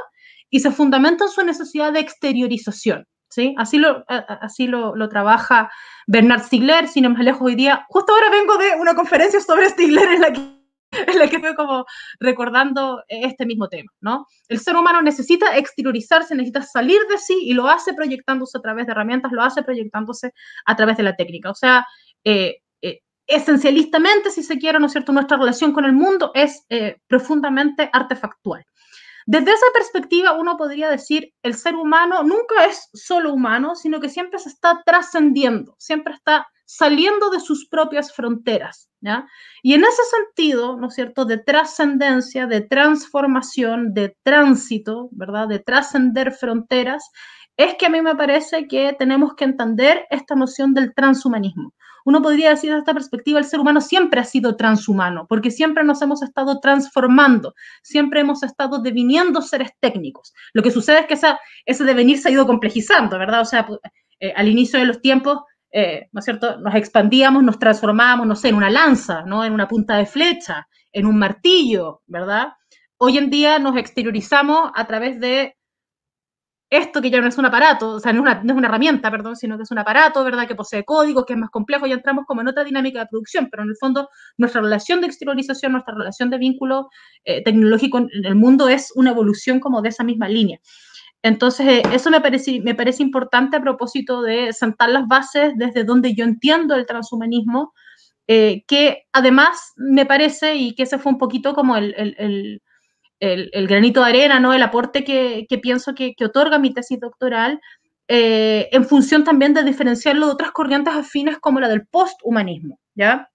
y 0.50 0.60
se 0.60 0.70
fundamenta 0.70 1.24
en 1.24 1.30
su 1.30 1.44
necesidad 1.44 1.92
de 1.92 2.00
exteriorización. 2.00 3.06
¿sí? 3.28 3.54
Así 3.58 3.78
lo, 3.78 4.04
así 4.08 4.66
lo, 4.66 5.08
trabaja 5.08 5.70
Bernard 6.06 6.42
Stiegler, 6.42 6.88
sin 6.88 7.10
más 7.12 7.24
lejos 7.24 7.42
hoy 7.42 7.54
día. 7.54 7.86
Justo 7.88 8.12
ahora 8.12 8.30
vengo 8.30 8.56
de 8.56 8.74
una 8.80 8.94
conferencia 8.94 9.40
sobre 9.40 9.68
Stiegler 9.68 10.10
en 10.10 10.20
la 10.20 10.32
que 10.32 10.59
en 10.92 11.18
la 11.18 11.28
que 11.28 11.36
estoy 11.36 11.54
como 11.54 11.84
recordando 12.18 13.02
este 13.08 13.46
mismo 13.46 13.68
tema, 13.68 13.90
¿no? 14.00 14.26
El 14.48 14.58
ser 14.60 14.76
humano 14.76 15.02
necesita 15.02 15.56
exteriorizarse, 15.56 16.34
necesita 16.34 16.62
salir 16.62 17.00
de 17.08 17.18
sí 17.18 17.38
y 17.42 17.54
lo 17.54 17.68
hace 17.68 17.94
proyectándose 17.94 18.58
a 18.58 18.60
través 18.60 18.86
de 18.86 18.92
herramientas, 18.92 19.32
lo 19.32 19.42
hace 19.42 19.62
proyectándose 19.62 20.32
a 20.64 20.76
través 20.76 20.96
de 20.96 21.02
la 21.04 21.16
técnica. 21.16 21.50
O 21.50 21.54
sea, 21.54 21.86
eh, 22.24 22.56
eh, 22.82 23.00
esencialistamente, 23.26 24.30
si 24.30 24.42
se 24.42 24.58
quiere, 24.58 24.78
¿no 24.78 24.86
es 24.86 24.92
cierto?, 24.92 25.12
nuestra 25.12 25.36
relación 25.36 25.72
con 25.72 25.84
el 25.84 25.92
mundo 25.92 26.32
es 26.34 26.64
eh, 26.68 26.98
profundamente 27.06 27.88
artefactual. 27.92 28.64
Desde 29.26 29.52
esa 29.52 29.66
perspectiva, 29.72 30.32
uno 30.32 30.56
podría 30.56 30.88
decir, 30.88 31.32
el 31.42 31.54
ser 31.54 31.76
humano 31.76 32.24
nunca 32.24 32.64
es 32.64 32.88
solo 32.92 33.32
humano, 33.32 33.76
sino 33.76 34.00
que 34.00 34.08
siempre 34.08 34.40
se 34.40 34.48
está 34.48 34.82
trascendiendo, 34.84 35.76
siempre 35.78 36.14
está 36.14 36.48
saliendo 36.72 37.30
de 37.30 37.40
sus 37.40 37.66
propias 37.66 38.12
fronteras. 38.12 38.88
¿ya? 39.00 39.26
Y 39.62 39.74
en 39.74 39.82
ese 39.82 40.02
sentido, 40.04 40.76
¿no 40.76 40.86
es 40.86 40.94
cierto?, 40.94 41.24
de 41.24 41.38
trascendencia, 41.38 42.46
de 42.46 42.60
transformación, 42.60 43.92
de 43.92 44.16
tránsito, 44.22 45.08
¿verdad?, 45.10 45.48
de 45.48 45.58
trascender 45.58 46.32
fronteras, 46.32 47.10
es 47.56 47.74
que 47.74 47.86
a 47.86 47.88
mí 47.90 48.00
me 48.00 48.14
parece 48.14 48.68
que 48.68 48.94
tenemos 48.96 49.34
que 49.34 49.44
entender 49.44 50.06
esta 50.10 50.36
noción 50.36 50.72
del 50.72 50.94
transhumanismo. 50.94 51.74
Uno 52.04 52.22
podría 52.22 52.50
decir 52.50 52.70
desde 52.70 52.80
esta 52.80 52.94
perspectiva, 52.94 53.40
el 53.40 53.44
ser 53.44 53.60
humano 53.60 53.80
siempre 53.80 54.20
ha 54.20 54.24
sido 54.24 54.56
transhumano, 54.56 55.26
porque 55.28 55.50
siempre 55.50 55.82
nos 55.82 56.00
hemos 56.00 56.22
estado 56.22 56.60
transformando, 56.60 57.52
siempre 57.82 58.20
hemos 58.20 58.44
estado 58.44 58.80
deviniendo 58.80 59.42
seres 59.42 59.72
técnicos. 59.80 60.32
Lo 60.52 60.62
que 60.62 60.70
sucede 60.70 61.00
es 61.00 61.06
que 61.06 61.14
esa, 61.14 61.40
ese 61.66 61.84
devenir 61.84 62.18
se 62.18 62.28
ha 62.28 62.32
ido 62.32 62.46
complejizando, 62.46 63.18
¿verdad? 63.18 63.40
O 63.40 63.44
sea, 63.44 63.66
eh, 64.20 64.32
al 64.36 64.48
inicio 64.48 64.78
de 64.78 64.86
los 64.86 65.00
tiempos 65.00 65.40
eh, 65.72 66.08
¿no 66.12 66.18
es 66.18 66.24
cierto? 66.24 66.58
Nos 66.58 66.74
expandíamos, 66.74 67.42
nos 67.42 67.58
transformábamos, 67.58 68.26
no 68.26 68.36
sé, 68.36 68.48
en 68.48 68.56
una 68.56 68.70
lanza, 68.70 69.22
¿no? 69.22 69.44
En 69.44 69.52
una 69.52 69.68
punta 69.68 69.96
de 69.96 70.06
flecha, 70.06 70.66
en 70.92 71.06
un 71.06 71.18
martillo, 71.18 72.02
¿verdad? 72.06 72.48
Hoy 72.98 73.18
en 73.18 73.30
día 73.30 73.58
nos 73.58 73.76
exteriorizamos 73.76 74.70
a 74.74 74.86
través 74.86 75.20
de 75.20 75.56
esto 76.70 77.02
que 77.02 77.10
ya 77.10 77.20
no 77.20 77.26
es 77.26 77.36
un 77.36 77.46
aparato, 77.46 77.90
o 77.90 78.00
sea, 78.00 78.12
no 78.12 78.20
es 78.20 78.22
una, 78.22 78.44
no 78.44 78.52
es 78.52 78.58
una 78.58 78.68
herramienta, 78.68 79.10
perdón, 79.10 79.34
sino 79.34 79.56
que 79.56 79.64
es 79.64 79.70
un 79.72 79.78
aparato, 79.78 80.22
¿verdad? 80.22 80.46
Que 80.46 80.54
posee 80.54 80.84
códigos, 80.84 81.24
que 81.26 81.32
es 81.32 81.38
más 81.38 81.50
complejo, 81.50 81.86
y 81.86 81.92
entramos 81.92 82.24
como 82.26 82.42
en 82.42 82.48
otra 82.48 82.62
dinámica 82.62 83.00
de 83.00 83.06
producción, 83.06 83.48
pero 83.50 83.64
en 83.64 83.70
el 83.70 83.76
fondo 83.76 84.08
nuestra 84.38 84.60
relación 84.60 85.00
de 85.00 85.08
exteriorización, 85.08 85.72
nuestra 85.72 85.94
relación 85.94 86.30
de 86.30 86.38
vínculo 86.38 86.88
eh, 87.24 87.42
tecnológico 87.42 87.98
en 87.98 88.08
el 88.24 88.36
mundo 88.36 88.68
es 88.68 88.92
una 88.94 89.10
evolución 89.10 89.58
como 89.58 89.82
de 89.82 89.88
esa 89.88 90.04
misma 90.04 90.28
línea. 90.28 90.60
Entonces, 91.22 91.66
eh, 91.66 91.82
eso 91.92 92.10
me 92.10 92.20
parece, 92.20 93.02
importante 93.02 93.56
a 93.56 93.60
propósito 93.60 94.22
de 94.22 94.52
sentar 94.52 94.88
las 94.88 95.06
bases 95.06 95.52
desde 95.56 95.84
donde 95.84 96.14
yo 96.14 96.24
entiendo 96.24 96.74
el 96.74 96.86
transhumanismo, 96.86 97.74
eh, 98.26 98.64
que 98.66 99.04
además 99.12 99.72
me 99.76 100.06
parece, 100.06 100.54
y 100.54 100.74
que 100.74 100.84
ese 100.84 100.98
fue 100.98 101.12
un 101.12 101.18
poquito 101.18 101.54
como 101.54 101.76
el, 101.76 102.62
granito 103.20 104.02
de 104.02 104.08
arena, 104.08 104.40
¿no? 104.40 104.54
el 104.54 104.62
aporte 104.62 105.04
que, 105.04 105.46
pienso 105.62 105.94
que, 105.94 106.14
otorga 106.24 106.58
mi 106.58 106.72
tesis 106.72 106.98
doctoral, 106.98 107.60
eh, 108.08 108.68
en 108.72 108.84
función 108.86 109.22
también 109.22 109.52
de 109.52 109.62
diferenciarlo 109.62 110.26
de 110.26 110.32
otras 110.32 110.52
corrientes 110.52 110.94
afines 110.94 111.38
como 111.38 111.60
la 111.60 111.68
del 111.68 111.86
posthumanismo. 111.86 112.80
¿ya? 112.94 113.28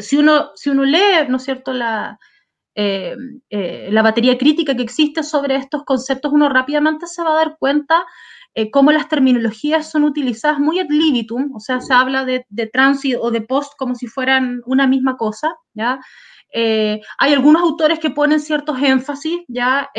si, 0.00 0.16
uno, 0.16 0.50
si 0.54 0.70
uno 0.70 0.84
lee, 0.84 1.26
¿no 1.28 1.38
es 1.38 1.42
cierto?, 1.42 1.72
eh, 2.78 3.16
eh, 3.48 3.88
la 3.90 4.02
batería 4.02 4.36
crítica 4.36 4.76
que 4.76 4.82
existe 4.82 5.22
sobre 5.22 5.56
estos 5.56 5.82
conceptos, 5.84 6.30
uno 6.32 6.50
rápidamente 6.50 7.06
se 7.06 7.22
va 7.22 7.30
a 7.30 7.36
dar 7.36 7.56
cuenta 7.58 8.04
eh, 8.54 8.70
cómo 8.70 8.92
las 8.92 9.08
terminologías 9.08 9.90
son 9.90 10.04
utilizadas 10.04 10.58
muy 10.58 10.78
ad 10.78 10.88
libitum, 10.90 11.54
o 11.54 11.60
sea, 11.60 11.80
se 11.80 11.94
habla 11.94 12.26
de, 12.26 12.44
de 12.50 12.70
o 13.18 13.30
de 13.30 13.40
post 13.40 13.72
como 13.78 13.94
si 13.94 14.06
fueran 14.06 14.60
una 14.66 14.86
misma 14.86 15.16
cosa, 15.16 15.56
¿ya? 15.72 16.00
Hay 16.52 17.32
algunos 17.34 17.62
autores 17.62 17.98
que 17.98 18.10
ponen 18.10 18.40
ciertos 18.40 18.80
énfasis, 18.80 19.40
¿ya? 19.48 19.90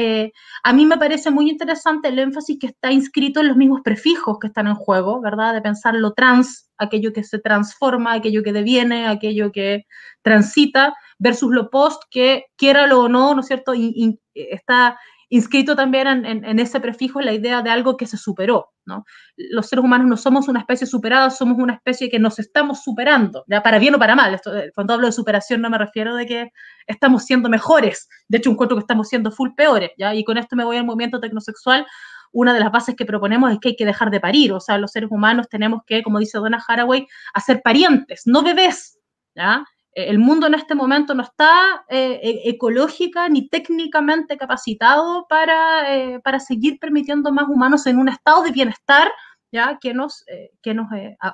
a 0.64 0.74
mí 0.74 0.86
me 0.86 0.98
parece 0.98 1.30
muy 1.30 1.50
interesante 1.50 2.08
el 2.08 2.20
énfasis 2.20 2.58
que 2.60 2.68
está 2.68 2.91
inscrito 2.91 3.41
en 3.41 3.50
los 3.50 3.58
mismos 3.58 3.82
prefijos 3.84 4.39
que 4.39 4.48
están 4.48 4.68
en 4.68 4.76
juego, 4.76 5.22
¿verdad? 5.22 5.54
De 5.54 5.62
pensar 5.62 5.93
lo 5.95 6.14
trans, 6.14 6.70
aquello 6.78 7.14
que 7.14 7.24
se 7.24 7.39
transforma, 7.39 8.14
aquello 8.14 8.43
que 8.43 8.54
deviene, 8.54 9.08
aquello 9.08 9.52
que 9.52 9.86
transita, 10.22 10.95
versus 11.20 11.52
lo 11.52 11.70
post, 11.70 12.04
que 12.10 12.45
quiera 12.56 12.86
o 12.95 13.10
no, 13.10 13.34
¿no 13.34 13.41
es 13.41 13.48
cierto? 13.48 13.74
Y, 13.76 14.20
está 14.34 15.00
inscrito 15.30 15.75
también 15.75 16.25
en, 16.25 16.59
ese 16.59 16.80
prefijo 16.80 17.19
la 17.21 17.34
idea 17.34 17.61
de 17.61 17.69
algo 17.69 17.97
que 17.97 18.05
se 18.05 18.17
superó, 18.17 18.71
¿no? 18.86 19.05
Los 19.36 19.67
seres 19.67 19.84
humanos 19.84 20.07
no 20.07 20.15
somos 20.15 20.47
una 20.47 20.59
especie 20.59 20.88
superada, 20.88 21.30
somos 21.30 21.57
una 21.57 21.73
especie 21.73 22.09
que 22.09 22.19
nos 22.19 22.39
estamos 22.39 22.84
superando, 22.84 23.43
ya 23.47 23.61
para 23.61 23.80
bien 23.80 23.95
o 23.95 23.99
para 23.99 24.15
mal. 24.15 24.34
Esto, 24.34 24.55
eh, 24.57 24.71
cuando 24.73 24.93
hablo 24.93 25.07
de 25.07 25.11
superación 25.11 25.61
no 25.61 25.69
me 25.69 25.78
refiero 25.78 26.15
de 26.15 26.25
que 26.25 26.51
estamos 26.86 27.25
siendo 27.25 27.49
mejores, 27.49 28.07
de 28.30 28.38
hecho 28.38 28.49
encuentro 28.49 28.78
que 28.78 28.82
estamos 28.82 29.09
siendo 29.09 29.32
full 29.32 29.49
peores, 29.55 29.91
¿ya? 29.97 30.15
Y 30.15 30.23
con 30.23 30.38
esto 30.38 30.55
me 30.55 30.63
voy 30.63 30.78
al 30.78 30.86
movimiento 30.86 31.19
tecnosexual, 31.19 31.86
una 32.32 32.53
de 32.53 32.59
las 32.59 32.71
bases 32.71 32.95
que 32.95 33.05
proponemos 33.05 33.51
es 33.51 33.59
que 33.59 33.69
hay 33.69 33.75
que 33.75 33.86
dejar 33.86 34.11
de 34.11 34.19
parir, 34.19 34.53
o 34.53 34.59
sea, 34.59 34.78
los 34.78 34.91
seres 34.91 35.09
humanos 35.11 35.47
tenemos 35.49 35.82
que, 35.86 36.03
como 36.03 36.19
dice 36.19 36.38
Donna 36.38 36.63
Haraway, 36.65 37.07
hacer 37.34 37.61
parientes, 37.63 38.23
no 38.25 38.43
bebés, 38.43 38.99
¿ya? 39.36 39.65
El 39.98 40.20
mundo 40.20 40.45
en 40.45 40.54
este 40.54 40.76
momento 40.76 41.16
no 41.16 41.24
está 41.24 41.84
eh, 41.89 42.20
e-, 42.22 42.50
ecológica 42.50 43.28
ni 43.30 43.50
técnicamente 43.50 44.38
capacitado 44.38 45.26
para, 45.28 45.95
eh, 45.95 46.20
para, 46.20 46.39
seguir 46.39 46.78
permitiendo 46.80 47.32
más 47.32 47.50
humanos 47.50 47.88
en 47.88 47.98
un 47.98 48.08
estado 48.08 48.43
de 48.43 48.52
bienestar 48.52 49.12
¿ya? 49.52 49.80
que 49.82 49.95
nos, 49.95 50.24
eh, 50.28 50.52
que 50.62 50.76
nos 50.76 50.88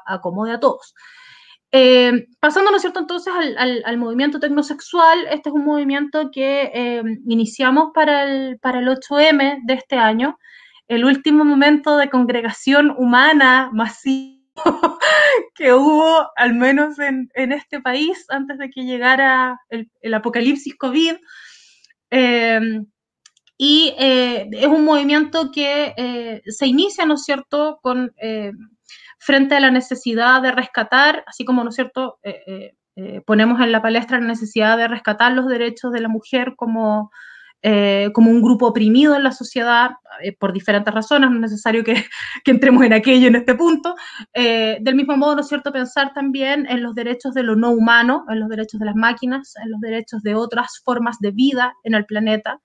acomode 0.06 0.54
a 0.54 0.62
todos. 0.62 0.96
pasando, 2.40 2.72
¿no 2.72 2.78
es 2.78 2.84
cierto?, 2.84 3.02
entonces 3.02 3.34
al, 3.36 3.84
al, 3.86 3.98
movimiento 3.98 4.40
tecnosexual, 4.40 5.26
este 5.30 5.50
es 5.50 5.56
un 5.56 5.66
movimiento 5.66 6.32
que 6.32 7.02
iniciamos 7.26 7.92
para 7.94 8.24
el, 8.24 8.60
para 8.60 8.80
el 8.80 8.88
8M 8.88 9.66
de 9.66 9.74
este 9.74 9.98
año, 9.98 10.38
el 10.88 11.04
último 11.04 11.44
momento 11.44 11.98
de 11.98 12.10
congregación 12.10 12.92
humana 12.92 13.70
masiva 13.74 14.33
que 15.56 15.74
hubo, 15.74 16.30
al 16.36 16.54
menos 16.54 16.98
en, 17.00 17.30
este 17.52 17.82
país, 17.82 18.26
antes 18.30 18.58
de 18.58 18.70
que 18.70 18.84
llegara 18.84 19.60
el, 19.70 20.14
apocalipsis 20.14 20.76
COVID. 20.78 21.16
Em, 22.10 22.86
y 23.58 23.94
eh, 23.98 24.50
es 24.52 24.68
un 24.68 24.84
movimiento 24.86 25.52
que 25.52 25.94
eh, 25.96 26.42
se 26.48 26.68
inicia, 26.68 27.06
¿no 27.06 27.16
es 27.16 27.24
cierto?, 27.24 27.80
con, 27.82 28.14
eh, 28.18 28.52
frente 29.20 29.56
a 29.56 29.60
la 29.60 29.72
necesidad 29.72 30.42
de 30.42 30.52
rescatar, 30.52 31.24
así 31.28 31.46
como, 31.46 31.64
¿no 31.64 31.70
es 31.70 31.76
cierto?, 31.76 32.20
ponemos 33.26 33.60
en 33.60 33.72
la 33.72 33.82
palestra 33.82 34.20
la 34.20 34.28
necesidad 34.28 34.78
de 34.78 34.88
rescatar 34.88 35.32
los 35.32 35.48
derechos 35.48 35.92
de 35.92 36.02
la 36.02 36.10
mujer 36.10 36.54
como 36.56 37.10
eh, 37.66 38.10
como 38.14 38.30
un 38.30 38.42
grupo 38.42 38.68
oprimido 38.68 39.16
en 39.16 39.24
la 39.24 39.32
sociedad 39.32 39.92
eh, 40.22 40.36
por 40.36 40.52
diferentes 40.52 40.94
razones, 40.94 41.30
no 41.30 41.38
es 41.38 41.42
necesario 41.44 41.82
que, 41.82 41.96
entremos 42.46 42.84
en 42.84 42.92
aquello 42.92 43.30
en 43.30 43.38
este 43.38 43.56
punto. 43.56 43.96
Eh, 44.34 44.80
del 44.82 44.96
mismo 44.96 45.16
modo, 45.16 45.36
¿no 45.36 45.42
es 45.42 45.48
cierto?, 45.48 45.72
pensar 45.72 46.14
también 46.14 46.66
en 46.70 46.84
los 46.84 46.94
derechos 46.94 47.34
de 47.34 47.44
lo 47.44 47.56
no 47.56 47.72
humano, 47.72 48.26
en 48.28 48.42
los 48.42 48.50
derechos 48.50 48.82
de 48.82 48.86
las 48.86 48.96
máquinas, 48.96 49.54
en 49.64 49.72
los 49.72 49.80
derechos 49.80 50.22
de 50.24 50.36
otras 50.36 50.82
formas 50.84 51.20
de 51.20 51.32
vida 51.32 51.74
en 51.84 51.94
el 51.94 52.06
planeta, 52.06 52.60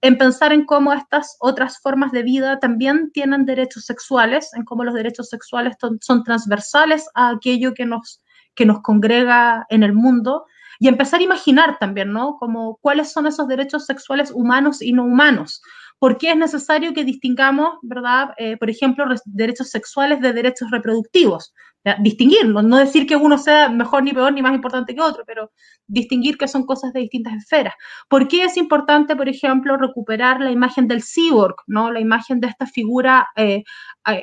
en 0.00 0.18
pensar 0.18 0.52
en 0.52 0.64
cómo 0.64 0.92
estas 0.92 1.36
otras 1.40 1.80
formas 1.80 2.12
de 2.12 2.22
vida 2.22 2.60
también 2.60 3.10
tienen 3.10 3.46
derechos 3.46 3.86
sexuales, 3.86 4.54
en 4.54 4.64
cómo 4.64 4.84
los 4.84 4.94
derechos 4.94 5.30
sexuales 5.30 5.74
son 6.00 6.22
transversales 6.22 7.08
a 7.14 7.30
aquello 7.30 7.74
que 7.74 7.86
nos, 7.86 8.22
que 8.54 8.66
nos 8.66 8.82
congrega 8.82 9.66
en 9.68 9.82
el 9.82 9.94
mundo 9.94 10.44
y 10.84 10.88
empezar 10.88 11.20
a 11.20 11.22
imaginar 11.22 11.78
también, 11.78 12.12
¿no? 12.12 12.36
Como 12.36 12.76
cuáles 12.82 13.10
son 13.10 13.26
esos 13.26 13.48
derechos 13.48 13.86
sexuales 13.86 14.30
humanos 14.30 14.82
y 14.82 14.92
no 14.92 15.04
humanos. 15.04 15.62
¿Por 15.98 16.18
qué 16.18 16.32
es 16.32 16.36
necesario 16.36 16.92
que 16.92 17.04
distingamos, 17.04 17.78
verdad, 17.80 18.34
eh, 18.36 18.58
por 18.58 18.68
ejemplo, 18.68 19.06
derechos 19.24 19.70
sexuales 19.70 20.20
de 20.20 20.34
derechos 20.34 20.70
reproductivos? 20.70 21.54
Distinguirlos, 22.00 22.64
no 22.64 22.76
decir 22.76 23.06
que 23.06 23.16
uno 23.16 23.38
sea 23.38 23.70
mejor 23.70 24.02
ni 24.02 24.12
peor 24.12 24.34
ni 24.34 24.42
más 24.42 24.54
importante 24.54 24.94
que 24.94 25.00
otro, 25.00 25.24
pero 25.26 25.52
distinguir 25.86 26.36
que 26.36 26.48
son 26.48 26.66
cosas 26.66 26.92
de 26.92 27.00
distintas 27.00 27.32
esferas. 27.32 27.74
¿Por 28.10 28.28
qué 28.28 28.44
es 28.44 28.58
importante, 28.58 29.16
por 29.16 29.28
ejemplo, 29.30 29.78
recuperar 29.78 30.42
la 30.42 30.50
imagen 30.50 30.86
del 30.86 31.02
cyborg, 31.02 31.56
¿no? 31.66 31.90
la 31.90 32.00
imagen 32.00 32.40
de 32.40 32.48
esta 32.48 32.66
figura 32.66 33.28
eh, 33.36 33.64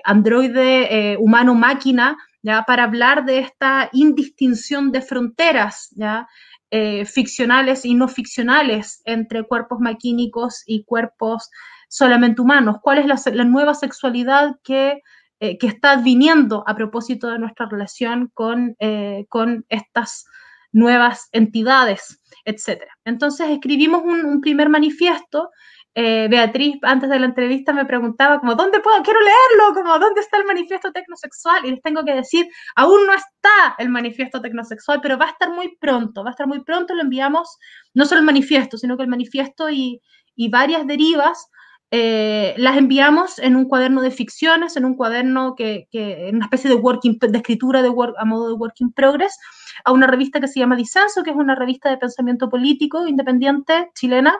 androide 0.03 1.13
eh, 1.13 1.17
humano-máquina, 1.19 2.17
¿ya? 2.43 2.63
para 2.63 2.83
hablar 2.83 3.25
de 3.25 3.39
esta 3.39 3.89
indistinción 3.93 4.91
de 4.91 5.01
fronteras 5.01 5.89
¿ya? 5.95 6.27
Eh, 6.73 7.03
ficcionales 7.03 7.83
y 7.83 7.95
no 7.95 8.07
ficcionales 8.07 9.01
entre 9.03 9.43
cuerpos 9.43 9.81
maquínicos 9.81 10.63
y 10.65 10.85
cuerpos 10.85 11.49
solamente 11.89 12.41
humanos. 12.41 12.77
¿Cuál 12.81 12.99
es 12.99 13.25
la, 13.25 13.43
nueva 13.43 13.73
sexualidad 13.73 14.55
que, 14.63 15.01
eh, 15.41 15.57
que, 15.57 15.67
está 15.67 15.97
viniendo 15.97 16.63
a 16.65 16.73
propósito 16.73 17.27
de 17.27 17.39
nuestra 17.39 17.65
relación 17.65 18.31
con, 18.33 18.77
eh, 18.79 19.25
con 19.27 19.65
estas 19.67 20.25
nuevas 20.71 21.27
entidades, 21.33 22.21
etcétera? 22.45 22.93
Entonces 23.03 23.49
escribimos 23.49 24.03
un, 24.05 24.23
un 24.23 24.39
primer 24.39 24.69
manifiesto 24.69 25.49
eh, 25.93 26.27
Beatriz 26.29 26.77
antes 26.83 27.09
de 27.09 27.19
la 27.19 27.25
entrevista 27.25 27.73
me 27.73 27.85
preguntaba 27.85 28.39
como, 28.39 28.55
¿dónde 28.55 28.79
puedo? 28.79 29.03
Quiero 29.03 29.19
leerlo, 29.19 29.73
como, 29.73 29.99
¿dónde 29.99 30.21
está 30.21 30.37
el 30.37 30.45
manifiesto 30.45 30.91
tecnosexual? 30.91 31.65
Y 31.65 31.71
les 31.71 31.81
tengo 31.81 32.05
que 32.05 32.13
decir, 32.13 32.47
aún 32.75 33.05
no 33.05 33.13
está 33.13 33.75
el 33.77 33.89
manifiesto 33.89 34.41
tecnosexual, 34.41 35.01
pero 35.01 35.17
va 35.17 35.25
a 35.25 35.31
estar 35.31 35.51
muy 35.51 35.75
pronto, 35.77 36.23
va 36.23 36.29
a 36.29 36.31
estar 36.31 36.47
muy 36.47 36.63
pronto, 36.63 36.95
lo 36.95 37.01
enviamos, 37.01 37.57
no 37.93 38.05
solo 38.05 38.19
el 38.19 38.25
manifiesto, 38.25 38.77
sino 38.77 38.95
que 38.95 39.03
el 39.03 39.09
manifiesto 39.09 39.69
y, 39.69 40.01
varias 40.49 40.87
derivas 40.87 41.49
eh, 41.91 42.55
las 42.57 42.75
enviamos 42.75 43.37
en 43.37 43.55
un 43.55 43.65
cuaderno 43.65 44.01
de 44.01 44.09
ficciones, 44.09 44.75
en 44.75 44.85
un 44.85 44.95
cuaderno 44.95 45.53
que, 45.55 45.87
que 45.91 46.29
en 46.29 46.37
una 46.37 46.45
especie 46.45 46.67
de, 46.67 46.77
working, 46.77 47.19
de 47.19 47.37
escritura 47.37 47.83
de 47.83 47.89
work, 47.89 48.15
a 48.17 48.25
modo 48.25 48.47
de 48.47 48.53
working 48.53 48.91
progress, 48.91 49.37
a 49.85 49.91
una 49.91 50.07
revista 50.07 50.39
que 50.39 50.47
se 50.47 50.59
llama 50.59 50.75
Disenso, 50.75 51.21
que 51.21 51.29
es 51.29 51.35
una 51.35 51.53
revista 51.53 51.91
de 51.91 51.97
pensamiento 51.97 52.49
político 52.49 53.05
independiente 53.05 53.91
chilena, 53.93 54.35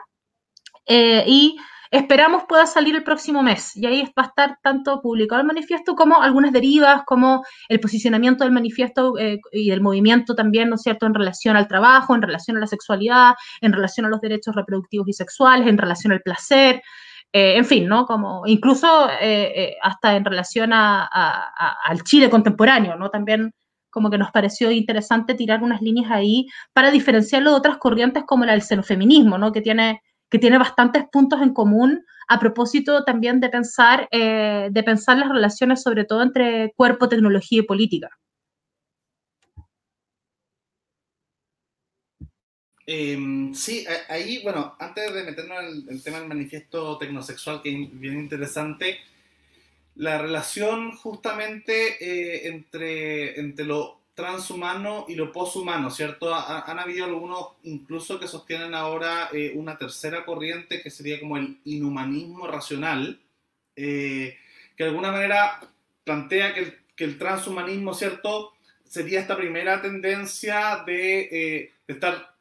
eh, 0.86 1.24
y 1.26 1.56
esperamos 1.90 2.44
pueda 2.48 2.66
salir 2.66 2.94
el 2.94 3.02
próximo 3.04 3.42
mes. 3.42 3.76
Y 3.76 3.86
ahí 3.86 4.02
va 4.18 4.24
a 4.24 4.26
estar 4.26 4.58
tanto 4.62 5.00
publicado 5.02 5.40
el 5.40 5.46
manifiesto 5.46 5.94
como 5.94 6.22
algunas 6.22 6.52
derivas, 6.52 7.02
como 7.04 7.44
el 7.68 7.80
posicionamiento 7.80 8.44
del 8.44 8.52
manifiesto 8.52 9.18
eh, 9.18 9.38
y 9.52 9.70
del 9.70 9.80
movimiento 9.80 10.34
también, 10.34 10.70
¿no 10.70 10.76
es 10.76 10.82
cierto?, 10.82 11.06
en 11.06 11.14
relación 11.14 11.56
al 11.56 11.68
trabajo, 11.68 12.14
en 12.14 12.22
relación 12.22 12.56
a 12.56 12.60
la 12.60 12.66
sexualidad, 12.66 13.34
en 13.60 13.72
relación 13.72 14.06
a 14.06 14.08
los 14.08 14.20
derechos 14.20 14.54
reproductivos 14.54 15.08
y 15.08 15.12
sexuales, 15.12 15.68
en 15.68 15.78
relación 15.78 16.12
al 16.12 16.22
placer. 16.22 16.82
Eh, 17.34 17.56
en 17.56 17.64
fin, 17.64 17.86
¿no? 17.88 18.04
Como 18.04 18.42
incluso 18.46 19.08
hasta 19.82 20.16
en 20.16 20.24
relación 20.24 20.72
a, 20.74 21.06
al 21.86 22.02
Chile 22.04 22.28
contemporáneo, 22.28 22.96
¿no? 22.96 23.08
También 23.08 23.52
como 23.92 24.10
que 24.10 24.18
nos 24.18 24.32
pareció 24.32 24.70
interesante 24.70 25.34
tirar 25.34 25.62
unas 25.62 25.82
líneas 25.82 26.10
ahí 26.10 26.48
para 26.72 26.90
diferenciarlo 26.90 27.50
de 27.50 27.56
otras 27.56 27.76
corrientes 27.76 28.24
como 28.26 28.44
la 28.46 28.52
del 28.52 28.62
xenofeminismo, 28.62 29.36
¿no? 29.36 29.52
Que 29.52 29.60
tiene, 29.60 30.02
que 30.32 30.38
tiene 30.38 30.56
bastantes 30.56 31.04
puntos 31.12 31.42
en 31.42 31.52
común 31.52 32.06
a 32.26 32.40
propósito 32.40 33.04
también 33.04 33.38
de 33.38 33.50
pensar, 33.50 34.08
de 34.10 34.82
pensar 34.82 35.18
las 35.18 35.28
relaciones 35.28 35.82
sobre 35.82 36.06
todo 36.06 36.22
entre 36.22 36.72
cuerpo, 36.74 37.06
tecnología 37.06 37.58
y 37.58 37.66
política. 37.66 38.08
Em, 42.86 43.54
sí, 43.54 43.84
ahí, 44.08 44.42
bueno, 44.42 44.74
antes 44.78 45.12
de 45.12 45.22
meternos 45.22 45.58
en 45.60 45.88
el, 45.90 46.02
tema 46.02 46.18
del 46.18 46.28
manifiesto 46.28 46.96
tecnosexual, 46.96 47.60
que 47.60 47.70
es 47.70 48.00
bien 48.00 48.18
interesante, 48.18 48.98
la 49.96 50.16
relación 50.16 50.92
justamente 50.92 51.96
eh, 52.00 52.48
entre, 52.48 53.38
entre 53.38 53.66
lo 53.66 54.01
transhumano 54.14 55.06
y 55.08 55.14
lo 55.14 55.32
poshumano, 55.32 55.90
¿cierto? 55.90 56.34
han 56.34 56.78
habido 56.78 57.06
algunos 57.06 57.48
incluso 57.62 58.20
que 58.20 58.28
sostienen 58.28 58.74
ahora 58.74 59.30
eh, 59.32 59.52
una 59.54 59.78
tercera 59.78 60.24
corriente 60.24 60.82
que 60.82 60.90
sería 60.90 61.18
como 61.18 61.38
el 61.38 61.58
inhumanismo 61.64 62.46
racional, 62.46 63.20
eh, 63.74 64.36
que 64.76 64.84
de 64.84 64.90
alguna 64.90 65.12
manera 65.12 65.60
plantea 66.04 66.52
que 66.54 67.04
el, 67.04 67.18
transhumanismo, 67.18 67.94
¿cierto? 67.94 68.52
Sería 68.84 69.20
esta 69.20 69.36
primera 69.36 69.82
tendencia 69.82 70.84
de, 70.86 71.72
de 71.86 71.94
estar 71.94 72.36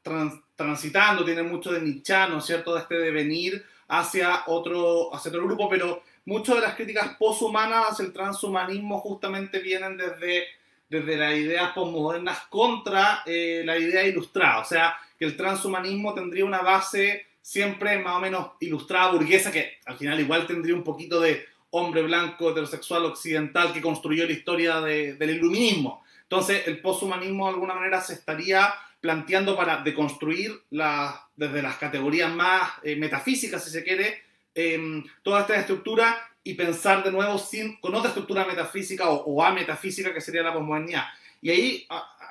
transitando, 0.56 1.26
tiene 1.26 1.44
mucho 1.44 1.72
de 1.72 1.82
nichano, 1.82 2.42
¿cierto? 2.42 2.76
De 2.76 2.82
este 2.82 2.96
devenir 2.96 3.66
hacia 3.88 4.44
otro, 4.48 5.14
hacia 5.14 5.30
otro 5.30 5.46
grupo, 5.46 5.68
pero 5.70 6.04
muchas 6.26 6.56
de 6.56 6.62
las 6.62 6.76
críticas 6.76 7.16
poshumanas 7.18 7.92
hacia 7.92 8.06
el 8.06 8.14
transhumanismo 8.14 9.00
justamente 9.00 9.60
vienen 9.60 9.98
desde, 9.98 10.46
desde 10.92 11.16
las 11.16 11.34
ideas 11.36 11.72
posmodernas 11.72 12.38
contra 12.50 13.24
eh, 13.26 13.62
la 13.64 13.78
idea 13.78 14.06
ilustrada, 14.06 14.60
o 14.60 14.66
sea, 14.66 14.94
que 15.18 15.24
el 15.24 15.38
transhumanismo 15.38 16.14
tendría 16.14 16.44
una 16.44 16.60
base 16.60 17.28
siempre 17.42 17.98
más 18.00 18.18
o 18.18 18.20
menos 18.20 18.52
ilustrada, 18.60 19.14
burguesa, 19.14 19.54
que 19.54 19.78
al 19.86 19.98
final 19.98 20.20
igual 20.20 20.46
tendría 20.46 20.76
un 20.76 20.84
poquito 20.84 21.22
de 21.22 21.46
hombre 21.70 22.02
blanco 22.02 22.52
heterosexual 22.52 23.06
occidental 23.06 23.72
que 23.72 23.82
construyó 23.82 24.26
la 24.26 24.34
historia 24.34 24.82
del 24.82 25.30
iluminismo. 25.30 26.04
Entonces, 26.24 26.68
el 26.68 26.82
poshumanismo 26.82 27.46
de 27.46 27.54
alguna 27.54 27.74
manera 27.74 28.02
se 28.02 28.16
estaría 28.16 28.74
planteando 29.00 29.56
para 29.56 29.78
deconstruir 29.78 30.62
desde 30.70 31.62
las 31.62 31.78
categorías 31.78 32.34
más 32.36 32.70
eh, 32.84 32.98
metafísicas, 32.98 33.64
si 33.64 33.72
se 33.72 33.84
quiere, 33.86 34.24
em, 34.54 35.06
toda 35.24 35.42
esta 35.42 35.56
estructura 35.56 36.31
y 36.44 36.54
pensar 36.56 37.04
de 37.04 37.12
nuevo 37.12 37.38
sin, 37.38 37.78
con 37.78 37.94
otra 37.94 38.10
estructura 38.10 38.46
metafísica 38.46 39.10
o, 39.10 39.24
o 39.26 39.44
ametafísica 39.44 40.14
que 40.14 40.22
sería 40.22 40.44
la 40.44 40.54
posmodernidad. 40.54 41.06
Y 41.42 41.50
ahí 41.50 41.88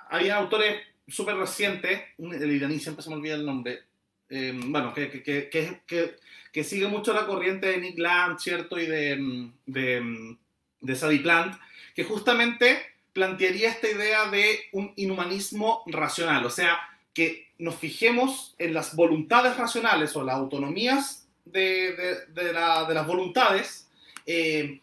había 0.09 0.37
autores 0.37 0.83
súper 1.09 1.37
recientes, 1.37 2.01
el 2.19 2.53
iraní 2.53 2.79
siempre 2.79 3.03
se 3.03 3.11
me 3.11 3.17
olvida 3.17 3.35
el 3.35 3.45
nombre, 3.45 3.83
em, 4.29 4.71
bueno, 4.71 4.95
que, 4.95 5.11
que, 5.23 5.49
que, 5.49 6.17
que, 6.53 6.65
sigue 6.65 6.87
mucho 6.87 7.13
la 7.13 7.27
corriente 7.27 7.67
de 7.67 7.79
Nick 7.79 7.99
Land, 7.99 8.39
¿cierto? 8.39 8.79
Y 8.79 8.87
de, 8.87 9.51
de, 9.67 10.37
de 10.81 10.97
Sadie 10.97 11.21
Plant, 11.21 11.57
que 11.95 12.05
justamente 12.05 12.79
plantearía 13.13 13.71
esta 13.71 13.89
idea 13.89 14.31
de 14.31 14.61
un 14.73 14.93
inhumanismo 14.97 15.83
racional, 15.87 16.45
o 16.47 16.51
sea, 16.51 16.79
que 17.13 17.49
nos 17.59 17.75
fijemos 17.77 18.55
en 18.59 18.73
las 18.73 18.95
voluntades 18.95 19.57
racionales 19.57 20.15
o 20.17 20.25
las 20.25 20.37
autonomías 20.37 21.29
de, 21.45 21.93
de, 22.29 22.53
las 22.53 23.07
voluntades 23.07 23.90
eh, 24.33 24.81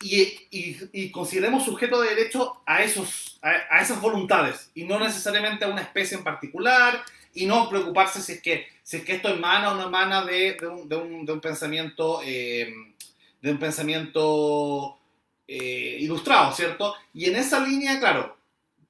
y, 0.00 1.10
consideremos 1.10 1.64
sujeto 1.64 2.00
de 2.00 2.14
derecho 2.14 2.62
a, 2.64 2.82
esos, 2.82 3.38
a, 3.42 3.82
esas 3.82 4.00
voluntades 4.00 4.70
y 4.74 4.84
no 4.84 4.98
necesariamente 4.98 5.64
a 5.64 5.68
una 5.68 5.82
especie 5.82 6.16
en 6.16 6.24
particular 6.24 7.02
y 7.34 7.46
no 7.46 7.68
preocuparse 7.68 8.22
si 8.22 8.32
es 8.32 8.42
que, 8.42 8.68
si 8.82 8.98
es 8.98 9.04
que 9.04 9.16
esto 9.16 9.28
emana 9.28 9.72
o 9.72 9.74
no 9.74 9.88
emana 9.88 10.24
de, 10.24 10.56
un, 10.66 10.88
de 10.88 11.32
un, 11.32 11.40
pensamiento 11.40 12.20
de 12.20 13.50
un 13.50 13.58
pensamiento 13.58 14.98
eh, 15.46 15.58
eh, 15.58 15.98
ilustrado, 16.00 16.52
¿cierto? 16.52 16.94
Y 17.12 17.26
en 17.26 17.36
esa 17.36 17.60
línea, 17.60 17.98
claro, 17.98 18.36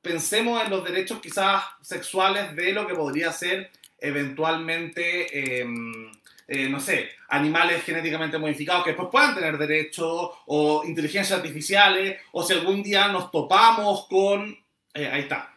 pensemos 0.03 0.63
en 0.63 0.71
los 0.71 0.85
derechos 0.85 1.21
quizás 1.21 1.65
sexuales 1.81 2.55
de 2.55 2.73
lo 2.73 2.87
que 2.87 2.95
podría 2.95 3.33
ser 3.33 3.71
eventualmente, 4.01 5.61
em, 5.61 6.13
eh, 6.49 6.69
no 6.69 6.81
sé, 6.81 7.11
animales 7.29 7.85
genéticamente 7.85 8.39
modificados 8.39 8.83
que 8.83 8.91
después 8.91 9.11
puedan 9.13 9.35
tener 9.35 9.59
derechos 9.59 10.31
o 10.47 10.83
inteligencias 10.85 11.39
artificiales, 11.39 12.21
o 12.33 12.43
si 12.43 12.55
algún 12.55 12.83
día 12.83 13.09
nos 13.09 13.31
topamos 13.31 14.07
con, 14.09 14.57
eh, 14.95 15.07
ahí 15.07 15.21
está, 15.23 15.55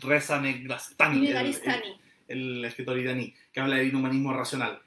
Reza 0.00 0.40
Negrastani, 0.40 1.28
el, 1.28 1.56
el, 2.28 2.64
escritor 2.64 2.98
iraní, 2.98 3.34
que 3.52 3.60
habla 3.60 3.76
de 3.76 3.86
inhumanismo 3.86 4.32
racional 4.32 4.80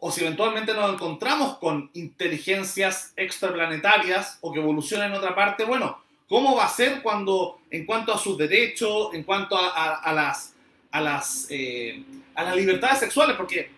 o, 0.00 0.10
si 0.10 0.22
eventualmente 0.22 0.74
nos 0.74 0.92
encontramos 0.92 1.58
con 1.58 1.90
inteligencias 1.94 3.12
extraplanetarias 3.16 4.38
o 4.40 4.52
que 4.52 4.60
evolucionan 4.60 5.10
en 5.10 5.18
otra 5.18 5.34
parte, 5.34 5.64
bueno, 5.64 5.98
¿cómo 6.28 6.56
va 6.56 6.66
a 6.66 6.68
ser 6.68 7.02
cuando, 7.02 7.60
en 7.70 7.86
cuanto 7.86 8.12
a 8.12 8.18
sus 8.18 8.36
derechos, 8.36 9.14
en 9.14 9.22
cuanto 9.22 9.56
a, 9.56 10.12
las, 10.12 10.54
a, 10.90 11.00
las, 11.00 11.46
eh, 11.50 12.02
a 12.34 12.44
las 12.44 12.56
libertades 12.56 12.98
sexuales? 12.98 13.36
Porque 13.36 13.70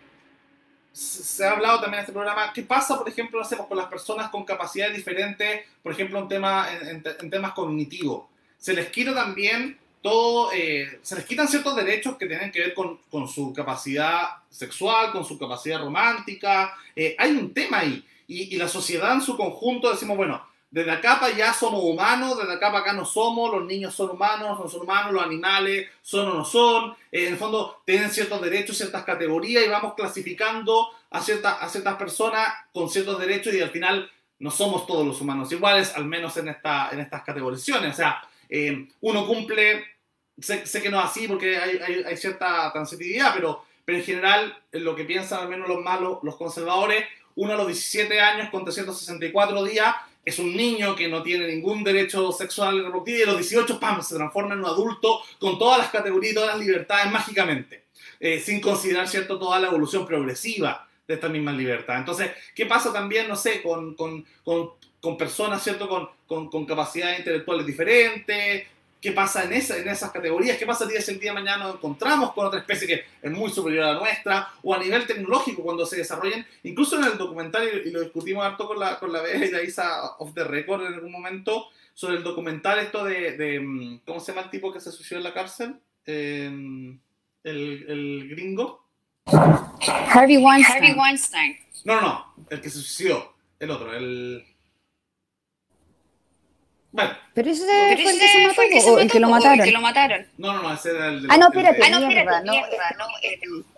se 0.92 1.46
ha 1.46 1.52
hablado 1.52 1.80
también 1.80 2.00
en 2.00 2.00
este 2.00 2.12
programa, 2.12 2.52
¿qué 2.52 2.62
pasa, 2.62 2.98
por 2.98 3.08
ejemplo, 3.08 3.40
hacemos 3.40 3.66
con 3.66 3.78
las 3.78 3.86
personas 3.86 4.30
con 4.30 4.44
capacidades 4.44 4.96
diferentes, 4.96 5.66
por 5.82 5.92
ejemplo, 5.92 6.18
en, 6.18 6.28
tema, 6.28 6.66
en 6.72 7.30
temas 7.30 7.52
cognitivos? 7.52 8.24
Se 8.58 8.74
les 8.74 8.88
quiere 8.88 9.12
también 9.12 9.78
todo, 10.02 10.50
eh, 10.52 10.98
se 11.02 11.14
les 11.16 11.24
quitan 11.24 11.48
ciertos 11.48 11.76
derechos 11.76 12.16
que 12.16 12.26
tienen 12.26 12.50
que 12.50 12.60
ver 12.60 12.74
con, 12.74 12.98
con 13.10 13.28
su 13.28 13.52
capacidad 13.52 14.28
sexual, 14.48 15.12
con 15.12 15.24
su 15.24 15.38
capacidad 15.38 15.80
romántica. 15.80 16.74
Eh, 16.96 17.14
hay 17.18 17.32
un 17.32 17.52
tema 17.52 17.80
ahí. 17.80 18.04
Y, 18.26 18.54
y, 18.54 18.58
la 18.58 18.68
sociedad 18.68 19.12
en 19.12 19.20
su 19.20 19.36
conjunto 19.36 19.90
decimos, 19.90 20.16
bueno, 20.16 20.42
desde 20.70 20.92
acá 20.92 21.18
para 21.18 21.34
allá 21.34 21.52
somos 21.52 21.82
humanos, 21.82 22.38
desde 22.38 22.52
acá 22.52 22.70
para 22.70 22.78
acá 22.80 22.92
no 22.92 23.04
somos, 23.04 23.50
los 23.50 23.64
niños 23.64 23.92
son 23.92 24.10
humanos, 24.10 24.56
no 24.58 24.68
son 24.68 24.82
humanos, 24.82 25.12
los 25.12 25.24
animales 25.24 25.88
son 26.00 26.28
o 26.28 26.34
no 26.34 26.44
son. 26.44 26.92
Eh, 27.10 27.26
en 27.26 27.32
el 27.32 27.38
fondo 27.38 27.82
tienen 27.84 28.10
ciertos 28.10 28.40
derechos, 28.40 28.76
ciertas 28.76 29.02
categorías 29.02 29.64
y 29.64 29.68
vamos 29.68 29.94
clasificando 29.94 30.88
a, 31.10 31.20
ciertas 31.20 31.56
a 31.60 31.68
ciertas 31.68 31.96
personas 31.96 32.48
con 32.72 32.88
ciertos 32.88 33.18
derechos 33.18 33.52
y 33.52 33.60
al 33.60 33.70
final 33.70 34.08
no 34.38 34.50
somos 34.50 34.86
todos 34.86 35.04
los 35.04 35.20
humanos 35.20 35.50
iguales, 35.50 35.92
al 35.96 36.04
menos 36.04 36.36
en, 36.36 36.48
esta, 36.48 36.90
en 36.92 37.00
estas 37.00 37.22
categorizaciones. 37.22 37.92
O 37.92 37.96
sea, 37.96 38.22
eh, 38.48 38.86
uno 39.00 39.26
cumple, 39.26 39.84
sé, 40.38 40.62
que 40.80 40.88
no 40.88 41.00
es 41.00 41.04
así 41.06 41.26
porque 41.26 41.58
hay, 41.58 42.16
cierta 42.16 42.72
transitividad, 42.72 43.34
pero, 43.34 43.64
pero 43.84 43.98
en 43.98 44.04
general, 44.04 44.56
lo 44.70 44.94
que 44.94 45.04
piensan 45.04 45.40
al 45.40 45.48
menos 45.48 45.68
los 45.68 45.82
malos, 45.82 46.18
los 46.22 46.36
conservadores, 46.36 47.04
uno 47.34 47.54
a 47.54 47.56
los 47.56 47.66
17 47.66 48.20
años 48.20 48.50
con 48.50 48.64
364 48.64 49.64
días 49.64 49.94
es 50.24 50.38
un 50.38 50.54
niño 50.54 50.94
que 50.94 51.08
no 51.08 51.22
tiene 51.22 51.46
ningún 51.46 51.82
derecho 51.82 52.30
sexual 52.32 52.84
reproductivo 52.84 53.18
y 53.18 53.22
a 53.22 53.26
los 53.26 53.38
18, 53.38 53.80
¡pam!, 53.80 54.02
se 54.02 54.16
transforma 54.16 54.54
en 54.54 54.60
un 54.60 54.66
adulto 54.66 55.22
con 55.38 55.58
todas 55.58 55.78
las 55.78 55.90
categorías 55.90 56.32
y 56.32 56.34
todas 56.34 56.50
las 56.50 56.58
libertades 56.58 57.10
mágicamente, 57.10 57.84
eh, 58.18 58.38
sin 58.38 58.60
considerar, 58.60 59.08
¿cierto?, 59.08 59.38
toda 59.38 59.58
la 59.58 59.68
evolución 59.68 60.06
progresiva 60.06 60.88
de 61.08 61.14
esta 61.14 61.28
misma 61.28 61.52
libertad. 61.52 61.98
Entonces, 61.98 62.30
¿qué 62.54 62.66
pasa 62.66 62.92
también, 62.92 63.28
no 63.28 63.36
sé, 63.36 63.62
con, 63.62 63.94
con, 63.94 64.24
con, 64.44 64.70
con 65.00 65.16
personas, 65.16 65.62
¿cierto?, 65.62 65.88
con, 66.26 66.66
capacidades 66.66 67.20
intelectuales 67.20 67.66
diferentes, 67.66 68.66
qué 69.00 69.12
pasa 69.12 69.44
en, 69.44 69.52
esa, 69.52 69.78
en 69.78 69.88
esas 69.88 70.10
categorías, 70.10 70.58
qué 70.58 70.66
pasa 70.66 70.86
si 70.86 71.10
el 71.10 71.18
día 71.18 71.30
de 71.30 71.40
mañana 71.40 71.64
nos 71.64 71.76
encontramos 71.76 72.32
con 72.32 72.46
otra 72.46 72.60
especie 72.60 72.86
que 72.86 73.04
es 73.22 73.30
muy 73.30 73.50
superior 73.50 73.84
a 73.84 73.92
la 73.94 74.00
nuestra, 74.00 74.48
o 74.62 74.74
a 74.74 74.78
nivel 74.78 75.06
tecnológico 75.06 75.62
cuando 75.62 75.86
se 75.86 75.96
desarrollen, 75.96 76.46
incluso 76.64 76.98
en 76.98 77.04
el 77.04 77.16
documental, 77.16 77.66
y 77.84 77.90
lo 77.90 78.02
discutimos 78.02 78.44
harto 78.44 78.66
con 78.66 78.78
la, 78.78 78.98
con 78.98 79.12
la 79.12 79.22
Bea 79.22 79.46
y 79.46 79.50
la 79.50 79.62
Isa 79.62 80.16
of 80.18 80.34
the 80.34 80.44
Record 80.44 80.86
en 80.86 80.94
algún 80.94 81.12
momento, 81.12 81.68
sobre 81.94 82.16
el 82.16 82.22
documental 82.22 82.78
esto 82.78 83.04
de, 83.04 83.36
de 83.36 83.60
mm, 83.60 84.00
¿cómo 84.06 84.20
se 84.20 84.32
llama 84.32 84.44
el 84.44 84.50
tipo 84.50 84.72
que 84.72 84.80
se 84.80 84.92
suicidó 84.92 85.18
en 85.18 85.24
la 85.24 85.34
cárcel? 85.34 85.76
Em, 86.06 86.98
el, 87.44 87.84
el, 87.88 88.28
gringo. 88.30 88.86
Harvey 89.26 90.36
Weinstein. 90.38 90.76
Harvey 90.76 90.94
Weinstein. 90.94 91.56
No, 91.84 92.00
no, 92.00 92.34
el 92.50 92.60
que 92.60 92.68
se 92.68 92.78
suicidó, 92.78 93.34
el 93.58 93.70
otro, 93.70 93.94
el... 93.94 94.44
Bueno. 96.92 97.16
Pero 97.34 97.50
ese 97.50 97.64
fue, 97.64 97.92
el 97.92 98.18
que 98.18 98.28
se 98.28 98.46
mató, 98.46 98.94
o 98.94 98.98
el 98.98 99.10
que 99.10 99.20
lo 99.20 99.28
mataron. 99.28 99.64
que 99.64 99.70
lo 99.72 99.80
mataron. 99.80 100.26
No, 100.38 100.54
no, 100.54 100.62
no, 100.62 100.74
ese 100.74 100.90
era 100.90 101.08
el. 101.08 101.26
ah, 101.28 101.36
no, 101.36 101.48
espérate, 101.48 101.82
ah, 101.84 101.90
no, 101.90 101.98
espérate, 102.08 102.46
no, 102.46 102.52
no, 102.52 103.06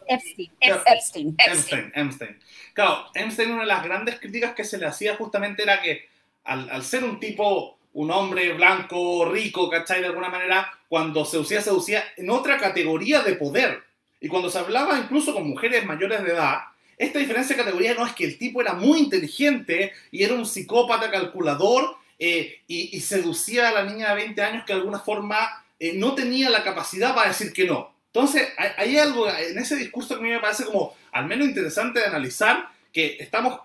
Epstein. 0.09 0.51
Epstein. 0.61 1.37
Epstein. 1.39 1.93
Epstein. 1.95 2.39
Claro, 2.73 3.07
Epstein, 3.15 3.53
una 3.53 3.63
de 3.63 3.67
las 3.67 3.85
grandes 3.85 4.19
críticas 4.19 4.55
que 4.55 4.65
se 4.65 4.79
le 4.79 4.87
hacía 4.87 5.17
justamente 5.17 5.63
era 5.63 5.83
que 5.83 6.09
al, 6.45 6.71
al 6.71 6.83
ser 6.83 7.05
un 7.05 7.21
tipo, 7.21 7.79
un 7.93 8.11
hombre 8.11 8.53
blanco, 8.55 9.27
rico, 9.31 9.69
¿cachai? 9.69 10.01
De 10.01 10.07
alguna 10.07 10.31
manera, 10.31 10.73
cuando 10.89 11.25
se 11.25 11.39
usía, 11.39 11.61
se 11.61 11.71
usía 11.71 12.03
en 12.17 12.31
otra 12.31 12.59
categoría 12.59 13.21
de 13.21 13.35
poder. 13.35 13.83
Y 14.21 14.29
cuando 14.29 14.49
se 14.49 14.59
hablaba 14.59 14.99
incluso 14.99 15.35
con 15.35 15.49
mujeres 15.49 15.85
mayores 15.85 16.23
de 16.25 16.31
edad, 16.31 16.61
esta 16.97 17.19
diferencia 17.19 17.57
de 17.57 17.63
categoría 17.65 17.95
no 17.95 18.07
es 18.07 18.13
que 18.13 18.25
el 18.25 18.39
tipo 18.39 18.61
era 18.61 18.75
muy 18.75 19.01
inteligente 19.01 19.93
y 20.11 20.23
era 20.23 20.35
un 20.35 20.47
psicópata 20.47 21.11
calculador 21.11 21.97
eh, 22.25 22.61
y, 22.69 23.01
seducía 23.01 23.71
a 23.71 23.73
la 23.73 23.83
niña 23.83 24.11
de 24.11 24.15
20 24.15 24.43
años 24.43 24.65
que 24.65 24.73
de 24.73 24.79
alguna 24.79 25.01
forma 25.01 25.65
eh, 25.81 25.95
no 25.95 26.15
tenía 26.15 26.51
la 26.51 26.63
capacidad 26.63 27.17
para 27.17 27.27
decir 27.27 27.53
que 27.53 27.65
no. 27.65 27.93
Entonces, 28.07 28.49
hay, 28.57 28.71
hay, 28.77 28.99
algo 28.99 29.29
en 29.29 29.59
ese 29.59 29.75
discurso 29.75 30.15
que 30.15 30.21
a 30.21 30.23
mí 30.23 30.31
me 30.31 30.39
parece 30.39 30.65
como 30.67 30.95
al 31.11 31.27
menos 31.27 31.49
interesante 31.49 31.99
de 31.99 32.07
analizar, 32.07 32.69
que 32.93 33.17
estamos 33.19 33.59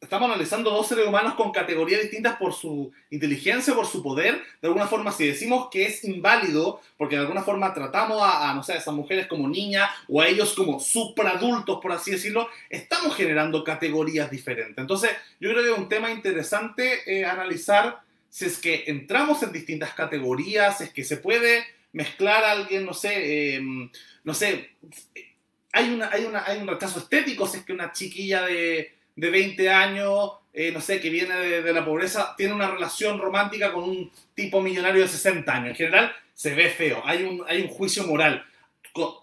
estamos 0.00 0.30
analizando 0.30 0.70
dos 0.70 0.88
seres 0.88 1.06
humanos 1.06 1.34
con 1.34 1.52
categorías 1.52 2.00
distintas 2.00 2.36
por 2.36 2.54
su 2.54 2.90
inteligencia, 3.10 3.74
por 3.74 3.86
su 3.86 4.02
poder. 4.02 4.40
De 4.62 4.68
alguna 4.68 4.86
forma, 4.86 5.12
si 5.12 5.26
decimos 5.26 5.68
que 5.70 5.84
es 5.84 6.04
inválido, 6.04 6.80
porque 6.96 7.16
de 7.16 7.22
alguna 7.22 7.42
forma 7.42 7.74
tratamos 7.74 8.18
a, 8.22 8.52
no 8.54 8.62
sé, 8.62 8.72
a 8.72 8.76
esas 8.76 8.94
mujeres 8.94 9.26
como 9.26 9.48
niñas 9.48 9.90
o 10.08 10.20
a 10.20 10.28
ellos 10.28 10.54
como 10.54 10.80
supradultos, 10.80 11.80
por 11.82 11.92
así 11.92 12.12
decirlo, 12.12 12.48
estamos 12.70 13.14
generando 13.14 13.62
categorías 13.62 14.30
diferentes. 14.30 14.78
Entonces, 14.78 15.10
yo 15.38 15.50
creo 15.50 15.62
que 15.62 15.70
es 15.70 15.78
un 15.78 15.88
tema 15.88 16.10
interesante 16.10 17.02
eh, 17.06 17.26
analizar 17.26 18.00
si 18.30 18.46
es 18.46 18.58
que 18.58 18.84
entramos 18.86 19.42
en 19.42 19.52
distintas 19.52 19.92
categorías, 19.92 20.78
si 20.78 20.84
es 20.84 20.90
que 20.90 21.04
se 21.04 21.18
puede 21.18 21.64
mezclar 21.92 22.44
a 22.44 22.52
alguien, 22.52 22.86
no 22.86 22.94
sé, 22.94 23.56
em, 23.56 23.90
no 24.24 24.32
sé, 24.32 24.70
hay, 25.72 25.90
una, 25.92 26.10
hay, 26.10 26.24
una, 26.24 26.44
hay 26.46 26.58
un 26.58 26.68
rechazo 26.68 27.00
estético, 27.00 27.46
si 27.46 27.58
es 27.58 27.64
que 27.64 27.72
una 27.72 27.92
chiquilla 27.92 28.42
de 28.42 28.99
de 29.16 29.30
20 29.30 29.70
años, 29.70 30.32
eh, 30.52 30.72
no 30.72 30.80
sé, 30.80 31.00
que 31.00 31.10
viene 31.10 31.34
de, 31.34 31.72
la 31.72 31.84
pobreza, 31.84 32.34
tiene 32.36 32.54
una 32.54 32.70
relación 32.70 33.18
romántica 33.18 33.72
con 33.72 33.84
un 33.84 34.10
tipo 34.34 34.60
millonario 34.60 35.02
de 35.02 35.08
60 35.08 35.52
años. 35.52 35.68
En 35.70 35.76
general, 35.76 36.12
se 36.34 36.54
ve 36.54 36.70
feo, 36.70 37.02
hay 37.04 37.22
un, 37.22 37.44
hay 37.48 37.62
un 37.62 37.68
juicio 37.68 38.06
moral. 38.06 38.44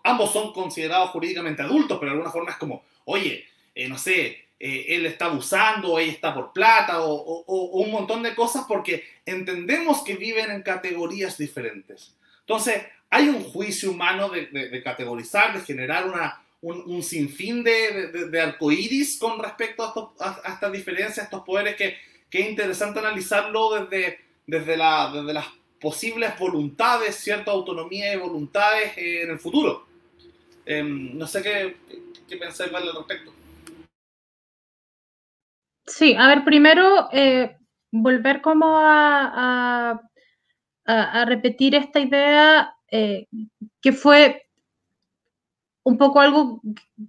ambos 0.04 0.32
son 0.32 0.54
considerados 0.54 1.10
jurídicamente 1.10 1.62
adultos, 1.62 1.98
pero 2.00 2.12
de 2.12 2.18
alguna 2.18 2.32
forma 2.32 2.52
es 2.52 2.58
como, 2.58 2.84
oye, 3.06 3.46
eh, 3.76 3.88
no 3.90 3.98
sé, 3.98 4.46
eh, 4.60 4.86
él 4.90 5.06
está 5.06 5.26
abusando, 5.26 5.94
o 5.94 6.00
ella 6.00 6.12
está 6.12 6.34
por 6.34 6.54
plata, 6.54 7.02
o, 7.02 7.44
un 7.48 7.92
montón 7.92 8.24
de 8.24 8.34
cosas, 8.34 8.66
porque 8.68 9.04
entendemos 9.26 10.04
que 10.04 10.16
viven 10.16 10.52
en 10.52 10.62
categorías 10.64 11.38
diferentes. 11.38 12.16
Entonces, 12.40 12.84
hay 13.10 13.30
un 13.30 13.44
juicio 13.44 13.92
humano 13.92 14.30
de 14.30 14.82
categorizar, 14.84 15.54
de 15.54 15.66
generar 15.66 16.08
una, 16.08 16.42
un, 16.62 17.04
sinfín 17.04 17.64
de, 17.64 18.10
de, 18.12 18.30
de 18.30 18.42
arcoíris 18.42 19.20
con 19.20 19.40
respecto 19.40 20.14
a, 20.20 20.42
estas 20.54 20.72
diferencias, 20.72 21.20
a 21.20 21.24
estos 21.24 21.44
poderes, 21.44 21.76
que, 21.76 21.98
que, 22.30 22.42
es 22.42 22.50
interesante 22.50 23.00
analizarlo 23.00 23.74
desde, 23.74 24.20
desde, 24.46 24.76
la, 24.76 25.12
desde 25.14 25.34
las 25.34 25.48
posibles 25.80 26.38
voluntades, 26.40 27.16
cierta 27.16 27.52
autonomía 27.52 28.14
y 28.14 28.18
voluntades 28.18 28.98
eh, 28.98 29.24
en 29.24 29.32
el 29.32 29.40
futuro. 29.40 29.86
Em, 30.66 31.18
no 31.18 31.28
sé 31.28 31.42
qué, 31.42 31.78
qué 32.28 32.38
pensáis 32.38 32.74
al 32.74 32.94
respecto. 32.96 33.34
Sí, 35.86 36.16
a 36.18 36.28
ver, 36.28 36.44
primero 36.44 37.08
eh, 37.14 37.56
volver 37.92 38.42
como 38.42 38.78
a, 38.78 39.94
a, 40.86 41.22
a, 41.22 41.26
repetir 41.26 41.76
esta 41.76 42.02
idea 42.02 42.76
eh, 42.92 43.28
que 43.82 43.94
fue 43.94 44.47
un 45.88 45.98
poco 45.98 46.20
algo 46.20 46.62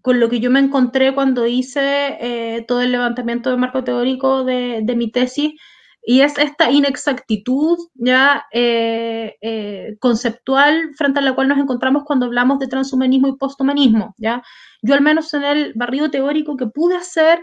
con 0.03 0.21
lo 0.21 0.29
que 0.29 0.39
yo 0.39 0.53
me 0.53 0.61
encontré 0.61 1.13
cuando 1.13 1.49
hice 1.49 2.17
eh, 2.21 2.65
todo 2.69 2.81
el 2.81 2.93
levantamiento 2.93 3.51
de 3.51 3.57
marco 3.57 3.83
teórico 3.83 4.45
de, 4.45 4.95
mi 4.97 5.11
tesis, 5.11 5.55
y 6.01 6.21
es 6.21 6.39
esta 6.39 6.71
inexactitud 6.71 7.77
ya 7.95 8.47
eh, 8.53 9.35
eh, 9.41 9.97
conceptual 9.99 10.95
frente 10.97 11.19
a 11.19 11.23
la 11.23 11.35
cual 11.35 11.49
nos 11.49 11.59
encontramos 11.59 12.05
cuando 12.05 12.27
hablamos 12.27 12.61
de 12.61 12.69
transhumanismo 12.69 13.27
y 13.27 13.37
posthumanismo. 13.37 14.15
¿ya? 14.17 14.45
Yo 14.81 14.95
al 14.95 15.03
menos 15.03 15.35
en 15.35 15.43
el 15.43 15.73
barrido 15.75 16.09
teórico 16.09 16.57
que 16.57 16.69
pude 16.69 16.97
hacer, 16.97 17.43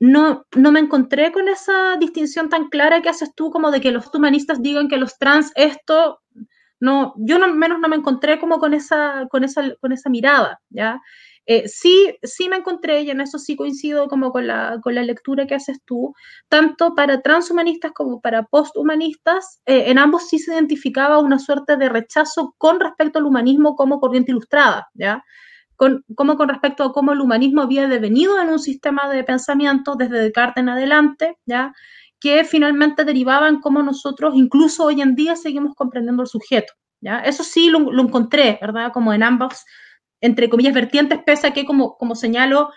no, 0.00 0.44
no 0.54 0.70
me 0.70 0.80
encontré 0.80 1.32
con 1.32 1.48
esa 1.48 1.96
distinción 1.98 2.50
tan 2.50 2.68
clara 2.68 3.00
que 3.00 3.08
haces 3.08 3.34
tú 3.34 3.50
como 3.50 3.70
de 3.70 3.80
que 3.80 3.90
los 3.90 4.14
humanistas 4.14 4.60
digan 4.60 4.88
que 4.88 4.98
los 4.98 5.16
trans 5.16 5.50
esto 5.54 6.20
no, 6.84 7.14
yo 7.16 7.38
no, 7.38 7.52
menos 7.54 7.80
no 7.80 7.88
me 7.88 7.96
encontré 7.96 8.38
como 8.38 8.58
con 8.58 8.74
esa, 8.74 9.26
con 9.30 9.42
esa, 9.42 9.62
con 9.80 9.92
esa 9.92 10.10
mirada, 10.10 10.60
¿ya? 10.68 11.00
Eh, 11.46 11.66
sí, 11.68 12.14
sí 12.22 12.48
me 12.48 12.56
encontré, 12.56 13.02
y 13.02 13.10
en 13.10 13.20
eso 13.22 13.38
sí 13.38 13.56
coincido 13.56 14.06
como 14.08 14.32
con 14.32 14.46
la, 14.46 14.78
con 14.82 14.94
la 14.94 15.02
lectura 15.02 15.46
que 15.46 15.54
haces 15.54 15.78
tú, 15.86 16.14
tanto 16.48 16.94
para 16.94 17.22
transhumanistas 17.22 17.92
como 17.92 18.20
para 18.20 18.44
posthumanistas, 18.44 19.60
eh, 19.66 19.84
en 19.86 19.98
ambos 19.98 20.28
sí 20.28 20.38
se 20.38 20.52
identificaba 20.52 21.18
una 21.18 21.38
suerte 21.38 21.76
de 21.78 21.88
rechazo 21.88 22.54
con 22.58 22.80
respecto 22.80 23.18
al 23.18 23.26
humanismo 23.26 23.76
como 23.76 23.98
corriente 24.00 24.32
ilustrada, 24.32 24.88
¿ya? 24.94 25.24
Con, 25.76 26.04
como 26.14 26.36
con 26.36 26.48
respecto 26.50 26.84
a 26.84 26.92
cómo 26.92 27.12
el 27.12 27.20
humanismo 27.20 27.62
había 27.62 27.88
devenido 27.88 28.40
en 28.40 28.50
un 28.50 28.58
sistema 28.58 29.08
de 29.10 29.24
pensamiento 29.24 29.96
desde 29.96 30.20
Descartes 30.20 30.62
en 30.62 30.68
adelante, 30.68 31.36
¿ya? 31.46 31.72
Que 32.24 32.42
finalmente 32.42 33.04
derivaban 33.04 33.60
cómo 33.60 33.82
nosotros, 33.82 34.32
incluso 34.34 34.84
hoy 34.84 35.02
en 35.02 35.14
día, 35.14 35.36
seguimos 35.36 35.74
comprendiendo 35.74 36.22
el 36.22 36.28
sujeto. 36.28 36.72
¿ya? 37.02 37.18
Eso 37.18 37.44
sí 37.44 37.68
lo, 37.68 38.00
encontré, 38.00 38.58
¿verdad? 38.62 38.92
Como 38.94 39.12
en 39.12 39.22
ambas, 39.22 39.66
entre 40.22 40.48
comillas, 40.48 40.72
vertientes, 40.72 41.18
pese 41.26 41.48
a 41.48 41.52
que, 41.52 41.66
como, 41.66 41.98
como 41.98 42.14
señalo, 42.14 42.70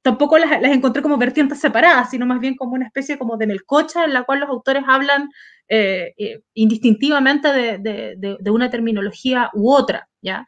tampoco 0.00 0.38
las, 0.38 0.58
las, 0.62 0.72
encontré 0.72 1.02
como 1.02 1.18
vertientes 1.18 1.60
separadas, 1.60 2.12
sino 2.12 2.24
más 2.24 2.40
bien 2.40 2.54
como 2.56 2.72
una 2.72 2.86
especie 2.86 3.18
como 3.18 3.36
de 3.36 3.46
melcocha 3.46 4.06
en 4.06 4.14
la 4.14 4.24
cual 4.24 4.40
los 4.40 4.48
autores 4.48 4.84
hablan 4.88 5.28
eh, 5.68 6.14
eh, 6.16 6.40
indistintivamente 6.54 7.52
de, 7.52 7.78
de, 7.78 8.38
de, 8.40 8.50
una 8.50 8.70
terminología 8.70 9.50
u 9.52 9.70
otra, 9.70 10.08
¿ya? 10.22 10.46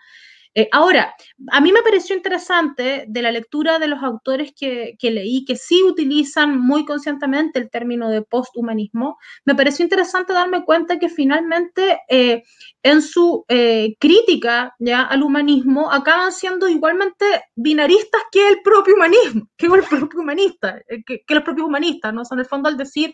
Eh, 0.59 0.71
ahora, 0.73 1.15
a 1.53 1.61
mí 1.61 1.71
me 1.71 1.83
pareció 1.83 2.17
interesante 2.17 3.05
de 3.07 3.21
la 3.21 3.31
lectura 3.31 3.79
de 3.79 3.89
los 3.89 4.03
autores 4.03 4.55
que, 4.59 4.97
leí, 5.03 5.45
que 5.45 5.55
sí 5.55 5.83
utilizan 5.83 6.59
muy 6.59 6.87
conscientemente 6.87 7.59
el 7.59 7.69
término 7.69 8.09
de 8.09 8.23
posthumanismo, 8.23 9.19
me 9.45 9.55
pareció 9.55 9.85
interesante 9.85 10.33
darme 10.33 10.65
cuenta 10.65 10.99
que 10.99 11.11
finalmente 11.11 12.01
eh, 12.09 12.43
en 12.83 13.03
su 13.03 13.45
eh, 13.49 13.97
crítica 14.01 14.75
ya 14.79 15.03
al 15.03 15.23
humanismo 15.23 15.93
acaban 15.93 16.33
siendo 16.33 16.67
igualmente 16.71 17.27
binaristas 17.55 18.23
que 18.33 18.49
el 18.49 18.63
propio 18.63 18.95
humanismo, 18.95 19.51
que 19.59 19.67
el 19.67 19.83
propio 19.83 20.21
humanista, 20.21 20.81
que, 21.05 21.21
que 21.21 21.35
los 21.35 21.45
propios 21.45 21.67
humanistas, 21.67 22.15
¿no? 22.15 22.23
en 22.31 22.39
el 22.39 22.47
fondo 22.47 22.71
al 22.71 22.79
decir... 22.79 23.13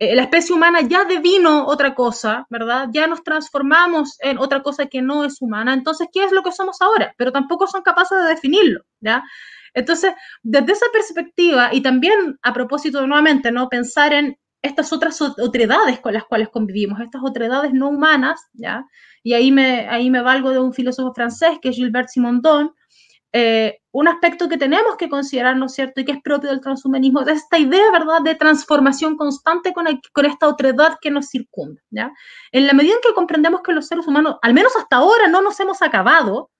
la 0.00 0.22
especie 0.22 0.54
humana 0.54 0.80
ya 0.80 1.04
devino 1.04 1.66
otra 1.66 1.94
cosa, 1.94 2.46
¿verdad? 2.48 2.88
Ya 2.90 3.06
nos 3.06 3.22
transformamos 3.22 4.16
en 4.20 4.38
otra 4.38 4.62
cosa 4.62 4.86
que 4.86 5.02
no 5.02 5.24
es 5.24 5.42
humana. 5.42 5.74
Entonces, 5.74 6.08
¿qué 6.10 6.24
es 6.24 6.32
lo 6.32 6.42
que 6.42 6.52
somos 6.52 6.80
ahora? 6.80 7.14
Pero 7.18 7.32
tampoco 7.32 7.66
son 7.66 7.82
capaces 7.82 8.18
de 8.18 8.28
definirlo, 8.28 8.80
¿ya? 9.00 9.22
Entonces, 9.74 10.14
desde 10.42 10.72
esa 10.72 10.86
perspectiva, 10.90 11.68
y 11.72 11.82
también 11.82 12.38
a 12.42 12.52
propósito 12.54 13.06
nuevamente, 13.06 13.52
¿no? 13.52 13.68
Pensar 13.68 14.14
en 14.14 14.38
estas 14.62 14.92
otras 14.92 15.20
otredades 15.20 16.00
con 16.00 16.14
las 16.14 16.24
cuales 16.24 16.48
convivimos, 16.48 17.00
estas 17.00 17.22
otredades 17.22 17.72
no 17.74 17.90
humanas, 17.90 18.40
¿ya? 18.54 18.84
Y 19.22 19.34
ahí 19.34 19.52
me, 19.52 19.86
ahí 19.88 20.10
me 20.10 20.22
valgo 20.22 20.50
de 20.50 20.60
un 20.60 20.72
filósofo 20.72 21.12
francés 21.12 21.58
que 21.60 21.68
es 21.68 21.76
Gilbert 21.76 22.08
Simondon, 22.08 22.72
eh, 23.32 23.78
un 23.92 24.08
aspecto 24.08 24.48
que 24.48 24.56
tenemos 24.56 24.96
que 24.96 25.08
considerar, 25.08 25.56
¿no 25.56 25.66
es 25.66 25.74
cierto?, 25.74 26.00
y 26.00 26.04
que 26.04 26.12
es 26.12 26.22
propio 26.22 26.50
del 26.50 26.60
transhumanismo, 26.60 27.22
es 27.22 27.38
esta 27.38 27.58
idea, 27.58 27.90
¿verdad?, 27.92 28.22
de 28.22 28.34
transformación 28.34 29.16
constante 29.16 29.72
con, 29.72 29.86
con 30.12 30.26
esta 30.26 30.48
otredad 30.48 30.96
que 31.00 31.10
nos 31.10 31.28
circunda, 31.28 31.80
¿ya? 31.90 32.12
En 32.52 32.66
la 32.66 32.72
medida 32.72 32.94
en 32.94 33.00
que 33.02 33.14
comprendemos 33.14 33.62
que 33.62 33.72
los 33.72 33.86
seres 33.86 34.06
humanos, 34.06 34.36
al 34.42 34.54
menos 34.54 34.74
hasta 34.76 34.96
ahora, 34.96 35.28
no 35.28 35.42
nos 35.42 35.58
hemos 35.60 35.82
acabado, 35.82 36.50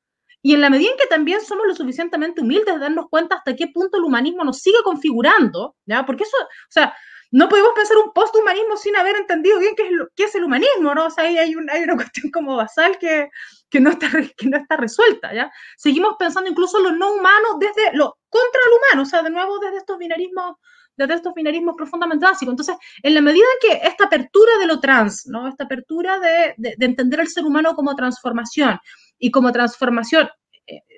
y 0.42 0.54
en 0.54 0.60
la 0.60 0.70
medida 0.70 0.90
en 0.90 0.96
que 0.96 1.06
también 1.06 1.40
somos 1.42 1.66
lo 1.66 1.74
suficientemente 1.74 2.40
humildes 2.40 2.74
de 2.74 2.80
darnos 2.80 3.06
cuenta 3.10 3.36
hasta 3.36 3.54
qué 3.54 3.68
punto 3.68 3.98
el 3.98 4.04
humanismo 4.04 4.44
nos 4.44 4.58
sigue 4.58 4.78
configurando, 4.82 5.76
¿ya? 5.86 6.06
Porque 6.06 6.24
eso, 6.24 6.36
o 6.40 6.70
sea, 6.70 6.94
no 7.32 7.48
podemos 7.48 7.72
pensar 7.74 7.96
un 7.96 8.12
posthumanismo 8.12 8.76
sin 8.76 8.96
haber 8.96 9.16
entendido 9.16 9.58
bien 9.58 9.74
qué 9.76 9.84
es, 9.84 9.90
qué 10.16 10.24
es 10.24 10.34
el 10.34 10.44
humanismo, 10.44 10.94
¿no? 10.94 11.06
O 11.06 11.10
sea, 11.10 11.24
ahí 11.24 11.38
hay, 11.38 11.54
hay 11.70 11.82
una 11.82 11.96
cuestión 11.96 12.30
como 12.30 12.56
basal 12.56 12.98
que, 12.98 13.30
que, 13.68 13.80
no 13.80 13.90
está, 13.90 14.08
que 14.36 14.48
no 14.48 14.56
está 14.56 14.76
resuelta, 14.76 15.32
¿ya? 15.32 15.50
Seguimos 15.76 16.16
pensando 16.18 16.50
incluso 16.50 16.80
lo 16.80 16.92
no 16.92 17.14
humano 17.14 17.58
desde 17.58 17.96
lo 17.96 18.18
contra 18.28 18.60
lo 18.68 18.76
humano, 18.76 19.02
o 19.02 19.06
sea, 19.06 19.22
de 19.22 19.30
nuevo 19.30 19.58
desde 19.58 19.78
estos 19.78 19.98
binarismos 19.98 20.56
desde 20.96 21.14
estos 21.14 21.32
binarismos 21.32 21.76
profundamente 21.76 22.26
básicos. 22.26 22.52
Entonces, 22.52 22.76
en 23.02 23.14
la 23.14 23.22
medida 23.22 23.46
en 23.62 23.70
que 23.70 23.88
esta 23.88 24.04
apertura 24.04 24.58
de 24.58 24.66
lo 24.66 24.80
trans, 24.80 25.26
¿no? 25.28 25.48
esta 25.48 25.64
apertura 25.64 26.18
de, 26.18 26.54
de, 26.58 26.74
de 26.76 26.86
entender 26.86 27.20
el 27.20 27.28
ser 27.28 27.46
humano 27.46 27.74
como 27.74 27.94
transformación 27.96 28.78
y 29.18 29.30
como 29.30 29.50
transformación 29.50 30.28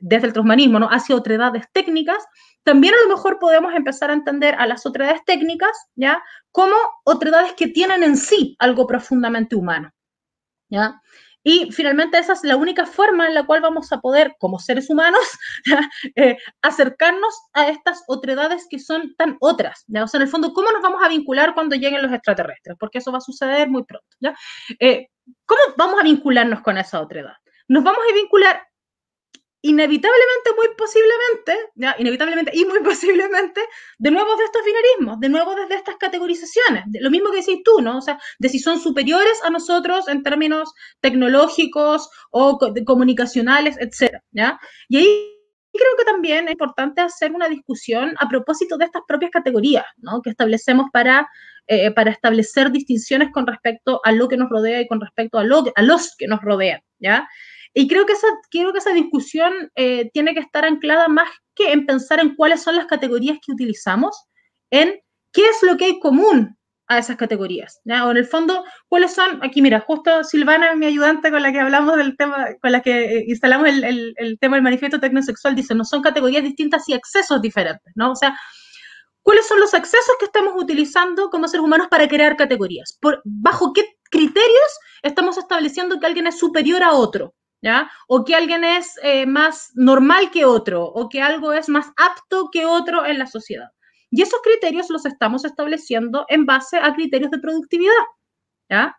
desde 0.01 0.27
el 0.27 0.33
transhumanismo 0.33 0.79
¿no? 0.79 0.89
hacia 0.89 1.17
otredades 1.17 1.65
técnicas, 1.73 2.25
también 2.63 2.95
a 2.95 3.09
lo 3.09 3.15
mejor 3.15 3.39
podemos 3.39 3.75
empezar 3.75 4.11
a 4.11 4.15
entender 4.15 4.55
a 4.57 4.67
las 4.67 4.87
otredades 4.87 5.25
técnicas 5.25 5.73
¿ya? 5.95 6.23
como 6.51 6.75
otredades 7.05 7.55
que 7.55 7.69
tienen 7.69 8.03
en 8.03 8.17
sí 8.17 8.57
algo 8.59 8.87
profundamente 8.87 9.57
humano. 9.57 9.91
¿ya? 10.69 11.01
Y 11.45 11.73
finalmente 11.73 12.19
esa 12.19 12.35
es 12.35 12.45
la 12.45 12.57
única 12.57 12.87
forma 12.87 13.27
en 13.27 13.35
la 13.35 13.45
cual 13.45 13.61
vamos 13.61 13.93
a 13.93 14.01
poder, 14.01 14.37
como 14.39 14.59
seres 14.61 14.89
humanos, 14.91 15.23
eh, 16.17 16.37
acercarnos 16.63 17.35
a 17.53 17.69
estas 17.69 18.05
otredades 18.07 18.67
que 18.71 18.79
son 18.79 19.15
tan 19.17 19.37
otras. 19.41 19.85
¿ya? 19.89 20.05
O 20.05 20.09
sea, 20.09 20.19
en 20.19 20.23
el 20.23 20.29
fondo, 20.29 20.53
¿cómo 20.53 20.71
nos 20.71 20.83
vamos 20.83 21.03
a 21.03 21.09
vincular 21.09 21.55
cuando 21.55 21.75
lleguen 21.75 22.03
los 22.03 22.13
extraterrestres? 22.13 22.77
Porque 22.79 22.99
eso 22.99 23.11
va 23.11 23.19
a 23.19 23.23
suceder 23.23 23.69
muy 23.69 23.85
pronto. 23.85 24.07
¿ya? 24.21 24.37
Eh, 24.79 25.09
¿Cómo 25.45 25.61
vamos 25.77 26.01
a 26.01 26.05
vincularnos 26.05 26.61
con 26.61 26.79
esa 26.79 27.01
otredad? 27.01 27.35
Nos 27.69 27.83
vamos 27.83 28.03
a 28.09 28.15
vincular 28.15 28.63
inevitablemente, 29.63 30.51
muy 30.57 30.69
posiblemente, 30.77 31.99
inevitablemente 31.99 32.51
y 32.55 32.65
muy 32.65 32.81
posiblemente, 32.85 33.61
de 33.99 34.11
nuevo 34.11 34.37
de 34.37 34.45
estos 34.45 34.63
binarismos, 34.65 35.21
de 35.21 35.29
nuevo 35.29 35.55
desde 35.55 35.77
estas 35.77 35.97
categorizaciones, 35.97 36.85
lo 37.01 37.11
mismo 37.11 37.31
que 37.31 37.39
decís 37.39 37.61
tú, 37.65 37.81
¿no? 37.81 37.99
O 37.99 38.03
sea, 38.03 38.19
de 38.39 38.49
si 38.49 38.59
son 38.59 38.81
superiores 38.81 39.41
a 39.45 39.51
nosotros 39.51 40.09
en 40.09 40.23
términos 40.23 40.73
tecnológicos 41.01 42.11
o 42.31 42.59
co 42.59 42.75
comunicacionales, 42.85 43.77
etc. 43.79 44.19
¿ya? 44.33 44.59
Y 44.89 44.99
ahí 44.99 45.39
creo 45.73 45.97
que 45.97 46.05
también 46.05 46.47
es 46.47 46.53
importante 46.53 47.01
hacer 47.01 47.33
una 47.33 47.49
discusión 47.49 48.15
a 48.19 48.29
propósito 48.29 48.77
de 48.77 48.87
estas 48.87 49.03
propias 49.07 49.31
categorías, 49.31 49.87
¿no? 49.97 50.21
Que 50.23 50.31
establecemos 50.31 50.87
para, 50.93 51.29
eh, 51.69 51.93
para 51.93 52.11
establecer 52.11 52.73
distinciones 52.73 53.31
con 53.33 53.47
respecto 53.47 54.01
a 54.05 54.11
lo 54.11 54.29
que 54.29 54.37
nos 54.37 54.51
rodea 54.51 54.81
y 54.81 54.89
con 54.89 55.01
respecto 55.01 55.39
a, 55.39 55.45
lo, 55.45 55.65
a 55.75 55.83
los 55.83 56.17
que 56.17 56.27
nos 56.27 56.41
rodean, 56.43 56.81
¿ya? 56.99 57.29
Y 57.75 57.89
creo 57.89 58.07
que 58.07 58.13
esa, 58.13 58.27
creo 58.51 58.73
que 58.73 58.79
esa 58.79 58.93
discusión 58.93 59.53
eh, 59.77 60.11
tiene 60.13 60.35
que 60.35 60.41
estar 60.41 60.65
anclada 60.65 61.09
más 61.09 61.29
que 61.55 61.73
en 61.73 61.87
pensar 61.87 62.21
en 62.21 62.35
cuáles 62.35 62.63
son 62.63 62.77
las 62.77 62.87
categorías 62.87 63.39
que 63.45 63.53
utilizamos, 63.53 64.17
en 64.71 65.01
qué 65.33 65.43
es 65.43 65.63
lo 65.63 65.77
que 65.77 65.87
hay 65.87 66.01
común 66.01 66.57
a 66.89 66.99
esas 66.99 67.17
categorías. 67.17 67.81
¿ya? 67.85 68.07
O 68.07 68.11
en 68.11 68.19
el 68.19 68.27
fondo, 68.27 68.65
cuáles 68.89 69.15
son, 69.15 69.43
aquí 69.43 69.63
mira, 69.63 69.81
justo 69.81 70.25
Silvana, 70.25 70.75
mi 70.75 70.87
ayudante 70.87 71.31
con 71.31 71.43
la 71.43 71.53
que 71.53 71.61
hablamos 71.61 71.97
del 71.97 72.17
tema, 72.17 72.49
con 72.61 72.73
la 72.73 72.81
que 72.81 73.19
eh, 73.19 73.25
instalamos 73.29 73.69
el, 73.69 73.85
el, 73.85 74.15
el 74.17 74.39
tema 74.39 74.57
del 74.57 74.65
manifiesto 74.65 75.01
tecnosexual, 75.01 75.55
dice, 75.55 75.75
no 75.75 75.85
son 75.85 76.03
categorías 76.03 76.43
distintas 76.43 76.89
y 76.89 76.95
accesos 76.95 77.41
diferentes, 77.41 77.93
¿no? 77.95 78.13
O 78.13 78.17
sea, 78.17 78.39
¿cuáles 79.23 79.47
son 79.47 79.61
los 79.61 79.73
accesos 79.73 80.15
que 80.19 80.27
estamos 80.27 80.55
utilizando 80.57 81.31
como 81.31 81.49
seres 81.49 81.65
humanos 81.65 81.89
para 81.91 82.09
crear 82.09 82.37
categorías? 82.37 82.99
Por, 83.01 83.23
¿Bajo 83.25 83.73
qué 83.73 83.85
criterios 84.11 84.79
estamos 85.03 85.39
estableciendo 85.39 85.99
que 85.99 86.07
alguien 86.07 86.27
es 86.27 86.39
superior 86.39 86.83
a 86.83 86.93
otro? 86.93 87.35
O 88.09 88.25
que 88.25 88.35
alguien 88.35 88.65
es 88.65 88.99
eh, 89.03 89.27
más 89.27 89.73
normal 89.75 90.31
que 90.31 90.45
otro, 90.45 90.85
o 90.85 91.09
que 91.09 91.23
algo 91.23 91.53
es 91.53 91.69
más 91.69 91.93
apto 91.97 92.49
que 92.51 92.67
otro 92.67 93.05
en 93.07 93.19
la 93.19 93.27
sociedad. 93.27 93.71
Y 94.11 94.23
esos 94.23 94.41
criterios 94.43 94.91
los 94.91 95.07
estamos 95.07 95.45
estableciendo 95.45 96.27
en 96.29 96.45
base 96.45 96.77
a 96.79 96.93
criterios 96.93 97.31
de 97.31 97.39
productividad, 97.39 98.05
¿ya? 98.69 98.99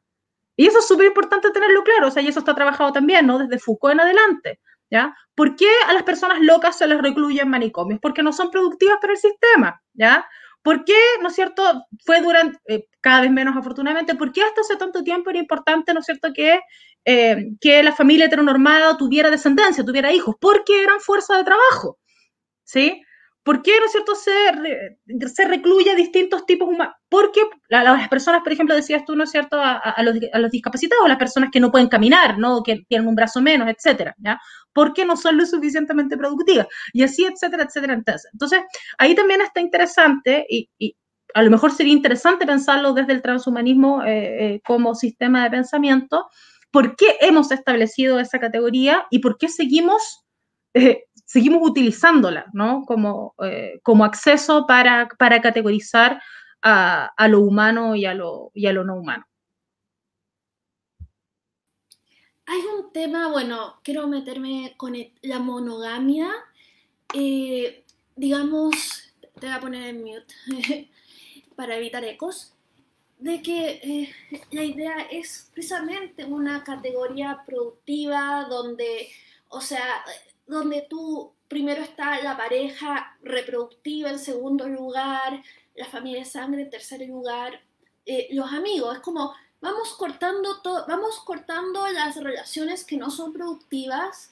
Y 0.55 0.67
eso 0.67 0.79
es 0.79 0.87
súper 0.87 1.07
importante 1.07 1.51
tenerlo 1.51 1.83
claro, 1.83 2.07
o 2.07 2.11
sea, 2.11 2.23
y 2.23 2.27
eso 2.27 2.39
está 2.39 2.55
trabajado 2.55 2.91
también, 2.91 3.27
¿no? 3.27 3.39
Desde 3.39 3.59
Foucault 3.59 3.93
en 3.93 3.99
adelante, 3.99 4.59
¿ya? 4.89 5.15
¿Por 5.35 5.55
qué 5.55 5.69
a 5.87 5.93
las 5.93 6.03
personas 6.03 6.39
locas 6.41 6.77
se 6.77 6.87
les 6.87 7.01
recluye 7.01 7.41
en 7.41 7.49
manicomios? 7.49 7.99
Porque 8.01 8.23
no 8.23 8.33
son 8.33 8.49
productivas 8.49 8.97
para 9.01 9.13
el 9.13 9.19
sistema, 9.19 9.81
¿ya? 9.93 10.25
¿Por 10.63 10.85
qué, 10.85 10.97
no 11.21 11.27
es 11.27 11.35
cierto, 11.35 11.85
fue 12.05 12.21
durante, 12.21 12.59
eh, 12.67 12.87
cada 13.01 13.21
vez 13.21 13.31
menos 13.31 13.55
afortunadamente, 13.57 14.15
por 14.15 14.31
qué 14.31 14.43
hasta 14.43 14.61
hace 14.61 14.77
tanto 14.77 15.03
tiempo 15.03 15.29
era 15.29 15.39
importante, 15.39 15.93
no 15.93 15.99
es 15.99 16.05
cierto, 16.05 16.31
que, 16.33 16.59
eh, 17.05 17.51
que 17.59 17.83
la 17.83 17.93
familia 17.93 18.25
heteronormada 18.25 18.97
tuviera 18.97 19.29
descendencia, 19.29 19.83
tuviera 19.83 20.11
hijos? 20.11 20.35
Porque 20.39 20.83
eran 20.83 20.99
fuerza 20.99 21.37
de 21.37 21.43
trabajo, 21.43 21.99
¿sí? 22.63 23.01
¿Por 23.43 23.61
qué, 23.61 23.77
no 23.77 23.85
es 23.85 23.91
cierto, 23.91 24.15
se, 24.15 24.31
se 25.27 25.45
recluye 25.45 25.91
a 25.91 25.95
distintos 25.95 26.45
tipos 26.45 26.69
humanos? 26.69 26.95
Porque 27.09 27.41
las 27.67 28.07
personas, 28.07 28.41
por 28.41 28.53
ejemplo, 28.53 28.73
decías 28.73 29.03
tú, 29.05 29.17
¿no 29.17 29.25
es 29.25 29.31
cierto?, 29.31 29.59
a, 29.59 29.73
a, 29.73 30.01
los, 30.01 30.15
a, 30.31 30.39
los, 30.39 30.49
discapacitados, 30.49 31.09
las 31.09 31.17
personas 31.17 31.49
que 31.51 31.59
no 31.59 31.69
pueden 31.69 31.89
caminar, 31.89 32.37
¿no?, 32.37 32.63
que 32.63 32.85
tienen 32.87 33.05
un 33.05 33.15
brazo 33.15 33.41
menos, 33.41 33.67
etcétera, 33.67 34.15
¿ya? 34.17 34.39
Porque 34.71 35.03
no 35.03 35.17
son 35.17 35.37
lo 35.37 35.45
suficientemente 35.45 36.17
productivas, 36.17 36.67
y 36.93 37.03
así, 37.03 37.25
etcétera, 37.25 37.63
etcétera. 37.63 37.93
Entonces, 37.95 38.29
entonces 38.31 38.61
ahí 38.97 39.13
también 39.13 39.41
está 39.41 39.59
interesante, 39.59 40.45
y, 40.49 40.69
y, 40.79 40.95
a 41.33 41.43
lo 41.43 41.49
mejor 41.49 41.71
sería 41.71 41.93
interesante 41.93 42.45
pensarlo 42.45 42.93
desde 42.93 43.11
el 43.11 43.21
transhumanismo 43.21 44.03
eh, 44.03 44.55
eh, 44.55 44.61
como 44.65 44.95
sistema 44.95 45.43
de 45.43 45.49
pensamiento, 45.49 46.29
¿por 46.73 46.95
qué 46.95 47.17
hemos 47.21 47.51
establecido 47.51 48.19
esa 48.19 48.39
categoría 48.39 49.05
y 49.11 49.19
por 49.19 49.37
qué 49.37 49.47
seguimos... 49.47 50.25
Eh, 50.73 51.05
seguimos 51.25 51.61
utilizándola 51.69 52.47
¿no? 52.51 52.83
como, 52.85 53.35
eh, 53.43 53.79
como 53.83 54.03
acceso 54.03 54.65
para, 54.67 55.07
para 55.19 55.39
categorizar 55.39 56.19
a, 56.63 57.27
lo 57.27 57.41
humano 57.41 57.95
y 57.95 58.05
a 58.05 58.15
lo, 58.15 58.49
y 58.55 58.65
a 58.65 58.73
lo 58.73 58.83
no 58.83 58.95
humano. 58.95 59.23
Hay 62.45 62.59
un 62.75 62.91
tema, 62.91 63.29
bueno, 63.29 63.79
quiero 63.83 64.07
meterme 64.07 64.73
con 64.75 64.95
la 65.21 65.39
monogamia. 65.39 66.31
Eh, 67.13 67.85
digamos, 68.15 69.13
te 69.39 69.45
voy 69.45 69.55
a 69.55 69.59
poner 69.59 69.83
en 69.83 70.03
mute 70.03 70.33
para 71.55 71.77
evitar 71.77 72.03
ecos, 72.03 72.55
de 73.23 73.41
que 73.41 73.79
eh, 73.81 74.13
la 74.51 74.63
idea 74.65 74.97
es 75.09 75.49
precisamente 75.53 76.25
una 76.25 76.61
categoría 76.61 77.41
productiva 77.45 78.47
donde, 78.49 79.07
o 79.47 79.61
sea, 79.61 80.03
donde 80.45 80.85
tú 80.89 81.31
primero 81.47 81.81
está 81.81 82.21
la 82.21 82.35
pareja 82.35 83.17
reproductiva 83.21 84.09
en 84.09 84.19
segundo 84.19 84.67
lugar, 84.67 85.41
la 85.73 85.85
familia 85.85 86.19
de 86.19 86.25
sangre 86.25 86.63
en 86.63 86.69
tercer 86.69 86.99
lugar, 87.07 87.61
eh, 88.05 88.27
los 88.31 88.51
amigos, 88.51 88.97
es 88.97 89.01
como 89.01 89.33
vamos 89.61 89.93
cortando 89.93 90.59
todo, 90.59 90.85
vamos 90.89 91.21
cortando 91.21 91.87
las 91.87 92.21
relaciones 92.21 92.83
que 92.83 92.97
no 92.97 93.09
son 93.09 93.31
productivas, 93.31 94.31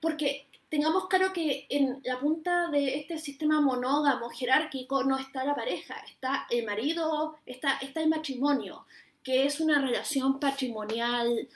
porque 0.00 0.46
tengamos 0.70 1.08
claro 1.08 1.32
que 1.32 1.66
en 1.68 2.00
la 2.04 2.20
punta 2.20 2.68
de 2.68 2.96
este 2.96 3.18
sistema 3.18 3.60
monógamo, 3.60 4.30
jerárquico, 4.30 5.02
no 5.02 5.18
está 5.18 5.44
la 5.44 5.56
pareja, 5.56 5.96
está 6.08 6.46
el 6.48 6.64
marido, 6.64 7.36
está, 7.44 7.76
está 7.78 8.00
el 8.00 8.08
matrimonio, 8.08 8.86
que 9.24 9.44
es 9.44 9.60
una 9.60 9.80
relación 9.84 10.38
patrimonial 10.38 11.48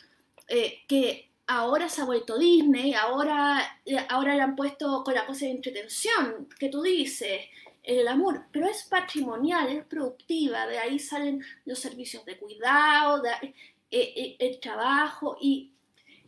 eh, 0.49 0.81
que 0.89 1.31
ahora 1.47 1.89
se 1.89 2.03
ha 2.03 2.07
vuelto 2.07 2.39
Disney, 2.39 2.95
ahora, 2.95 3.81
ahora 4.09 4.35
le 4.35 4.43
han 4.43 4.57
puesto 4.57 5.05
con 5.05 5.15
la 5.15 5.27
cosa 5.27 5.45
de 5.45 5.53
entretención, 5.53 6.49
que 6.59 6.69
tú 6.69 6.83
dices, 6.83 7.43
el 7.85 8.09
amor, 8.09 8.47
pero 8.51 8.67
es 8.67 8.83
patrimonial, 8.83 9.69
es 9.69 9.85
productiva, 9.85 10.67
de 10.67 10.79
ahí 10.79 10.99
salen 10.99 11.45
los 11.67 11.79
servicios 11.79 12.25
de 12.25 12.37
cuidado, 12.37 13.23
eh, 13.27 13.55
eh, 13.91 14.37
el 14.41 14.59
trabajo, 14.59 15.37
y 15.41 15.71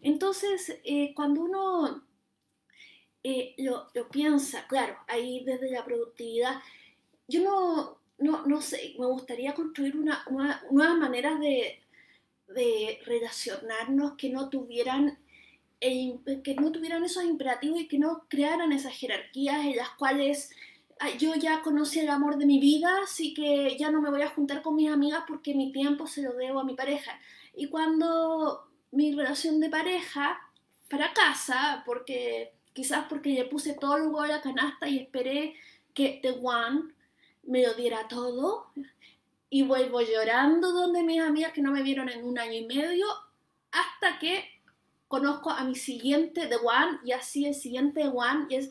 entonces 0.02 0.78
cuando 1.14 1.40
uno 1.40 2.05
eh, 3.28 3.56
lo, 3.58 3.88
piensa, 4.08 4.68
claro, 4.68 4.96
ahí 5.08 5.42
desde 5.44 5.72
la 5.72 5.84
productividad, 5.84 6.62
yo 7.26 7.42
no, 7.42 7.98
no, 8.18 8.46
no 8.46 8.62
sé, 8.62 8.94
me 9.00 9.06
gustaría 9.06 9.52
construir 9.52 9.96
una, 9.96 10.24
nuevas 10.70 10.96
maneras 10.96 11.40
de, 11.40 11.82
de 12.46 13.00
relacionarnos 13.04 14.12
que 14.16 14.30
no 14.30 14.48
tuvieran 14.48 15.18
que 15.80 16.56
no 16.58 16.72
tuvieran 16.72 17.04
esos 17.04 17.24
imperativos 17.24 17.80
y 17.80 17.88
que 17.88 17.98
no 17.98 18.26
crearan 18.28 18.72
esas 18.72 18.94
jerarquías 18.94 19.64
en 19.66 19.76
las 19.76 19.90
cuales 19.90 20.50
yo 21.18 21.34
ya 21.34 21.62
conocí 21.62 21.98
el 21.98 22.08
amor 22.08 22.38
de 22.38 22.46
mi 22.46 22.60
vida, 22.60 22.88
así 23.02 23.34
que 23.34 23.76
ya 23.76 23.90
no 23.90 24.00
me 24.00 24.10
voy 24.10 24.22
a 24.22 24.30
juntar 24.30 24.62
con 24.62 24.76
mis 24.76 24.88
amigas 24.88 25.24
porque 25.26 25.52
mi 25.54 25.72
tiempo 25.72 26.06
se 26.06 26.22
lo 26.22 26.32
debo 26.32 26.60
a 26.60 26.64
mi 26.64 26.74
pareja. 26.74 27.18
Y 27.54 27.68
cuando 27.68 28.68
mi 28.92 29.12
relación 29.14 29.60
de 29.60 29.68
pareja 29.68 30.40
fracasa, 30.88 31.82
porque 31.84 32.55
quizás 32.76 33.06
porque 33.08 33.30
le 33.30 33.46
puse 33.46 33.72
todo 33.72 33.96
el 33.96 34.02
huevo 34.02 34.20
a 34.20 34.28
la 34.28 34.42
canasta 34.42 34.86
y 34.86 34.98
esperé 34.98 35.56
que 35.94 36.20
The 36.20 36.32
One 36.42 36.92
me 37.44 37.66
lo 37.66 37.72
diera 37.72 38.06
todo, 38.06 38.70
y 39.48 39.62
vuelvo 39.62 40.02
llorando 40.02 40.72
donde 40.72 41.02
mis 41.02 41.22
amigas 41.22 41.52
que 41.52 41.62
no 41.62 41.72
me 41.72 41.82
vieron 41.82 42.10
en 42.10 42.22
un 42.22 42.38
año 42.38 42.52
y 42.52 42.66
medio 42.66 43.06
hasta 43.72 44.18
que 44.18 44.44
conozco 45.08 45.50
a 45.50 45.64
mi 45.64 45.74
siguiente 45.74 46.48
The 46.48 46.56
One 46.56 46.98
y 47.02 47.12
así 47.12 47.46
el 47.46 47.54
siguiente 47.54 48.02
The 48.02 48.08
One 48.08 48.46
y 48.50 48.56
es 48.56 48.70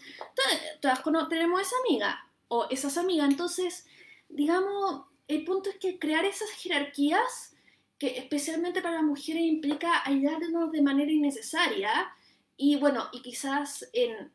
todas 0.80 1.02
tenemos 1.30 1.62
esa 1.62 1.76
amiga 1.88 2.30
o 2.50 2.68
esas 2.70 2.98
amigas. 2.98 3.30
Entonces 3.30 3.88
digamos 4.30 5.06
el 5.28 5.44
punto 5.46 5.72
es 5.72 5.78
que 5.78 5.98
crear 5.98 6.26
esas 6.26 6.52
jerarquías, 6.52 7.56
que 7.98 8.20
especialmente 8.20 8.84
para 8.84 8.96
las 8.96 9.04
mujeres 9.04 9.42
implica 9.42 10.04
aislarnos 10.04 10.72
de 10.72 10.82
manera 10.84 11.12
innecesaria, 11.12 12.14
y 12.58 12.78
bueno, 12.78 13.10
y 13.12 13.22
quizás 13.22 13.88
en 13.94 14.32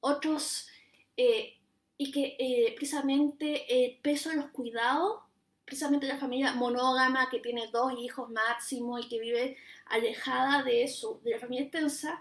otros, 0.00 0.68
eh, 1.16 1.58
y 1.96 2.10
que 2.10 2.36
eh, 2.38 2.72
precisamente 2.76 3.84
el 3.84 3.98
peso 3.98 4.30
de 4.30 4.36
los 4.36 4.46
cuidados, 4.46 5.20
precisamente 5.64 6.06
la 6.06 6.18
familia 6.18 6.52
monógama 6.54 7.28
que 7.30 7.38
tiene 7.38 7.68
dos 7.68 7.92
hijos 7.98 8.30
máximo 8.30 8.98
y 8.98 9.08
que 9.08 9.20
vive 9.20 9.56
alejada 9.86 10.62
de 10.62 10.82
eso, 10.82 11.20
de 11.22 11.32
la 11.32 11.38
familia 11.38 11.64
extensa, 11.64 12.20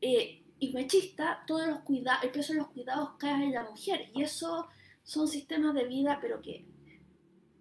eh, 0.00 0.42
y 0.58 0.72
machista, 0.72 1.44
todos 1.46 1.66
los 1.66 1.80
cuidados, 1.80 2.24
el 2.24 2.30
peso 2.30 2.52
de 2.52 2.60
los 2.60 2.68
cuidados 2.68 3.10
cae 3.18 3.44
en 3.44 3.52
la 3.52 3.64
mujer. 3.64 4.08
Y 4.14 4.22
eso 4.22 4.68
son 5.02 5.28
sistemas 5.28 5.74
de 5.74 5.84
vida, 5.84 6.18
pero 6.20 6.40
que 6.40 6.64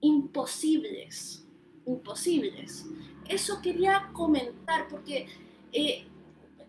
imposibles, 0.02 1.46
imposibles. 1.86 2.86
Eso 3.28 3.62
quería 3.62 4.10
comentar 4.14 4.88
porque, 4.88 5.28
eh, 5.74 6.08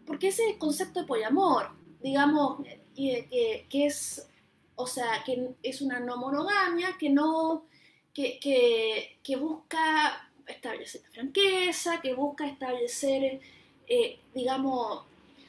porque 0.07 0.29
ese 0.29 0.57
concepto 0.59 1.01
de 1.01 1.07
poliamor, 1.07 1.71
digamos, 2.01 2.61
que, 2.95 3.69
es, 3.73 4.29
o 4.77 4.87
sea, 4.87 5.23
que 5.25 5.55
es 5.63 5.81
una 5.81 6.01
no 6.01 6.17
monogamia, 6.17 6.97
que 6.99 7.11
no, 7.11 7.67
que, 8.15 8.39
que, 9.23 9.37
busca 9.37 10.31
establecer 10.47 11.03
franqueza, 11.13 12.01
que 12.01 12.15
busca 12.15 12.47
establecer, 12.47 13.41
eh, 13.87 14.19
digamos, 14.35 15.05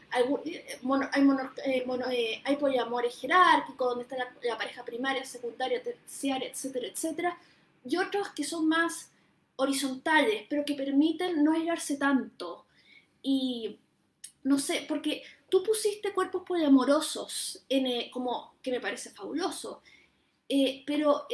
hay, 0.10 0.24
eh, 0.46 2.42
eh, 2.46 2.58
poliamores 2.58 3.20
jerárquicos, 3.20 3.88
donde 3.90 4.04
está 4.04 4.18
la, 4.18 4.58
pareja 4.58 4.84
primaria, 4.84 5.24
secundaria, 5.26 5.82
terciaria, 5.84 6.50
etcétera, 6.50 6.88
etcétera, 6.88 7.40
y 7.86 7.98
otros 7.98 8.30
que 8.30 8.44
son 8.44 8.68
más 8.68 9.12
horizontales, 9.56 10.46
pero 10.50 10.66
que 10.66 10.76
permiten 10.76 11.44
no 11.44 11.54
aislarse 11.54 11.98
tanto. 11.98 12.66
Y 13.22 13.78
no 14.48 14.60
sé, 14.60 14.86
porque 14.88 15.24
tú 15.50 15.64
pusiste 15.64 16.14
cuerpos 16.14 16.44
poliamorosos, 16.46 17.66
en, 17.70 18.10
como 18.12 18.56
que 18.62 18.72
me 18.72 18.80
parece 18.80 19.12
fabuloso, 19.12 19.82
pero 20.86 21.28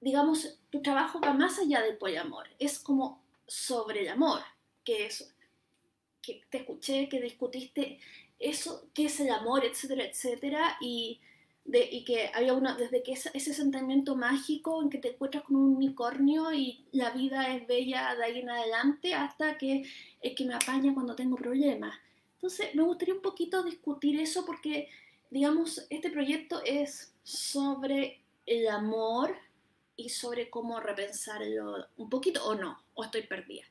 digamos, 0.00 0.58
tu 0.70 0.82
trabajo 0.82 1.20
va 1.20 1.32
más 1.32 1.58
allá 1.58 1.82
del 1.82 1.98
poliamor, 1.98 2.46
es 2.58 2.78
como 2.78 3.22
sobre 3.46 4.02
el 4.02 4.08
amor, 4.08 4.40
que 4.84 5.06
es 5.06 5.34
que 6.22 6.42
te 6.50 6.58
escuché, 6.58 7.08
que 7.08 7.20
discutiste 7.20 7.98
eso, 8.38 8.88
qué 8.94 9.06
es 9.06 9.20
el 9.20 9.30
amor, 9.30 9.64
etcétera, 9.64 10.04
etcétera, 10.04 10.76
y, 10.80 11.20
de, 11.64 11.88
y 11.90 12.04
que 12.04 12.30
había 12.34 12.54
una, 12.54 12.76
desde 12.76 13.02
que 13.02 13.12
ese 13.12 13.54
sentimiento 13.54 14.16
mágico 14.16 14.82
en 14.82 14.90
que 14.90 14.98
te 14.98 15.10
encuentras 15.10 15.44
con 15.44 15.56
un 15.56 15.76
unicornio 15.76 16.52
y 16.52 16.84
la 16.92 17.10
vida 17.10 17.54
es 17.54 17.66
bella 17.66 18.14
de 18.14 18.24
ahí 18.24 18.38
en 18.40 18.50
adelante, 18.50 19.14
hasta 19.14 19.58
que 19.58 19.84
es 20.20 20.34
que 20.34 20.44
me 20.44 20.54
apaña 20.54 20.94
cuando 20.94 21.14
tengo 21.14 21.36
problemas. 21.36 21.98
Entonces, 22.42 22.74
me 22.74 22.82
gustaría 22.82 23.12
un 23.12 23.20
poquito 23.20 23.62
discutir 23.62 24.18
eso 24.18 24.46
porque, 24.46 24.88
digamos, 25.28 25.86
este 25.90 26.08
proyecto 26.08 26.62
es 26.64 27.12
sobre 27.22 28.22
el 28.46 28.66
amor 28.68 29.36
y 29.94 30.08
sobre 30.08 30.48
cómo 30.48 30.80
repensarlo 30.80 31.86
un 31.98 32.08
poquito 32.08 32.42
o 32.46 32.54
no, 32.54 32.82
o 32.94 33.04
estoy 33.04 33.24
perdida. 33.24 33.64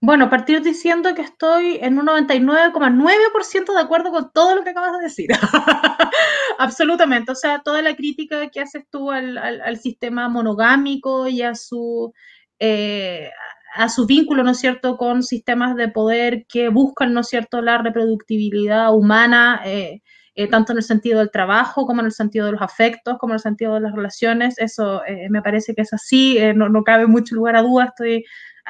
Bueno, 0.00 0.30
partir 0.30 0.62
diciendo 0.62 1.12
que 1.14 1.22
estoy 1.22 1.78
en 1.80 1.98
un 1.98 2.06
99,9% 2.06 3.72
de 3.74 3.80
acuerdo 3.80 4.12
con 4.12 4.30
todo 4.32 4.54
lo 4.54 4.62
que 4.62 4.70
acabas 4.70 4.98
de 4.98 5.04
decir. 5.04 5.30
Absolutamente. 6.58 7.32
O 7.32 7.34
sea, 7.34 7.62
toda 7.64 7.82
la 7.82 7.96
crítica 7.96 8.48
que 8.50 8.60
haces 8.60 8.84
tú 8.90 9.10
al, 9.10 9.76
sistema 9.78 10.28
monogámico 10.28 11.26
y 11.26 11.42
a 11.42 11.54
su, 11.54 12.12
eh, 12.58 13.30
a 13.74 13.88
su 13.88 14.06
vínculo, 14.06 14.44
¿no 14.44 14.52
es 14.52 14.58
cierto?, 14.58 14.96
con 14.96 15.22
sistemas 15.22 15.76
de 15.76 15.88
poder 15.88 16.46
que 16.48 16.68
buscan, 16.68 17.12
¿no 17.12 17.20
es 17.20 17.28
cierto?, 17.28 17.60
la 17.60 17.78
reproductibilidad 17.78 18.94
humana, 18.94 19.60
eh, 19.64 20.02
eh, 20.36 20.48
tanto 20.48 20.72
en 20.72 20.78
el 20.78 20.84
sentido 20.84 21.18
del 21.20 21.30
trabajo 21.30 21.86
como 21.86 22.00
en 22.00 22.06
el 22.06 22.12
sentido 22.12 22.46
de 22.46 22.52
los 22.52 22.62
afectos, 22.62 23.18
como 23.18 23.32
en 23.32 23.36
el 23.36 23.40
sentido 23.40 23.74
de 23.74 23.80
las 23.80 23.94
relaciones. 23.94 24.58
Eso 24.58 25.02
me 25.30 25.42
parece 25.42 25.74
que 25.74 25.82
es 25.82 25.92
así, 25.92 26.38
no, 26.56 26.68
no, 26.68 26.82
cabe 26.82 27.06
mucho 27.06 27.34
lugar 27.36 27.56
a 27.56 27.62
duda, 27.62 27.84
estoy 27.86 28.24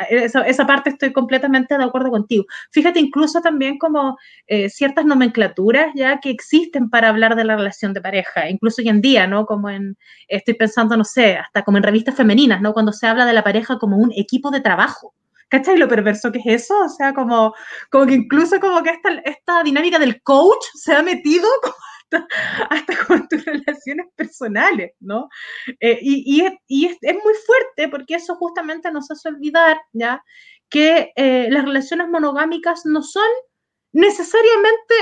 esa, 0.08 0.66
parte 0.66 0.90
estoy 0.90 1.12
completamente 1.12 1.76
de 1.76 1.84
acuerdo 1.84 2.10
contigo. 2.10 2.44
Fíjate 2.70 2.98
incluso 3.00 3.40
también 3.40 3.78
como 3.78 4.18
eh, 4.46 4.68
ciertas 4.68 5.04
nomenclaturas 5.04 5.92
ya 5.94 6.18
que 6.20 6.30
existen 6.30 6.90
para 6.90 7.08
hablar 7.08 7.36
de 7.36 7.44
la 7.44 7.56
relación 7.56 7.92
de 7.92 8.00
pareja, 8.00 8.48
incluso 8.48 8.82
hoy 8.82 8.88
en 8.88 9.00
día, 9.00 9.26
¿no? 9.26 9.46
Como 9.46 9.70
en, 9.70 9.96
estoy 10.28 10.54
pensando, 10.54 10.96
no 10.96 11.04
sé, 11.04 11.36
hasta 11.36 11.62
como 11.62 11.78
en 11.78 11.84
revistas 11.84 12.16
femeninas, 12.16 12.60
¿no? 12.60 12.72
Cuando 12.72 12.92
se 12.92 13.06
habla 13.06 13.26
de 13.26 13.32
la 13.32 13.44
pareja 13.44 13.78
como 13.78 13.96
un 13.96 14.12
equipo 14.12 14.50
de 14.50 14.60
trabajo. 14.60 15.14
¿Cachai 15.48 15.76
lo 15.76 15.88
perverso 15.88 16.32
que 16.32 16.38
es 16.38 16.64
eso? 16.64 16.74
O 16.84 16.88
sea, 16.88 17.14
como, 17.14 17.54
como 17.90 18.06
que 18.06 18.14
incluso 18.14 18.58
como 18.58 18.82
que 18.82 18.90
esta, 18.90 19.10
esta 19.24 19.62
dinámica 19.62 19.98
del 19.98 20.22
coach 20.22 20.64
se 20.74 20.94
ha 20.94 21.02
metido 21.02 21.48
como 21.62 21.74
hasta, 22.70 23.06
con 23.06 23.28
tus 23.28 23.44
relaciones 23.44 24.06
personales, 24.16 24.92
¿no? 25.00 25.28
Eh, 25.80 25.98
y, 26.00 26.44
es, 26.44 26.52
muy 27.02 27.34
fuerte 27.46 27.88
porque 27.88 28.14
eso 28.14 28.34
justamente 28.36 28.90
nos 28.90 29.10
hace 29.10 29.28
olvidar, 29.28 29.78
¿ya? 29.92 30.22
Que 30.68 31.12
eh, 31.16 31.48
las 31.50 31.64
relaciones 31.64 32.08
monogámicas 32.08 32.82
no 32.84 33.02
son 33.02 33.28
necesariamente 33.92 34.94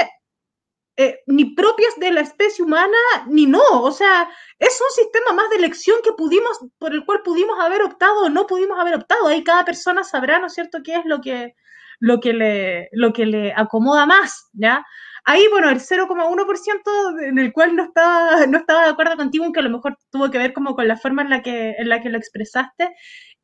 eh, 0.99 1.21
ni 1.27 1.47
propias 1.55 1.99
de 1.99 2.11
la 2.11 2.21
especie 2.21 2.65
humana, 2.65 2.97
ni 3.27 3.47
no. 3.47 3.63
O 3.83 3.91
sea, 3.93 4.29
es 4.59 4.79
un 4.81 5.05
sistema 5.05 5.33
más 5.33 5.49
de 5.51 5.57
elección 5.57 5.97
que 6.05 6.13
pudimos, 6.13 6.59
por 6.79 6.93
el 6.93 7.05
cual 7.05 7.23
pudimos 7.25 7.59
haber 7.59 7.83
optado 7.83 8.25
o 8.25 8.29
no 8.29 8.47
pudimos 8.47 8.79
haber 8.79 8.97
optado. 8.97 9.27
Ahí 9.27 9.43
cada 9.43 9.65
persona 9.65 10.05
sabrá, 10.05 10.39
¿no 10.39 10.47
es 10.47 10.55
cierto?, 10.55 10.79
qué 10.85 10.97
es 10.97 11.07
lo 11.07 11.21
que, 11.21 11.55
lo 11.99 12.21
que, 12.21 12.35
le, 12.35 12.89
lo 12.93 13.13
que 13.13 13.25
le 13.25 13.55
acomoda 13.57 14.05
más, 14.05 14.51
¿ya? 14.53 14.85
Ahí, 15.25 15.47
bueno, 15.51 15.71
el 15.71 15.81
0,1% 15.81 17.21
en 17.23 17.39
el 17.39 17.53
cual 17.53 17.77
no 17.77 17.85
estaba, 17.85 18.47
no 18.47 18.59
estaba 18.59 18.85
de 18.85 18.91
acuerdo 18.91 19.17
contigo, 19.17 19.45
aunque 19.45 19.61
a 19.61 19.63
lo 19.63 19.71
mejor 19.71 19.97
tuvo 20.11 20.31
que 20.31 20.39
ver 20.39 20.53
como 20.53 20.75
con 20.75 20.89
la 20.89 20.97
forma 20.97 21.23
en 21.23 21.31
la 21.31 21.43
que, 21.43 21.71
en 21.79 21.89
la 21.89 22.01
que 22.01 22.11
lo 22.11 22.19
expresaste, 22.19 22.91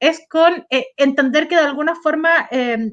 es 0.01 0.21
con 0.29 0.67
eh, 0.71 0.87
entender 0.97 1.47
que 1.49 1.57
de 1.57 1.63
alguna 1.63 1.95
forma 1.95 2.49
eh, 2.51 2.93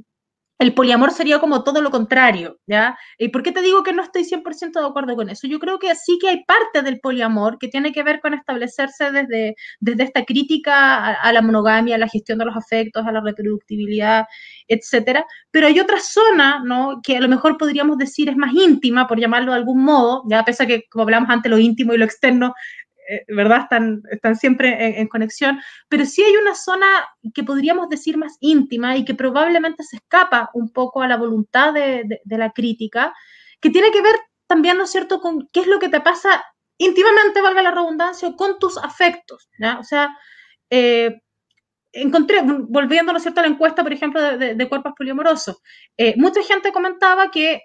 el 0.57 0.73
poliamor 0.73 1.11
sería 1.11 1.39
como 1.39 1.63
todo 1.63 1.81
lo 1.81 1.91
contrario, 1.91 2.59
¿ya? 2.65 2.97
¿Y 3.17 3.27
por 3.27 3.43
qué 3.43 3.51
te 3.51 3.61
digo 3.61 3.83
que 3.83 3.91
no 3.91 4.01
estoy 4.01 4.23
100% 4.23 4.79
de 4.79 4.87
acuerdo 4.87 5.15
con 5.15 5.29
eso? 5.29 5.47
Yo 5.47 5.59
creo 5.59 5.79
que 5.79 5.93
sí 5.95 6.17
que 6.19 6.29
hay 6.29 6.45
parte 6.45 6.81
del 6.81 7.01
poliamor 7.01 7.57
que 7.57 7.67
tiene 7.67 7.91
que 7.91 8.03
ver 8.03 8.21
con 8.21 8.33
establecerse 8.33 9.11
desde, 9.11 9.55
desde 9.81 10.03
esta 10.03 10.23
crítica 10.23 11.13
a, 11.13 11.33
la 11.33 11.41
monogamia, 11.41 11.95
a 11.95 11.97
la 11.99 12.07
gestión 12.07 12.37
de 12.37 12.45
los 12.45 12.55
afectos, 12.55 13.05
a 13.05 13.11
la 13.11 13.19
reproductibilidad, 13.19 14.25
etcétera, 14.67 15.25
pero 15.51 15.67
hay 15.67 15.79
otra 15.79 15.99
zona, 15.99 16.61
¿no? 16.63 17.01
Que 17.03 17.17
a 17.17 17.21
lo 17.21 17.27
mejor 17.27 17.57
podríamos 17.57 17.97
decir 17.97 18.29
es 18.29 18.37
más 18.37 18.53
íntima, 18.53 19.07
por 19.07 19.19
llamarlo 19.19 19.51
de 19.51 19.57
algún 19.57 19.83
modo, 19.83 20.23
ya 20.29 20.43
pese 20.45 20.63
a 20.63 20.67
que, 20.67 20.83
como 20.89 21.03
hablamos 21.03 21.29
antes, 21.29 21.49
lo 21.49 21.57
íntimo 21.57 21.93
y 21.93 21.97
lo 21.97 22.05
externo 22.05 22.53
¿verdad? 23.27 23.61
Están, 23.63 24.01
están 24.11 24.35
siempre 24.35 24.99
en, 24.99 25.07
conexión, 25.07 25.59
pero 25.89 26.05
sí 26.05 26.23
hay 26.23 26.35
una 26.37 26.55
zona 26.55 26.87
que 27.33 27.43
podríamos 27.43 27.89
decir 27.89 28.17
más 28.17 28.37
íntima 28.39 28.97
y 28.97 29.05
que 29.05 29.13
probablemente 29.13 29.83
se 29.83 29.97
escapa 29.97 30.49
un 30.53 30.71
poco 30.71 31.01
a 31.01 31.07
la 31.07 31.17
voluntad 31.17 31.73
de, 31.73 32.21
la 32.25 32.51
crítica, 32.51 33.13
que 33.61 33.69
tiene 33.69 33.91
que 33.91 34.01
ver 34.01 34.15
también, 34.47 34.77
¿no 34.77 34.83
es 34.83 34.91
cierto?, 34.91 35.19
con 35.19 35.49
qué 35.51 35.61
es 35.61 35.67
lo 35.67 35.79
que 35.79 35.89
te 35.89 36.01
pasa 36.01 36.43
íntimamente, 36.77 37.41
valga 37.41 37.61
la 37.61 37.71
redundancia, 37.71 38.35
con 38.35 38.59
tus 38.59 38.77
afectos, 38.77 39.49
¿ya? 39.59 39.79
O 39.79 39.83
sea, 39.83 40.17
eh, 40.69 41.21
encontré, 41.95 42.41
volviendo, 42.43 43.11
¿no 43.13 43.19
cierto?, 43.19 43.39
a 43.39 43.43
la 43.43 43.49
encuesta, 43.49 43.83
por 43.83 43.93
ejemplo, 43.93 44.21
de, 44.37 44.69
cuerpos 44.69 44.93
poliamorosos, 44.97 45.61
eh, 45.97 46.13
mucha 46.17 46.43
gente 46.43 46.71
comentaba 46.71 47.31
que 47.31 47.63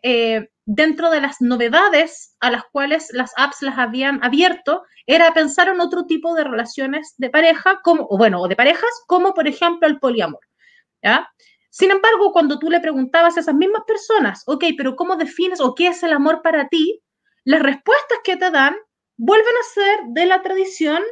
dentro 0.65 1.11
de 1.11 1.20
las 1.20 1.40
novedades 1.40 2.36
a 2.39 2.51
las 2.51 2.62
cuales 2.70 3.09
las 3.12 3.32
apps 3.36 3.61
las 3.62 3.77
habían 3.77 4.23
abierto, 4.23 4.85
era 5.05 5.35
pensar 5.35 5.69
en 5.69 5.81
otro 5.81 6.07
tipo 6.07 6.35
de 6.35 6.44
relaciones 6.44 7.15
de 7.19 7.28
pareja, 7.28 7.81
como, 7.82 8.07
o 8.09 8.16
bueno, 8.16 8.40
o 8.40 8.47
de 8.47 8.55
parejas, 8.55 8.90
como 9.09 9.35
por 9.35 9.48
ejemplo 9.48 9.89
el 9.89 9.98
poliamor. 9.98 10.40
Sin 11.70 11.90
embargo, 11.90 12.32
cuando 12.32 12.59
tú 12.59 12.70
le 12.70 12.81
preguntabas 12.81 13.36
a 13.36 13.40
esas 13.40 13.55
mismas 13.55 13.82
personas, 13.86 14.44
ok, 14.47 14.65
pero 14.77 14.97
¿cómo 14.97 15.16
defines 15.16 15.61
o 15.61 15.74
qué 15.74 15.89
es 15.89 16.02
el 16.02 16.12
amor 16.12 16.43
para 16.43 16.69
ti? 16.69 17.02
Las 17.44 17.62
respuestas 17.62 18.19
que 18.23 18.36
te 18.36 18.51
dan 18.51 18.77
vuelven 19.16 19.55
a 19.61 19.74
ser 19.74 20.01
de 20.09 20.27
la 20.27 20.43
tradición 20.43 21.02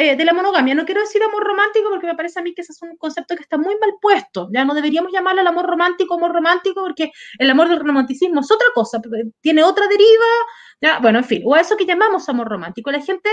eh, 0.00 0.14
de 0.14 0.24
la 0.24 0.32
monogamia. 0.32 0.76
No 0.76 0.84
quiero 0.84 1.00
decir 1.00 1.20
amor 1.24 1.42
romántico 1.42 1.90
porque 1.90 2.06
me 2.06 2.14
parece 2.14 2.38
a 2.38 2.42
mí 2.44 2.54
que 2.54 2.62
ese 2.62 2.70
es 2.70 2.80
un 2.82 2.96
concepto 2.96 3.34
que 3.34 3.42
está 3.42 3.58
muy 3.58 3.76
mal 3.80 3.94
puesto. 4.00 4.48
Ya 4.54 4.64
no 4.64 4.72
deberíamos 4.72 5.10
llamarlo 5.10 5.40
el 5.40 5.46
amor 5.48 5.66
romántico 5.66 6.14
amor 6.14 6.32
romántico 6.32 6.82
porque 6.82 7.10
el 7.36 7.50
amor 7.50 7.68
del 7.68 7.80
romanticismo 7.80 8.38
es 8.38 8.48
otra 8.48 8.68
cosa, 8.76 9.00
tiene 9.40 9.64
otra 9.64 9.88
deriva. 9.88 10.24
¿ya? 10.80 11.00
Bueno, 11.00 11.18
en 11.18 11.24
fin, 11.24 11.42
o 11.44 11.52
a 11.52 11.60
eso 11.60 11.76
que 11.76 11.84
llamamos 11.84 12.28
amor 12.28 12.46
romántico. 12.46 12.92
La 12.92 13.00
gente, 13.00 13.28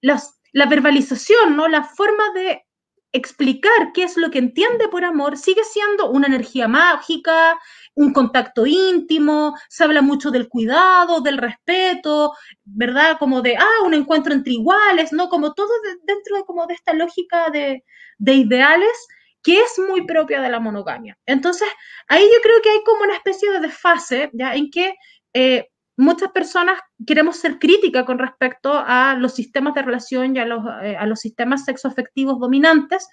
la 0.00 0.66
verbalización, 0.66 1.54
¿no? 1.54 1.68
la 1.68 1.84
forma 1.84 2.32
de 2.34 2.64
explicar 3.12 3.92
qué 3.94 4.02
es 4.02 4.16
lo 4.16 4.30
que 4.32 4.38
entiende 4.38 4.88
por 4.88 5.04
amor 5.04 5.36
sigue 5.36 5.62
siendo 5.62 6.10
una 6.10 6.26
energía 6.26 6.66
mágica, 6.66 7.60
un 8.00 8.14
contacto 8.14 8.66
íntimo, 8.66 9.54
se 9.68 9.84
habla 9.84 10.00
mucho 10.00 10.30
del 10.30 10.48
cuidado, 10.48 11.20
del 11.20 11.36
respeto, 11.36 12.32
¿verdad? 12.64 13.18
Como 13.18 13.42
de, 13.42 13.56
ah, 13.58 13.84
un 13.84 13.92
encuentro 13.92 14.32
entre 14.32 14.54
iguales, 14.54 15.12
¿no? 15.12 15.28
Como 15.28 15.52
todo 15.52 15.68
dentro 16.04 16.38
de, 16.38 16.44
como 16.44 16.66
de 16.66 16.74
esta 16.74 16.94
lógica 16.94 17.50
de, 17.50 17.84
de 18.16 18.34
ideales 18.34 19.06
que 19.42 19.58
es 19.60 19.78
muy 19.86 20.06
propia 20.06 20.40
de 20.40 20.48
la 20.48 20.60
monogamia. 20.60 21.18
Entonces, 21.26 21.68
ahí 22.08 22.22
yo 22.22 22.40
creo 22.42 22.62
que 22.62 22.70
hay 22.70 22.82
como 22.84 23.02
una 23.02 23.16
especie 23.16 23.52
de 23.52 23.60
desfase, 23.60 24.30
¿ya? 24.32 24.54
En 24.54 24.70
que 24.70 24.94
eh, 25.34 25.68
muchas 25.98 26.30
personas 26.32 26.80
queremos 27.06 27.36
ser 27.36 27.58
críticas 27.58 28.04
con 28.04 28.18
respecto 28.18 28.72
a 28.74 29.14
los 29.14 29.34
sistemas 29.34 29.74
de 29.74 29.82
relación 29.82 30.36
y 30.36 30.38
a 30.38 30.46
los, 30.46 30.64
eh, 30.82 30.96
a 30.96 31.04
los 31.04 31.20
sistemas 31.20 31.66
sexoafectivos 31.66 32.40
dominantes, 32.40 33.06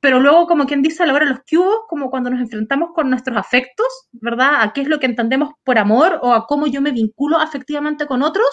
pero 0.00 0.20
luego, 0.20 0.46
como 0.46 0.66
quien 0.66 0.82
dice 0.82 1.02
a 1.02 1.06
la 1.06 1.14
hora 1.14 1.24
de 1.24 1.32
los 1.32 1.40
cubos, 1.50 1.80
como 1.88 2.10
cuando 2.10 2.30
nos 2.30 2.40
enfrentamos 2.40 2.90
con 2.94 3.08
nuestros 3.08 3.36
afectos, 3.36 3.86
¿verdad? 4.12 4.62
A 4.62 4.72
qué 4.72 4.82
es 4.82 4.88
lo 4.88 5.00
que 5.00 5.06
entendemos 5.06 5.54
por 5.64 5.78
amor 5.78 6.20
o 6.22 6.32
a 6.32 6.46
cómo 6.46 6.66
yo 6.66 6.82
me 6.82 6.92
vinculo 6.92 7.38
afectivamente 7.38 8.06
con 8.06 8.22
otros, 8.22 8.48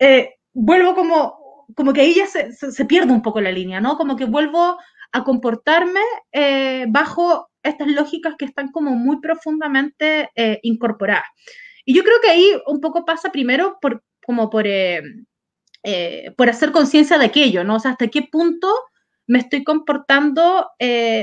eh, 0.00 0.34
vuelvo 0.52 0.94
como, 0.94 1.66
como 1.76 1.92
que 1.92 2.00
ahí 2.00 2.14
ya 2.14 2.26
se, 2.26 2.52
se, 2.52 2.84
pierde 2.86 3.12
un 3.12 3.22
poco 3.22 3.40
la 3.40 3.52
línea, 3.52 3.80
¿no? 3.80 3.96
Como 3.96 4.16
que 4.16 4.24
vuelvo 4.24 4.78
a 5.12 5.24
comportarme 5.24 6.00
eh, 6.32 6.86
bajo 6.88 7.48
estas 7.62 7.88
lógicas 7.88 8.34
que 8.38 8.44
están 8.44 8.70
como 8.72 8.92
muy 8.92 9.20
profundamente 9.20 10.30
eh, 10.34 10.58
incorporadas. 10.62 11.26
Y 11.84 11.94
yo 11.94 12.02
creo 12.02 12.20
que 12.20 12.30
ahí 12.30 12.52
un 12.66 12.80
poco 12.80 13.04
pasa 13.04 13.30
primero 13.30 13.78
por, 13.80 14.02
como 14.26 14.50
por, 14.50 14.66
eh, 14.66 15.02
por 16.36 16.48
hacer 16.48 16.72
conciencia 16.72 17.18
de 17.18 17.26
aquello, 17.26 17.64
¿no? 17.64 17.76
O 17.76 17.80
sea, 17.80 17.92
hasta 17.92 18.08
qué 18.08 18.22
punto 18.30 18.68
me 19.28 19.38
estoy 19.38 19.62
comportando 19.62 20.70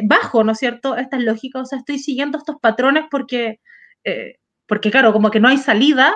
bajo, 0.03 0.43
¿no 0.45 0.53
es 0.53 0.59
cierto?, 0.59 0.95
estas 0.95 1.21
lógicas, 1.21 1.63
o 1.63 1.65
sea, 1.65 1.79
estoy 1.79 1.99
siguiendo 1.99 2.37
estos 2.37 2.55
patrones 2.61 3.05
porque, 3.11 3.59
porque 4.67 4.91
claro, 4.91 5.11
como 5.11 5.29
que 5.31 5.41
no 5.41 5.49
hay 5.49 5.57
salida, 5.57 6.15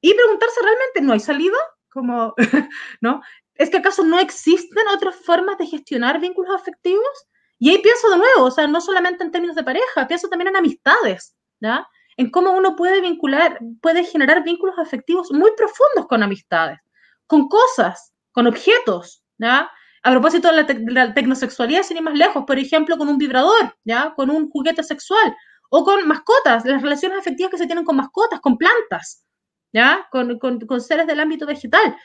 y 0.00 0.14
preguntarse 0.14 0.60
realmente, 0.62 1.00
¿no 1.02 1.12
hay 1.12 1.20
salida? 1.20 1.58
Como, 1.90 2.34
¿no? 3.00 3.20
¿Es 3.54 3.70
que 3.70 3.78
acaso 3.78 4.04
no 4.04 4.18
existen 4.18 4.88
otras 4.88 5.16
formas 5.16 5.58
de 5.58 5.66
gestionar 5.66 6.20
vínculos 6.20 6.54
afectivos? 6.54 7.26
Y 7.58 7.70
ahí 7.70 7.78
pienso 7.78 8.08
de 8.10 8.16
nuevo, 8.16 8.44
o 8.44 8.50
sea, 8.50 8.66
no 8.66 8.80
solamente 8.80 9.22
en 9.22 9.30
términos 9.30 9.56
de 9.56 9.64
pareja, 9.64 10.08
pienso 10.08 10.28
también 10.28 10.48
en 10.48 10.56
amistades, 10.56 11.36
¿ya? 11.60 11.86
En 12.16 12.30
cómo 12.30 12.52
uno 12.52 12.74
puede 12.74 13.02
vincular, 13.02 13.58
puede 13.82 14.04
generar 14.04 14.42
vínculos 14.42 14.78
afectivos 14.78 15.30
muy 15.30 15.50
profundos 15.56 16.06
con 16.08 16.22
amistades, 16.22 16.78
con 17.26 17.48
cosas, 17.48 18.14
con 18.32 18.46
objetos, 18.46 19.22
¿ya? 19.36 19.70
A 20.02 20.10
propósito 20.12 20.48
de 20.52 20.62
la, 20.62 21.04
la 21.04 21.14
tecnosexualidad, 21.14 21.82
sin 21.82 21.98
ir 21.98 22.02
más 22.02 22.14
lejos, 22.14 22.44
por 22.46 22.58
ejemplo, 22.58 22.96
con 22.96 23.08
un 23.08 23.18
vibrador, 23.18 23.76
¿ya? 23.84 24.14
Con 24.16 24.30
un 24.30 24.48
juguete 24.48 24.82
sexual, 24.82 25.36
o 25.70 25.84
con 25.84 26.06
mascotas, 26.06 26.64
las 26.64 26.82
relaciones 26.82 27.18
afectivas 27.18 27.50
que 27.50 27.58
se 27.58 27.66
tienen 27.66 27.84
con 27.84 27.96
mascotas, 27.96 28.40
con 28.40 28.58
plantas, 28.58 29.24
¿ya? 29.72 30.06
Con, 30.10 30.38
con, 30.38 30.80
seres 30.80 31.06
del 31.06 31.20
ámbito 31.20 31.46
vegetal. 31.46 31.96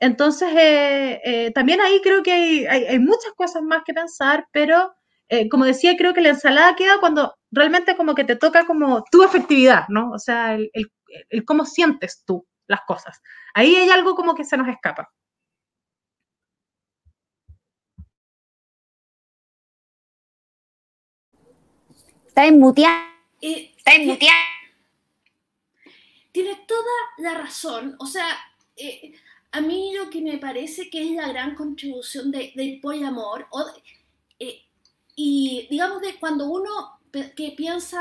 Entonces, 0.00 0.52
eh, 0.56 1.20
eh, 1.24 1.52
también 1.52 1.80
ahí 1.80 2.00
creo 2.02 2.22
que 2.22 2.32
hay, 2.32 2.66
hay, 2.66 2.98
muchas 2.98 3.32
cosas 3.36 3.62
más 3.62 3.82
que 3.84 3.94
pensar, 3.94 4.46
pero 4.52 4.92
eh, 5.28 5.48
como 5.48 5.64
decía, 5.64 5.96
creo 5.96 6.12
que 6.12 6.20
la 6.20 6.30
ensalada 6.30 6.74
queda 6.74 6.98
cuando 6.98 7.34
realmente 7.52 7.96
como 7.96 8.14
que 8.14 8.24
te 8.24 8.36
toca 8.36 8.66
como 8.66 9.04
tu 9.10 9.22
efectividad, 9.22 9.84
¿no? 9.88 10.10
O 10.10 10.18
sea, 10.18 10.54
el, 10.54 10.70
el, 10.72 10.90
el 11.30 11.44
cómo 11.44 11.64
sientes 11.64 12.24
tú 12.26 12.44
las 12.66 12.80
cosas. 12.86 13.20
Ahí 13.54 13.76
hay 13.76 13.90
algo 13.90 14.16
como 14.16 14.34
que 14.34 14.44
se 14.44 14.56
nos 14.56 14.68
escapa. 14.68 15.08
Está 22.32 22.46
enmuteada. 22.46 23.12
Está 23.42 23.94
enmuteada. 23.94 24.40
Tienes 26.32 26.66
toda 26.66 26.90
la 27.18 27.34
razón. 27.34 27.94
O 27.98 28.06
sea, 28.06 28.26
eh, 28.74 29.12
a 29.50 29.60
mí 29.60 29.92
lo 29.94 30.08
que 30.08 30.22
me 30.22 30.38
parece 30.38 30.88
que 30.88 31.02
es 31.02 31.10
la 31.10 31.28
gran 31.28 31.54
contribución 31.54 32.30
de, 32.30 32.54
del 32.56 32.80
poliamor, 32.80 33.48
o 33.50 33.66
eh, 34.38 34.62
y 35.14 35.66
digamos 35.70 36.00
de 36.00 36.14
cuando 36.14 36.46
uno 36.46 37.00
que 37.12 37.52
piensa, 37.54 38.00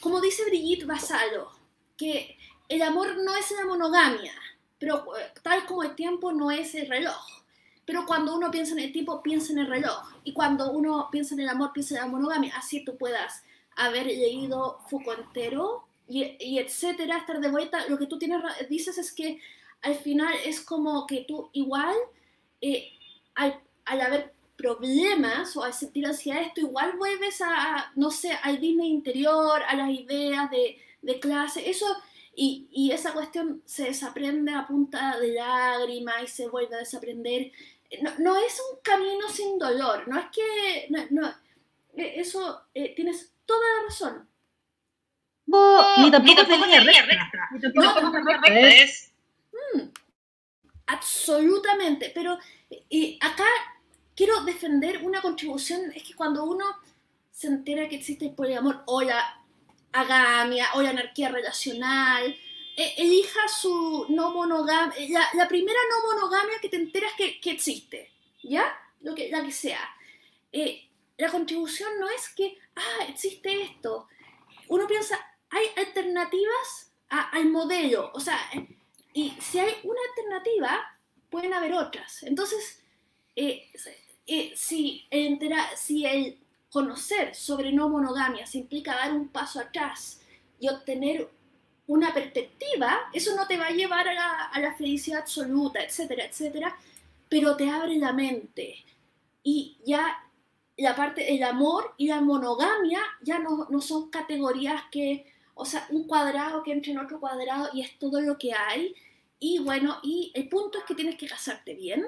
como 0.00 0.22
dice 0.22 0.46
Brigitte 0.46 0.86
Basalo, 0.86 1.50
que 1.98 2.34
el 2.66 2.80
amor 2.80 3.14
no 3.18 3.36
es 3.36 3.50
la 3.50 3.66
monogamia, 3.66 4.32
pero 4.78 5.04
eh, 5.18 5.34
tal 5.42 5.66
como 5.66 5.82
el 5.82 5.94
tiempo 5.94 6.32
no 6.32 6.50
es 6.50 6.74
el 6.74 6.88
reloj. 6.88 7.37
Pero 7.88 8.04
cuando 8.04 8.36
uno 8.36 8.50
piensa 8.50 8.74
en 8.74 8.80
el 8.80 8.92
tiempo, 8.92 9.22
piensa 9.22 9.50
en 9.50 9.60
el 9.60 9.66
reloj. 9.66 10.12
Y 10.22 10.34
cuando 10.34 10.72
uno 10.72 11.08
piensa 11.10 11.34
en 11.34 11.40
el 11.40 11.48
amor, 11.48 11.72
piensa 11.72 11.94
en 11.94 12.02
la 12.02 12.06
monogamia. 12.06 12.52
Así 12.54 12.84
tú 12.84 12.98
puedas 12.98 13.42
haber 13.76 14.04
leído 14.04 14.80
Foucault 14.90 15.20
entero 15.20 15.86
y, 16.06 16.36
y 16.38 16.58
etcétera, 16.58 17.16
estar 17.16 17.40
de 17.40 17.50
vuelta. 17.50 17.88
Lo 17.88 17.96
que 17.98 18.04
tú 18.04 18.18
tienes, 18.18 18.42
dices 18.68 18.98
es 18.98 19.10
que 19.10 19.40
al 19.80 19.94
final 19.94 20.34
es 20.44 20.60
como 20.60 21.06
que 21.06 21.24
tú 21.26 21.48
igual, 21.54 21.96
eh, 22.60 22.90
al, 23.34 23.58
al, 23.86 24.00
haber 24.02 24.34
problemas 24.58 25.56
o 25.56 25.64
al 25.64 25.72
sentir 25.72 26.04
hacia 26.06 26.42
esto, 26.42 26.60
igual 26.60 26.92
vuelves 26.98 27.40
a, 27.40 27.90
no 27.96 28.10
sé, 28.10 28.32
al 28.42 28.60
Disney 28.60 28.90
interior, 28.90 29.62
a 29.66 29.74
las 29.74 29.88
ideas 29.88 30.50
de, 30.50 30.76
de 31.00 31.20
clase, 31.20 31.70
eso, 31.70 31.86
y, 32.34 32.68
y, 32.70 32.92
esa 32.92 33.14
cuestión 33.14 33.62
se 33.64 33.84
desaprende 33.86 34.52
a 34.52 34.66
punta 34.66 35.18
de 35.18 35.32
lágrimas 35.32 36.22
y 36.22 36.26
se 36.28 36.48
vuelve 36.48 36.76
a 36.76 36.78
desaprender. 36.78 37.50
No, 38.02 38.12
no 38.18 38.36
es 38.36 38.60
un 38.70 38.80
camino 38.82 39.28
sin 39.28 39.58
dolor, 39.58 40.06
no 40.08 40.18
es 40.18 40.26
que, 40.30 40.86
no, 40.90 41.06
no 41.10 41.28
eh, 41.96 42.14
eso, 42.16 42.62
eh, 42.74 42.94
tienes 42.94 43.32
toda 43.46 43.66
la 43.76 43.84
razón. 43.84 44.28
No, 45.46 45.96
ni 46.04 46.10
tampoco, 46.10 46.42
ni 46.42 46.48
tampoco 46.48 46.64
recta. 46.66 47.48
Ni 47.52 47.60
tampoco 47.60 48.20
no, 48.20 48.56
es 48.56 49.08
Mm, 49.74 49.88
absolutamente, 50.86 52.10
pero 52.14 52.38
eh, 52.90 53.18
acá 53.20 53.46
quiero 54.14 54.42
defender 54.44 55.02
una 55.02 55.20
contribución, 55.20 55.92
es 55.94 56.02
que 56.02 56.14
cuando 56.14 56.44
uno 56.44 56.64
se 57.30 57.48
entera 57.48 57.88
que 57.88 57.96
existe 57.96 58.26
el 58.26 58.34
poliamor 58.34 58.82
o 58.86 59.02
la 59.02 59.40
agamia 59.92 60.66
o 60.74 60.82
la 60.82 60.90
anarquía 60.90 61.28
relacional, 61.28 62.36
elija 62.96 63.48
su 63.48 64.06
no 64.08 64.30
monogamia, 64.30 64.96
eh, 64.96 65.08
la, 65.10 65.28
la, 65.34 65.48
primera 65.48 65.78
no 65.90 66.14
monogamia 66.14 66.60
que 66.60 66.68
te 66.68 66.76
enteras 66.76 67.12
que, 67.16 67.40
que 67.40 67.50
existe, 67.50 68.12
¿ya? 68.42 68.64
Lo 69.00 69.14
que, 69.14 69.30
la 69.30 69.42
que 69.44 69.52
sea. 69.52 69.80
Eh, 70.52 70.88
la 71.16 71.30
contribución 71.30 71.90
no 71.98 72.08
es 72.08 72.28
que, 72.30 72.56
ah, 72.76 73.04
existe 73.08 73.62
esto. 73.62 74.08
Uno 74.68 74.86
piensa, 74.86 75.18
hay 75.50 75.66
alternativas 75.76 76.92
a, 77.08 77.30
al 77.30 77.46
modelo, 77.46 78.12
o 78.14 78.20
sea, 78.20 78.38
y 79.12 79.30
si 79.40 79.58
hay 79.58 79.74
una 79.82 80.00
alternativa, 80.10 80.98
pueden 81.30 81.52
haber 81.52 81.74
otras. 81.74 82.22
Entonces, 82.22 82.82
eh, 83.34 83.70
eh, 84.26 84.52
si, 84.54 85.06
entera, 85.10 85.76
si 85.76 86.06
el 86.06 86.38
conocer 86.70 87.34
sobre 87.34 87.72
no 87.72 87.88
monogamia 87.88 88.46
se 88.46 88.58
implica 88.58 88.94
dar 88.94 89.12
un 89.12 89.28
paso 89.28 89.58
atrás 89.58 90.20
y 90.60 90.68
obtener 90.68 91.28
una 91.88 92.14
perspectiva, 92.14 93.10
eso 93.12 93.34
no 93.34 93.46
te 93.46 93.58
va 93.58 93.66
a 93.66 93.72
llevar 93.72 94.06
a 94.06 94.14
la, 94.14 94.44
a 94.44 94.60
la 94.60 94.74
felicidad 94.74 95.20
absoluta, 95.20 95.82
etcétera, 95.82 96.24
etcétera, 96.26 96.76
pero 97.28 97.56
te 97.56 97.68
abre 97.68 97.96
la 97.96 98.12
mente. 98.12 98.84
Y 99.42 99.78
ya 99.84 100.24
la 100.76 100.94
parte, 100.94 101.34
el 101.34 101.42
amor 101.42 101.94
y 101.96 102.06
la 102.06 102.20
monogamia 102.20 103.00
ya 103.22 103.40
no, 103.40 103.66
no 103.68 103.80
son 103.80 104.10
categorías 104.10 104.84
que 104.92 105.26
o 105.60 105.64
sea, 105.64 105.86
un 105.90 106.04
cuadrado 106.04 106.62
que 106.62 106.70
entra 106.70 106.92
en 106.92 106.98
otro 106.98 107.18
cuadrado 107.18 107.68
y 107.74 107.80
es 107.80 107.98
todo 107.98 108.20
lo 108.20 108.38
que 108.38 108.52
hay. 108.52 108.94
Y 109.40 109.58
bueno, 109.58 109.98
y 110.04 110.30
el 110.34 110.48
punto 110.48 110.78
es 110.78 110.84
que 110.84 110.94
tienes 110.94 111.16
que 111.16 111.26
casarte 111.26 111.74
bien, 111.74 112.06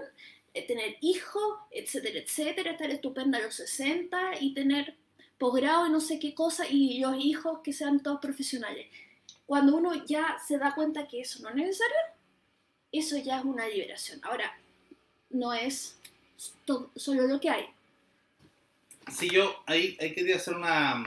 eh, 0.55 0.67
tener 0.67 0.97
hijos, 1.01 1.59
etcétera, 1.73 2.21
etcétera, 2.21 2.71
estar 2.71 2.89
estupenda 2.91 3.39
a 3.39 3.43
los 3.43 3.57
60 3.57 4.41
y 4.41 4.55
tener 4.55 4.97
posgrado 5.37 5.89
y 5.89 5.91
no 5.91 6.01
sé 6.01 6.21
qué 6.21 6.33
cosa 6.33 6.65
y 6.69 7.01
los 7.01 7.17
hijos 7.19 7.59
que 7.65 7.73
sean 7.73 8.05
todos 8.05 8.21
profesionales. 8.21 8.87
Cuando 9.51 9.75
uno 9.75 10.05
ya 10.07 10.39
se 10.39 10.59
da 10.59 10.77
cuenta 10.77 11.09
que 11.09 11.23
eso 11.23 11.43
no 11.43 11.49
es 11.49 11.57
necesario, 11.57 11.97
eso 12.93 13.17
ya 13.17 13.41
es 13.41 13.45
una 13.45 13.67
liberación. 13.67 14.21
Ahora, 14.23 14.57
no 15.31 15.53
es 15.53 15.99
solo 16.95 17.27
lo 17.27 17.41
que 17.41 17.51
hay. 17.51 17.67
Sí, 19.11 19.29
yo 19.29 19.61
ahí, 19.67 19.99
ahí 20.01 20.15
quería 20.15 20.37
hacer 20.37 20.55
una, 20.55 21.05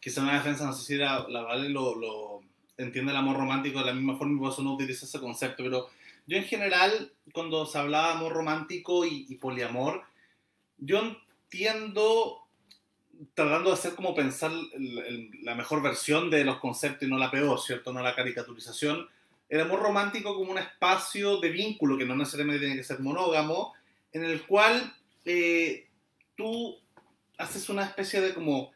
quizá 0.00 0.22
una 0.22 0.34
defensa, 0.34 0.66
no 0.66 0.72
sé 0.72 0.84
si 0.84 0.96
la, 0.96 1.24
la 1.28 1.42
Vale 1.42 1.68
lo, 1.68 1.94
lo, 1.94 2.42
entiende 2.78 3.12
el 3.12 3.16
amor 3.16 3.36
romántico 3.36 3.78
de 3.78 3.84
la 3.84 3.94
misma 3.94 4.18
forma 4.18 4.34
y 4.34 4.40
por 4.40 4.52
eso 4.52 4.62
no 4.64 4.74
utiliza 4.74 5.06
ese 5.06 5.20
concepto, 5.20 5.62
pero 5.62 5.88
yo 6.26 6.36
en 6.36 6.46
general, 6.46 7.12
cuando 7.32 7.64
se 7.64 7.78
hablaba 7.78 8.08
de 8.08 8.14
amor 8.14 8.32
romántico 8.32 9.06
y, 9.06 9.26
y 9.28 9.36
poliamor, 9.36 10.02
yo 10.78 10.98
entiendo, 10.98 12.42
tratando 13.34 13.70
de 13.70 13.74
hacer 13.74 13.94
como 13.94 14.14
pensar 14.14 14.50
el, 14.50 14.98
el, 14.98 15.30
la 15.42 15.54
mejor 15.54 15.82
versión 15.82 16.30
de 16.30 16.44
los 16.44 16.58
conceptos 16.58 17.06
y 17.06 17.10
no 17.10 17.18
la 17.18 17.30
peor, 17.30 17.60
¿cierto? 17.60 17.92
No 17.92 18.02
la 18.02 18.14
caricaturización, 18.14 19.08
el 19.48 19.60
amor 19.60 19.80
romántico 19.80 20.34
como 20.34 20.52
un 20.52 20.58
espacio 20.58 21.40
de 21.40 21.50
vínculo 21.50 21.96
que 21.96 22.04
no 22.04 22.14
necesariamente 22.14 22.60
tiene 22.60 22.76
que 22.76 22.84
ser 22.84 23.00
monógamo, 23.00 23.74
en 24.12 24.24
el 24.24 24.42
cual 24.42 24.94
eh, 25.24 25.86
tú 26.34 26.78
haces 27.38 27.68
una 27.68 27.84
especie 27.84 28.20
de 28.20 28.34
como 28.34 28.72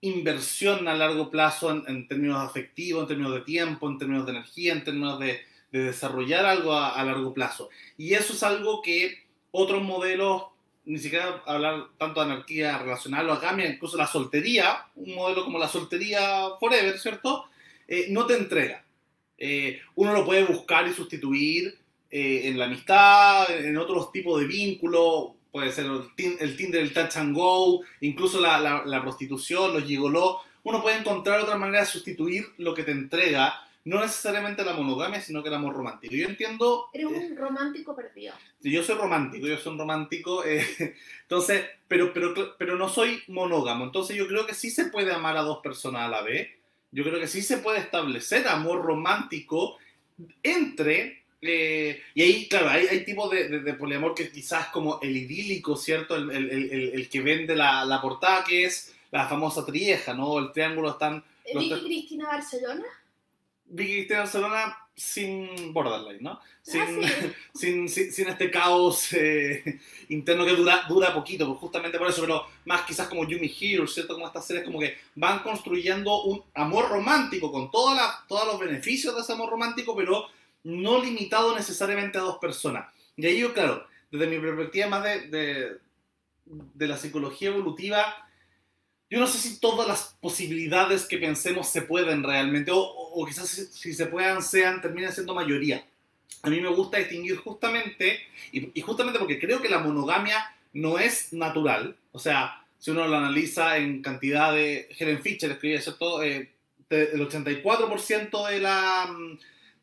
inversión 0.00 0.86
a 0.86 0.94
largo 0.94 1.30
plazo 1.30 1.70
en, 1.86 2.06
términos 2.08 2.38
afectivos, 2.38 3.02
en 3.02 3.08
términos 3.08 3.34
de 3.34 3.40
tiempo, 3.40 3.88
en 3.88 3.98
términos 3.98 4.26
de 4.26 4.32
energía, 4.32 4.72
en 4.72 4.84
términos 4.84 5.18
de, 5.18 5.40
desarrollar 5.72 6.46
algo 6.46 6.72
a, 6.72 7.02
largo 7.02 7.34
plazo. 7.34 7.68
Y 7.98 8.14
eso 8.14 8.32
es 8.32 8.44
algo 8.44 8.80
que 8.80 9.24
otros 9.50 9.82
modelos, 9.82 10.44
ni 10.86 10.98
siquiera 10.98 11.42
hablar 11.46 11.86
tanto 11.98 12.20
de 12.20 12.32
anarquía 12.32 12.78
relacional 12.78 13.28
o 13.28 13.32
agamia, 13.32 13.68
incluso 13.68 13.96
la 13.96 14.06
soltería, 14.06 14.86
un 14.96 15.14
modelo 15.14 15.44
como 15.44 15.58
la 15.58 15.68
soltería 15.68 16.50
forever, 16.60 16.98
¿cierto? 16.98 17.46
Eh, 17.88 18.06
no 18.10 18.26
te 18.26 18.36
entrega. 18.36 18.84
Eh, 19.38 19.80
uno 19.94 20.12
lo 20.12 20.24
puede 20.24 20.44
buscar 20.44 20.86
y 20.86 20.92
sustituir 20.92 21.78
eh, 22.10 22.42
en 22.44 22.58
la 22.58 22.66
amistad, 22.66 23.50
en 23.50 23.76
otros 23.76 24.12
tipos 24.12 24.40
de 24.40 24.46
vínculos, 24.46 25.32
puede 25.50 25.72
ser 25.72 25.86
el, 25.86 26.56
Tinder, 26.56 26.80
el 26.80 26.92
touch 26.92 27.16
and 27.16 27.34
go, 27.34 27.80
incluso 28.00 28.40
la, 28.40 28.82
la, 28.84 29.02
prostitución, 29.02 29.72
los 29.72 29.84
gigoló. 29.84 30.40
Uno 30.64 30.82
puede 30.82 30.98
encontrar 30.98 31.40
otra 31.40 31.56
manera 31.56 31.80
de 31.80 31.86
sustituir 31.86 32.46
lo 32.58 32.74
que 32.74 32.82
te 32.82 32.92
entrega, 32.92 33.63
no 33.84 34.00
necesariamente 34.00 34.64
la 34.64 34.72
monogamia, 34.72 35.20
sino 35.20 35.42
que 35.42 35.48
el 35.48 35.54
amor 35.54 35.74
romántico. 35.74 36.14
Yo 36.14 36.26
entiendo... 36.26 36.86
Eres 36.92 37.06
un 37.06 37.14
eh, 37.14 37.34
romántico 37.36 37.94
perdido. 37.94 38.34
Yo 38.60 38.82
soy 38.82 38.96
romántico, 38.96 39.46
yo 39.46 39.58
soy 39.58 39.72
un 39.72 39.78
romántico, 39.78 40.44
eh, 40.44 40.64
entonces, 41.22 41.66
pero, 41.86 42.12
pero, 42.12 42.56
pero 42.56 42.76
no 42.76 42.88
soy 42.88 43.22
monógamo. 43.28 43.84
Entonces 43.84 44.16
yo 44.16 44.26
creo 44.26 44.46
que 44.46 44.54
sí 44.54 44.70
se 44.70 44.86
puede 44.86 45.12
amar 45.12 45.36
a 45.36 45.42
dos 45.42 45.58
personas 45.58 46.02
a 46.02 46.08
la 46.08 46.22
vez. 46.22 46.48
Yo 46.92 47.04
creo 47.04 47.20
que 47.20 47.28
sí 47.28 47.42
se 47.42 47.58
puede 47.58 47.80
establecer 47.80 48.48
amor 48.48 48.82
romántico 48.82 49.76
entre 50.42 51.24
eh, 51.46 52.00
y 52.14 52.22
ahí, 52.22 52.48
claro, 52.48 52.70
hay, 52.70 52.86
hay 52.86 53.04
tipos 53.04 53.30
de, 53.30 53.60
de, 53.60 53.74
poliamor 53.74 54.14
que 54.14 54.30
quizás 54.30 54.68
como 54.68 54.98
el 55.02 55.14
idílico, 55.14 55.76
¿cierto? 55.76 56.16
El, 56.16 56.30
el, 56.30 56.50
el, 56.50 56.90
el 56.94 57.08
que 57.10 57.20
vende 57.20 57.54
la, 57.54 57.84
la, 57.84 58.00
portada, 58.00 58.44
que 58.44 58.64
es 58.64 58.94
la 59.10 59.28
famosa 59.28 59.66
trieja, 59.66 60.14
¿no? 60.14 60.38
El 60.38 60.52
triángulo 60.52 60.92
están... 60.92 61.22
¿Vicky 61.54 61.84
Cristina 61.84 62.28
Barcelona? 62.28 62.84
Vicky 63.66 63.94
Cristina 63.94 64.20
Barcelona 64.20 64.78
sin 64.96 65.72
borderline, 65.72 66.22
¿no? 66.22 66.30
Ah, 66.30 66.40
sin, 67.54 67.88
sin, 67.88 68.12
sin, 68.12 68.28
este 68.28 68.50
caos 68.50 69.12
eh, 69.12 69.80
interno 70.08 70.44
que 70.44 70.54
dura, 70.54 70.84
dura 70.88 71.12
poquito, 71.12 71.46
pues 71.46 71.58
justamente 71.58 71.98
por 71.98 72.08
eso, 72.08 72.20
pero 72.20 72.46
más 72.64 72.82
quizás 72.82 73.08
como 73.08 73.26
Yumi 73.26 73.52
Hero, 73.60 73.86
¿cierto? 73.86 74.14
Como 74.14 74.26
estas 74.26 74.46
series 74.46 74.64
como 74.64 74.78
que 74.78 74.96
van 75.16 75.40
construyendo 75.40 76.22
un 76.22 76.42
amor 76.54 76.88
romántico 76.88 77.50
con 77.50 77.70
toda 77.70 77.94
la, 77.94 78.24
todos 78.28 78.46
los 78.46 78.60
beneficios 78.60 79.14
de 79.14 79.22
ese 79.22 79.32
amor 79.32 79.50
romántico, 79.50 79.96
pero 79.96 80.26
no 80.64 81.02
limitado 81.02 81.54
necesariamente 81.54 82.18
a 82.18 82.22
dos 82.22 82.38
personas. 82.38 82.86
Y 83.16 83.26
ahí 83.26 83.38
yo, 83.38 83.52
claro, 83.52 83.86
desde 84.10 84.26
mi 84.26 84.38
perspectiva 84.38 84.86
más 84.88 85.02
de, 85.02 85.78
de, 86.46 86.86
la 86.86 86.96
psicología 86.96 87.48
evolutiva, 87.48 88.28
yo 89.10 89.20
no 89.20 89.26
sé 89.26 89.38
si 89.38 89.60
todas 89.60 89.86
las 89.86 90.16
posibilidades 90.20 91.06
que 91.06 91.18
pensemos 91.18 91.68
se 91.68 91.82
pueden 91.82 92.22
realmente, 92.22 92.70
o, 92.70 92.80
o 92.80 93.26
quizás 93.26 93.48
si, 93.48 93.94
se 93.94 94.06
puedan, 94.06 94.42
sean, 94.42 94.80
terminen 94.80 95.12
siendo 95.12 95.34
mayoría. 95.34 95.86
A 96.42 96.50
mí 96.50 96.60
me 96.60 96.68
gusta 96.68 96.98
distinguir 96.98 97.36
justamente, 97.36 98.20
y, 98.52 98.80
justamente 98.80 99.18
porque 99.18 99.38
creo 99.38 99.62
que 99.62 99.68
la 99.68 99.78
monogamia 99.78 100.54
no 100.72 100.98
es 100.98 101.32
natural, 101.32 101.96
o 102.12 102.18
sea, 102.18 102.64
si 102.78 102.90
uno 102.90 103.06
lo 103.06 103.16
analiza 103.16 103.78
en 103.78 104.02
cantidad 104.02 104.52
de... 104.52 104.88
Helen 104.98 105.22
Fischer 105.22 105.50
escribía, 105.50 105.80
¿cierto? 105.80 106.22
Eh, 106.22 106.50
el 106.90 107.20
84% 107.26 108.48
de 108.48 108.60
la 108.60 109.08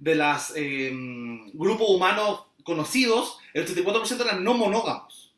de 0.02 0.15
los 0.15 0.53
em, 0.56 1.52
grupos 1.53 1.89
humanos 1.89 2.45
conocidos, 2.64 3.38
el 3.53 3.68
84% 3.68 4.22
eran 4.22 4.43
no 4.43 4.56
monógamos. 4.56 5.30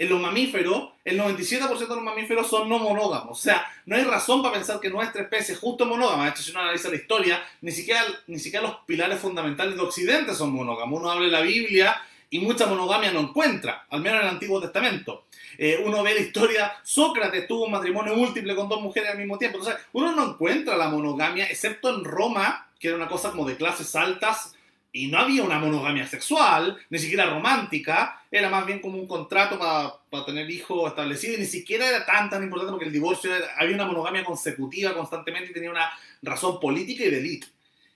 En 0.00 0.08
los 0.08 0.18
mamíferos, 0.18 0.92
el 1.04 1.20
97% 1.20 1.76
de 1.78 1.94
los 1.94 2.02
mamíferos 2.02 2.48
son 2.48 2.70
no 2.70 2.78
monógamos. 2.78 3.38
O 3.38 3.42
sea, 3.42 3.70
no 3.84 3.96
hay 3.96 4.04
razón 4.04 4.40
para 4.40 4.54
pensar 4.54 4.80
que 4.80 4.88
nuestra 4.88 5.20
especie 5.20 5.52
es 5.52 5.60
justo 5.60 5.84
monógama. 5.84 6.24
De 6.24 6.30
hecho, 6.30 6.42
si 6.42 6.52
uno 6.52 6.60
analiza 6.60 6.88
la 6.88 6.96
historia, 6.96 7.42
ni 7.60 7.70
siquiera, 7.70 8.02
ni 8.26 8.38
siquiera 8.38 8.66
los 8.66 8.76
pilares 8.86 9.20
fundamentales 9.20 9.76
de 9.76 9.82
Occidente 9.82 10.34
son 10.34 10.52
monógamos. 10.52 10.98
Uno 10.98 11.10
habla 11.10 11.26
de 11.26 11.30
la 11.30 11.42
Biblia 11.42 12.00
y 12.30 12.38
mucha 12.38 12.64
monogamia 12.64 13.12
no 13.12 13.20
encuentra, 13.20 13.84
al 13.90 14.00
menos 14.00 14.20
en 14.20 14.26
el 14.26 14.32
Antiguo 14.32 14.58
Testamento. 14.58 15.26
Eh, 15.58 15.82
uno 15.84 16.02
ve 16.02 16.14
la 16.14 16.20
historia, 16.20 16.72
Sócrates 16.82 17.46
tuvo 17.46 17.66
un 17.66 17.72
matrimonio 17.72 18.16
múltiple 18.16 18.56
con 18.56 18.70
dos 18.70 18.80
mujeres 18.80 19.10
al 19.10 19.18
mismo 19.18 19.36
tiempo. 19.36 19.58
Entonces, 19.58 19.84
uno 19.92 20.12
no 20.12 20.30
encuentra 20.30 20.78
la 20.78 20.88
monogamia, 20.88 21.44
excepto 21.44 21.94
en 21.94 22.04
Roma, 22.04 22.68
que 22.78 22.88
era 22.88 22.96
una 22.96 23.08
cosa 23.08 23.32
como 23.32 23.46
de 23.46 23.58
clases 23.58 23.94
altas 23.94 24.54
y 24.92 25.06
no 25.06 25.18
había 25.18 25.42
una 25.42 25.58
monogamia 25.58 26.06
sexual, 26.06 26.78
ni 26.90 26.98
siquiera 26.98 27.26
romántica, 27.26 28.24
era 28.30 28.48
más 28.48 28.66
bien 28.66 28.80
como 28.80 28.98
un 28.98 29.06
contrato 29.06 29.58
para, 29.58 30.24
tener 30.24 30.50
hijos 30.50 30.90
establecidos 30.90 31.38
y 31.38 31.40
ni 31.40 31.46
siquiera 31.46 31.88
era 31.88 32.04
tan 32.04 32.28
tan 32.28 32.42
importante 32.42 32.72
porque 32.72 32.86
el 32.86 32.92
divorcio 32.92 33.30
había 33.56 33.74
una 33.74 33.86
monogamia 33.86 34.24
consecutiva 34.24 34.94
constantemente 34.94 35.50
y 35.50 35.54
tenía 35.54 35.70
una 35.70 35.90
razón 36.22 36.58
política 36.58 37.04
y 37.04 37.10
de 37.10 37.18
élite. 37.18 37.46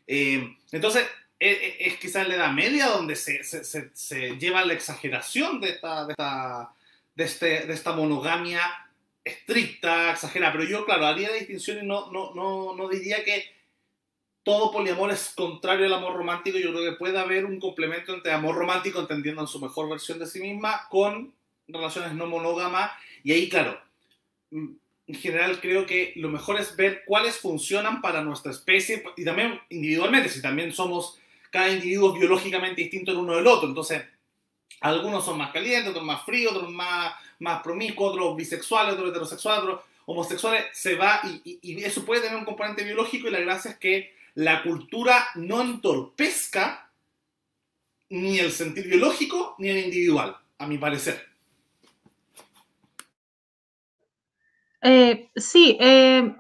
Eh, 0.07 0.57
entonces, 0.71 1.05
e, 1.41 1.51
e, 1.51 1.89
es, 1.89 1.99
quizás 1.99 2.29
la 2.29 2.37
edad 2.37 2.53
media 2.53 2.87
donde 2.87 3.17
se, 3.17 3.43
se, 3.43 3.65
se, 3.65 4.37
lleva 4.37 4.65
la 4.65 4.75
exageración 4.75 5.61
de 5.61 5.71
esta, 5.71 6.07
de 6.07 6.13
esta, 6.13 6.71
de 7.15 7.25
este, 7.25 7.67
de 7.67 7.75
esta 7.75 7.93
monogamia 7.93 8.61
estricta, 9.25 10.13
exagerada, 10.13 10.53
pero 10.53 10.65
yo, 10.65 10.85
claro, 10.85 11.07
haría 11.07 11.31
y 11.37 11.57
no, 11.83 12.13
no, 12.13 12.35
no, 12.35 12.75
no 12.77 12.89
diría 12.89 13.25
que 13.25 13.45
todo 14.45 14.71
poliamor 14.71 15.11
es 15.11 15.33
contrario 15.35 15.87
al 15.87 15.95
amor 15.95 16.15
romántico. 16.15 16.59
Yo 16.59 16.73
creo 16.73 16.91
que 16.91 16.99
puede 16.99 17.19
haber 17.19 17.47
un 17.47 17.59
complemento 17.59 18.15
entre 18.15 18.33
amor 18.33 18.55
romántico, 18.55 19.01
entendiendo 19.01 19.41
en 19.41 19.49
su 19.49 19.59
mejor 19.59 19.89
versión 19.89 20.19
de 20.19 20.27
sí 20.27 20.41
misma, 20.41 20.87
con 20.91 21.33
relaciones 21.67 22.13
no 22.13 22.27
monógamas. 22.27 22.93
Y 23.23 23.33
ahí, 23.33 23.49
claro, 23.49 23.81
mm, 24.51 24.69
en 25.07 25.15
general 25.15 25.61
creo 25.61 25.87
que 25.87 26.13
lo 26.17 26.29
mejor 26.29 26.61
es 26.61 26.77
ver 26.77 27.03
cuáles 27.07 27.39
funcionan 27.39 28.03
para 28.03 28.23
nuestra 28.23 28.53
especie 28.53 29.03
y 29.17 29.25
también 29.25 29.61
individualmente, 29.71 30.29
si 30.29 30.43
también 30.43 30.73
somos 30.73 31.19
cada 31.51 31.71
individuo 31.71 32.13
biológicamente 32.13 32.83
distinto 32.83 33.13
el 33.13 33.19
uno 33.19 33.37
del 33.37 33.47
otro. 33.47 33.69
Entonces, 33.69 34.03
algunos 34.81 35.25
son 35.25 35.39
más 35.39 35.53
calientes, 35.53 35.91
otros 35.91 36.05
más 36.05 36.23
fríos, 36.25 36.53
otros 36.53 36.71
más, 36.71 37.15
más 37.39 37.63
promiscuos, 37.63 38.13
otros 38.13 38.37
bisexuales, 38.37 38.93
otros 38.93 39.09
heterosexuales, 39.09 39.63
otros 39.63 39.81
homosexuales. 40.05 40.67
Se 40.73 40.97
va 40.97 41.23
y, 41.25 41.59
y 41.63 41.83
eso 41.83 42.05
puede 42.05 42.21
tener 42.21 42.37
un 42.37 42.45
componente 42.45 42.85
biológico 42.85 43.29
y 43.29 43.31
la 43.31 43.41
gracia 43.41 43.71
es 43.71 43.79
que 43.79 44.14
la 44.35 44.63
cultura 44.63 45.27
no 45.37 45.61
entorpezca 45.61 46.91
ni 48.11 48.39
el 48.39 48.51
sentir 48.51 48.87
biológico 48.87 49.55
ni 49.59 49.69
el 49.69 49.85
individual, 49.85 50.37
a 50.59 50.67
mi 50.67 50.79
parecer. 50.79 51.35
Eh, 54.83 55.31
sí, 55.35 55.79
eh, 55.81 56.35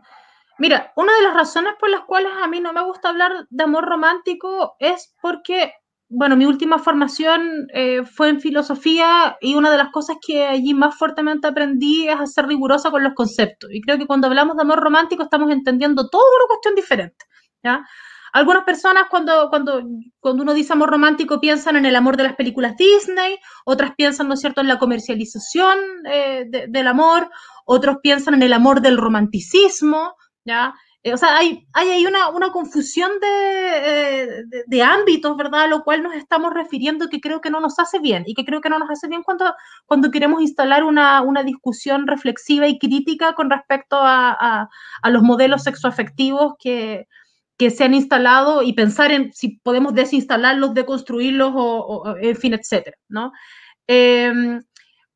mira, 0.59 0.93
una 0.97 1.15
de 1.16 1.23
las 1.23 1.35
razones 1.35 1.75
por 1.81 1.89
las 1.89 2.03
cuales 2.03 2.33
a 2.43 2.47
mí 2.47 2.61
no 2.61 2.73
me 2.73 2.85
gusta 2.85 3.09
hablar 3.09 3.47
de 3.49 3.65
amor 3.65 3.87
romántico 3.87 4.77
es 4.79 5.15
porque, 5.23 5.73
bueno, 6.09 6.37
mi 6.37 6.45
última 6.45 6.79
formación 6.79 7.69
eh, 7.73 8.05
fue 8.05 8.29
en 8.29 8.41
filosofía 8.41 9.39
y 9.41 9.55
una 9.55 9.71
de 9.71 9.79
las 9.79 9.91
cosas 9.91 10.19
que 10.25 10.45
allí 10.45 10.75
más 10.75 10.95
fuertemente 10.97 11.47
aprendí 11.47 12.07
es 12.07 12.21
a 12.21 12.27
ser 12.27 12.47
rigurosa 12.47 12.91
con 12.91 13.03
los 13.03 13.15
conceptos. 13.15 13.71
Y 13.73 13.81
creo 13.81 13.97
que 13.97 14.07
cuando 14.07 14.27
hablamos 14.27 14.57
de 14.57 14.62
amor 14.62 14.81
romántico 14.81 15.23
estamos 15.23 15.51
entendiendo 15.51 16.09
toda 16.11 16.25
una 16.37 16.47
cuestión 16.49 16.75
diferente. 16.75 17.25
Algunas 18.35 18.65
personas 18.65 19.05
cuando, 19.09 19.49
cuando, 19.49 19.81
cuando 20.19 20.43
uno 20.43 20.55
dice 20.55 20.73
amor 20.73 20.91
romántico 20.91 21.41
piensan 21.41 21.77
en 21.77 21.86
el 21.86 21.95
amor 21.95 22.16
de 22.16 22.24
las 22.24 22.35
películas 22.35 22.77
Disney, 22.77 23.39
otras 23.65 23.95
piensan, 23.95 24.27
¿no 24.27 24.35
es 24.35 24.41
cierto?, 24.41 24.61
en 24.61 24.66
la 24.66 24.81
comercialización 24.81 25.78
eh, 26.11 26.45
del 26.69 26.86
amor, 26.89 27.31
otros 27.65 27.99
piensan 28.03 28.35
en 28.35 28.43
el 28.43 28.53
amor 28.53 28.81
del 28.81 28.97
romanticismo, 28.97 30.16
¿ya? 30.45 30.74
Eh, 31.05 31.12
o 31.12 31.16
sea, 31.16 31.36
hay, 31.36 31.65
hay 31.74 31.91
ahí 31.91 32.07
una, 32.07 32.31
una 32.31 32.51
confusión 32.51 33.12
eh, 33.23 34.43
de, 34.47 34.65
de, 34.66 34.82
ámbitos, 34.82 35.36
¿verdad? 35.36 35.65
A 35.65 35.69
lo 35.69 35.85
cual 35.85 36.03
nos 36.03 36.15
estamos 36.15 36.53
refiriendo 36.53 37.09
que 37.09 37.20
creo 37.20 37.41
que 37.41 37.51
no 37.51 37.61
nos 37.61 37.78
hace 37.78 38.01
bien 38.01 38.24
y 38.27 38.35
que 38.35 38.45
creo 38.45 38.61
que 38.61 38.70
no 38.70 38.81
nos 38.81 38.91
hace 38.91 39.07
bien 39.07 39.23
cuando, 39.23 39.55
cuando 39.86 40.11
queremos 40.11 40.43
instalar 40.43 40.82
una, 40.82 41.23
una 41.23 41.45
discusión 41.45 42.09
reflexiva 42.09 42.66
y 42.66 42.81
crítica 42.81 43.35
con 43.35 43.49
respecto 43.49 43.97
a, 43.97 44.32
a, 44.32 44.69
a 45.03 45.11
los 45.11 45.23
modelos 45.23 45.62
sexoafectivos 45.62 46.55
que, 46.59 47.07
que 47.57 47.71
se 47.71 47.85
han 47.85 47.95
instalado 47.95 48.63
y 48.63 48.73
pensar 48.73 49.13
en 49.13 49.33
si 49.33 49.59
podemos 49.63 49.95
desinstalarlos, 49.95 50.75
deconstruirlos, 50.75 51.53
o, 51.55 52.17
en 52.21 52.37
fin, 52.37 52.55
etcétera, 52.55 52.97
¿no? 53.09 53.33
Em, 53.87 54.61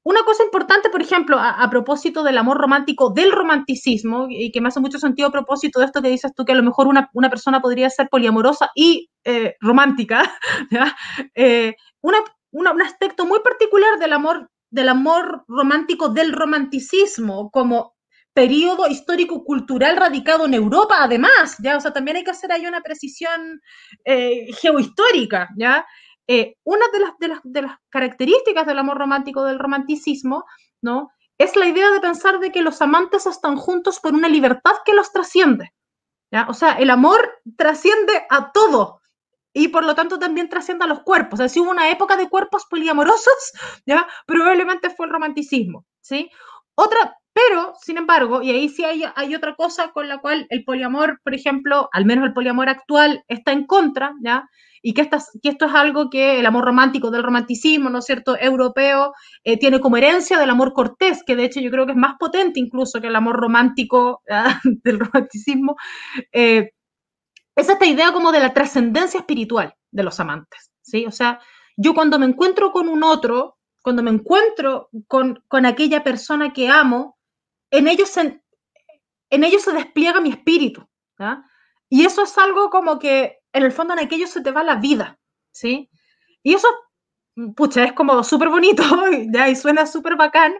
una 0.05 0.23
cosa 0.25 0.43
importante, 0.43 0.89
por 0.89 1.03
ejemplo, 1.03 1.37
a, 1.39 1.69
propósito 1.69 2.23
del 2.23 2.39
amor 2.39 2.57
romántico, 2.59 3.11
del 3.11 3.31
romanticismo, 3.31 4.27
y 4.31 4.51
que 4.53 4.61
me 4.61 4.69
hace 4.69 4.81
mucho 4.81 4.99
sentido 4.99 5.29
a 5.29 5.33
propósito 5.33 5.81
de 5.81 5.87
esto 5.87 6.01
que 6.01 6.09
dices 6.09 6.33
tú, 6.35 6.45
que 6.47 6.53
a 6.53 6.55
lo 6.55 6.63
mejor 6.63 6.87
una, 6.87 7.11
una 7.13 7.29
persona 7.29 7.61
podría 7.61 7.91
ser 7.91 8.09
poliamorosa 8.09 8.71
y 8.75 9.11
eh, 9.25 9.57
romántica, 9.61 10.23
eh, 11.35 11.75
una, 12.01 12.19
un 12.53 12.81
aspecto 12.81 13.27
muy 13.27 13.41
particular 13.41 13.99
del 13.99 14.15
amor, 14.15 14.51
del 14.71 14.89
amor 14.89 15.45
romántico, 15.47 16.09
del 16.09 16.33
romanticismo, 16.33 17.51
como 17.51 17.98
periodo 18.39 18.87
histórico-cultural 18.87 19.97
radicado 19.97 20.47
en 20.47 20.55
Europa, 20.55 20.99
además, 21.01 21.57
¿ya? 21.59 21.77
O 21.77 21.81
sea, 21.81 21.93
también 21.93 22.19
hay 22.19 22.23
que 22.23 22.31
hacer 22.31 22.53
ahí 22.53 22.65
una 22.67 22.83
precisión 22.83 23.61
eh, 24.05 24.53
geohistórica, 24.53 25.49
¿ya? 25.57 25.85
Eh, 26.29 26.55
una 26.63 26.87
de 26.93 27.01
las, 27.01 27.41
de, 27.43 27.63
las, 27.63 27.73
características 27.89 28.65
del 28.65 28.79
amor 28.79 28.97
romántico, 28.97 29.43
del 29.43 29.59
romanticismo, 29.59 30.45
¿no? 30.81 31.11
es 31.37 31.57
la 31.57 31.67
idea 31.67 31.91
de 31.91 31.99
pensar 31.99 32.39
de 32.39 32.53
que 32.53 32.63
los 32.63 32.81
amantes 32.81 33.27
están 33.27 33.57
juntos 33.57 33.99
por 33.99 34.15
una 34.15 34.29
libertad 34.29 34.73
que 34.85 34.95
los 34.95 35.11
trasciende. 35.11 35.73
¿ya? 36.31 36.47
O 36.49 36.55
sea, 36.55 36.75
el 36.75 36.91
amor 36.91 37.41
trasciende 37.57 38.25
a 38.31 38.53
todo 38.53 39.01
y 39.53 39.67
por 39.67 39.85
lo 39.85 39.97
tanto 39.97 40.21
también 40.21 40.49
trasciende 40.49 40.85
a 40.85 40.89
los 40.89 41.01
cuerpos. 41.01 41.41
O 41.41 41.43
sea, 41.43 41.49
si 41.49 41.59
hubo 41.59 41.73
una 41.73 41.91
época 41.91 42.17
de 42.17 42.29
cuerpos 42.29 42.67
poliamorosos, 42.71 43.53
¿ya? 43.87 44.07
probablemente 44.27 44.91
fue 44.91 45.07
el 45.07 45.13
romanticismo. 45.13 45.87
¿sí? 46.01 46.31
Otra, 46.77 47.19
pero, 47.39 47.75
sin 47.81 47.99
embargo, 47.99 48.43
y 48.43 48.51
ahí 48.51 48.69
sí 48.69 48.85
hay, 48.85 49.05
hay, 49.15 49.35
otra 49.35 49.55
cosa 49.55 49.93
con 49.93 50.09
la 50.09 50.19
cual 50.19 50.47
el 50.51 50.65
poliamor, 50.65 51.21
por 51.23 51.35
ejemplo, 51.35 51.89
al 51.93 52.05
menos 52.05 52.27
el 52.27 52.35
poliamor 52.35 52.69
actual, 52.69 53.23
está 53.29 53.53
en 53.53 53.65
contra, 53.67 54.15
¿ya? 54.23 54.49
y 54.83 54.93
que, 54.95 55.09
que 55.09 55.49
esto 55.49 55.67
es 55.67 55.75
algo 55.75 56.11
que 56.11 56.41
el 56.41 56.47
amor 56.47 56.65
romántico 56.65 57.11
del 57.11 57.23
romanticismo, 57.23 57.91
¿no 57.91 57.99
es 57.99 58.07
cierto?, 58.07 58.37
europeo, 58.39 59.13
eh, 59.45 59.59
tiene 59.59 59.81
como 59.81 59.97
herencia 59.97 60.39
del 60.39 60.51
amor 60.51 60.73
cortés, 60.73 61.23
que 61.25 61.37
de 61.37 61.45
hecho 61.45 61.61
yo 61.61 61.71
creo 61.71 61.87
que 61.87 61.93
es 61.93 61.99
más 61.99 62.17
potente 62.19 62.59
incluso 62.59 63.01
que 63.01 63.09
el 63.09 63.17
amor 63.17 63.37
romántico 63.37 64.23
del 64.65 64.99
romanticismo, 64.99 65.77
eh, 66.33 66.71
es 67.55 67.69
esta 67.69 67.87
idea 67.87 68.13
como 68.13 68.33
de 68.33 68.41
la 68.41 68.55
trascendencia 68.55 69.21
espiritual 69.21 69.75
de 69.91 70.03
los 70.03 70.19
amantes, 70.19 70.71
¿sí? 70.83 71.07
O 71.07 71.13
sea, 71.13 71.41
yo 71.77 71.95
cuando 71.95 72.19
me 72.19 72.27
encuentro 72.27 72.73
con 72.73 72.89
un 72.89 73.03
otro, 73.05 73.59
cuando 73.83 74.03
me 74.03 74.11
encuentro 74.11 74.89
con, 75.07 75.43
con 75.49 75.67
aquella 75.67 76.03
persona 76.03 76.53
que 76.53 76.69
amo, 76.69 77.18
en 77.71 77.89
ellos 77.89 78.09
se, 78.09 78.43
en 79.31 79.45
ellos 79.45 79.63
se 79.63 79.73
despliega 79.73 80.21
mi 80.21 80.31
espíritu, 80.31 80.87
¿ya? 81.19 81.45
Y 81.89 82.05
eso 82.05 82.23
es 82.23 82.37
algo 82.37 82.71
como 82.71 82.99
que 82.99 83.39
en 83.53 83.63
el 83.63 83.73
fondo 83.73 83.95
en 83.95 84.01
aquello 84.01 84.27
se 84.27 84.43
te 84.43 84.51
va 84.51 84.63
la 84.63 84.77
vida, 84.77 85.19
¿sí? 85.53 85.91
Y 86.43 86.55
eso, 86.55 86.69
pucha, 87.57 87.85
es 87.85 87.93
como 87.93 88.23
súper 88.23 88.49
bonito, 88.49 88.83
¿ya? 89.33 89.49
Y 89.49 89.57
suena 89.57 89.87
súper 89.87 90.17
bacán, 90.17 90.55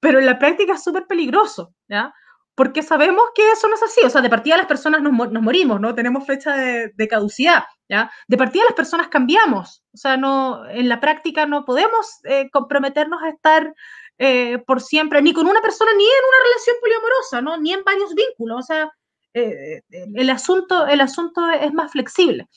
pero 0.00 0.18
en 0.18 0.26
la 0.26 0.38
práctica 0.38 0.74
es 0.74 0.84
súper 0.84 1.06
peligroso, 1.06 1.74
¿ya? 1.88 2.12
Porque 2.54 2.82
sabemos 2.82 3.22
que 3.36 3.52
eso 3.52 3.68
no 3.68 3.76
es 3.76 3.82
así, 3.82 4.00
o 4.04 4.10
sea, 4.10 4.20
de 4.20 4.30
partida 4.30 4.56
las 4.56 4.66
personas 4.66 5.00
nos, 5.00 5.12
nos 5.30 5.42
morimos, 5.42 5.80
¿no? 5.80 5.94
Tenemos 5.94 6.26
fecha 6.26 6.56
de, 6.56 6.92
de, 6.94 7.08
caducidad, 7.08 7.64
¿ya? 7.88 8.10
De 8.26 8.36
partida 8.36 8.64
las 8.64 8.74
personas 8.74 9.08
cambiamos, 9.08 9.84
o 9.92 9.96
sea, 9.96 10.16
no, 10.16 10.68
en 10.68 10.88
la 10.88 11.00
práctica 11.00 11.46
no 11.46 11.64
podemos 11.64 12.18
eh, 12.24 12.50
comprometernos 12.50 13.22
a 13.22 13.30
estar 13.30 13.72
eh, 14.18 14.58
por 14.66 14.80
siempre, 14.80 15.22
ni 15.22 15.32
con 15.32 15.46
una 15.46 15.60
persona, 15.60 15.92
ni 15.96 16.04
en 16.04 16.10
una 16.10 16.44
relación 16.44 16.76
poliamorosa, 16.80 17.40
¿no? 17.42 17.56
Ni 17.58 17.72
en 17.72 17.84
varios 17.84 18.14
vínculos, 18.14 18.58
o 18.58 18.62
sea, 18.62 18.90
eh, 19.34 19.82
el, 19.90 20.30
asunto, 20.30 20.86
el 20.86 21.00
asunto 21.00 21.48
es 21.50 21.72
más 21.72 21.92
flexible. 21.92 22.48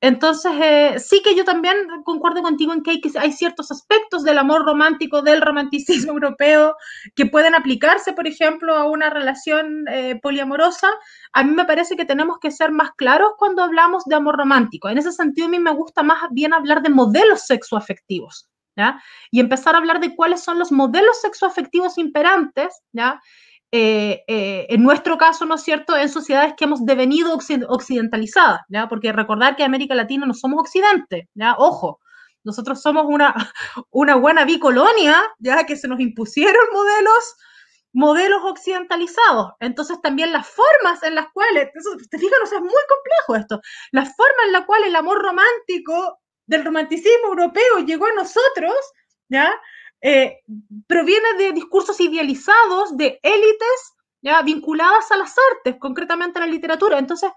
Entonces, 0.00 0.52
eh, 0.62 0.94
sí 0.98 1.22
que 1.24 1.34
yo 1.34 1.44
también 1.44 1.76
concuerdo 2.04 2.40
contigo 2.42 2.72
en 2.72 2.84
que 2.84 2.92
hay, 2.92 3.02
hay, 3.18 3.32
ciertos 3.32 3.72
aspectos 3.72 4.22
del 4.22 4.38
amor 4.38 4.64
romántico, 4.64 5.22
del 5.22 5.40
romanticismo 5.40 6.12
europeo, 6.12 6.76
que 7.16 7.26
pueden 7.26 7.56
aplicarse, 7.56 8.12
por 8.12 8.28
ejemplo, 8.28 8.76
a 8.76 8.84
una 8.84 9.10
relación 9.10 9.86
eh, 9.88 10.18
poliamorosa. 10.22 10.88
A 11.32 11.42
mí 11.42 11.52
me 11.52 11.64
parece 11.64 11.96
que 11.96 12.04
tenemos 12.04 12.38
que 12.38 12.52
ser 12.52 12.70
más 12.70 12.92
claros 12.92 13.32
cuando 13.38 13.62
hablamos 13.64 14.04
de 14.04 14.14
amor 14.14 14.36
romántico. 14.36 14.88
En 14.88 14.98
ese 14.98 15.10
sentido, 15.10 15.48
a 15.48 15.50
mí 15.50 15.58
me 15.58 15.74
gusta 15.74 16.04
más 16.04 16.18
bien 16.30 16.54
hablar 16.54 16.80
de 16.82 16.90
modelos 16.90 17.42
sexoafectivos, 17.46 18.48
¿ya? 18.78 19.02
Y 19.30 19.40
empezar 19.40 19.74
a 19.74 19.78
hablar 19.78 20.00
de 20.00 20.14
cuáles 20.14 20.42
son 20.42 20.58
los 20.58 20.70
modelos 20.72 21.20
sexoafectivos 21.20 21.98
imperantes, 21.98 22.80
¿ya? 22.92 23.20
Eh, 23.70 24.22
eh, 24.28 24.66
en 24.70 24.82
nuestro 24.82 25.18
caso, 25.18 25.44
¿no 25.44 25.56
es 25.56 25.62
cierto?, 25.62 25.94
en 25.94 26.08
sociedades 26.08 26.54
que 26.56 26.64
hemos 26.64 26.86
devenido 26.86 27.34
occidentalizadas, 27.34 28.60
¿ya? 28.68 28.88
Porque 28.88 29.12
recordar 29.12 29.56
que 29.56 29.64
América 29.64 29.94
Latina 29.94 30.24
no 30.24 30.32
somos 30.32 30.60
occidente, 30.60 31.28
¿ya? 31.34 31.54
Ojo, 31.58 32.00
nosotros 32.44 32.80
somos 32.80 33.04
una, 33.06 33.34
una 33.90 34.14
buena 34.14 34.44
bicolonia, 34.44 35.20
¿ya? 35.40 35.64
Que 35.64 35.76
se 35.76 35.88
nos 35.88 36.00
impusieron 36.00 36.62
modelos, 36.72 37.36
modelos 37.92 38.40
occidentalizados. 38.44 39.52
Entonces 39.60 40.00
también 40.00 40.32
las 40.32 40.46
formas 40.46 41.02
en 41.02 41.16
las 41.16 41.26
cuales, 41.32 41.68
te 42.10 42.18
fijas, 42.18 42.52
es 42.52 42.60
muy 42.60 42.70
complejo 42.70 43.36
esto, 43.36 43.60
la 43.90 44.06
forma 44.06 44.44
en 44.46 44.52
la 44.52 44.64
cual 44.66 44.84
el 44.84 44.94
amor 44.94 45.20
romántico 45.20 46.20
del 46.48 46.64
romanticismo 46.64 47.28
europeo 47.28 47.78
llegó 47.86 48.06
a 48.06 48.14
nosotros, 48.14 48.74
¿ya? 49.28 49.54
Eh, 50.00 50.38
proviene 50.86 51.34
de 51.38 51.52
discursos 51.52 52.00
idealizados 52.00 52.96
de 52.96 53.18
élites 53.22 53.94
¿ya? 54.22 54.42
vinculadas 54.42 55.10
a 55.10 55.16
las 55.16 55.34
artes, 55.52 55.76
concretamente 55.78 56.38
a 56.38 56.46
la 56.46 56.52
literatura. 56.52 56.98
Entonces, 56.98 57.30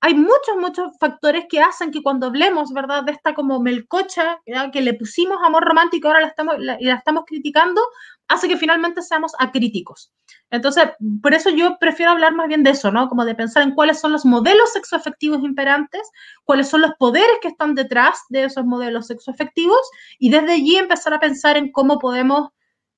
hay 0.00 0.14
muchos, 0.14 0.56
muchos 0.58 0.92
factores 0.98 1.46
que 1.48 1.60
hacen 1.60 1.90
que 1.90 2.02
cuando 2.02 2.26
hablemos, 2.26 2.72
¿verdad?, 2.72 3.04
de 3.04 3.12
esta 3.12 3.34
como 3.34 3.60
melcocha, 3.60 4.40
que 4.72 4.80
le 4.82 4.94
pusimos 4.94 5.38
amor 5.42 5.64
romántico, 5.64 6.08
ahora 6.08 6.20
la 6.20 6.28
estamos, 6.28 6.56
la, 6.58 6.76
la 6.80 6.94
estamos 6.96 7.24
criticando, 7.26 7.80
hace 8.28 8.48
que 8.48 8.56
finalmente 8.56 9.02
seamos 9.02 9.32
acríticos. 9.38 10.12
Entonces, 10.50 10.84
por 11.22 11.34
eso 11.34 11.50
yo 11.50 11.76
prefiero 11.78 12.12
hablar 12.12 12.34
más 12.34 12.48
bien 12.48 12.62
de 12.62 12.70
eso, 12.70 12.90
¿no? 12.90 13.08
Como 13.08 13.24
de 13.24 13.34
pensar 13.34 13.62
en 13.62 13.74
cuáles 13.74 14.00
son 14.00 14.12
los 14.12 14.24
modelos 14.24 14.72
sexoafectivos 14.72 15.42
imperantes, 15.42 16.02
cuáles 16.44 16.68
son 16.68 16.80
los 16.80 16.92
poderes 16.98 17.38
que 17.42 17.48
están 17.48 17.74
detrás 17.74 18.20
de 18.28 18.44
esos 18.44 18.64
modelos 18.64 19.06
sexoafectivos, 19.08 19.80
y 20.18 20.30
desde 20.30 20.52
allí 20.52 20.76
empezar 20.76 21.14
a 21.14 21.20
pensar 21.20 21.56
en 21.56 21.70
cómo 21.72 21.98
podemos 21.98 22.50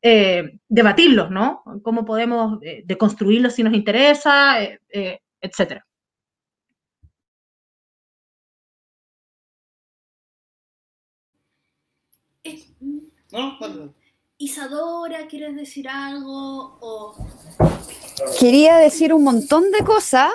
eh, 0.02 0.58
debatirlos, 0.68 1.30
¿no? 1.30 1.62
Cómo 1.82 2.04
podemos 2.04 2.58
eh, 2.62 2.82
deconstruirlos 2.86 3.54
si 3.54 3.62
nos 3.62 3.74
interesa, 3.74 4.62
eh, 4.62 4.80
eh 4.90 5.20
etcétera. 5.40 5.86
No, 13.32 13.58
no, 13.60 13.94
Isadora, 14.38 15.26
¿quieres 15.28 15.56
decir 15.56 15.88
algo? 15.88 17.14
Quería 18.38 18.76
decir 18.76 19.14
un 19.14 19.24
montón 19.24 19.70
de 19.70 19.78
cosas 19.78 20.30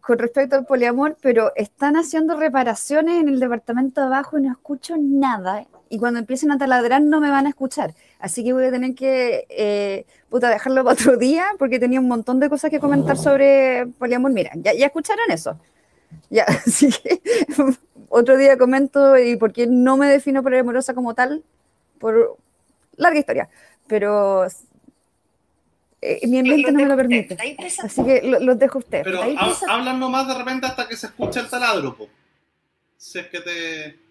con 0.00 0.18
respecto 0.18 0.56
al 0.56 0.64
poliamor, 0.64 1.16
pero 1.20 1.52
están 1.54 1.96
haciendo 1.96 2.38
reparaciones 2.38 3.20
en 3.20 3.28
el 3.28 3.40
departamento 3.40 4.00
de 4.00 4.06
abajo 4.06 4.38
y 4.38 4.42
no 4.42 4.52
escucho 4.52 4.94
nada. 4.98 5.66
Y 5.90 5.98
cuando 5.98 6.20
empiecen 6.20 6.50
a 6.50 6.56
taladrar 6.56 7.02
no 7.02 7.20
me 7.20 7.30
van 7.30 7.44
a 7.44 7.50
escuchar. 7.50 7.94
Así 8.20 8.42
que 8.42 8.54
voy 8.54 8.64
a 8.64 8.70
tener 8.70 8.94
que 8.94 9.46
eh, 9.50 10.06
puta, 10.30 10.48
dejarlo 10.48 10.82
para 10.82 10.94
otro 10.94 11.18
día 11.18 11.44
porque 11.58 11.78
tenía 11.78 12.00
un 12.00 12.08
montón 12.08 12.40
de 12.40 12.48
cosas 12.48 12.70
que 12.70 12.80
comentar 12.80 13.18
sobre 13.18 13.86
poliamor. 13.98 14.32
Mira, 14.32 14.52
ya, 14.54 14.72
ya 14.72 14.86
escucharon 14.86 15.30
eso. 15.30 15.58
Ya, 16.30 16.44
así 16.66 16.88
que 16.88 17.20
otro 18.08 18.38
día 18.38 18.56
comento 18.56 19.18
y 19.18 19.36
por 19.36 19.52
qué 19.52 19.66
no 19.66 19.98
me 19.98 20.08
defino 20.08 20.42
poliamorosa 20.42 20.94
como 20.94 21.14
tal, 21.14 21.44
por 21.98 22.38
larga 22.98 23.18
historia, 23.18 23.48
pero 23.86 24.46
eh, 26.00 26.26
mi 26.28 26.42
mente 26.42 26.70
no 26.70 26.78
me 26.78 26.86
lo 26.86 26.96
permite. 26.96 27.36
Así 27.82 28.04
que 28.04 28.22
los 28.22 28.42
lo 28.42 28.54
dejo 28.54 28.78
a 28.78 28.80
usted. 28.80 29.02
Pero 29.02 29.22
hablan 29.68 29.98
nomás 29.98 30.28
de 30.28 30.34
repente 30.34 30.66
hasta 30.66 30.86
que 30.86 30.96
se 30.96 31.06
escucha 31.06 31.40
el 31.40 31.48
taladro, 31.48 31.96
po. 31.96 32.08
Si 32.96 33.18
es 33.18 33.26
que 33.28 33.40
te. 33.40 34.08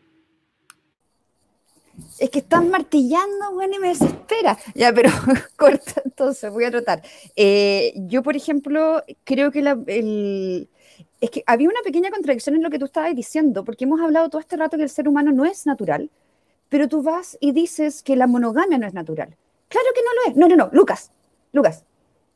Es 2.20 2.30
que 2.30 2.40
están 2.40 2.70
martillando, 2.70 3.54
bueno, 3.54 3.76
y 3.76 3.80
me 3.80 3.88
desespera. 3.90 4.58
Ya, 4.76 4.94
pero 4.94 5.10
corta, 5.58 6.02
entonces 6.06 6.52
voy 6.52 6.66
a 6.66 6.72
tratar. 6.72 7.02
Eh, 7.36 7.94
yo, 7.96 8.22
por 8.22 8.36
ejemplo, 8.36 9.04
creo 9.24 9.52
que 9.52 9.62
la, 9.64 9.78
el, 9.88 10.70
es 11.20 11.30
que 11.32 11.44
había 11.48 11.70
una 11.70 11.82
pequeña 11.84 12.12
contradicción 12.12 12.56
en 12.56 12.64
lo 12.64 12.70
que 12.70 12.80
tú 12.80 12.86
estabas 12.86 13.16
diciendo, 13.16 13.64
porque 13.64 13.86
hemos 13.86 14.00
hablado 14.00 14.30
todo 14.30 14.40
este 14.40 14.58
rato 14.58 14.78
que 14.78 14.84
el 14.84 14.90
ser 14.90 15.08
humano 15.08 15.32
no 15.32 15.46
es 15.46 15.66
natural, 15.66 16.12
pero 16.70 16.88
tú 16.88 17.02
vas 17.02 17.38
y 17.40 17.52
dices 17.52 18.04
que 18.04 18.16
la 18.16 18.28
monogamia 18.28 18.78
no 18.78 18.88
es 18.88 18.94
natural. 18.94 19.36
Claro 19.70 19.88
que 19.94 20.02
no 20.02 20.14
lo 20.14 20.32
es. 20.32 20.38
No, 20.38 20.48
no, 20.48 20.56
no, 20.56 20.70
Lucas, 20.74 21.12
Lucas. 21.52 21.84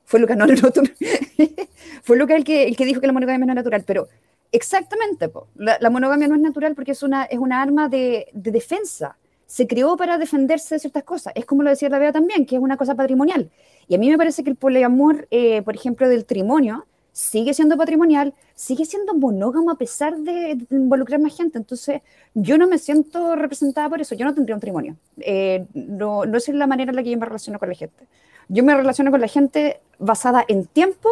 Fue 0.05 0.19
Lucas, 0.19 0.37
no, 0.37 0.45
no, 0.45 0.53
no. 0.53 0.71
Fue 2.03 2.17
Lucas 2.17 2.37
el 2.37 2.43
que, 2.43 2.65
el 2.65 2.75
que 2.75 2.85
dijo 2.85 2.99
que 2.99 3.07
la 3.07 3.13
monogamia 3.13 3.45
no 3.45 3.53
es 3.53 3.55
natural, 3.55 3.83
pero 3.85 4.07
exactamente, 4.51 5.29
po. 5.29 5.47
La, 5.55 5.77
la, 5.79 5.89
monogamia 5.89 6.27
no 6.27 6.35
es 6.35 6.41
natural 6.41 6.75
porque 6.75 6.91
es 6.91 7.03
una, 7.03 7.23
es 7.23 7.39
una 7.39 7.61
arma 7.61 7.87
de, 7.87 8.27
de, 8.33 8.51
defensa. 8.51 9.17
Se 9.45 9.67
creó 9.67 9.95
para 9.97 10.17
defenderse 10.17 10.75
de 10.75 10.79
ciertas 10.79 11.03
cosas. 11.03 11.33
Es 11.35 11.45
como 11.45 11.63
lo 11.63 11.69
decía 11.69 11.89
la 11.89 11.99
Bea 11.99 12.11
también, 12.11 12.45
que 12.45 12.55
es 12.55 12.61
una 12.61 12.77
cosa 12.77 12.95
patrimonial. 12.95 13.49
Y 13.87 13.95
a 13.95 13.97
mí 13.97 14.09
me 14.09 14.17
parece 14.17 14.43
que 14.43 14.49
el 14.49 14.55
poliamor, 14.55 15.27
eh, 15.31 15.61
por 15.61 15.75
ejemplo, 15.75 16.07
del 16.07 16.25
trimonio, 16.25 16.85
sigue 17.11 17.53
siendo 17.53 17.77
patrimonial, 17.77 18.33
sigue 18.55 18.85
siendo 18.85 19.13
monógamo 19.13 19.71
a 19.71 19.75
pesar 19.75 20.17
de, 20.17 20.57
involucrar 20.69 21.19
más 21.19 21.35
gente. 21.35 21.57
Entonces, 21.57 22.01
yo 22.33 22.57
no 22.57 22.67
me 22.67 22.77
siento 22.77 23.35
representada 23.35 23.89
por 23.89 24.01
eso. 24.01 24.15
Yo 24.15 24.25
no 24.25 24.33
tendría 24.33 24.55
un 24.55 24.59
matrimonio. 24.59 24.95
Eh, 25.19 25.65
no, 25.73 26.25
no 26.25 26.37
es 26.37 26.47
la 26.49 26.67
manera 26.67 26.91
en 26.91 26.95
la 26.95 27.03
que 27.03 27.11
yo 27.11 27.17
me 27.17 27.25
relaciono 27.25 27.59
con 27.59 27.69
la 27.69 27.75
gente. 27.75 28.07
Yo 28.47 28.63
me 28.63 28.75
relaciono 28.75 29.11
con 29.11 29.21
la 29.21 29.27
gente 29.27 29.79
basada 29.99 30.43
en 30.47 30.65
tiempo, 30.65 31.09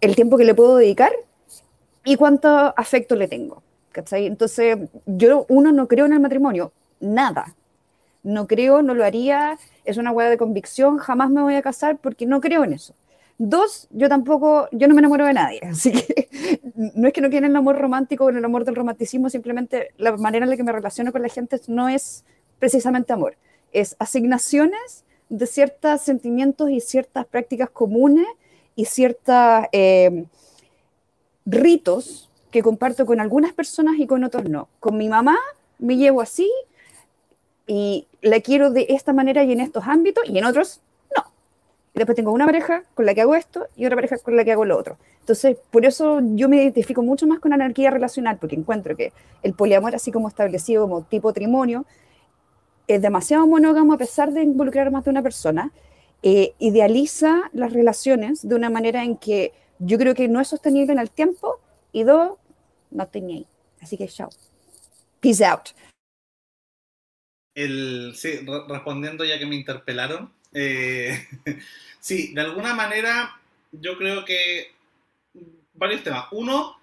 el 0.00 0.14
tiempo 0.14 0.36
que 0.36 0.44
le 0.44 0.54
puedo 0.54 0.76
dedicar 0.76 1.12
y 2.04 2.16
cuánto 2.16 2.48
afecto 2.76 3.16
le 3.16 3.28
tengo. 3.28 3.62
¿cachai? 3.92 4.26
Entonces, 4.26 4.78
yo, 5.06 5.44
uno, 5.48 5.72
no 5.72 5.88
creo 5.88 6.06
en 6.06 6.12
el 6.12 6.20
matrimonio. 6.20 6.72
Nada. 7.00 7.54
No 8.22 8.46
creo, 8.46 8.82
no 8.82 8.94
lo 8.94 9.04
haría. 9.04 9.58
Es 9.84 9.96
una 9.96 10.12
hueá 10.12 10.30
de 10.30 10.38
convicción. 10.38 10.98
Jamás 10.98 11.30
me 11.30 11.42
voy 11.42 11.54
a 11.54 11.62
casar 11.62 11.98
porque 11.98 12.26
no 12.26 12.40
creo 12.40 12.64
en 12.64 12.74
eso. 12.74 12.94
Dos, 13.38 13.86
yo 13.90 14.08
tampoco, 14.08 14.68
yo 14.72 14.88
no 14.88 14.94
me 14.94 15.00
enamoro 15.00 15.24
de 15.24 15.32
nadie, 15.32 15.60
así 15.70 15.92
que 15.92 16.28
no 16.74 17.06
es 17.06 17.14
que 17.14 17.20
no 17.20 17.30
quiera 17.30 17.46
el 17.46 17.54
amor 17.54 17.78
romántico 17.78 18.24
o 18.24 18.28
el 18.30 18.44
amor 18.44 18.64
del 18.64 18.74
romanticismo, 18.74 19.30
simplemente 19.30 19.90
la 19.96 20.16
manera 20.16 20.44
en 20.44 20.50
la 20.50 20.56
que 20.56 20.64
me 20.64 20.72
relaciono 20.72 21.12
con 21.12 21.22
la 21.22 21.28
gente 21.28 21.60
no 21.68 21.88
es 21.88 22.24
precisamente 22.58 23.12
amor, 23.12 23.36
es 23.72 23.94
asignaciones 24.00 25.04
de 25.28 25.46
ciertos 25.46 26.00
sentimientos 26.00 26.70
y 26.70 26.80
ciertas 26.80 27.26
prácticas 27.26 27.70
comunes 27.70 28.26
y 28.74 28.86
ciertos 28.86 29.64
eh, 29.72 30.24
ritos 31.46 32.30
que 32.50 32.62
comparto 32.62 33.06
con 33.06 33.20
algunas 33.20 33.52
personas 33.52 33.98
y 33.98 34.06
con 34.06 34.24
otros 34.24 34.48
no. 34.48 34.68
Con 34.80 34.96
mi 34.96 35.08
mamá 35.08 35.36
me 35.78 35.96
llevo 35.96 36.20
así 36.20 36.50
y 37.66 38.06
la 38.22 38.40
quiero 38.40 38.70
de 38.70 38.86
esta 38.90 39.12
manera 39.12 39.44
y 39.44 39.52
en 39.52 39.60
estos 39.60 39.84
ámbitos 39.86 40.24
y 40.28 40.38
en 40.38 40.44
otros. 40.44 40.80
Y 41.94 41.98
después 41.98 42.16
tengo 42.16 42.32
una 42.32 42.46
pareja 42.46 42.84
con 42.94 43.06
la 43.06 43.14
que 43.14 43.22
hago 43.22 43.34
esto 43.34 43.66
y 43.76 43.86
otra 43.86 43.96
pareja 43.96 44.18
con 44.18 44.36
la 44.36 44.44
que 44.44 44.52
hago 44.52 44.64
lo 44.64 44.76
otro. 44.76 44.98
Entonces, 45.20 45.56
por 45.70 45.84
eso 45.84 46.20
yo 46.34 46.48
me 46.48 46.62
identifico 46.62 47.02
mucho 47.02 47.26
más 47.26 47.40
con 47.40 47.52
anarquía 47.52 47.90
relacional, 47.90 48.38
porque 48.38 48.56
encuentro 48.56 48.96
que 48.96 49.12
el 49.42 49.54
poliamor, 49.54 49.94
así 49.94 50.12
como 50.12 50.28
establecido 50.28 50.82
como 50.82 51.02
tipo 51.02 51.32
trimonio, 51.32 51.86
es 52.86 53.02
demasiado 53.02 53.46
monógamo 53.46 53.92
a 53.92 53.98
pesar 53.98 54.32
de 54.32 54.42
involucrar 54.42 54.90
más 54.90 55.04
de 55.04 55.10
una 55.10 55.22
persona, 55.22 55.72
eh, 56.22 56.54
idealiza 56.58 57.50
las 57.52 57.72
relaciones 57.72 58.46
de 58.46 58.54
una 58.54 58.70
manera 58.70 59.04
en 59.04 59.16
que 59.16 59.52
yo 59.78 59.98
creo 59.98 60.14
que 60.14 60.28
no 60.28 60.40
es 60.40 60.48
sostenible 60.48 60.92
en 60.92 60.98
el 60.98 61.10
tiempo 61.10 61.60
y 61.92 62.02
dos, 62.02 62.32
no 62.90 63.06
tenía 63.06 63.36
ahí. 63.36 63.46
Así 63.80 63.96
que 63.96 64.08
chao. 64.08 64.30
Peace 65.20 65.44
out. 65.44 65.70
El, 67.54 68.12
sí, 68.14 68.40
respondiendo 68.68 69.24
ya 69.24 69.38
que 69.38 69.46
me 69.46 69.56
interpelaron, 69.56 70.32
eh, 70.58 71.28
sí, 72.00 72.34
de 72.34 72.40
alguna 72.40 72.74
manera 72.74 73.38
yo 73.72 73.96
creo 73.96 74.24
que 74.24 74.72
varios 75.74 76.02
temas. 76.02 76.26
Uno, 76.32 76.76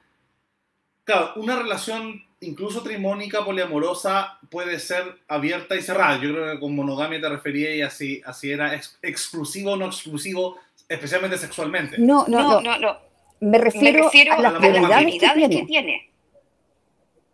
claro, 1.04 1.34
una 1.36 1.58
relación 1.58 2.24
incluso 2.42 2.82
trimónica, 2.82 3.44
poliamorosa, 3.44 4.40
puede 4.50 4.80
ser 4.80 5.20
abierta 5.28 5.76
y 5.76 5.82
cerrada. 5.82 6.22
Yo 6.22 6.32
creo 6.32 6.54
que 6.54 6.60
con 6.60 6.76
monogamia 6.76 7.20
te 7.20 7.30
refería 7.30 7.76
y 7.76 7.82
así, 7.82 8.22
así 8.26 8.52
era 8.52 8.80
exclusivo 9.02 9.72
o 9.72 9.78
no 9.78 9.88
exclusivo, 9.88 10.58
especialmente 10.88 11.38
sexualmente. 11.38 11.98
No, 11.98 12.26
no, 12.28 12.62
no, 12.62 12.78
no. 12.78 12.98
Me, 13.42 13.58
refiero 13.58 14.08
a, 14.34 14.40
las 14.40 14.54
prioridades, 14.54 15.20
que, 15.50 15.66
tiene. 15.66 16.10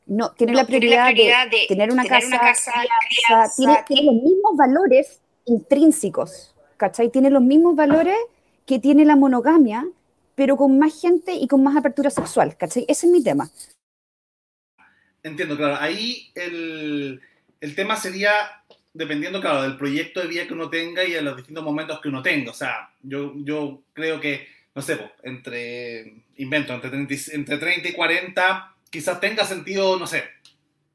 No, 0.07 0.31
tiene, 0.31 0.53
la, 0.53 0.65
prioridad 0.65 1.13
de, 1.13 1.65
tener 1.67 1.91
una 1.91 2.03
casa, 2.03 2.39
tiene, 3.55 3.83
tiene, 3.87 4.05
los 4.11 4.15
mismos 4.15 4.57
valores 4.57 5.20
intrínsecos, 5.45 6.55
¿cachai? 6.77 7.09
Tiene 7.09 7.29
los 7.29 7.41
mismos 7.41 7.75
valores 7.75 8.17
que 8.65 8.79
tiene 8.79 9.05
la 9.05 9.15
monogamia, 9.15 9.85
pero 10.35 10.57
con 10.57 10.79
más 10.79 10.99
gente 10.99 11.33
y 11.33 11.47
con 11.47 11.63
más 11.63 11.75
apertura 11.75 12.09
sexual, 12.09 12.55
¿cachai? 12.57 12.85
Ese 12.87 13.07
es 13.07 13.11
mi 13.11 13.23
tema. 13.23 13.49
Entiendo, 15.23 15.55
claro. 15.55 15.77
Ahí 15.79 16.31
el, 16.35 17.21
el, 17.59 17.75
tema 17.75 17.95
sería 17.95 18.31
dependiendo, 18.93 19.39
claro, 19.39 19.63
del 19.63 19.77
proyecto 19.77 20.21
de 20.21 20.27
vida 20.27 20.47
que 20.47 20.53
uno 20.53 20.69
tenga 20.69 21.03
y 21.03 21.11
de 21.11 21.21
los 21.21 21.37
distintos 21.37 21.63
momentos 21.63 21.99
que 22.01 22.09
uno 22.09 22.21
tenga. 22.21 22.51
O 22.51 22.55
sea, 22.55 22.91
yo, 23.01 23.33
yo 23.37 23.83
creo 23.93 24.19
que, 24.19 24.47
no 24.73 24.81
sé, 24.81 24.99
entre, 25.23 26.23
invento, 26.37 26.73
entre 26.73 26.89
30, 26.89 27.15
entre 27.33 27.57
30 27.57 27.89
y 27.89 27.93
40, 27.93 28.75
quizás 28.89 29.19
tenga 29.19 29.45
sentido, 29.45 29.97
no 29.99 30.07
sé, 30.07 30.23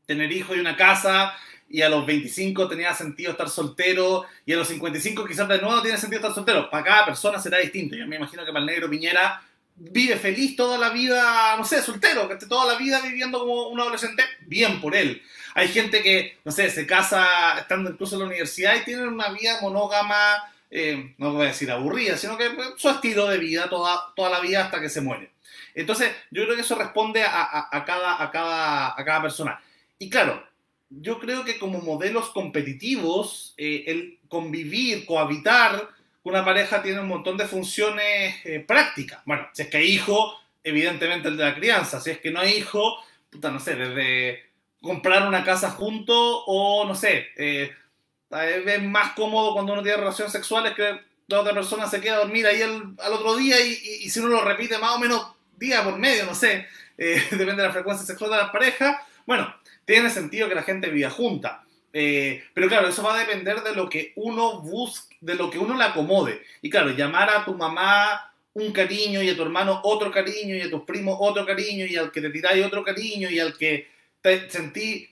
tener 0.06 0.30
hijos 0.32 0.56
y 0.56 0.60
una 0.60 0.76
casa, 0.76 1.34
y 1.68 1.82
a 1.82 1.88
los 1.88 2.06
25 2.06 2.68
tenía 2.68 2.94
sentido 2.94 3.32
estar 3.32 3.48
soltero, 3.48 4.24
y 4.44 4.52
a 4.52 4.56
los 4.56 4.68
55 4.68 5.26
quizás 5.26 5.48
de 5.48 5.60
nuevo 5.60 5.82
tiene 5.82 5.98
sentido 5.98 6.20
estar 6.20 6.34
soltero. 6.34 6.70
Para 6.70 6.84
cada 6.84 7.06
persona 7.06 7.40
será 7.40 7.58
distinto. 7.58 7.96
Yo 7.96 8.06
me 8.06 8.16
imagino 8.16 8.44
que 8.44 8.52
para 8.52 8.60
el 8.60 8.66
negro 8.66 8.88
Piñera 8.88 9.42
vive 9.76 10.16
feliz 10.16 10.56
toda 10.56 10.78
la 10.78 10.90
vida, 10.90 11.56
no 11.56 11.64
sé, 11.64 11.82
soltero, 11.82 12.26
que 12.26 12.34
esté 12.34 12.46
toda 12.46 12.72
la 12.72 12.78
vida 12.78 13.00
viviendo 13.00 13.38
como 13.40 13.68
un 13.68 13.80
adolescente, 13.80 14.22
bien 14.46 14.80
por 14.80 14.94
él. 14.94 15.22
Hay 15.54 15.68
gente 15.68 16.02
que, 16.02 16.38
no 16.44 16.52
sé, 16.52 16.70
se 16.70 16.86
casa 16.86 17.58
estando 17.58 17.90
incluso 17.90 18.16
en 18.16 18.20
la 18.20 18.26
universidad 18.26 18.74
y 18.76 18.84
tiene 18.84 19.06
una 19.06 19.30
vida 19.30 19.58
monógama, 19.60 20.16
eh, 20.70 21.14
no 21.18 21.32
voy 21.32 21.46
a 21.46 21.48
decir 21.48 21.70
aburrida, 21.70 22.16
sino 22.16 22.36
que 22.36 22.50
pues, 22.50 22.68
su 22.76 22.88
estilo 22.88 23.26
de 23.28 23.38
vida 23.38 23.68
toda, 23.68 24.12
toda 24.14 24.30
la 24.30 24.40
vida 24.40 24.64
hasta 24.64 24.80
que 24.80 24.88
se 24.88 25.00
muere. 25.00 25.30
Entonces, 25.74 26.12
yo 26.30 26.44
creo 26.44 26.56
que 26.56 26.62
eso 26.62 26.74
responde 26.74 27.22
a, 27.22 27.68
a, 27.70 27.84
cada, 27.84 28.22
a, 28.22 28.30
cada, 28.30 29.00
a 29.00 29.04
cada 29.04 29.22
persona. 29.22 29.60
Y 29.98 30.08
claro, 30.08 30.42
yo 30.90 31.18
creo 31.18 31.44
que 31.44 31.58
como 31.58 31.80
modelos 31.80 32.30
competitivos, 32.30 33.54
eh, 33.56 33.84
el 33.86 34.18
convivir, 34.28 35.06
cohabitar, 35.06 35.88
una 36.22 36.44
pareja 36.44 36.82
tiene 36.82 37.00
un 37.00 37.08
montón 37.08 37.36
de 37.36 37.46
funciones 37.46 38.34
eh, 38.44 38.64
prácticas. 38.66 39.20
Bueno, 39.24 39.48
si 39.52 39.62
es 39.62 39.68
que 39.68 39.76
hay 39.76 39.86
hijo, 39.86 40.36
evidentemente 40.64 41.28
el 41.28 41.36
de 41.36 41.44
la 41.44 41.54
crianza. 41.54 42.00
Si 42.00 42.10
es 42.10 42.18
que 42.18 42.30
no 42.30 42.40
hay 42.40 42.54
hijo, 42.54 42.96
puta, 43.30 43.50
no 43.50 43.60
sé, 43.60 43.76
desde 43.76 44.44
comprar 44.82 45.26
una 45.26 45.44
casa 45.44 45.70
junto 45.70 46.44
o, 46.44 46.84
no 46.84 46.94
sé, 46.94 47.28
eh, 47.36 47.70
es 48.30 48.82
más 48.82 49.12
cómodo 49.12 49.52
cuando 49.52 49.72
uno 49.72 49.82
tiene 49.82 49.98
relaciones 49.98 50.32
sexuales 50.32 50.74
que 50.74 51.00
la 51.28 51.40
otra 51.40 51.54
persona 51.54 51.88
se 51.88 52.00
queda 52.00 52.14
a 52.14 52.18
dormir 52.18 52.46
ahí 52.46 52.62
al 52.62 53.12
otro 53.12 53.36
día 53.36 53.60
y, 53.60 54.08
si 54.08 54.20
uno 54.20 54.28
lo 54.28 54.44
repite 54.44 54.78
más 54.78 54.96
o 54.96 54.98
menos 54.98 55.26
día 55.56 55.82
por 55.82 55.98
medio, 55.98 56.26
no 56.26 56.34
sé, 56.34 56.66
eh, 56.98 57.22
depende 57.30 57.62
de 57.62 57.68
la 57.68 57.72
frecuencia 57.72 58.06
sexual 58.06 58.30
de 58.30 58.36
las 58.36 58.50
parejas. 58.50 58.96
Bueno, 59.26 59.54
tiene 59.86 60.10
sentido 60.10 60.48
que 60.48 60.54
la 60.54 60.62
gente 60.62 60.90
viva 60.90 61.08
junta. 61.08 61.64
Eh, 61.92 62.44
pero 62.52 62.68
claro, 62.68 62.88
eso 62.88 63.02
va 63.02 63.14
a 63.14 63.20
depender 63.20 63.62
de 63.62 63.74
lo 63.74 63.88
que 63.88 64.12
uno 64.16 64.60
busque, 64.60 65.16
de 65.22 65.34
lo 65.34 65.48
que 65.48 65.58
uno 65.58 65.74
le 65.74 65.84
acomode. 65.84 66.42
Y 66.60 66.68
claro, 66.68 66.90
llamar 66.90 67.30
a 67.30 67.44
tu 67.46 67.54
mamá 67.54 68.34
un 68.52 68.72
cariño 68.72 69.22
y 69.22 69.30
a 69.30 69.36
tu 69.36 69.42
hermano 69.42 69.80
otro 69.84 70.10
cariño 70.10 70.54
y 70.54 70.60
a 70.60 70.70
tus 70.70 70.82
primos 70.82 71.16
otro 71.20 71.46
cariño 71.46 71.86
y 71.86 71.96
al 71.96 72.12
que 72.12 72.20
te 72.20 72.30
tiráis 72.30 72.64
otro 72.66 72.84
cariño 72.84 73.30
y 73.30 73.38
al 73.40 73.56
que 73.56 73.88
te 74.20 74.50
sentí... 74.50 75.08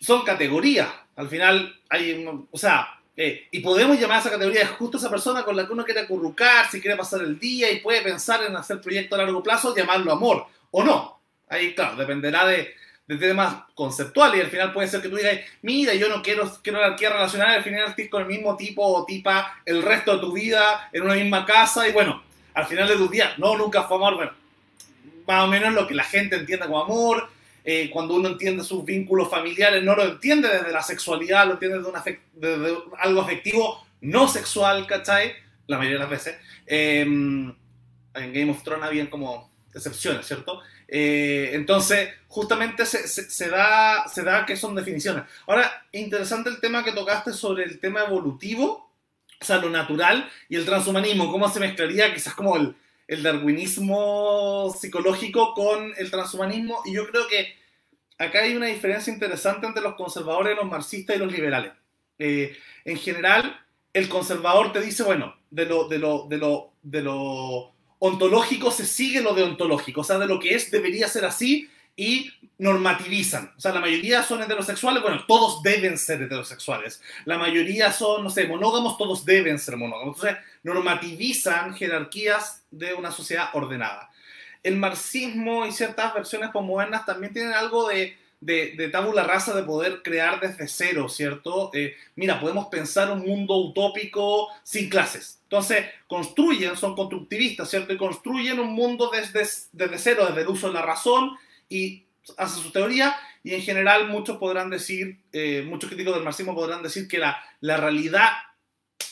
Son 0.00 0.24
categorías. 0.24 0.88
Al 1.16 1.28
final 1.28 1.80
hay, 1.88 2.24
o 2.52 2.58
sea, 2.58 3.00
eh, 3.16 3.48
y 3.50 3.58
podemos 3.58 3.98
llamar 3.98 4.18
a 4.18 4.20
esa 4.20 4.30
categoría 4.30 4.64
justo 4.68 4.96
esa 4.96 5.10
persona 5.10 5.44
con 5.44 5.56
la 5.56 5.66
que 5.66 5.72
uno 5.72 5.84
quiere 5.84 6.00
acurrucar, 6.00 6.70
si 6.70 6.80
quiere 6.80 6.96
pasar 6.96 7.20
el 7.22 7.36
día 7.36 7.68
y 7.68 7.80
puede 7.80 8.00
pensar 8.00 8.44
en 8.44 8.54
hacer 8.54 8.80
proyecto 8.80 9.16
a 9.16 9.18
largo 9.18 9.42
plazo, 9.42 9.74
llamarlo 9.74 10.12
amor 10.12 10.46
o 10.70 10.84
no. 10.84 11.20
Ahí, 11.48 11.74
claro, 11.74 11.96
dependerá 11.96 12.46
de, 12.46 12.74
de 13.08 13.16
temas 13.16 13.56
conceptuales 13.74 14.38
y 14.38 14.42
al 14.42 14.50
final 14.50 14.72
puede 14.72 14.86
ser 14.86 15.00
que 15.00 15.08
tú 15.08 15.16
digas, 15.16 15.40
mira, 15.62 15.94
yo 15.94 16.08
no 16.08 16.22
quiero, 16.22 16.48
quiero 16.62 16.78
anarquía 16.78 17.10
relacional, 17.10 17.56
al 17.56 17.64
final 17.64 17.88
estés 17.88 18.10
con 18.10 18.22
el 18.22 18.28
mismo 18.28 18.56
tipo 18.56 18.84
o 18.84 19.04
tipa 19.06 19.60
el 19.64 19.82
resto 19.82 20.14
de 20.14 20.20
tu 20.20 20.32
vida 20.32 20.90
en 20.92 21.02
una 21.02 21.14
misma 21.14 21.46
casa 21.46 21.88
y 21.88 21.92
bueno, 21.92 22.22
al 22.52 22.66
final 22.66 22.86
de 22.86 22.96
tus 22.96 23.10
días, 23.10 23.38
no, 23.38 23.56
nunca 23.56 23.84
fue 23.84 23.96
amor, 23.96 24.16
bueno, 24.16 24.32
más 25.26 25.44
o 25.44 25.46
menos 25.46 25.72
lo 25.72 25.86
que 25.86 25.94
la 25.94 26.04
gente 26.04 26.36
entiende 26.36 26.66
como 26.66 26.82
amor, 26.82 27.28
eh, 27.64 27.90
cuando 27.90 28.14
uno 28.14 28.28
entiende 28.28 28.62
sus 28.62 28.84
vínculos 28.84 29.30
familiares, 29.30 29.82
no 29.82 29.96
lo 29.96 30.04
entiende 30.04 30.48
desde 30.48 30.70
la 30.70 30.82
sexualidad, 30.82 31.46
lo 31.46 31.54
entiende 31.54 31.78
desde, 31.78 32.20
desde 32.34 32.76
algo 32.98 33.20
afectivo 33.22 33.86
no 34.00 34.28
sexual, 34.28 34.86
¿cachai? 34.86 35.32
La 35.66 35.76
mayoría 35.76 35.98
de 35.98 36.02
las 36.04 36.10
veces. 36.10 36.36
Em, 36.66 37.54
en 38.14 38.32
Game 38.32 38.50
of 38.50 38.62
Thrones 38.62 38.84
habían 38.84 39.08
como 39.08 39.50
excepciones, 39.74 40.26
¿cierto? 40.26 40.60
Eh, 40.88 41.50
entonces, 41.52 42.08
justamente 42.28 42.86
se, 42.86 43.50
da, 43.50 44.08
se 44.08 44.22
da 44.22 44.46
que 44.46 44.56
son 44.56 44.74
definiciones. 44.74 45.24
Ahora, 45.46 45.86
interesante 45.92 46.48
el 46.48 46.60
tema 46.60 46.82
que 46.82 46.92
tocaste 46.92 47.32
sobre 47.32 47.64
el 47.64 47.78
tema 47.78 48.04
evolutivo, 48.04 48.90
o 49.40 49.44
sea, 49.44 49.58
lo 49.58 49.70
natural 49.70 50.28
y 50.48 50.56
el 50.56 50.64
transhumanismo, 50.64 51.30
cómo 51.30 51.48
se 51.48 51.60
mezclaría 51.60 52.12
quizás 52.12 52.34
como 52.34 52.56
el, 52.56 52.74
darwinismo 53.22 54.74
psicológico 54.78 55.54
con 55.54 55.92
el 55.96 56.10
transhumanismo. 56.10 56.82
Y 56.84 56.94
yo 56.94 57.06
creo 57.08 57.26
que 57.28 57.54
acá 58.18 58.40
hay 58.40 58.56
una 58.56 58.66
diferencia 58.66 59.12
interesante 59.12 59.66
entre 59.66 59.82
los 59.82 59.94
conservadores, 59.94 60.56
los 60.56 60.66
marxistas 60.66 61.16
y 61.16 61.18
los 61.18 61.32
liberales. 61.32 61.72
Eh, 62.18 62.56
en 62.84 62.98
general, 62.98 63.64
el 63.92 64.08
conservador 64.08 64.72
te 64.72 64.80
dice, 64.80 65.04
bueno, 65.04 65.36
de 65.50 65.66
lo, 65.66 65.88
de 65.88 65.98
lo, 65.98 66.26
de 66.28 66.38
lo, 66.38 66.72
de 66.82 67.02
lo 67.02 67.72
ontológico 67.98 68.70
se 68.70 68.86
sigue 68.86 69.20
lo 69.20 69.34
de 69.34 69.42
ontológico, 69.42 70.02
o 70.02 70.04
sea, 70.04 70.18
de 70.18 70.26
lo 70.26 70.38
que 70.38 70.54
es 70.54 70.70
debería 70.70 71.08
ser 71.08 71.24
así 71.24 71.68
y 71.96 72.32
normativizan. 72.58 73.52
O 73.56 73.60
sea, 73.60 73.72
la 73.72 73.80
mayoría 73.80 74.22
son 74.22 74.40
heterosexuales, 74.40 75.02
bueno, 75.02 75.24
todos 75.26 75.62
deben 75.62 75.98
ser 75.98 76.22
heterosexuales. 76.22 77.02
La 77.24 77.38
mayoría 77.38 77.92
son, 77.92 78.22
no 78.22 78.30
sé, 78.30 78.46
monógamos, 78.46 78.96
todos 78.96 79.24
deben 79.24 79.58
ser 79.58 79.76
monógamos. 79.76 80.16
Entonces, 80.16 80.38
normativizan 80.62 81.74
jerarquías 81.74 82.62
de 82.70 82.94
una 82.94 83.10
sociedad 83.10 83.48
ordenada. 83.52 84.10
El 84.62 84.76
marxismo 84.76 85.66
y 85.66 85.72
ciertas 85.72 86.14
versiones 86.14 86.50
postmodernas 86.50 87.04
también 87.04 87.32
tienen 87.32 87.52
algo 87.52 87.88
de 87.88 88.16
de, 88.40 88.74
de 88.76 88.88
tabula 88.88 89.24
rasa 89.24 89.54
de 89.54 89.64
poder 89.64 90.02
crear 90.02 90.40
desde 90.40 90.68
cero, 90.68 91.08
¿cierto? 91.08 91.70
Eh, 91.74 91.96
mira, 92.16 92.40
podemos 92.40 92.66
pensar 92.68 93.10
un 93.10 93.20
mundo 93.20 93.56
utópico 93.56 94.48
sin 94.62 94.88
clases. 94.88 95.40
Entonces, 95.44 95.86
construyen, 96.06 96.76
son 96.76 96.94
constructivistas, 96.94 97.70
¿cierto? 97.70 97.92
Y 97.92 97.96
construyen 97.96 98.60
un 98.60 98.72
mundo 98.72 99.10
desde, 99.10 99.40
desde 99.72 99.98
cero, 99.98 100.26
desde 100.28 100.42
el 100.42 100.48
uso 100.48 100.68
de 100.68 100.74
la 100.74 100.82
razón 100.82 101.32
y 101.68 102.04
hacen 102.36 102.62
su 102.62 102.70
teoría. 102.70 103.16
Y 103.42 103.54
en 103.54 103.62
general, 103.62 104.08
muchos 104.08 104.36
podrán 104.36 104.70
decir, 104.70 105.18
eh, 105.32 105.64
muchos 105.66 105.88
críticos 105.88 106.14
del 106.14 106.24
marxismo 106.24 106.54
podrán 106.54 106.82
decir 106.82 107.08
que 107.08 107.18
la, 107.18 107.42
la 107.60 107.76
realidad 107.76 108.30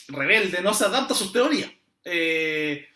rebelde 0.07 0.61
no 0.61 0.73
se 0.73 0.85
adapta 0.85 1.13
a 1.13 1.17
sus 1.17 1.33
teorías. 1.33 1.71
Eh, 2.05 2.87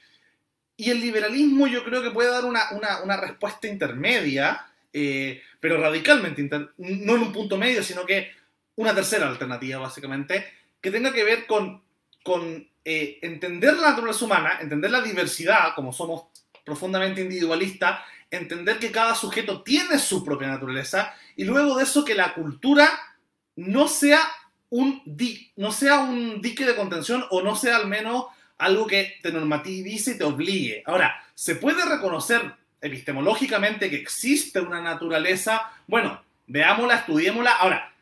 y 0.78 0.90
el 0.90 1.00
liberalismo 1.02 1.68
yo 1.68 1.84
creo 1.84 2.02
que 2.02 2.12
puede 2.12 2.32
dar 2.32 2.46
una, 2.46 2.72
una, 2.72 3.02
una 3.02 3.18
respuesta 3.18 3.68
intermedia, 3.68 4.71
eh, 4.94 5.42
pero 5.60 5.78
radicalmente, 5.78 6.44
no 6.44 7.16
en 7.16 7.22
un 7.22 7.32
punto 7.32 7.58
medio, 7.58 7.84
sino 7.84 8.06
que 8.06 8.32
una 8.76 8.96
tercera 8.96 9.28
alternativa, 9.28 9.80
básicamente, 9.80 10.46
que 10.80 10.92
tenga 10.92 11.14
que 11.14 11.24
ver 11.24 11.46
con 11.46 11.82
con 12.24 12.68
eh, 12.86 13.20
entender 13.22 13.76
la 13.76 13.92
naturaleza 13.92 14.26
humana, 14.26 14.58
entender 14.62 14.92
la 14.92 15.02
diversidad, 15.02 15.74
como 15.76 15.94
somos 15.94 16.26
profundamente 16.64 17.22
individualistas, 17.22 18.02
entender 18.30 18.80
que 18.80 18.92
cada 18.92 19.16
sujeto 19.16 19.62
tiene 19.62 20.00
su 20.00 20.24
propia 20.24 20.48
naturaleza 20.48 21.14
y 21.36 21.44
luego 21.44 21.78
de 21.78 21.84
eso 21.84 22.06
que 22.06 22.16
la 22.16 22.34
cultura 22.34 22.90
no 23.56 23.88
sea 23.88 24.22
un, 24.70 25.02
di 25.06 25.52
no 25.58 25.72
sea 25.72 26.00
un 26.00 26.42
dique 26.42 26.66
de 26.66 26.76
contención 26.76 27.26
o 27.30 27.42
no 27.42 27.56
sea 27.56 27.76
al 27.76 27.88
menos 27.88 28.28
algo 28.58 28.88
que 28.88 29.18
te 29.22 29.32
normativice 29.32 30.12
y 30.12 30.18
te 30.18 30.24
obligue. 30.24 30.84
Ahora, 30.86 31.22
¿se 31.34 31.56
puede 31.56 31.84
reconocer 31.84 32.54
epistemológicamente 32.82 33.90
que 33.90 33.98
existe 33.98 34.60
una 34.60 34.82
naturaleza? 34.82 35.72
Bueno, 35.88 36.22
veámosla, 36.48 36.96
estudiémosla. 36.96 37.52
Ahora, 37.52 37.94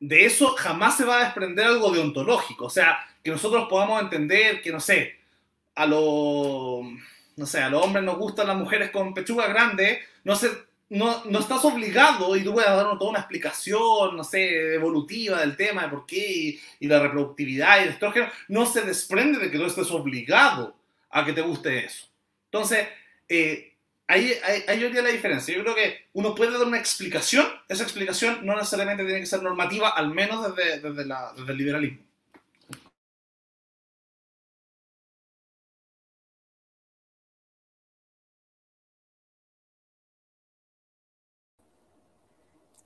de 0.00 0.24
eso 0.24 0.54
jamás 0.56 0.96
se 0.96 1.04
va 1.04 1.18
a 1.18 1.24
desprender 1.24 1.66
algo 1.66 1.92
deontológico. 1.92 2.66
O 2.66 2.70
sea, 2.70 2.98
que 3.22 3.30
nosotros 3.30 3.68
podamos 3.68 4.02
entender 4.02 4.60
que, 4.60 4.72
no 4.72 4.80
sé, 4.80 5.16
a 5.74 5.86
los, 5.86 6.84
no 7.36 7.46
sé, 7.46 7.62
a 7.62 7.70
los 7.70 7.82
hombres 7.84 8.04
nos 8.04 8.18
gustan 8.18 8.48
las 8.48 8.56
mujeres 8.56 8.90
con 8.90 9.14
pechuga 9.14 9.46
grande, 9.48 10.00
no 10.24 10.36
sé, 10.36 10.50
no, 10.90 11.24
no 11.24 11.38
estás 11.38 11.64
obligado, 11.64 12.36
y 12.36 12.44
tú 12.44 12.52
puedes 12.52 12.70
dar 12.70 12.98
toda 12.98 13.10
una 13.10 13.20
explicación, 13.20 14.16
no 14.16 14.22
sé, 14.22 14.74
evolutiva 14.74 15.40
del 15.40 15.56
tema 15.56 15.82
de 15.82 15.88
por 15.88 16.06
qué, 16.06 16.60
y, 16.80 16.86
la 16.86 17.00
reproductividad 17.00 17.80
y 17.80 17.84
el 17.84 17.88
estrógeno, 17.90 18.28
no 18.48 18.66
se 18.66 18.82
desprende 18.82 19.38
de 19.38 19.50
que 19.50 19.58
tú 19.58 19.64
estés 19.64 19.90
obligado 19.90 20.76
a 21.10 21.24
que 21.24 21.32
te 21.32 21.40
guste 21.40 21.84
eso. 21.86 22.08
Entonces, 22.50 22.88
eh, 23.28 23.73
ahí, 24.08 24.32
ahí, 24.44 24.62
ahí 24.68 24.80
yo 24.80 25.02
la 25.02 25.08
diferencia. 25.10 25.54
Yo 25.54 25.62
creo 25.62 25.74
que 25.74 26.08
uno 26.12 26.34
puede 26.34 26.52
dar 26.52 26.66
una 26.66 26.78
explicación, 26.78 27.46
esa 27.68 27.82
explicación 27.82 28.44
no 28.46 28.56
necesariamente 28.56 29.04
tiene 29.04 29.20
que 29.20 29.26
ser 29.26 29.42
normativa, 29.42 29.90
al 29.90 30.10
menos 30.10 30.54
desde, 30.56 30.80
desde, 30.80 31.02
el 31.52 31.58
liberalismo. 31.58 31.98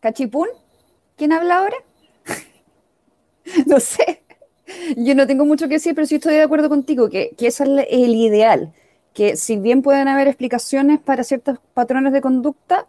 ¿Cachipún? 0.01 0.49
¿Quién 1.17 1.33
habla 1.33 1.59
ahora? 1.59 1.77
no 3.67 3.81
sé. 3.81 4.23
Yo 4.97 5.15
no 5.15 5.27
tengo 5.27 5.45
mucho 5.45 5.67
que 5.67 5.75
decir, 5.75 5.95
pero 5.95 6.07
sí 6.07 6.17
estoy 6.17 6.35
de 6.35 6.43
acuerdo 6.43 6.69
contigo, 6.69 7.09
que, 7.11 7.35
que 7.37 7.49
ese 7.49 7.65
es 7.65 7.71
el 7.91 8.15
ideal. 8.15 8.73
Que 9.13 9.37
si 9.37 9.57
bien 9.57 9.83
pueden 9.83 10.09
haber 10.09 10.29
explicaciones 10.29 11.01
para 11.01 11.25
ciertos 11.25 11.59
patrones 11.75 12.13
de 12.13 12.21
conducta, 12.21 12.87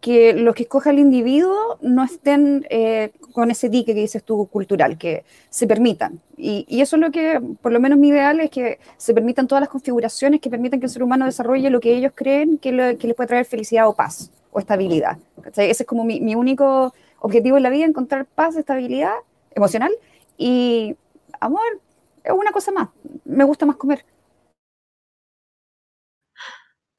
que 0.00 0.32
los 0.32 0.54
que 0.54 0.62
escoja 0.62 0.90
el 0.90 0.98
individuo 0.98 1.78
no 1.80 2.04
estén 2.04 2.66
eh, 2.70 3.10
con 3.32 3.50
ese 3.50 3.68
dique 3.68 3.94
que 3.94 4.00
dices 4.00 4.22
tú 4.22 4.46
cultural, 4.46 4.96
que 4.96 5.24
se 5.50 5.66
permitan. 5.66 6.20
Y, 6.36 6.80
eso 6.80 6.96
es 6.96 7.02
lo 7.02 7.10
que, 7.10 7.40
por 7.60 7.72
lo 7.72 7.80
menos 7.80 7.98
mi 7.98 8.08
ideal, 8.08 8.38
es 8.40 8.50
que 8.50 8.78
se 8.96 9.12
permitan 9.12 9.48
todas 9.48 9.60
las 9.60 9.68
configuraciones 9.68 10.40
que 10.40 10.50
permitan 10.50 10.78
que 10.78 10.86
el 10.86 10.92
ser 10.92 11.02
humano 11.02 11.24
desarrolle 11.24 11.70
lo 11.70 11.80
que 11.80 11.96
ellos 11.96 12.12
creen 12.14 12.58
que, 12.58 12.72
les 12.72 13.14
puede 13.14 13.26
traer 13.26 13.44
felicidad 13.44 13.88
o 13.88 13.94
paz 13.94 14.30
o 14.52 14.60
estabilidad. 14.60 15.18
Ese 15.56 15.70
es 15.70 15.84
como 15.84 16.04
mi, 16.04 16.34
único 16.34 16.94
objetivo 17.20 17.56
en 17.56 17.64
la 17.64 17.70
vida, 17.70 17.84
encontrar 17.84 18.24
paz, 18.26 18.56
estabilidad 18.56 19.14
emocional 19.50 19.92
y 20.36 20.96
amor, 21.40 21.80
es 22.22 22.32
una 22.32 22.52
cosa 22.52 22.70
más. 22.70 22.88
Me 23.24 23.44
gusta 23.44 23.66
más 23.66 23.76
comer. 23.76 24.04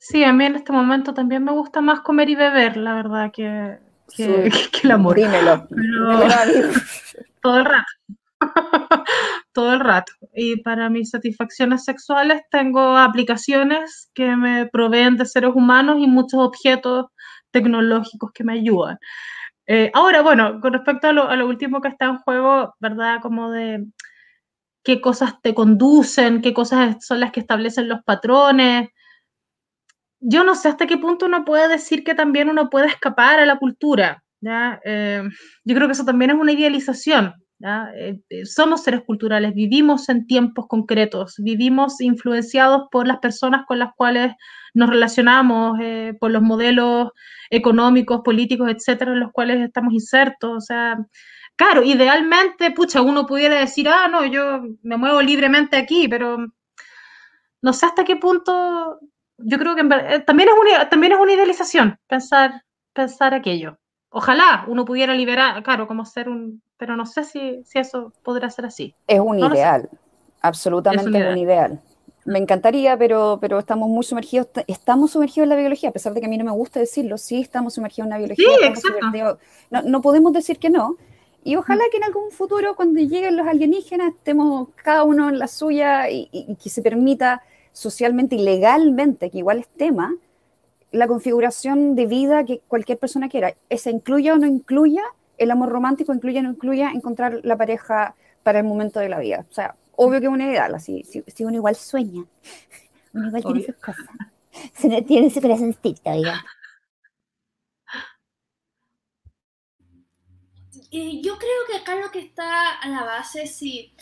Sí, 0.09 0.23
a 0.23 0.33
mí 0.33 0.43
en 0.43 0.55
este 0.55 0.73
momento 0.73 1.13
también 1.13 1.43
me 1.43 1.51
gusta 1.51 1.81
más 1.81 1.99
comer 1.99 2.31
y 2.31 2.35
beber, 2.35 2.77
la 2.77 2.95
verdad, 2.95 3.31
que, 3.31 3.77
que, 4.15 4.49
sí. 4.49 4.49
que 4.71 4.87
el 4.87 4.91
amor. 4.91 5.15
Dímelo. 5.15 5.67
Pero... 5.69 6.27
todo 7.43 7.59
el 7.59 7.65
rato. 7.65 7.91
todo 9.53 9.73
el 9.73 9.79
rato. 9.79 10.11
Y 10.33 10.63
para 10.63 10.89
mis 10.89 11.11
satisfacciones 11.11 11.83
sexuales 11.85 12.41
tengo 12.49 12.97
aplicaciones 12.97 14.09
que 14.15 14.35
me 14.35 14.65
proveen 14.65 15.15
de 15.15 15.27
seres 15.27 15.51
humanos 15.53 15.97
y 15.99 16.07
muchos 16.07 16.39
objetos 16.39 17.05
tecnológicos 17.51 18.31
que 18.33 18.43
me 18.43 18.53
ayudan. 18.53 18.97
Eh, 19.67 19.91
ahora, 19.93 20.23
bueno, 20.23 20.59
con 20.59 20.73
respecto 20.73 21.07
a 21.07 21.13
lo, 21.13 21.29
a 21.29 21.35
lo, 21.35 21.45
último 21.47 21.81
que 21.81 21.89
está 21.89 22.05
en 22.05 22.17
juego, 22.17 22.73
¿verdad? 22.79 23.19
Como 23.21 23.51
de 23.51 23.85
qué 24.81 25.01
cosas 25.01 25.39
te 25.43 25.53
conducen, 25.53 26.41
qué 26.41 26.51
cosas 26.51 27.05
son 27.05 27.19
las 27.19 27.31
que 27.31 27.41
establecen 27.41 27.87
los 27.87 28.01
patrones. 28.03 28.89
Yo 30.19 30.43
no 30.43 30.55
sé 30.55 30.69
hasta 30.69 30.87
qué 30.87 30.97
punto 30.97 31.25
uno 31.25 31.45
puede 31.45 31.67
decir 31.67 32.03
que 32.03 32.15
también 32.15 32.49
uno 32.49 32.69
puede 32.69 32.87
escapar 32.87 33.39
a 33.39 33.45
la 33.45 33.57
cultura. 33.57 34.23
¿ya? 34.41 34.79
Eh, 34.85 35.23
yo 35.65 35.75
creo 35.75 35.87
que 35.87 35.93
eso 35.93 36.05
también 36.05 36.31
es 36.31 36.37
una 36.37 36.51
idealización. 36.51 37.33
Eh, 37.61 38.21
eh, 38.29 38.45
somos 38.45 38.83
seres 38.83 39.01
culturales, 39.03 39.53
vivimos 39.53 40.07
en 40.07 40.25
tiempos 40.27 40.67
concretos, 40.67 41.35
vivimos 41.39 41.99
influenciados 41.99 42.83
por 42.89 43.05
las 43.05 43.19
personas 43.19 43.65
con 43.67 43.79
las 43.79 43.93
cuales 43.95 44.33
nos 44.73 44.89
relacionamos, 44.89 45.77
eh, 45.81 46.15
por 46.19 46.31
los 46.31 46.41
modelos 46.41 47.09
económicos, 47.49 48.21
políticos, 48.23 48.69
etcétera, 48.69 49.11
en 49.11 49.19
los 49.19 49.31
cuales 49.33 49.59
estamos 49.61 49.93
insertos. 49.93 50.51
O 50.57 50.61
sea, 50.61 50.97
claro, 51.57 51.83
idealmente, 51.83 52.71
pucha, 52.71 53.01
uno 53.01 53.25
pudiera 53.25 53.59
decir, 53.59 53.89
ah, 53.89 54.07
no, 54.07 54.25
yo 54.25 54.61
me 54.83 54.95
muevo 54.97 55.21
libremente 55.21 55.75
aquí, 55.77 56.07
pero 56.07 56.37
no 57.61 57.73
sé 57.73 57.85
hasta 57.87 58.05
qué 58.05 58.15
punto. 58.15 58.99
Yo 59.41 59.57
creo 59.57 59.75
que 59.75 59.81
en, 59.81 59.89
también, 60.25 60.49
es 60.49 60.55
una, 60.59 60.89
también 60.89 61.13
es 61.13 61.19
una 61.19 61.33
idealización 61.33 61.97
pensar, 62.07 62.63
pensar 62.93 63.33
aquello. 63.33 63.77
Ojalá 64.09 64.65
uno 64.67 64.85
pudiera 64.85 65.13
liberar, 65.13 65.61
claro, 65.63 65.87
como 65.87 66.05
ser 66.05 66.29
un, 66.29 66.61
pero 66.77 66.95
no 66.95 67.05
sé 67.05 67.23
si, 67.23 67.61
si 67.63 67.79
eso 67.79 68.11
podrá 68.23 68.49
ser 68.49 68.65
así. 68.65 68.95
Es 69.07 69.19
un 69.19 69.37
no 69.37 69.53
ideal, 69.53 69.89
absolutamente 70.41 71.03
es 71.03 71.07
un 71.07 71.15
ideal. 71.15 71.33
un 71.33 71.37
ideal. 71.37 71.81
Me 72.25 72.39
encantaría, 72.39 72.97
pero, 72.97 73.37
pero 73.39 73.59
estamos 73.59 73.89
muy 73.89 74.03
sumergidos, 74.03 74.47
estamos 74.67 75.11
sumergidos 75.11 75.45
en 75.45 75.49
la 75.49 75.55
biología, 75.55 75.89
a 75.89 75.93
pesar 75.93 76.13
de 76.13 76.19
que 76.19 76.25
a 76.25 76.29
mí 76.29 76.37
no 76.37 76.45
me 76.45 76.51
gusta 76.51 76.79
decirlo, 76.79 77.17
sí 77.17 77.41
estamos 77.41 77.73
sumergidos 77.75 78.07
en 78.07 78.09
la 78.11 78.17
biología. 78.17 78.45
Sí, 78.59 78.65
exacto. 78.65 79.39
No, 79.69 79.81
no, 79.83 80.01
podemos 80.01 80.33
decir 80.33 80.59
que 80.59 80.69
no. 80.69 80.97
Y 81.43 81.55
ojalá 81.55 81.83
que 81.89 81.97
en 81.97 82.03
algún 82.03 82.31
futuro, 82.31 82.75
cuando 82.75 82.99
lleguen 82.99 83.37
los 83.37 83.47
alienígenas, 83.47 84.13
estemos 84.13 84.69
cada 84.75 85.03
uno 85.03 85.29
en 85.29 85.39
la 85.39 85.47
suya 85.47 86.09
y, 86.09 86.29
y, 86.31 86.51
y 86.51 86.55
que 86.55 86.69
se 86.69 86.81
permita 86.81 87.41
socialmente 87.79 88.35
y 88.35 88.43
legalmente, 88.43 89.31
que 89.31 89.37
igual 89.37 89.59
es 89.59 89.67
tema, 89.69 90.13
la 90.91 91.07
configuración 91.07 91.95
de 91.95 92.07
vida 92.07 92.43
que 92.43 92.59
cualquier 92.67 92.97
persona 92.97 93.29
quiera. 93.29 93.55
Esa 93.69 93.89
incluya 93.89 94.33
o 94.33 94.37
no 94.37 94.47
incluya 94.47 95.03
el 95.37 95.51
amor 95.51 95.69
romántico, 95.69 96.13
incluya 96.13 96.41
o 96.41 96.43
no 96.43 96.51
incluya 96.51 96.91
encontrar 96.91 97.39
la 97.43 97.55
pareja 97.57 98.15
para 98.43 98.59
el 98.59 98.65
momento 98.65 98.99
de 98.99 99.09
la 99.09 99.19
vida. 99.19 99.45
O 99.49 99.53
sea, 99.53 99.75
obvio 99.95 100.19
que 100.19 100.25
es 100.25 100.31
una 100.31 100.45
ideal, 100.45 100.75
así, 100.75 101.03
si, 101.03 101.23
si 101.27 101.45
uno 101.45 101.55
igual 101.55 101.75
sueña, 101.75 102.25
uno 103.13 103.27
igual 103.27 103.43
obvio. 103.45 103.53
tiene 103.53 103.65
sus 103.65 103.75
cosas, 103.75 104.05
se 104.73 105.01
tiene 105.03 105.29
su 105.29 105.41
corazoncito, 105.41 106.09
oiga. 106.09 106.43
Eh, 110.91 111.21
yo 111.21 111.37
creo 111.37 111.61
que 111.69 111.77
acá 111.77 111.95
lo 111.95 112.11
que 112.11 112.19
está 112.19 112.79
a 112.79 112.89
la 112.89 113.03
base, 113.03 113.45
sí, 113.45 113.93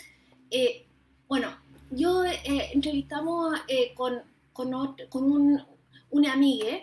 eh, 0.50 0.88
bueno, 1.28 1.50
yo 1.92 2.26
eh, 2.26 2.72
entrevistamos 2.74 3.58
con, 3.96 4.22
con, 4.54 4.74
otro, 4.74 5.10
con 5.10 5.32
un, 5.32 5.62
una 6.10 6.34
amiga 6.34 6.80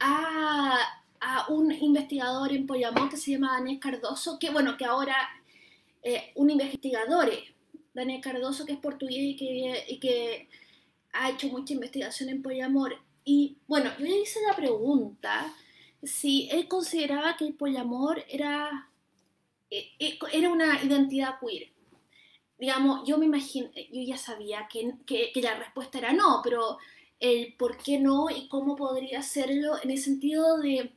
a, 0.00 0.78
a, 1.20 1.46
un 1.48 1.72
investigador 1.72 2.52
en 2.52 2.66
Poyamón 2.66 3.08
que 3.08 3.16
se 3.16 3.32
llama 3.32 3.58
Daniel 3.58 3.80
Cardoso, 3.80 4.38
que 4.38 4.50
bueno, 4.50 4.76
que 4.76 4.84
ahora 4.84 5.16
eh, 6.08 6.30
un 6.36 6.50
investigador, 6.50 7.32
Daniel 7.92 8.20
Cardoso, 8.20 8.64
que 8.64 8.74
es 8.74 8.78
portugués 8.78 9.18
y 9.18 9.36
que, 9.36 9.84
y 9.88 9.98
que 9.98 10.48
ha 11.12 11.30
hecho 11.30 11.48
mucha 11.48 11.74
investigación 11.74 12.28
en 12.28 12.42
Poyamor. 12.42 12.96
Y 13.24 13.56
bueno, 13.66 13.90
yo 13.98 14.04
le 14.04 14.20
hice 14.20 14.38
la 14.46 14.54
pregunta 14.54 15.52
si 16.04 16.48
él 16.52 16.68
consideraba 16.68 17.36
que 17.36 17.46
el 17.46 17.54
poliamor 17.54 18.22
era, 18.28 18.88
eh, 19.68 19.88
eh, 19.98 20.18
era 20.32 20.50
una 20.50 20.80
identidad 20.84 21.40
queer. 21.40 21.72
Digamos, 22.58 23.06
yo 23.06 23.18
me 23.18 23.26
imagino, 23.26 23.70
yo 23.74 24.02
ya 24.02 24.16
sabía 24.16 24.68
que, 24.70 24.94
que, 25.06 25.30
la 25.42 25.54
respuesta 25.54 25.98
era 25.98 26.12
no, 26.12 26.40
pero 26.42 26.78
el 27.20 27.54
por 27.54 27.76
qué 27.76 27.98
no 27.98 28.30
y 28.30 28.48
cómo 28.48 28.76
podría 28.76 29.20
hacerlo 29.20 29.74
en 29.82 29.90
el 29.90 29.98
sentido 29.98 30.58
de 30.58 30.92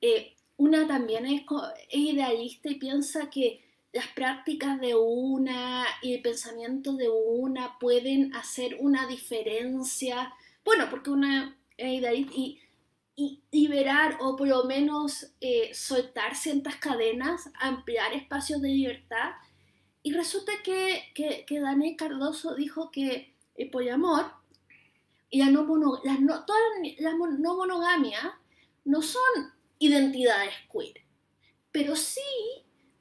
eh, 0.00 0.34
una 0.56 0.86
también 0.86 1.26
es, 1.26 1.42
idealista 1.90 2.68
y 2.68 2.76
piensa 2.76 3.30
que 3.30 3.64
las 3.92 4.08
prácticas 4.08 4.80
de 4.80 4.94
una 4.94 5.86
y 6.02 6.14
el 6.14 6.22
pensamiento 6.22 6.94
de 6.94 7.08
una 7.08 7.78
pueden 7.78 8.34
hacer 8.34 8.76
una 8.80 9.06
diferencia, 9.06 10.34
bueno, 10.64 10.88
porque 10.90 11.10
una 11.10 11.56
es 11.76 12.00
idealista 12.00 12.32
y, 12.36 12.60
y 13.18 13.42
liberar 13.50 14.16
o 14.20 14.36
por 14.36 14.46
lo 14.46 14.62
menos 14.62 15.32
eh, 15.40 15.74
soltar 15.74 16.36
ciertas 16.36 16.76
cadenas, 16.76 17.50
ampliar 17.58 18.12
espacios 18.12 18.62
de 18.62 18.68
libertad. 18.68 19.32
Y 20.02 20.12
resulta 20.12 20.52
que, 20.62 21.12
que, 21.14 21.60
Daniel 21.60 21.96
Cardoso 21.96 22.54
dijo 22.54 22.90
que 22.90 23.34
el 23.56 23.70
poliamor 23.70 24.32
y 25.30 25.38
la 25.38 25.50
no, 25.50 25.64
no, 25.64 26.00
no 27.38 27.56
monogamia 27.56 28.38
no 28.84 29.02
son 29.02 29.52
identidades 29.78 30.54
queer, 30.72 31.02
pero 31.70 31.94
sí 31.94 32.20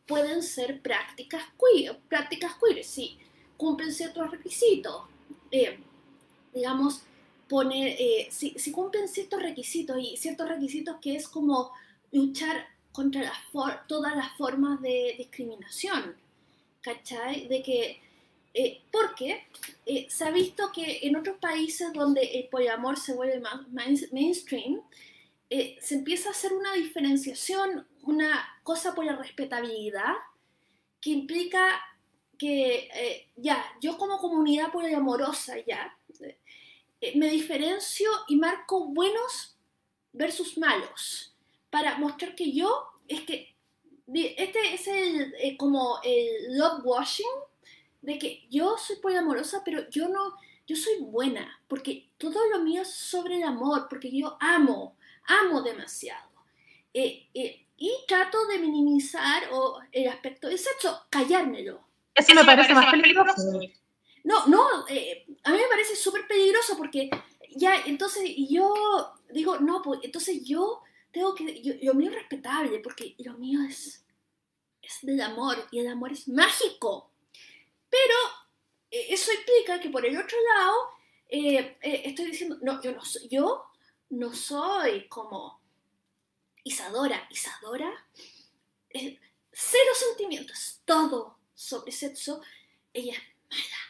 pueden 0.06 0.44
ser 0.44 0.82
prácticas 0.82 1.44
queer, 1.58 1.98
prácticas 2.10 2.56
queer, 2.56 2.84
sí. 2.84 3.18
cumplen 3.56 3.94
ciertos 3.94 4.32
requisitos. 4.32 5.04
Eh, 5.52 5.80
digamos, 6.54 7.04
poner, 7.48 7.96
eh, 8.00 8.28
si, 8.32 8.52
si, 8.58 8.72
cumplen 8.72 9.08
ciertos 9.08 9.42
requisitos 9.42 9.98
y 10.00 10.18
ciertos 10.18 10.50
requisitos 10.50 10.98
que 11.02 11.16
es 11.16 11.28
como 11.28 11.72
luchar 12.12 12.68
contra 12.92 13.32
todas 13.88 14.16
las 14.16 14.36
formas 14.38 14.82
de 14.82 15.16
discriminación, 15.18 16.16
¿cachai? 16.88 17.48
De 17.48 17.62
que, 17.62 18.02
eh, 18.54 18.82
porque 18.92 19.48
eh, 19.86 20.08
se 20.10 20.24
ha 20.24 20.32
visto 20.32 20.72
que 20.72 21.00
en 21.04 21.16
otros 21.16 21.38
países 21.38 21.92
donde 21.94 22.22
el 22.22 22.48
poliamor 22.48 22.98
se 22.98 23.14
vuelve 23.14 23.40
más 23.40 23.68
mainstream, 24.12 24.82
se 25.50 25.96
empieza 25.96 26.30
a 26.30 26.32
hacer 26.34 26.52
una 26.52 26.74
diferenciación, 26.74 27.88
una 28.04 28.46
cosa 28.64 28.94
por 28.94 29.06
la 29.06 29.16
respetabilidad, 29.16 30.14
que 31.00 31.12
implica 31.12 31.82
que 32.38 33.30
ya, 33.38 33.64
yo 33.82 33.98
como 33.98 34.18
comunidad 34.18 34.72
poliamorosa 34.74 35.56
ya, 35.66 35.98
eh, 37.00 37.14
me 37.16 37.30
diferencio 37.30 38.10
y 38.28 38.38
marco 38.38 38.88
buenos 38.88 39.56
versus 40.14 40.58
malos 40.58 41.36
para 41.70 41.98
mostrar 42.00 42.34
que 42.34 42.52
yo 42.52 42.88
es 43.08 43.22
que 43.22 43.56
este 44.14 44.74
es 44.74 44.88
el 44.88 45.34
eh, 45.40 45.58
como 45.58 46.00
el 46.04 46.58
love 46.58 46.82
washing 46.84 47.26
de 48.02 48.18
que 48.18 48.48
yo 48.50 48.78
soy 48.78 48.98
poliamorosa 48.98 49.64
pero 49.66 49.90
yo 49.90 50.08
no 50.08 50.36
yo 50.66 50.76
soy 50.76 51.00
buena 51.02 51.62
porque 51.68 52.10
todo 52.18 52.40
lo 52.50 52.60
mío 52.60 52.82
es 52.82 52.94
sobre 52.94 53.38
el 53.38 53.44
amor 53.44 53.88
porque 53.90 54.10
yo 54.12 54.38
amo 54.40 54.98
amo 55.26 55.62
demasiado 55.62 56.30
eh, 56.94 57.28
y 57.78 57.92
trato 58.08 58.46
de 58.48 58.60
minimizar 58.60 59.44
o 59.52 59.80
el 59.92 60.08
aspecto 60.08 60.48
de 60.48 60.58
sexo 60.58 61.06
callármelo 61.10 61.88
eso, 62.18 62.34
me 62.34 62.44
parece, 62.44 62.74
más 62.74 62.92
peligroso. 62.92 63.60
No, 64.24 64.48
no, 64.48 64.88
eh, 64.90 65.26
a 65.44 65.52
mí 65.52 65.58
me 65.58 65.68
parece 65.70 65.96
súper 65.96 66.28
peligroso 66.28 66.76
porque 66.76 67.10
ya, 67.56 67.76
entonces 67.86 68.24
yo 68.50 69.14
digo, 69.32 69.60
no, 69.60 69.82
pues 69.84 70.00
entonces 70.04 70.44
yo 70.44 70.82
tengo 71.18 71.34
que, 71.34 71.62
yo, 71.62 71.74
lo 71.82 71.94
mío 71.96 72.12
es 72.12 72.16
respetable 72.16 72.80
porque 72.80 73.16
lo 73.20 73.34
mío 73.34 73.62
es, 73.68 74.06
es 74.82 74.98
del 75.02 75.20
amor 75.22 75.68
y 75.72 75.80
el 75.80 75.88
amor 75.88 76.12
es 76.12 76.28
mágico. 76.28 77.12
Pero 77.90 78.16
eh, 78.92 79.08
eso 79.10 79.32
implica 79.34 79.80
que 79.80 79.90
por 79.90 80.06
el 80.06 80.16
otro 80.18 80.38
lado 80.54 80.76
eh, 81.28 81.78
estoy 81.82 82.26
diciendo, 82.26 82.58
no, 82.62 82.82
yo 82.82 82.92
no 82.92 83.02
yo 83.30 83.66
no 84.12 84.34
soy 84.34 85.08
como 85.08 85.60
Isadora. 86.64 87.28
Isadora, 87.32 87.92
cero 88.92 89.92
sentimientos, 89.96 90.82
todo 90.86 91.38
sobre 91.56 91.92
sexo, 91.92 92.42
ella 92.94 93.14
es 93.14 93.22
mala 93.50 93.88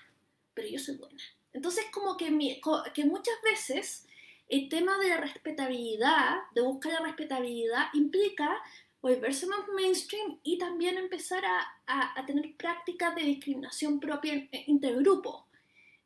pero 0.54 0.70
yo 0.70 0.80
soy 0.80 0.96
buena. 0.96 1.22
Entonces, 1.54 1.86
como 1.92 2.18
que, 2.18 2.60
que 2.96 3.06
muchas 3.06 3.36
veces 3.44 4.07
el 4.50 4.70
tema 4.70 4.98
de 4.98 5.10
la 5.10 5.18
respetabilidad, 5.18 6.38
de 6.54 6.62
buscar 6.62 6.94
la 6.94 7.08
respetabilidad, 7.08 7.88
implica 7.94 8.62
volverse 9.02 9.46
más 9.48 9.60
mainstream 9.76 10.40
y 10.44 10.58
también 10.58 10.98
empezar 10.98 11.44
a, 11.46 12.20
a, 12.20 12.26
tener 12.26 12.56
prácticas 12.58 13.16
de 13.16 13.24
discriminación 13.24 14.00
propia 14.00 14.48
intergrupo. 14.66 15.48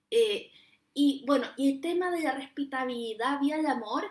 Eh, 0.09 0.51
y 0.93 1.23
bueno, 1.25 1.47
y 1.57 1.71
el 1.71 1.81
tema 1.81 2.11
de 2.11 2.21
la 2.21 2.33
respetabilidad 2.33 3.39
vía 3.39 3.57
el 3.57 3.65
amor 3.65 4.03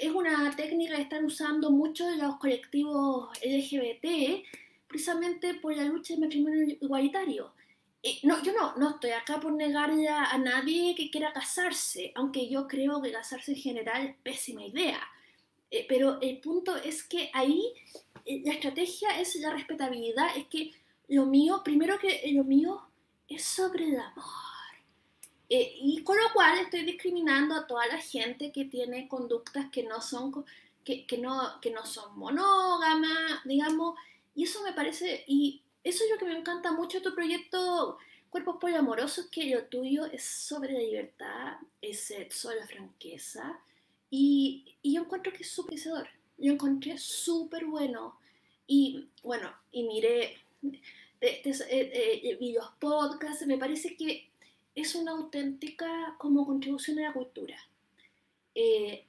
es 0.00 0.10
una 0.10 0.54
técnica 0.56 0.96
que 0.96 1.02
están 1.02 1.24
usando 1.24 1.70
muchos 1.70 2.10
de 2.10 2.22
los 2.22 2.36
colectivos 2.36 3.30
LGBT 3.42 4.44
precisamente 4.88 5.54
por 5.54 5.76
la 5.76 5.84
lucha 5.84 6.14
del 6.14 6.22
matrimonio 6.22 6.76
igualitario. 6.80 7.52
Eh, 8.08 8.20
no, 8.22 8.42
yo 8.42 8.54
no, 8.54 8.74
no 8.76 8.90
estoy 8.90 9.10
acá 9.10 9.38
por 9.38 9.52
negarle 9.52 10.08
a, 10.08 10.38
nadie 10.38 10.94
que 10.94 11.10
quiera 11.10 11.30
casarse, 11.30 12.10
aunque 12.14 12.48
yo 12.48 12.66
creo 12.66 13.02
que 13.02 13.12
casarse 13.12 13.52
en 13.52 13.58
general 13.58 14.06
es 14.06 14.16
pésima 14.22 14.64
idea. 14.64 14.98
Eh, 15.70 15.84
pero 15.86 16.18
el 16.22 16.40
punto 16.40 16.74
es 16.76 17.02
que 17.04 17.30
ahí 17.34 17.70
eh, 18.24 18.40
la 18.46 18.54
estrategia 18.54 19.20
es 19.20 19.36
la 19.36 19.52
respetabilidad, 19.52 20.34
es 20.38 20.46
que 20.46 20.70
lo 21.08 21.26
mío, 21.26 21.60
primero 21.62 21.98
que 21.98 22.32
lo 22.32 22.44
mío 22.44 22.80
es 23.28 23.44
sobre 23.44 23.84
el 23.90 24.00
amor. 24.00 24.24
y 25.50 26.02
con 26.02 26.16
lo 26.16 26.32
cual 26.32 26.58
estoy 26.60 26.84
discriminando 26.84 27.54
a 27.54 27.66
toda 27.66 27.86
la 27.88 27.98
gente 27.98 28.52
que 28.52 28.64
tiene 28.64 29.06
conductas 29.06 29.66
que 29.70 29.82
no 29.82 30.00
son, 30.00 30.46
que, 30.82 31.06
que 31.06 31.18
no, 31.18 31.60
que 31.60 31.70
no 31.70 31.84
son 31.84 32.18
monógamas, 32.18 33.44
digamos, 33.44 33.98
y 34.34 34.44
eso 34.44 34.62
me 34.62 34.72
parece, 34.72 35.24
eso 35.88 36.04
es 36.04 36.10
lo 36.10 36.18
que 36.18 36.26
me 36.26 36.38
encanta 36.38 36.72
mucho 36.72 36.98
de 36.98 37.04
tu 37.04 37.14
proyecto 37.14 37.98
Cuerpos 38.30 38.56
Poliamorosos, 38.60 39.26
que 39.26 39.50
lo 39.50 39.64
tuyo 39.64 40.06
es 40.06 40.22
sobre 40.22 40.72
la 40.74 40.80
libertad, 40.80 41.56
es 41.80 42.12
sobre 42.30 42.60
la 42.60 42.66
franqueza, 42.66 43.58
y, 44.10 44.76
y 44.82 44.94
yo 44.94 45.02
encuentro 45.02 45.32
que 45.32 45.42
es 45.42 45.50
súper 45.50 45.78
Yo 46.38 46.52
encontré 46.52 46.96
súper 46.98 47.66
bueno. 47.66 48.18
Y 48.66 49.08
bueno, 49.22 49.50
y 49.72 49.84
miré 49.84 50.36
eh, 51.20 52.36
vi 52.38 52.52
los 52.52 52.70
podcasts, 52.78 53.46
me 53.46 53.58
parece 53.58 53.96
que 53.96 54.28
es 54.74 54.94
una 54.94 55.12
auténtica 55.12 56.14
como 56.18 56.46
contribución 56.46 56.98
a 57.00 57.08
la 57.08 57.12
cultura. 57.12 57.56
Eh, 58.54 59.04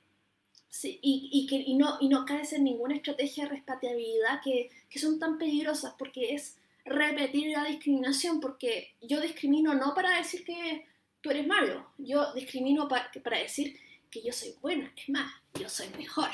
y, 0.84 1.30
y, 1.31 1.47
que, 1.47 1.56
y, 1.56 1.76
no, 1.76 1.97
y 1.99 2.10
no 2.10 2.26
caes 2.26 2.53
en 2.53 2.64
ninguna 2.64 2.95
estrategia 2.95 3.45
de 3.45 3.49
respetabilidad 3.49 4.41
que, 4.43 4.69
que, 4.89 4.99
son 4.99 5.19
tan 5.19 5.38
peligrosas 5.38 5.95
porque 5.97 6.35
es 6.35 6.57
repetir 6.85 7.51
la 7.51 7.65
discriminación, 7.65 8.39
porque 8.39 8.95
yo 9.01 9.22
discrimino 9.22 9.73
no 9.73 9.93
para 9.93 10.18
decir 10.18 10.43
que 10.43 10.85
tú 11.22 11.31
eres 11.31 11.45
malo, 11.45 11.91
yo 11.97 12.34
discrimino 12.34 12.88
para, 12.88 13.11
para 13.23 13.38
decir 13.38 13.77
que 14.10 14.22
yo 14.22 14.34
soy 14.34 14.53
buena, 14.61 14.91
es 14.95 15.10
más, 15.10 15.31
yo 15.60 15.69
soy 15.69 15.88
mejor. 15.97 16.30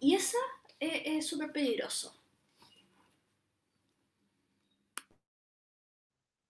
Y 0.00 0.14
esa 0.14 0.38
es 0.78 1.26
súper 1.26 1.52
peligroso. 1.52 2.14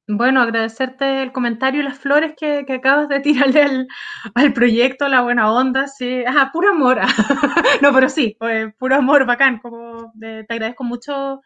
Bueno, 0.08 0.40
agradecerte 0.40 1.22
el 1.22 1.32
comentario 1.32 1.80
y 1.80 1.84
las 1.84 1.98
flores 1.98 2.34
que, 2.38 2.64
acabas 2.72 3.08
de 3.08 3.18
tirarle 3.20 3.88
al, 4.34 4.52
proyecto, 4.52 5.08
la 5.08 5.22
buena 5.22 5.52
onda, 5.52 5.88
sí. 5.88 6.24
Ajá, 6.24 6.50
puro 6.52 6.70
amor. 6.70 7.00
no, 7.82 7.92
pero 7.92 8.08
sí, 8.08 8.36
pues, 8.38 8.72
puro 8.76 8.94
amor, 8.94 9.26
bacán. 9.26 9.58
Como 9.58 10.12
te 10.18 10.46
agradezco 10.48 10.84
mucho, 10.84 11.42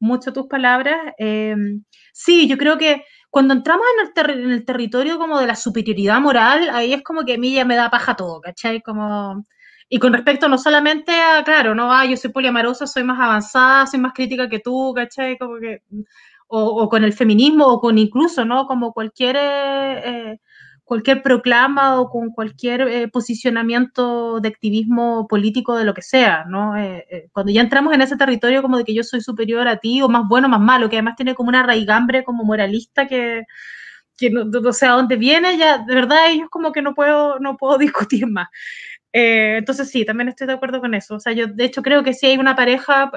mucho 0.00 0.32
tus 0.32 0.46
palabras. 0.46 0.96
Em, 1.18 1.84
sí, 2.12 2.48
yo 2.48 2.58
creo 2.58 2.78
que 2.78 3.04
cuando 3.30 3.54
entramos 3.54 3.84
en 4.16 4.50
el, 4.50 4.64
territorio 4.64 5.18
como 5.18 5.38
de 5.38 5.46
la 5.46 5.56
superioridad 5.56 6.20
moral, 6.20 6.70
ahí 6.72 6.92
es 6.92 7.02
como 7.02 7.24
que 7.24 7.34
a 7.34 7.38
mí 7.38 7.54
ya 7.54 7.64
me 7.64 7.76
da 7.76 7.90
paja 7.90 8.16
todo, 8.16 8.40
¿cachai? 8.40 8.82
Como... 8.82 9.44
Y 9.88 9.98
con 9.98 10.12
respecto 10.12 10.48
no 10.48 10.58
solamente 10.58 11.12
a, 11.12 11.42
claro, 11.44 11.74
no, 11.74 11.92
ah, 11.92 12.06
yo 12.06 12.16
soy 12.16 12.30
poliamorosa, 12.30 12.86
soy 12.86 13.02
más 13.04 13.20
avanzada, 13.20 13.86
soy 13.86 14.00
más 14.00 14.12
crítica 14.14 14.48
que 14.48 14.60
tú, 14.60 14.92
¿cachai? 14.94 15.36
Como 15.38 15.58
que 15.58 15.82
o, 16.50 16.88
con 16.88 17.04
el 17.04 17.12
feminismo 17.12 17.66
o 17.66 17.80
con 17.80 17.98
incluso, 17.98 18.44
¿no? 18.44 18.66
Como 18.66 18.92
cualquier, 18.92 19.36
eh, 19.38 20.40
cualquier 20.90 21.22
proclama 21.22 22.00
o 22.00 22.10
con 22.10 22.30
cualquier 22.30 22.80
eh, 22.80 23.06
posicionamiento 23.06 24.40
de 24.40 24.48
activismo 24.48 25.28
político 25.28 25.76
de 25.76 25.84
lo 25.84 25.94
que 25.94 26.02
sea, 26.02 26.44
¿no? 26.48 26.76
Eh, 26.76 27.28
cuando 27.30 27.52
ya 27.52 27.60
entramos 27.60 27.94
en 27.94 28.02
ese 28.02 28.16
territorio 28.16 28.60
como 28.60 28.76
de 28.76 28.82
que 28.82 28.92
yo 28.92 29.04
soy 29.04 29.20
superior 29.20 29.68
a 29.68 29.76
ti 29.76 30.02
o 30.02 30.08
más 30.08 30.26
bueno 30.28 30.48
más 30.48 30.58
malo, 30.58 30.90
que 30.90 30.96
además 30.96 31.14
tiene 31.14 31.36
como 31.36 31.48
una 31.48 31.62
raigambre 31.62 32.24
como 32.24 32.42
moralista 32.42 33.06
que, 33.06 33.44
que 34.18 34.30
no, 34.30 34.42
o 34.68 34.72
sea, 34.72 34.94
dónde 34.94 35.14
viene, 35.14 35.56
ya 35.56 35.78
de 35.78 35.94
verdad 35.94 36.28
ellos 36.28 36.48
como 36.50 36.72
que 36.72 36.82
no 36.82 36.92
puedo, 36.92 37.38
no 37.38 37.56
puedo 37.56 37.78
discutir 37.86 38.26
más. 38.26 38.48
entonces 39.12 39.88
sí, 39.90 40.04
también 40.04 40.28
estoy 40.30 40.48
de 40.48 40.54
acuerdo 40.54 40.80
con 40.80 40.94
eso. 40.94 41.14
O 41.14 41.20
sea, 41.20 41.32
yo 41.32 41.46
de 41.46 41.64
hecho 41.66 41.82
creo 41.82 42.02
que 42.02 42.14
si 42.14 42.26
hay 42.26 42.36
una 42.36 42.56
pareja, 42.56 43.12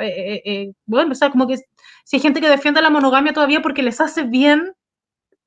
bueno, 0.85 1.13
o 1.13 1.15
sea, 1.15 1.31
como 1.31 1.47
que 1.47 1.57
si 2.05 2.17
hay 2.17 2.21
gente 2.21 2.39
que 2.39 2.49
defiende 2.49 2.83
la 2.83 2.91
monogamia 2.91 3.33
todavía 3.33 3.63
porque 3.63 3.81
les 3.81 3.99
hace 3.99 4.25
bien, 4.25 4.75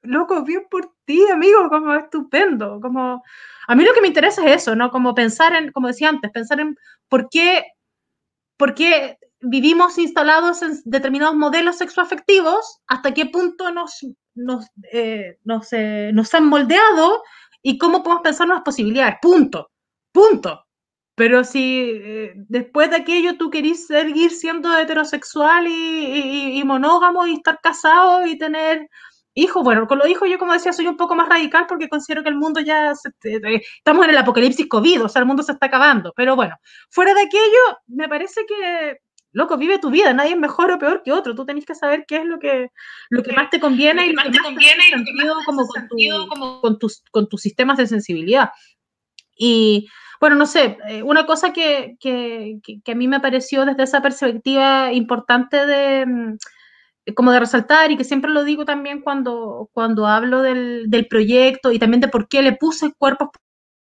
loco, 0.06 0.42
bien 0.42 0.66
por 0.70 0.92
ti, 1.04 1.22
amigo, 1.30 1.68
como 1.68 1.94
estupendo. 1.94 2.80
Como, 2.80 3.22
a 3.68 3.74
mí 3.74 3.84
lo 3.84 3.92
que 3.92 4.00
me 4.00 4.08
interesa 4.08 4.44
es 4.46 4.62
eso, 4.62 4.76
¿no? 4.76 4.90
Como 4.90 5.14
pensar 5.14 5.54
en, 5.54 5.72
como 5.72 5.88
decía 5.88 6.08
antes, 6.08 6.30
pensar 6.30 6.60
en 6.60 6.76
por 7.08 7.28
qué, 7.28 7.64
por 8.56 8.74
qué 8.74 9.18
vivimos 9.40 9.98
instalados 9.98 10.62
en 10.62 10.80
determinados 10.84 11.36
modelos 11.36 11.76
sexoafectivos, 11.78 12.80
hasta 12.86 13.14
qué 13.14 13.26
punto 13.26 13.70
nos, 13.70 14.06
nos, 14.34 14.66
eh, 14.92 15.38
nos, 15.44 15.72
eh, 15.72 16.10
nos 16.12 16.32
han 16.34 16.46
moldeado 16.46 17.22
y 17.62 17.78
cómo 17.78 18.02
podemos 18.02 18.22
pensar 18.22 18.46
nuevas 18.46 18.64
posibilidades. 18.64 19.16
Punto. 19.20 19.70
Punto. 20.12 20.66
Pero 21.16 21.44
si 21.44 21.90
eh, 21.94 22.32
después 22.36 22.90
de 22.90 22.96
aquello 22.96 23.38
tú 23.38 23.50
querís 23.50 23.86
seguir 23.86 24.30
siendo 24.30 24.76
heterosexual 24.76 25.66
y, 25.66 26.62
monógamo 26.64 27.26
y 27.26 27.34
estar 27.34 27.58
casado 27.62 28.26
y 28.26 28.36
tener 28.36 28.88
hijos, 29.36 29.62
bueno, 29.62 29.86
con 29.86 29.98
los 29.98 30.08
hijos 30.08 30.28
yo 30.28 30.38
como 30.38 30.54
decía 30.54 30.72
soy 30.72 30.88
un 30.88 30.96
poco 30.96 31.14
más 31.14 31.28
radical 31.28 31.66
porque 31.68 31.88
considero 31.88 32.22
que 32.22 32.30
el 32.30 32.36
mundo 32.36 32.60
ya, 32.60 32.92
estamos 33.22 34.04
en 34.04 34.10
el 34.10 34.18
apocalipsis 34.18 34.66
COVID, 34.68 35.04
o 35.04 35.08
sea, 35.08 35.20
el 35.20 35.26
mundo 35.26 35.42
se 35.42 35.52
está 35.52 35.66
acabando. 35.66 36.12
Pero 36.16 36.34
bueno, 36.34 36.56
fuera 36.90 37.14
de 37.14 37.20
aquello, 37.20 37.78
me 37.86 38.08
parece 38.08 38.44
que 38.46 38.98
loco, 39.32 39.58
vive 39.58 39.78
tu 39.78 39.90
vida, 39.90 40.14
nadie 40.14 40.30
es 40.30 40.38
mejor 40.38 40.72
o 40.72 40.78
peor 40.78 41.02
que 41.04 41.12
otro, 41.12 41.34
tú 41.34 41.44
tenés 41.44 41.66
que 41.66 41.74
saber 41.74 42.06
qué 42.08 42.16
es 42.16 42.24
lo 42.24 42.38
que, 42.38 42.70
lo 43.10 43.22
que 43.22 43.34
más 43.34 43.50
te 43.50 43.60
conviene 43.60 44.06
y 44.06 44.12
lo 44.12 44.22
que 44.22 44.28
más 44.30 44.36
te 44.36 44.42
conviene 44.42 44.84
y 44.88 44.90
sentido 44.90 45.36
como 45.44 45.66
con, 45.66 45.88
tu, 45.88 46.60
con, 46.62 46.78
tus, 46.78 47.02
con 47.10 47.28
tus 47.28 47.42
sistemas 47.42 47.76
de 47.76 47.86
sensibilidad. 47.86 48.50
Y 49.36 49.88
bueno, 50.18 50.36
no 50.36 50.46
sé, 50.46 50.78
eh, 50.88 51.02
una 51.02 51.26
cosa 51.26 51.52
que, 51.52 51.96
que, 52.00 52.60
que, 52.82 52.92
a 52.92 52.94
mí 52.94 53.06
me 53.08 53.20
pareció 53.20 53.66
desde 53.66 53.82
esa 53.82 54.00
perspectiva 54.00 54.90
importante 54.94 55.66
de 55.66 56.06
mm, 56.06 56.38
como 57.14 57.32
de 57.32 57.40
resaltar 57.40 57.90
y 57.90 57.96
que 57.96 58.04
siempre 58.04 58.30
lo 58.30 58.44
digo 58.44 58.64
también 58.64 59.00
cuando, 59.00 59.68
cuando 59.72 60.06
hablo 60.06 60.42
del, 60.42 60.86
del 60.88 61.06
proyecto 61.06 61.72
y 61.72 61.78
también 61.78 62.00
de 62.00 62.08
por 62.08 62.28
qué 62.28 62.42
le 62.42 62.52
puse 62.52 62.92
cuerpos 62.98 63.28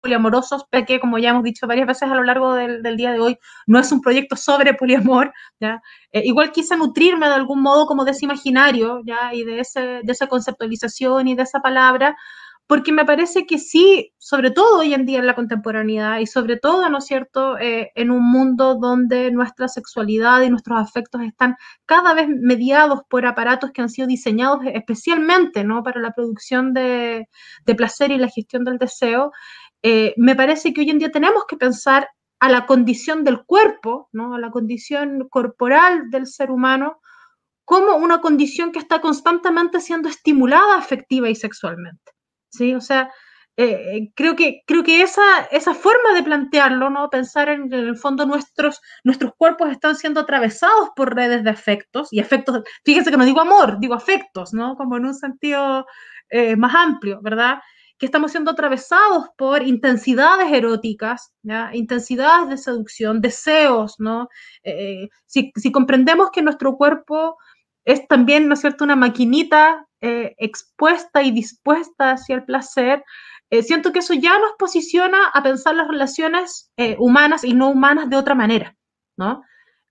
poliamorosos, 0.01 0.65
que 0.87 1.01
como 1.01 1.19
ya 1.19 1.31
hemos 1.31 1.45
dicho 1.45 1.67
varias 1.67 1.87
veces 1.87 2.11
a 2.11 2.15
lo 2.15 2.25
largo 2.25 2.55
del, 2.55 2.97
día 2.97 3.13
de 3.13 3.21
hoy, 3.21 3.39
no 3.67 3.79
es 3.79 3.93
un 3.93 4.01
proyecto 4.01 4.37
sobre 4.37 4.75
poliamor, 4.75 5.33
¿ya? 5.61 5.81
Eh, 6.13 6.23
igual 6.25 6.53
quise 6.53 6.77
nutrirme 6.77 7.29
de 7.29 7.35
algún 7.35 7.63
modo 7.63 7.87
como 7.87 8.05
de 8.05 8.13
ese 8.13 8.25
imaginario, 8.25 9.01
¿ya? 9.05 9.33
Y 9.35 9.45
de, 9.45 9.61
ese, 9.61 10.01
de 10.03 10.13
esa 10.13 10.27
conceptualización 10.27 11.29
y 11.29 11.35
de 11.35 11.43
esa 11.43 11.61
palabra, 11.61 12.17
porque 12.71 12.93
me 12.93 13.05
parece 13.05 13.47
que 13.47 13.59
sí, 13.59 14.13
sobre 14.17 14.53
todo 14.53 14.79
hoy 14.79 14.95
en 14.95 15.05
día 15.05 15.19
en 15.19 15.27
la 15.27 15.35
contemporaneidad 15.35 16.21
y 16.21 16.29
sobre 16.29 16.57
todo, 16.57 16.89
¿no 16.89 16.99
es 16.99 17.05
cierto?, 17.05 17.59
eh, 17.59 17.91
en 17.97 18.13
un 18.13 18.23
mundo 18.23 18.77
donde 18.77 19.33
nuestra 19.33 19.67
sexualidad 19.67 20.41
y 20.43 20.51
nuestros 20.51 20.79
afectos 20.79 21.21
están 21.23 21.57
cada 21.85 22.15
vez 22.15 22.29
mediados 22.29 23.01
por 23.09 23.27
aparatos 23.27 23.73
que 23.73 23.83
han 23.83 23.89
sido 23.89 24.07
diseñados 24.07 24.61
especialmente, 24.73 25.65
¿no?, 25.65 25.83
para 25.83 26.01
la 26.01 26.13
producción 26.13 26.73
de, 26.73 27.29
de 27.67 27.75
placer 27.75 28.13
y 28.13 28.19
la 28.19 28.29
gestión 28.29 28.63
del 28.63 28.79
deseo, 28.79 29.33
eh, 29.83 30.15
me 30.17 30.37
parece 30.37 30.73
que 30.73 30.83
hoy 30.83 30.91
en 30.91 31.01
día 31.01 31.11
tenemos 31.11 31.47
que 31.49 31.57
pensar 31.57 32.09
a 32.39 32.49
la 32.51 32.67
condición 32.67 33.25
del 33.25 33.43
cuerpo, 33.47 34.09
¿no? 34.13 34.37
a 34.37 34.39
la 34.39 34.53
condición 34.53 35.29
corporal 35.29 36.09
del 36.11 36.29
ser 36.29 36.53
humano, 36.53 37.01
como 37.65 37.97
una 37.97 38.21
condición 38.21 38.71
que 38.71 38.79
está 38.79 39.01
constantemente 39.01 39.81
siendo 39.81 40.09
estimulada 40.09 40.77
afectiva 40.77 41.29
y 41.29 41.35
sexualmente. 41.35 42.13
¿Sí? 42.51 42.75
O 42.75 42.81
sea, 42.81 43.11
eh, 43.57 44.11
creo 44.15 44.37
que, 44.37 44.63
creo 44.67 44.83
que 44.83 45.03
esa, 45.03 45.23
esa 45.51 45.75
forma 45.75 46.15
de 46.15 46.23
plantearlo, 46.23 46.89
¿no? 46.89 47.11
pensar 47.11 47.49
en, 47.49 47.73
el 47.73 47.97
fondo 47.97 48.25
nuestros, 48.25 48.81
nuestros 49.05 49.33
cuerpos 49.37 49.71
están 49.71 49.97
siendo 49.97 50.21
atravesados 50.21 50.91
por 50.97 51.15
redes 51.15 51.45
de 51.45 51.51
afectos, 51.51 52.09
y 52.11 52.21
afectos, 52.21 52.63
fíjense 52.85 53.11
que 53.11 53.17
no 53.17 53.25
digo 53.25 53.41
amor, 53.41 53.79
digo 53.81 53.95
afectos, 53.95 54.55
¿no? 54.55 54.77
como 54.77 54.97
en 54.97 55.07
un 55.07 55.15
sentido 55.15 55.87
eh, 56.31 56.57
más 56.57 56.75
amplio, 56.75 57.21
¿verdad? 57.23 57.59
que 58.01 58.07
estamos 58.07 58.31
siendo 58.31 58.53
atravesados 58.53 59.27
por 59.37 59.63
intensidades 59.63 60.51
eróticas, 60.51 61.35
intensidades 61.75 62.49
de 62.49 62.57
seducción, 62.57 63.21
deseos, 63.21 63.97
¿no? 63.99 64.31
Eh, 64.63 65.11
si, 65.27 65.53
comprendemos 65.71 66.31
que 66.31 66.41
nuestro 66.41 66.79
cuerpo 66.79 67.37
es 67.85 68.09
también, 68.09 68.49
¿no 68.49 68.55
es 68.55 68.61
cierto?, 68.63 68.85
una 68.85 68.97
maquinita 68.97 69.87
eh, 70.01 70.35
expuesta 70.39 71.23
y 71.23 71.31
dispuesta 71.31 72.13
hacia 72.13 72.37
el 72.37 72.45
placer, 72.45 73.05
eh, 73.51 73.63
siento 73.63 73.93
que 73.93 74.01
eso 74.01 74.15
ya 74.15 74.39
nos 74.39 74.53
posiciona 74.59 75.19
a 75.33 75.43
pensar 75.43 75.75
las 75.75 75.89
relaciones 75.89 76.73
humanas 76.99 77.45
y 77.45 77.55
no 77.55 77.69
humanas 77.71 78.09
de 78.09 78.17
otra 78.17 78.35
manera, 78.35 78.77
¿no? 79.17 79.43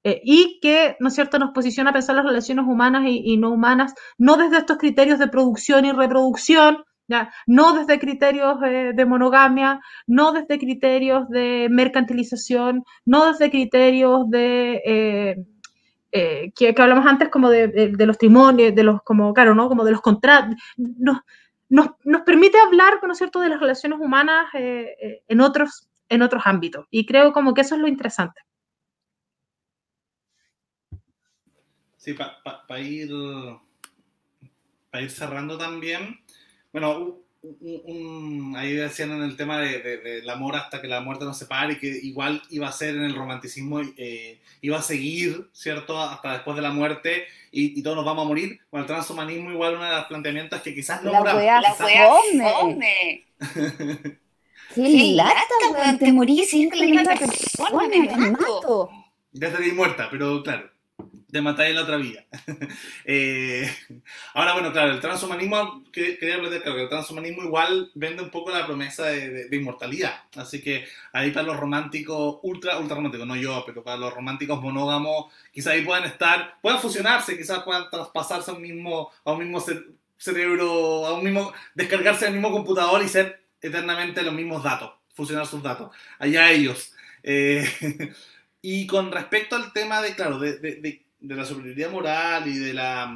y 0.02 0.60
que, 0.62 0.96
¿no 1.00 1.10
es 1.10 1.14
cierto?, 1.14 1.38
nos 1.38 1.52
posiciona 1.52 1.92
a 1.92 1.94
pensar 1.94 2.16
las 2.16 2.26
relaciones 2.26 2.66
humanas 2.66 3.04
y, 3.06 3.22
y, 3.24 3.38
no 3.38 3.52
humanas, 3.52 3.94
no 4.18 4.38
desde 4.38 4.58
estos 4.58 4.78
criterios 4.78 5.20
de 5.20 5.28
producción 5.28 5.86
y 5.86 5.92
reproducción, 5.92 6.84
no 7.48 7.74
desde 7.74 8.00
criterios 8.00 8.60
de 8.60 9.06
monogamia, 9.06 9.80
no 10.08 10.32
desde 10.32 10.60
criterios 10.60 11.28
de 11.30 11.68
mercantilización, 11.70 12.84
no 13.06 13.32
desde 13.32 13.50
criterios 13.50 14.30
de... 14.30 15.36
Eh, 16.12 16.52
eh, 16.60 16.74
que, 16.74 16.82
hablamos 16.82 17.06
antes 17.06 17.30
como 17.30 17.50
de, 17.50 17.94
los 17.98 18.18
testimonios, 18.18 18.74
de 18.74 18.84
los, 18.84 19.02
como, 19.04 19.34
claro, 19.34 19.54
¿no? 19.54 19.68
Como 19.68 19.84
de 19.84 19.92
los 19.92 20.02
contratos. 20.02 20.56
Nos, 20.78 21.22
nos, 21.70 22.22
permite 22.26 22.58
hablar, 22.60 23.00
¿no 23.02 23.14
es 23.14 23.22
de 23.40 23.50
las 23.50 23.60
relaciones 23.60 24.00
humanas 24.00 24.48
eh, 24.54 25.24
en, 25.28 25.42
otros, 25.42 25.88
en 26.08 26.22
otros 26.22 26.44
ámbitos. 26.46 26.86
Y 26.90 27.06
creo 27.06 27.32
como 27.32 27.54
que 27.54 27.62
eso 27.62 27.76
es 27.76 27.82
lo 27.82 27.88
interesante. 27.88 28.42
Sí, 31.98 32.14
para 32.14 32.80
ir, 32.80 33.10
ir 34.94 35.12
cerrando 35.12 35.58
también, 35.58 36.22
bueno, 36.72 37.20
ahí 38.56 38.74
decían 38.74 39.12
en 39.12 39.24
el 39.24 39.38
tema 39.38 39.60
del 39.60 39.82
de, 40.24 40.32
amor 40.32 40.56
hasta 40.56 40.82
que 40.82 40.88
la 40.88 41.02
muerte 41.02 41.26
nos 41.26 41.38
separe, 41.38 41.74
y 41.74 41.78
que 41.78 41.88
igual 41.88 42.42
iba 42.50 42.68
a 42.68 42.72
ser 42.72 42.96
en 42.96 43.04
el 43.04 43.16
romanticismo, 43.16 43.80
eh, 43.98 44.40
iba 44.62 44.78
a 44.78 44.82
seguir, 44.82 45.50
¿cierto?, 45.54 46.00
hasta 46.00 46.34
después 46.34 46.56
de 46.56 46.62
la 46.62 46.72
muerte 46.72 47.26
y, 47.52 47.82
todos 47.82 47.96
nos 47.96 48.06
vamos 48.06 48.26
a 48.26 48.28
morir. 48.28 48.60
Con 48.70 48.82
el 48.82 48.88
transhumanismo, 48.88 49.52
igual 49.52 49.76
uno 49.76 49.86
de 49.86 49.96
los 49.96 50.06
planteamientos 50.06 50.62
que 50.62 50.76
quizás 50.76 51.02
no. 51.04 51.12
La 51.12 51.36
wea 51.36 51.62
la 51.62 51.74
fome. 51.74 53.26
Qué 54.76 55.14
lata, 55.16 55.98
te 55.98 56.14
morís 56.14 56.54
persona, 57.16 57.88
me 57.88 58.32
mato. 58.32 58.90
Ya 59.32 59.48
estaría 59.48 59.74
muerta, 59.74 60.10
pero 60.12 60.44
claro 60.44 60.70
de 61.32 61.42
matar 61.42 61.68
en 61.68 61.76
la 61.76 61.84
otra 61.84 61.98
vía. 61.98 62.26
Eh, 63.12 63.68
ahora, 64.36 64.54
bueno, 64.54 64.72
claro, 64.72 64.92
el 64.92 65.00
transhumanismo, 65.00 65.84
quería 65.92 66.36
hablar 66.36 66.52
de 66.52 66.62
que 66.62 66.70
el 66.70 66.90
transhumanismo 66.90 67.44
igual 67.44 67.90
vende 67.96 68.22
un 68.22 68.30
poco 68.30 68.52
la 68.52 68.68
promesa 68.68 69.06
de, 69.06 69.48
inmortalidad. 69.52 70.24
Así 70.36 70.62
que 70.62 70.86
ahí 71.12 71.32
para 71.32 71.48
los 71.48 71.58
románticos, 71.58 72.40
ultra, 72.44 72.78
ultra 72.78 72.96
románticos, 72.96 73.28
no 73.28 73.36
yo, 73.36 73.64
pero 73.66 73.84
para 73.84 73.98
los 73.98 74.14
románticos 74.14 74.62
monógamos, 74.62 75.34
quizás 75.52 75.74
ahí 75.74 75.84
puedan 75.84 76.04
estar, 76.06 76.60
puedan 76.62 76.80
fusionarse, 76.80 77.38
quizás 77.38 77.64
puedan 77.64 77.90
traspasarse 77.90 78.52
a 78.52 78.54
un 78.54 78.62
mismo, 78.62 79.10
a 79.24 79.32
un 79.32 79.40
mismo 79.40 79.64
cerebro, 80.18 81.08
a 81.08 81.14
un 81.14 81.24
mismo, 81.24 81.52
descargarse 81.74 82.26
del 82.26 82.36
mismo 82.36 82.52
computador 82.52 83.02
y 83.04 83.08
ser 83.08 83.42
eternamente 83.62 84.22
los 84.22 84.34
mismos 84.34 84.64
datos, 84.64 84.92
fusionar 85.16 85.48
sus 85.48 85.64
datos. 85.64 85.90
Allá 86.20 86.52
ellos. 86.52 86.94
Eh, 87.24 87.68
y 88.62 88.86
con 88.86 89.12
respecto 89.12 89.56
al 89.56 89.74
tema 89.74 90.02
de, 90.02 90.16
claro, 90.16 90.38
de 90.38 91.09
de 91.20 91.36
la 91.36 91.46
superioridad 91.46 91.92
moral 91.92 92.48
y 92.48 92.58
de, 92.58 92.74
la, 92.74 93.14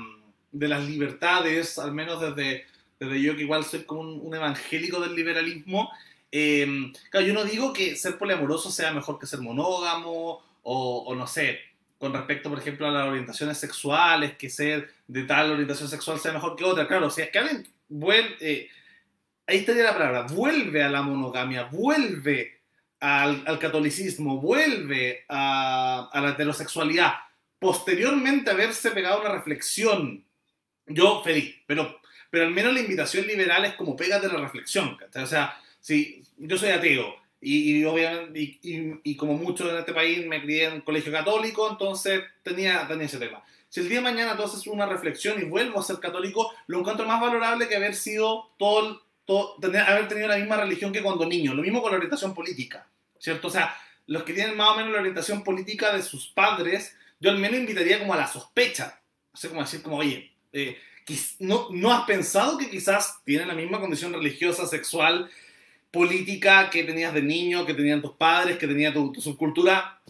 de 0.52 0.68
las 0.68 0.88
libertades, 0.88 1.80
al 1.80 1.94
menos 1.94 2.20
desde, 2.20 2.66
desde 3.00 3.22
yo 3.22 3.36
que 3.36 3.44
igual 3.44 3.64
soy 3.64 3.84
como 3.84 4.02
un, 4.02 4.36
evangélico 4.36 5.00
del 5.00 5.16
liberalismo, 5.16 5.90
eh, 6.32 6.92
claro, 7.10 7.28
yo 7.28 7.34
no 7.34 7.44
digo 7.46 7.74
que 7.74 7.96
ser 7.96 8.18
poliamoroso 8.18 8.72
sea 8.72 8.92
mejor 8.92 9.20
que 9.20 9.28
ser 9.28 9.40
monógamo 9.40 10.44
o, 10.64 11.16
no 11.16 11.28
sé, 11.28 11.60
con 11.98 12.14
respecto, 12.14 12.50
por 12.50 12.60
ejemplo, 12.60 12.88
a 12.88 12.92
las 12.92 13.08
orientaciones 13.08 13.58
sexuales, 13.58 14.36
que 14.36 14.50
ser 14.50 14.90
de 15.08 15.24
tal 15.24 15.52
orientación 15.52 15.88
sexual 15.88 16.20
sea 16.20 16.34
mejor 16.34 16.56
que 16.56 16.64
otra. 16.64 16.88
Claro, 16.88 17.10
si 17.10 17.22
es 17.22 17.30
que 17.30 17.40
alguien 17.40 17.68
vuelve, 17.88 18.36
eh, 18.42 18.70
ahí 19.48 19.58
estaría 19.60 19.84
la 19.84 19.94
palabra, 19.94 20.24
vuelve 20.24 20.84
a 20.84 20.90
la 20.90 21.02
monogamia, 21.02 21.66
vuelve 21.66 22.60
al, 23.00 23.60
catolicismo, 23.60 24.42
vuelve 24.42 25.26
a 25.30 26.10
la 26.14 26.30
heterosexualidad 26.30 27.14
posteriormente 27.64 28.52
haberse 28.52 28.92
pegado 28.92 29.22
una 29.22 29.32
reflexión, 29.32 30.26
yo 30.86 31.24
feliz, 31.24 31.56
pero, 31.66 31.98
pero 32.30 32.44
al 32.44 32.52
menos 32.52 32.74
la 32.74 32.82
invitación 32.82 33.26
liberal 33.26 33.64
es 33.64 33.76
como 33.76 33.96
pégate 33.96 34.28
la 34.28 34.42
reflexión. 34.42 34.98
O 35.16 35.26
sea, 35.26 35.58
si 35.80 36.22
yo 36.38 36.58
soy 36.58 36.72
ateo 36.72 37.16
y, 37.40 37.82
obviamente, 37.86 38.60
y, 38.62 39.16
como 39.16 39.36
muchos 39.36 39.72
en 39.72 39.78
este 39.78 39.94
país 39.94 40.28
me 40.28 40.42
crié 40.42 40.66
en 40.66 40.74
un 40.74 40.82
colegio 40.82 41.10
católico, 41.14 41.70
entonces 41.72 42.24
tenía, 42.44 42.86
tenía 42.86 43.06
ese 43.06 43.18
tema. 43.18 43.42
Si 43.70 43.80
el 43.80 43.88
día 43.88 44.00
de 44.00 44.04
mañana 44.04 44.34
haces 44.34 44.68
una 44.68 44.86
reflexión 44.86 45.40
y 45.42 45.46
vuelvo 45.46 45.80
a 45.80 45.84
ser 45.84 46.00
católico, 46.00 46.54
lo 46.68 46.80
encuentro 46.80 47.08
más 47.08 47.22
valorable 47.22 47.70
que 47.70 47.78
haber 47.78 47.96
sido 47.96 48.52
todo, 48.60 49.04
todo 49.24 49.56
tener, 49.62 49.84
haber 49.84 50.10
tenido 50.10 50.28
la 50.28 50.36
misma 50.36 50.58
religión 50.58 50.92
que 50.92 51.02
cuando 51.02 51.26
niño. 51.26 51.54
Lo 51.54 51.62
mismo 51.62 51.82
con 51.82 51.92
la 51.92 51.98
orientación 51.98 52.34
política, 52.34 52.86
¿cierto? 53.20 53.48
O 53.48 53.52
sea, 53.52 53.74
los 54.06 54.24
que 54.24 54.34
tienen 54.34 54.58
más 54.58 54.72
o 54.72 54.76
menos 54.76 54.92
la 54.92 55.00
orientación 55.00 55.46
política 55.46 55.96
de 55.96 56.04
sus 56.04 56.28
padres 56.28 56.98
yo 57.24 57.32
al 57.32 57.38
menos 57.38 57.58
invitaría 57.58 58.00
como 58.00 58.14
a 58.14 58.18
la 58.18 58.28
sospecha. 58.28 59.00
O 59.32 59.38
sea, 59.38 59.50
como 59.50 59.62
decir, 59.62 59.82
como, 59.82 59.96
oye, 59.96 60.34
eh, 60.52 60.78
no, 61.40 61.70
¿no 61.72 61.94
has 61.94 62.04
pensado 62.06 62.58
que 62.58 62.70
quizás 62.70 63.24
tienen 63.24 63.48
la 63.48 63.54
misma 63.54 63.80
condición 63.80 64.12
religiosa, 64.12 64.68
sexual, 64.68 65.30
política 65.90 66.70
que 66.70 66.84
tenías 66.84 67.14
de 67.14 67.22
niño, 67.22 67.66
que 67.66 67.74
tenían 67.74 68.02
tus 68.02 68.12
padres, 68.12 68.58
que 68.58 68.68
tenía 68.68 68.94
tu, 68.94 69.16
subcultura? 69.16 70.02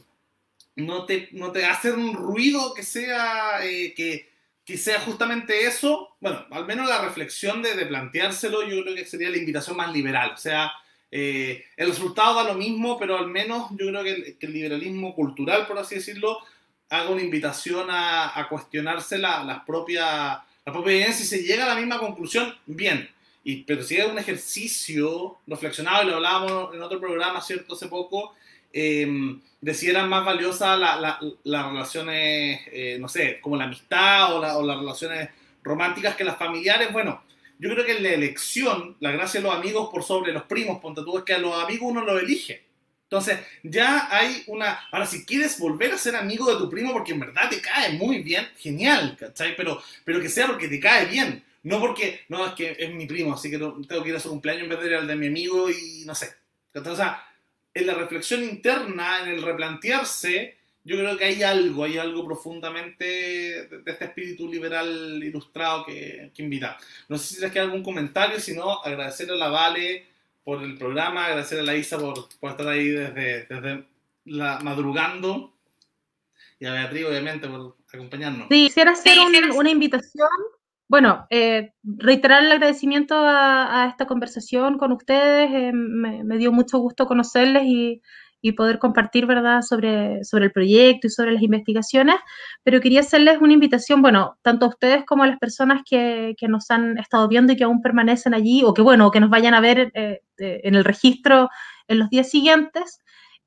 ¿No 0.76 1.06
te, 1.06 1.30
¿No 1.34 1.52
te 1.52 1.66
hace 1.66 1.92
un 1.92 2.16
ruido 2.16 2.74
que 2.74 2.82
sea, 2.82 3.64
eh, 3.64 3.94
que, 3.96 4.32
que, 4.66 4.76
sea 4.76 5.00
justamente 5.02 5.68
eso? 5.68 6.18
Bueno, 6.20 6.48
al 6.50 6.66
menos 6.66 6.90
la 6.90 7.04
reflexión 7.04 7.62
de, 7.62 7.76
de, 7.76 7.86
planteárselo 7.86 8.68
yo 8.68 8.82
creo 8.82 8.96
que 8.96 9.06
sería 9.06 9.30
la 9.30 9.38
invitación 9.38 9.78
más 9.78 9.94
liberal. 9.94 10.32
O 10.34 10.38
sea, 10.38 10.72
eh, 11.12 11.64
el 11.78 11.90
resultado 11.90 12.38
da 12.38 12.44
lo 12.44 12.56
mismo, 12.56 12.98
pero 12.98 13.20
al 13.20 13.28
menos 13.28 13.70
yo 13.78 13.86
creo 13.86 14.04
que 14.04 14.36
el 14.40 14.52
liberalismo 14.52 15.14
cultural, 15.14 15.68
por 15.68 15.78
así 15.78 15.94
decirlo, 15.94 16.40
haga 16.90 17.10
una 17.10 17.22
invitación 17.22 17.90
a, 17.90 18.38
a 18.38 18.48
cuestionarse 18.48 19.18
la, 19.18 19.44
las 19.44 19.64
propias, 19.64 20.40
la 20.66 20.74
propia 20.74 20.94
evidencia 20.94 21.24
y 21.24 21.28
se 21.28 21.44
llega 21.44 21.66
a 21.66 21.70
la 21.70 21.76
misma 21.76 22.00
conclusión, 22.00 22.54
bien. 22.66 23.10
Y, 23.44 23.64
pero 23.64 23.84
si 23.84 23.98
es 23.98 24.06
un 24.06 24.18
ejercicio 24.18 25.40
reflexionado, 25.48 26.04
y 26.04 26.08
lo 26.08 26.16
hablábamos 26.16 26.74
en 26.74 26.82
otro 26.82 27.00
programa, 27.00 27.42
¿cierto? 27.42 27.74
Hace 27.74 27.88
poco, 27.88 28.34
eh, 28.72 29.08
de 29.60 29.74
si 29.74 29.90
eran 29.90 30.10
más 30.10 30.26
valiosas 30.26 30.80
las 31.44 31.66
relaciones, 31.68 32.62
eh, 32.72 32.98
no 33.00 33.08
sé, 33.08 33.40
como 33.42 33.56
la 33.56 33.66
amistad 33.66 34.34
o, 34.34 34.38
o, 34.40 34.66
las 34.66 34.78
relaciones 34.78 35.30
románticas 35.62 36.16
que 36.16 36.24
las 36.24 36.38
familiares. 36.38 36.92
Bueno, 36.92 37.24
yo 37.60 37.70
creo 37.70 37.86
que 37.86 38.00
la 38.00 38.10
elección, 38.10 38.98
la 39.00 39.12
gracia 39.12 39.40
de 39.40 39.48
los 39.48 39.56
amigos 39.56 39.90
por 39.92 40.04
sobre 40.04 40.34
los 40.34 40.44
primos, 40.44 40.82
ponte 40.82 41.02
tú, 41.02 41.18
es 41.18 41.24
que 41.24 41.34
a 41.34 41.38
los 41.38 41.54
amigos 41.62 41.92
uno 41.92 42.02
los 42.02 42.22
elige. 42.22 42.64
Entonces, 43.14 43.42
ya 43.62 44.08
hay 44.10 44.44
una... 44.48 44.88
Ahora, 44.92 45.06
si 45.06 45.24
quieres 45.24 45.60
volver 45.60 45.94
a 45.94 46.00
ser 46.00 46.16
amigo 46.16 46.52
de 46.52 46.58
tu 46.58 46.68
primo 46.68 46.92
porque 46.94 47.12
en 47.12 47.20
verdad 47.20 47.48
te 47.48 47.62
cae 47.62 47.94
muy 47.94 48.24
bien, 48.24 48.48
genial, 48.58 49.16
¿cachai? 49.20 49.56
Pero, 49.56 49.80
pero 50.04 50.20
que 50.20 50.30
sea 50.30 50.48
porque 50.48 50.68
te 50.68 50.80
cae 50.80 51.06
bien. 51.06 51.44
No 51.62 51.80
porque, 51.80 52.22
no, 52.30 52.44
es 52.48 52.54
que 52.54 52.76
es 52.80 52.92
mi 52.92 53.06
primo, 53.06 53.36
así 53.36 53.52
que 53.52 53.60
tengo 53.60 54.04
que 54.04 54.10
ir 54.10 54.16
a 54.16 54.20
su 54.20 54.30
cumpleaños 54.30 54.64
en 54.64 54.70
vez 54.70 54.80
de 54.80 54.88
ir 54.88 54.96
al 54.96 55.06
de 55.06 55.16
mi 55.16 55.28
amigo 55.28 55.70
y 55.70 56.06
no 56.08 56.16
sé. 56.16 56.34
O 56.74 56.96
sea, 56.96 57.24
en 57.72 57.86
la 57.86 57.94
reflexión 57.94 58.44
interna, 58.44 59.22
en 59.22 59.30
el 59.30 59.44
replantearse, 59.44 60.58
yo 60.84 60.98
creo 60.98 61.16
que 61.16 61.26
hay 61.26 61.44
algo, 61.44 61.84
hay 61.84 62.00
algo 62.00 62.26
profundamente 62.26 63.06
de, 63.06 63.84
este 63.86 64.06
espíritu 64.06 64.52
liberal 64.52 65.24
ilustrado 65.24 65.86
que, 65.86 66.32
que, 66.34 66.42
invita. 66.42 66.80
No 67.10 67.20
sé 67.20 67.36
si 67.36 67.42
les 67.42 67.52
queda 67.52 67.66
algún 67.66 67.84
comentario, 67.84 68.40
si 68.40 68.56
no, 68.56 68.82
agradecer 68.84 69.30
a 69.30 69.36
la 69.36 69.50
Vale 69.50 70.13
por 70.44 70.62
el 70.62 70.78
programa, 70.78 71.26
agradecer 71.26 71.60
a 71.60 71.64
la 71.64 71.76
Isa 71.76 71.98
por, 71.98 72.28
por 72.40 72.52
estar 72.52 72.68
ahí 72.68 72.90
desde, 72.90 73.46
desde 73.46 73.88
la 74.26 74.60
madrugando 74.60 75.54
y 76.60 76.66
a 76.66 76.74
Beatriz, 76.74 77.06
obviamente, 77.06 77.48
por 77.48 77.78
acompañarnos. 77.94 78.48
Sí, 78.50 78.68
quisiera 78.68 78.92
hacer 78.92 79.18
una 79.56 79.70
invitación 79.70 80.30
bueno, 80.94 81.26
eh, 81.32 81.74
reiterar 81.84 82.44
el 82.44 82.52
agradecimiento 82.52 83.16
a, 83.18 83.88
esta 83.90 84.06
conversación 84.06 84.78
con 84.78 84.92
ustedes. 84.92 85.50
Eh, 85.52 85.72
me, 85.74 86.38
dio 86.38 86.52
mucho 86.52 86.78
gusto 86.78 87.08
conocerles 87.08 87.64
y, 87.66 88.02
poder 88.52 88.78
compartir, 88.78 89.26
¿verdad?, 89.26 89.62
sobre, 89.62 90.24
sobre 90.26 90.46
el 90.46 90.52
proyecto 90.52 91.08
y 91.08 91.10
sobre 91.10 91.32
las 91.32 91.42
investigaciones. 91.42 92.18
Pero 92.64 92.82
quería 92.82 93.00
hacerles 93.00 93.40
una 93.42 93.54
invitación, 93.54 94.02
bueno, 94.02 94.38
tanto 94.42 94.66
a 94.66 94.70
ustedes 94.70 95.06
como 95.06 95.24
a 95.24 95.28
las 95.28 95.40
personas 95.40 95.82
que, 95.90 96.36
nos 96.50 96.70
han 96.70 96.98
estado 96.98 97.28
viendo 97.30 97.54
y 97.54 97.56
que 97.56 97.64
aún 97.64 97.82
permanecen 97.82 98.34
allí, 98.34 98.64
o 98.64 98.74
que, 98.74 98.82
bueno, 98.82 99.10
que 99.10 99.22
nos 99.22 99.30
vayan 99.30 99.54
a 99.54 99.62
ver 99.62 99.92
eh, 99.96 100.22
en 100.38 100.76
el 100.76 100.84
registro 100.84 101.50
en 101.88 102.00
los 102.00 102.10
días 102.10 102.30
siguientes. 102.30 103.02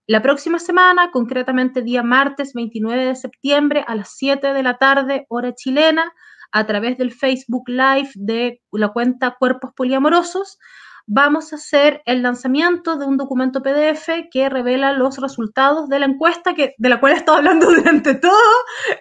La 0.07 0.23
próxima 0.23 0.59
semana, 0.59 1.11
concretamente 1.11 1.83
día 1.83 2.03
martes 2.03 2.55
29 2.55 3.07
de 3.07 3.17
septiembre 3.17 3.85
a 3.87 3.95
las 3.97 4.17
7 4.17 4.53
de 4.53 4.63
la 4.63 4.79
tarde, 4.79 5.27
hora 5.29 5.55
chilena, 5.55 6.13
a 6.53 6.65
través 6.65 6.97
del 6.97 7.13
Facebook 7.13 7.69
Live 7.69 8.11
de 8.15 8.63
la 8.71 8.89
cuenta 8.91 9.37
Cuerpos 9.37 9.73
Poliamorosos, 9.77 10.59
vamos 11.07 11.53
a 11.53 11.57
hacer 11.57 12.03
el 12.05 12.23
lanzamiento 12.23 12.97
de 12.97 13.07
un 13.07 13.17
documento 13.17 13.63
PDF 13.63 14.29
que 14.31 14.49
revela 14.49 14.93
los 14.93 15.19
resultados 15.19 15.89
de 15.89 16.01
la 16.01 16.07
encuesta 16.07 16.55
que, 16.55 16.75
de 16.79 16.89
la 16.89 17.01
cual 17.01 17.13
he 17.13 17.17
estado 17.17 17.39
hablando 17.39 17.67
durante 17.75 18.15
todo 18.15 18.33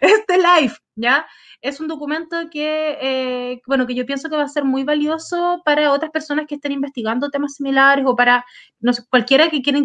este 0.02 0.38
live, 0.38 0.74
¿ya? 0.96 1.26
Es 1.62 1.80
un 1.80 1.88
documento 1.88 2.38
que, 2.52 2.98
eh, 3.02 3.62
bueno, 3.68 3.88
que 3.88 3.96
yo 3.96 4.06
pienso 4.06 4.30
que 4.30 4.38
va 4.38 4.44
a 4.44 4.48
ser 4.48 4.66
muy 4.66 4.84
valioso 4.84 5.62
para 5.66 5.92
otras 5.92 6.12
personas 6.12 6.46
que 6.48 6.56
estén 6.56 6.72
investigando 6.72 7.30
temas 7.30 7.56
similares 7.56 8.06
o 8.08 8.16
para 8.16 8.46
no 8.86 8.94
sé, 8.94 9.04
cualquiera 9.10 9.50
que 9.50 9.62
quiera 9.64 9.80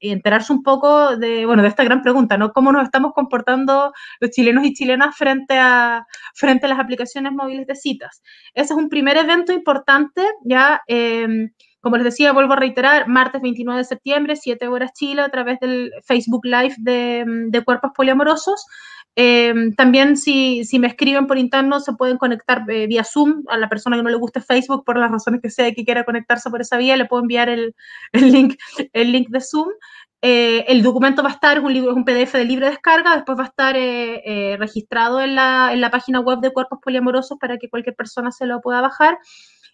enterarse 0.00 0.52
un 0.52 0.62
poco 0.62 1.16
de, 1.16 1.46
bueno, 1.46 1.62
de 1.62 1.68
esta 1.68 1.82
gran 1.82 2.02
pregunta, 2.02 2.36
¿no? 2.36 2.52
¿Cómo 2.52 2.70
nos 2.72 2.84
estamos 2.84 3.12
comportando 3.14 3.92
los 4.20 4.30
chilenos 4.30 4.66
y 4.66 4.74
chilenas 4.74 5.16
frente 5.16 5.58
a, 5.58 6.06
frente 6.34 6.66
a 6.66 6.68
las 6.68 6.78
aplicaciones 6.78 7.32
móviles 7.32 7.66
de 7.66 7.74
citas? 7.74 8.22
Ese 8.52 8.74
es 8.74 8.78
un 8.78 8.90
primer 8.90 9.16
evento 9.16 9.52
importante, 9.52 10.22
ya. 10.44 10.82
Em, 10.86 11.50
como 11.80 11.96
les 11.96 12.04
decía, 12.04 12.32
vuelvo 12.32 12.52
a 12.52 12.56
reiterar, 12.56 13.08
martes 13.08 13.40
29 13.40 13.78
de 13.78 13.84
septiembre, 13.84 14.36
7 14.36 14.68
horas 14.68 14.92
Chile, 14.92 15.22
a 15.22 15.30
través 15.30 15.58
del 15.60 15.90
Facebook 16.04 16.44
Live 16.44 16.74
de, 16.78 17.24
de 17.48 17.64
Cuerpos 17.64 17.92
Poliamorosos. 17.94 18.66
Eh, 19.20 19.52
también 19.76 20.16
si, 20.16 20.64
si, 20.64 20.78
me 20.78 20.86
escriben 20.86 21.26
por 21.26 21.38
interno 21.38 21.80
se 21.80 21.92
pueden 21.94 22.18
conectar 22.18 22.62
eh, 22.70 22.86
vía 22.86 23.02
Zoom 23.02 23.42
a 23.48 23.58
la 23.58 23.68
persona 23.68 23.96
que 23.96 24.04
no 24.04 24.10
le 24.10 24.16
guste 24.16 24.40
Facebook 24.40 24.84
por 24.84 24.96
las 24.96 25.10
razones 25.10 25.42
que 25.42 25.50
sea 25.50 25.72
que 25.72 25.84
quiera 25.84 26.04
conectarse 26.04 26.48
por 26.50 26.60
esa 26.60 26.76
vía, 26.76 26.96
le 26.96 27.04
puedo 27.04 27.22
enviar 27.22 27.48
el, 27.48 27.74
el 28.12 28.30
link, 28.30 28.54
el 28.92 29.10
link 29.10 29.28
de 29.30 29.40
Zoom. 29.40 29.70
Eh, 30.22 30.64
el 30.68 30.84
documento 30.84 31.24
va 31.24 31.30
a 31.30 31.32
estar, 31.32 31.58
es 31.58 31.64
un, 31.64 31.74
libro, 31.74 31.90
es 31.90 31.96
un 31.96 32.04
PDF 32.04 32.34
de 32.34 32.44
libre 32.44 32.70
descarga, 32.70 33.16
después 33.16 33.36
va 33.36 33.42
a 33.42 33.46
estar 33.48 33.74
registrado 34.60 35.20
en 35.20 35.34
la, 35.34 35.72
en 35.72 35.80
la 35.80 35.90
página 35.90 36.20
web 36.20 36.38
de 36.38 36.52
Cuerpos 36.52 36.78
Poliamorosos 36.80 37.38
para 37.40 37.58
que 37.58 37.68
cualquier 37.68 37.96
persona 37.96 38.30
se 38.30 38.46
lo 38.46 38.60
pueda 38.60 38.80
bajar. 38.80 39.18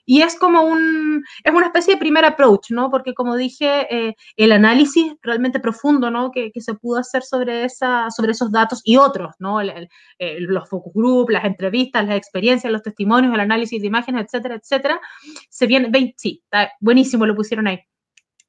Y 0.07 0.23
es 0.23 0.39
como 0.39 0.63
un, 0.63 1.25
es 1.43 1.53
una 1.53 1.67
especie 1.67 1.95
de 1.95 2.01
primer 2.01 2.25
approach, 2.25 2.71
¿no? 2.71 2.91
Porque 2.91 3.15
como 3.15 3.37
dije, 3.37 3.87
eh, 3.91 4.15
el 4.37 4.53
análisis 4.53 5.15
realmente 5.23 5.61
profundo, 5.61 6.11
¿no? 6.11 6.31
Que, 6.31 6.51
que, 6.53 6.61
se 6.61 6.75
pudo 6.75 6.99
hacer 6.99 7.23
sobre, 7.23 7.65
esa, 7.65 8.11
sobre 8.11 8.33
esos 8.33 8.51
datos 8.53 8.81
y 8.85 8.97
otros, 8.97 9.35
¿no? 9.39 9.61
El, 9.61 9.89
los 10.19 10.69
focus 10.69 10.93
group, 10.95 11.31
las 11.31 11.45
entrevistas, 11.45 12.07
las 12.07 12.17
experiencias, 12.17 12.73
los 12.73 12.83
testimonios, 12.83 13.33
el 13.35 13.41
análisis 13.41 13.81
de 13.81 13.87
imágenes, 13.87 14.27
etcétera, 14.27 14.57
etcétera. 14.57 15.01
Se 15.49 15.67
viene, 15.67 16.15
sí, 16.17 16.43
está 16.45 16.73
buenísimo, 16.81 17.27
lo 17.27 17.35
pusieron 17.35 17.67
ahí. 17.67 17.81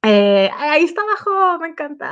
Eh, 0.08 0.48
ahí 0.56 0.84
está 0.84 1.02
abajo, 1.02 1.58
me 1.60 1.68
encanta. 1.68 2.10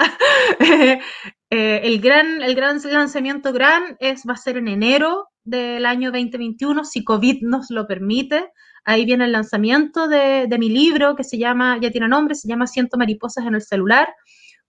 Eh, 1.50 1.82
el, 1.84 2.00
gran, 2.00 2.42
el 2.42 2.56
gran 2.56 2.80
lanzamiento 2.82 3.52
gran 3.52 3.96
es, 4.00 4.24
va 4.28 4.32
a 4.32 4.36
ser 4.36 4.56
en 4.56 4.66
enero 4.66 5.28
del 5.44 5.86
año 5.86 6.10
2021, 6.10 6.84
si 6.84 7.04
COVID 7.04 7.42
nos 7.42 7.70
lo 7.70 7.86
permite. 7.86 8.50
Ahí 8.84 9.06
viene 9.06 9.24
el 9.24 9.32
lanzamiento 9.32 10.08
de, 10.08 10.46
mi 10.58 10.68
libro 10.68 11.16
que 11.16 11.24
se 11.24 11.38
llama, 11.38 11.78
ya 11.80 11.90
tiene 11.90 12.08
nombre, 12.08 12.34
se 12.34 12.48
llama 12.48 12.66
Ciento 12.66 12.98
mariposas 12.98 13.46
en 13.46 13.54
el 13.54 13.62
celular, 13.62 14.14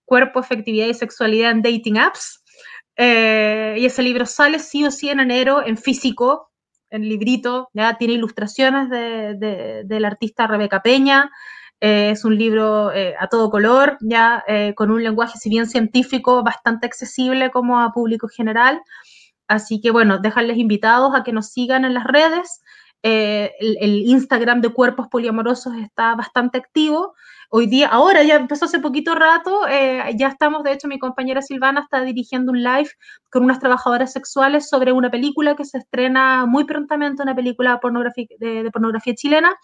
cuerpo, 0.05 0.39
efectividad 0.39 0.87
y 0.87 0.93
sexualidad 0.93 1.51
en 1.51 1.61
dating 1.61 1.97
apps. 1.97 2.41
Eh, 2.95 3.75
y 3.77 3.85
ese 3.85 4.03
libro 4.03 4.25
sale 4.25 4.59
sí 4.59 4.85
o 4.85 4.91
sí 4.91 5.09
en 5.09 5.19
enero 5.19 5.65
en 5.65 5.77
físico, 5.77 6.51
en 6.89 7.09
librito, 7.09 7.69
ya 7.73 7.97
tiene 7.97 8.13
ilustraciones 8.13 8.89
de, 8.89 9.83
del 9.85 10.05
artista 10.05 10.47
Rebeca 10.47 10.81
Peña. 10.81 11.29
Eh, 11.81 12.11
es 12.11 12.23
un 12.23 12.37
libro 12.37 12.93
eh, 12.93 13.15
a 13.19 13.27
todo 13.27 13.49
color, 13.49 13.97
ya 13.99 14.45
con 14.75 14.91
un 14.91 15.03
lenguaje, 15.03 15.37
si 15.37 15.49
bien 15.49 15.67
científico, 15.67 16.41
bastante 16.41 16.87
accesible 16.87 17.51
como 17.51 17.81
a 17.81 17.91
público 17.91 18.29
general. 18.29 18.81
Así 19.47 19.81
que 19.81 19.91
bueno, 19.91 20.19
dejarles 20.19 20.57
invitados 20.57 21.13
a 21.13 21.23
que 21.23 21.33
nos 21.33 21.51
sigan 21.51 21.83
en 21.83 21.93
las 21.93 22.05
redes. 22.05 22.61
Eh, 23.07 23.53
el, 23.60 23.98
Instagram 24.07 24.61
de 24.61 24.69
Cuerpos 24.69 25.07
Poliamorosos 25.10 25.76
está 25.76 26.15
bastante 26.15 26.57
activo. 26.57 27.14
Hoy 27.52 27.68
día, 27.68 27.88
ahora 27.90 28.23
ya 28.23 28.34
empezó 28.34 28.65
hace 28.65 28.80
poquito 28.80 29.14
rato, 29.14 29.68
eh, 29.68 30.03
ya 30.18 30.30
estamos, 30.30 30.64
de 30.64 30.72
hecho 30.72 30.88
mi 30.88 30.98
compañera 30.98 31.44
Silvana 31.44 31.82
está 31.82 32.02
dirigiendo 32.02 32.52
un 32.52 32.64
live 32.64 32.90
con 33.30 33.44
unas 33.44 33.60
trabajadoras 33.60 34.11
sexuales 34.11 34.68
sobre 34.68 34.91
una 34.91 35.11
película 35.11 35.56
que 35.56 35.65
se 35.65 35.77
estrena 35.77 36.48
muy 36.48 36.64
prontamente, 36.64 37.22
una 37.22 37.36
película 37.36 37.80
de, 38.40 38.64
de 38.64 38.72
pornografía 38.72 39.14
chilena. 39.14 39.56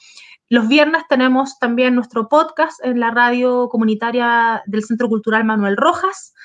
Los 0.48 0.68
viernes 0.68 1.02
tenemos 1.10 1.58
también 1.58 1.96
nuestro 1.96 2.30
podcast 2.30 2.80
en 2.86 3.00
la 3.00 3.10
radio 3.10 3.70
comunitaria 3.70 4.62
del 4.68 4.84
Centro 4.84 5.10
Cultural 5.10 5.46
Manuel 5.46 5.78
Rojas, 5.78 6.36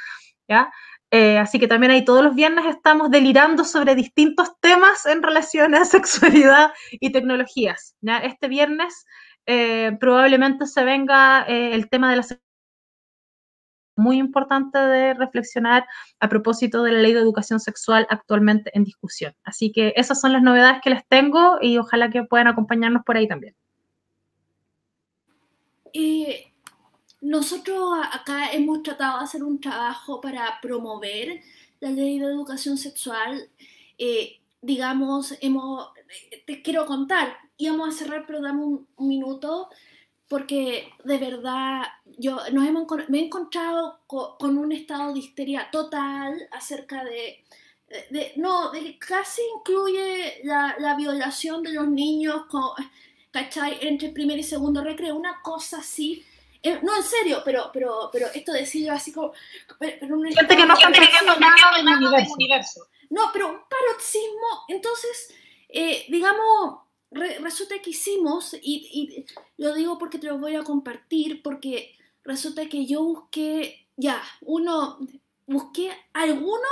¿ya? 0.49 0.73
Eh, 1.11 1.39
así 1.39 1.59
que 1.59 1.69
también 1.69 1.93
ahí 1.93 2.05
todos 2.05 2.25
los 2.25 2.35
viernes 2.35 2.67
estamos 2.67 3.11
delirando 3.11 3.65
sobre 3.65 3.95
distintos 3.95 4.59
temas 4.61 5.07
en 5.07 5.23
relación 5.23 5.75
a 5.75 5.85
sexualidad 5.85 6.73
y 6.91 7.13
tecnologías. 7.13 7.95
Este 8.23 8.49
viernes 8.49 9.07
eh, 9.47 9.97
probablemente 10.01 10.67
se 10.67 10.85
venga 10.85 11.45
eh, 11.47 11.75
el 11.75 11.89
tema 11.89 12.11
de 12.11 12.17
la 12.17 12.23
sexualidad 12.23 12.47
muy 13.99 14.19
importante 14.19 14.79
de 14.79 15.15
reflexionar 15.15 15.87
a 16.21 16.29
propósito 16.29 16.83
de 16.83 16.93
la 16.93 17.01
ley 17.01 17.15
de 17.15 17.21
educación 17.21 17.61
sexual 17.61 18.07
actualmente 18.11 18.71
en 18.75 18.85
discusión. 18.85 19.35
Así 19.43 19.73
que 19.73 19.95
esas 19.97 20.21
son 20.21 20.35
las 20.35 20.43
novedades 20.43 20.81
que 20.83 20.91
les 20.91 21.07
tengo 21.09 21.57
y 21.63 21.79
ojalá 21.79 22.11
que 22.11 22.23
puedan 22.25 22.47
acompañarnos 22.47 23.05
por 23.05 23.17
ahí 23.17 23.27
también. 23.27 23.55
Nosotros 27.27 27.93
acá 28.13 28.53
hemos 28.53 28.85
tratado 28.85 29.19
de 29.19 29.25
hacer 29.25 29.43
un 29.43 29.61
trabajo 29.61 30.21
para 30.21 30.61
promover 30.63 31.43
la 31.81 31.91
ley 31.91 32.21
de 32.21 32.27
educación 32.27 32.79
sexual. 32.79 33.51
Eh, 33.99 34.39
digamos, 34.63 35.35
hemos, 35.41 35.89
te 36.47 36.63
quiero 36.63 36.87
contar, 36.87 37.37
íbamos 37.57 37.89
a 37.89 37.99
cerrar, 37.99 38.27
pero 38.29 38.41
dame 38.41 38.63
un, 38.63 38.87
minuto, 38.99 39.69
porque 40.29 40.89
de 41.03 41.19
verdad 41.19 41.83
yo 42.17 42.39
nos 42.53 42.65
hemos, 42.65 42.87
me 43.09 43.19
he 43.19 43.25
encontrado 43.25 43.99
con, 44.07 44.57
un 44.57 44.71
estado 44.71 45.13
de 45.13 45.19
histeria 45.19 45.69
total 45.73 46.49
acerca 46.53 47.03
de, 47.03 47.45
no, 48.37 48.71
de 48.71 48.97
casi 49.01 49.43
incluye 49.59 50.43
la, 50.45 50.77
la, 50.79 50.95
violación 50.95 51.65
de 51.65 51.73
los 51.73 51.89
niños, 51.89 52.47
con, 52.49 52.71
¿cachai? 53.33 53.79
Entre 53.81 54.11
primer 54.11 54.39
y 54.39 54.45
segundo 54.45 54.81
recreo, 54.81 55.17
una 55.17 55.43
cosa 55.43 55.79
así 55.79 56.25
eh, 56.69 56.81
no, 56.83 56.97
en 56.97 57.03
serio, 57.03 57.43
pero, 57.45 57.71
pero, 57.73 58.09
pero 58.13 58.27
esto 58.35 58.53
decirlo 58.53 58.93
así 58.93 59.13
como... 59.13 59.33
Pero, 59.79 60.21
Gente 60.23 60.57
que 60.57 60.67
no 60.67 60.75
está 60.75 60.89
entendiendo 60.89 61.37
nada 61.39 61.77
del 61.77 61.87
universo. 61.87 62.35
universo. 62.35 62.87
No, 63.11 63.31
pero 63.33 63.49
un 63.49 63.61
paroxismo, 63.69 64.65
entonces, 64.69 65.35
eh, 65.69 66.07
digamos, 66.09 66.81
resulta 67.11 67.79
que 67.79 67.91
hicimos, 67.91 68.55
y, 68.55 69.25
y, 69.57 69.63
lo 69.63 69.75
digo 69.75 69.97
porque 69.99 70.19
te 70.19 70.27
lo 70.27 70.39
voy 70.39 70.57
a 70.57 70.65
compartir, 70.65 71.43
porque 71.43 71.97
resulta 72.25 72.69
que 72.69 72.85
yo 72.85 73.03
busqué 73.03 73.87
ya, 73.97 74.23
uno, 74.41 74.99
busqué 75.47 75.97
alguno 76.13 76.69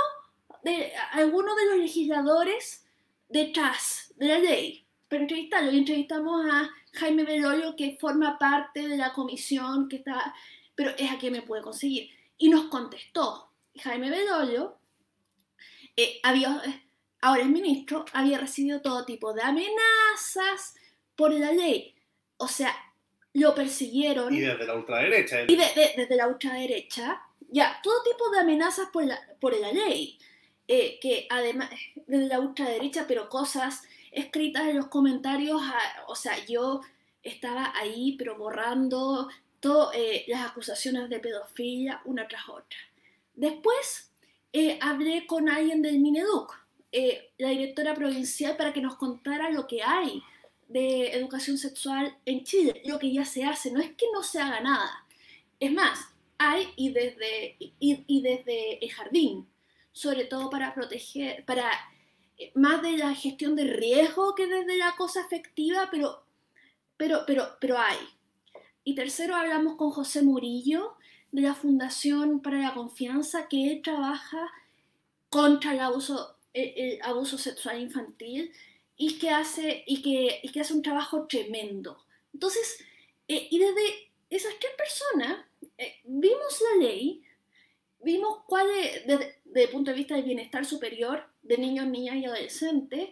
de, 0.63 0.91
alguno 1.13 1.55
de 1.55 1.65
los 1.67 1.77
legisladores 1.77 2.85
detrás 3.29 4.13
de 4.17 4.27
la 4.27 4.39
ley 4.39 4.85
para 5.07 5.21
entrevistarlo. 5.21 5.71
Y 5.71 5.77
entrevistamos 5.77 6.45
a 6.51 6.69
Jaime 6.95 7.23
Bedoyo, 7.23 7.75
que 7.75 7.97
forma 7.99 8.37
parte 8.37 8.87
de 8.87 8.97
la 8.97 9.13
comisión 9.13 9.89
que 9.89 9.97
está, 9.97 10.33
pero 10.75 10.91
es 10.97 11.11
a 11.11 11.17
quien 11.17 11.33
me 11.33 11.41
puede 11.41 11.61
conseguir. 11.61 12.09
Y 12.37 12.49
nos 12.49 12.65
contestó. 12.65 13.49
Jaime 13.81 14.09
Bedoyo 14.09 14.77
eh, 15.97 16.19
había, 16.23 16.61
ahora 17.21 17.41
es 17.41 17.49
ministro, 17.49 18.05
había 18.13 18.37
recibido 18.37 18.81
todo 18.81 19.05
tipo 19.05 19.33
de 19.33 19.41
amenazas 19.41 20.75
por 21.15 21.33
la 21.33 21.51
ley. 21.51 21.95
O 22.37 22.47
sea, 22.47 22.75
lo 23.33 23.53
persiguieron. 23.53 24.33
Y 24.33 24.39
desde 24.39 24.65
la 24.65 24.75
ultraderecha. 24.75 25.41
Y 25.47 25.55
desde 25.55 26.15
la 26.15 26.27
ultraderecha, 26.27 27.21
ya, 27.49 27.79
todo 27.83 28.03
tipo 28.03 28.29
de 28.31 28.39
amenazas 28.39 28.89
por 28.91 29.05
la, 29.05 29.19
por 29.39 29.57
la 29.57 29.71
ley. 29.71 30.17
Eh, 30.67 30.97
que 30.99 31.27
además, 31.29 31.69
desde 32.07 32.27
la 32.27 32.39
ultraderecha, 32.39 33.05
pero 33.07 33.29
cosas 33.29 33.83
escritas 34.15 34.67
en 34.67 34.77
los 34.77 34.87
comentarios, 34.87 35.61
o 36.07 36.15
sea, 36.15 36.43
yo 36.45 36.81
estaba 37.21 37.73
ahí, 37.75 38.15
pero 38.17 38.37
borrando 38.37 39.29
todas 39.59 39.95
eh, 39.95 40.25
las 40.27 40.49
acusaciones 40.49 41.09
de 41.09 41.19
pedofilia 41.19 42.01
una 42.05 42.27
tras 42.27 42.49
otra. 42.49 42.77
Después 43.33 44.11
eh, 44.53 44.79
hablé 44.81 45.27
con 45.27 45.49
alguien 45.49 45.81
del 45.81 45.99
Mineduc, 45.99 46.65
la 47.37 47.49
directora 47.49 47.93
provincial, 47.93 48.55
para 48.55 48.71
que 48.71 48.79
nos 48.79 48.95
contara 48.95 49.49
lo 49.49 49.67
que 49.67 49.83
hay 49.83 50.23
de 50.67 51.11
educación 51.11 51.57
sexual 51.57 52.17
en 52.25 52.43
Chile, 52.43 52.81
lo 52.85 52.99
que 52.99 53.11
ya 53.11 53.25
se 53.25 53.43
hace, 53.43 53.71
no 53.71 53.81
es 53.81 53.91
que 53.95 54.05
no 54.13 54.23
se 54.23 54.39
haga 54.39 54.61
nada. 54.61 55.05
Es 55.59 55.71
más, 55.71 56.15
hay 56.37 56.67
y 56.75 56.91
desde, 56.91 57.55
y, 57.59 58.21
desde 58.21 58.83
el 58.83 58.91
jardín, 58.91 59.47
sobre 59.91 60.25
todo 60.25 60.49
para 60.49 60.73
proteger, 60.73 61.45
para 61.45 61.69
eh, 61.69 61.94
más 62.53 62.81
de 62.81 62.97
la 62.97 63.13
gestión 63.13 63.55
de 63.55 63.65
riesgo 63.65 64.35
que 64.35 64.47
desde 64.47 64.77
la 64.77 64.95
cosa 64.97 65.21
efectiva, 65.21 65.89
pero, 65.91 66.23
pero, 66.97 67.21
pero, 67.25 67.47
pero 67.59 67.77
hay. 67.77 67.97
Y 68.83 68.95
tercero, 68.95 69.35
hablamos 69.35 69.75
con 69.75 69.91
José 69.91 70.21
Murillo 70.21 70.95
de 71.31 71.41
la 71.41 71.55
Fundación 71.55 72.41
para 72.41 72.59
la 72.59 72.73
Confianza, 72.73 73.47
que 73.47 73.71
él 73.71 73.81
trabaja 73.81 74.51
contra 75.29 75.73
el 75.73 75.79
abuso, 75.79 76.37
el 76.53 77.01
abuso 77.01 77.37
sexual 77.37 77.81
infantil 77.81 78.51
y 78.97 79.17
que 79.17 79.29
hace, 79.29 79.83
y 79.85 80.01
que, 80.01 80.39
y 80.43 80.51
que 80.51 80.61
hace 80.61 80.73
un 80.73 80.81
trabajo 80.81 81.27
tremendo. 81.27 82.05
Entonces, 82.33 82.79
eh, 83.27 83.47
y 83.49 83.59
desde 83.59 84.11
esas 84.29 84.53
tres 84.59 84.73
personas 84.77 85.45
eh, 85.77 85.95
vimos 86.05 86.61
la 86.61 86.85
ley, 86.85 87.23
vimos 88.01 88.43
cuál 88.47 88.67
es, 88.69 89.05
desde, 89.07 89.35
el 89.53 89.69
punto 89.69 89.91
de 89.91 89.97
vista 89.97 90.15
del 90.15 90.25
bienestar 90.25 90.65
superior 90.65 91.27
de 91.45 91.57
niños, 91.57 91.87
niñas 91.87 92.17
y 92.17 92.25
adolescentes, 92.25 93.09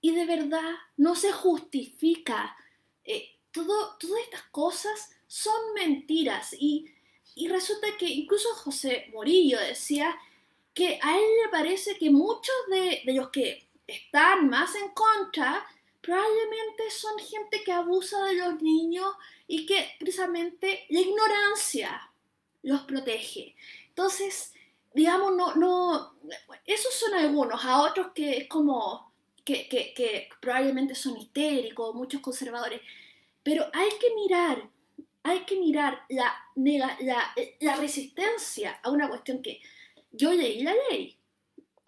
y 0.00 0.14
de 0.14 0.26
verdad 0.26 0.70
no 0.96 1.14
se 1.14 1.32
justifica. 1.32 2.56
Eh, 3.04 3.30
todo, 3.50 3.96
todas 3.98 4.22
estas 4.24 4.42
cosas 4.50 5.10
son 5.26 5.74
mentiras 5.74 6.54
y, 6.58 6.86
y 7.34 7.48
resulta 7.48 7.88
que 7.98 8.06
incluso 8.06 8.48
José 8.54 9.10
Morillo 9.12 9.58
decía 9.60 10.14
que 10.74 10.98
a 11.02 11.16
él 11.16 11.24
le 11.44 11.50
parece 11.50 11.96
que 11.98 12.10
muchos 12.10 12.54
de, 12.68 13.02
de 13.04 13.12
los 13.14 13.30
que 13.30 13.66
están 13.86 14.48
más 14.48 14.74
en 14.74 14.88
contra, 14.90 15.64
probablemente 16.00 16.90
son 16.90 17.18
gente 17.18 17.62
que 17.62 17.72
abusa 17.72 18.24
de 18.24 18.34
los 18.34 18.60
niños 18.62 19.14
y 19.46 19.66
que 19.66 19.90
precisamente 19.98 20.86
la 20.88 21.00
ignorancia 21.00 22.10
los 22.62 22.82
protege. 22.82 23.54
Entonces, 23.88 24.54
digamos, 24.94 25.34
no, 25.36 25.54
no, 25.54 26.14
esos 26.66 26.94
son 26.94 27.14
algunos, 27.14 27.64
a 27.64 27.82
otros 27.82 28.08
que 28.14 28.38
es 28.38 28.48
como 28.48 29.12
que, 29.44 29.68
que, 29.68 30.28
probablemente 30.40 30.94
son 30.94 31.16
histéricos, 31.16 31.94
muchos 31.94 32.20
conservadores, 32.20 32.80
pero 33.42 33.66
hay 33.72 33.90
que 34.00 34.14
mirar, 34.14 34.68
hay 35.22 35.40
que 35.40 35.58
mirar 35.58 36.02
la, 36.08 36.32
la, 36.56 37.34
la 37.60 37.76
resistencia 37.76 38.78
a 38.82 38.90
una 38.90 39.08
cuestión 39.08 39.42
que 39.42 39.60
yo 40.12 40.32
leí 40.32 40.62
la 40.62 40.74
ley, 40.90 41.18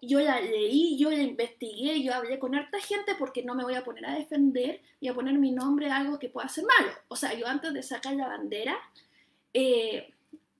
yo 0.01 0.19
la 0.19 0.39
leí, 0.39 0.97
yo 0.97 1.09
la 1.09 1.21
investigué, 1.21 2.01
yo 2.01 2.13
hablé 2.13 2.39
con 2.39 2.55
harta 2.55 2.79
gente 2.79 3.15
porque 3.17 3.43
no 3.43 3.55
me 3.55 3.63
voy 3.63 3.75
a 3.75 3.83
poner 3.83 4.05
a 4.05 4.15
defender 4.15 4.81
y 4.99 5.07
a 5.07 5.13
poner 5.13 5.35
mi 5.35 5.51
nombre 5.51 5.89
a 5.89 5.97
algo 5.97 6.19
que 6.19 6.29
pueda 6.29 6.47
ser 6.47 6.65
malo. 6.65 6.91
O 7.07 7.15
sea, 7.15 7.33
yo 7.33 7.47
antes 7.47 7.73
de 7.73 7.81
sacar 7.81 8.13
la 8.13 8.27
bandera, 8.27 8.77
eh, 9.53 10.13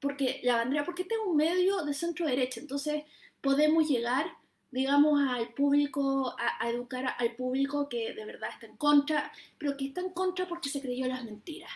porque 0.06 0.40
la 0.44 0.58
bandera, 0.58 0.86
porque 0.86 1.02
este 1.02 1.16
es 1.16 1.22
un 1.26 1.36
medio 1.36 1.84
de 1.84 1.92
centro 1.96 2.28
derecha, 2.28 2.60
entonces 2.60 3.04
podemos 3.42 3.90
llegar, 3.90 4.28
digamos, 4.70 5.20
al 5.20 5.52
público, 5.56 6.36
a, 6.38 6.70
educar 6.70 7.16
al 7.18 7.36
público 7.36 7.90
que 7.90 8.14
de 8.14 8.24
verdad 8.24 8.52
está 8.54 8.68
en 8.68 8.78
contra, 8.78 9.32
pero 9.58 9.76
que 9.76 9.88
está 9.88 10.02
en 10.02 10.12
contra 10.12 10.48
porque 10.48 10.70
se 10.70 10.80
creyó 10.80 11.08
las 11.08 11.24
mentiras. 11.24 11.72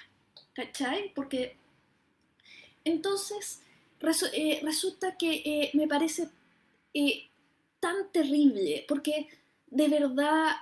¿Cachai? 0.54 1.12
Porque 1.16 1.58
entonces 2.84 3.64
eh, 4.34 4.60
resulta 4.62 5.18
que 5.18 5.42
eh, 5.44 5.72
me 5.74 5.88
parece 5.88 6.30
tan 7.80 8.12
terrible, 8.12 8.86
porque 8.88 9.28
de 9.72 9.88
verdad 9.88 10.56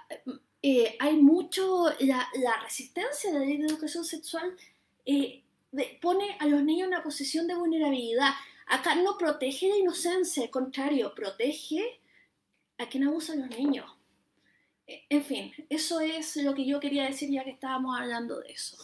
eh, 0.61 0.95
hay 0.99 1.17
mucho, 1.17 1.87
la, 1.99 2.29
resistencia 2.63 3.33
de 3.33 3.39
la 3.39 3.45
ley 3.45 3.57
de 3.57 3.65
educación 3.65 4.05
sexual 4.05 4.55
eh, 5.77 5.99
pone 6.01 6.37
a 6.39 6.45
los 6.45 6.63
niños 6.63 6.87
en 6.87 6.93
una 6.93 7.03
posición 7.03 7.47
de 7.47 7.55
vulnerabilidad. 7.55 8.33
Acá 8.67 8.95
no 8.95 9.17
protege 9.17 9.69
la 9.69 9.77
inocencia, 9.77 10.43
al 10.43 10.49
contrario, 10.49 11.13
protege 11.15 11.99
a 12.77 12.87
quien 12.87 13.07
abusa 13.07 13.33
a 13.33 13.37
los 13.37 13.49
niños. 13.49 13.91
Eh, 14.85 15.05
en 15.09 15.23
fin, 15.23 15.53
eso 15.69 15.99
es 15.99 16.35
lo 16.37 16.53
que 16.53 16.65
yo 16.65 16.79
quería 16.79 17.05
decir 17.05 17.29
ya 17.31 17.43
que 17.43 17.51
estábamos 17.51 17.99
hablando 17.99 18.39
de 18.39 18.51
eso. 18.51 18.77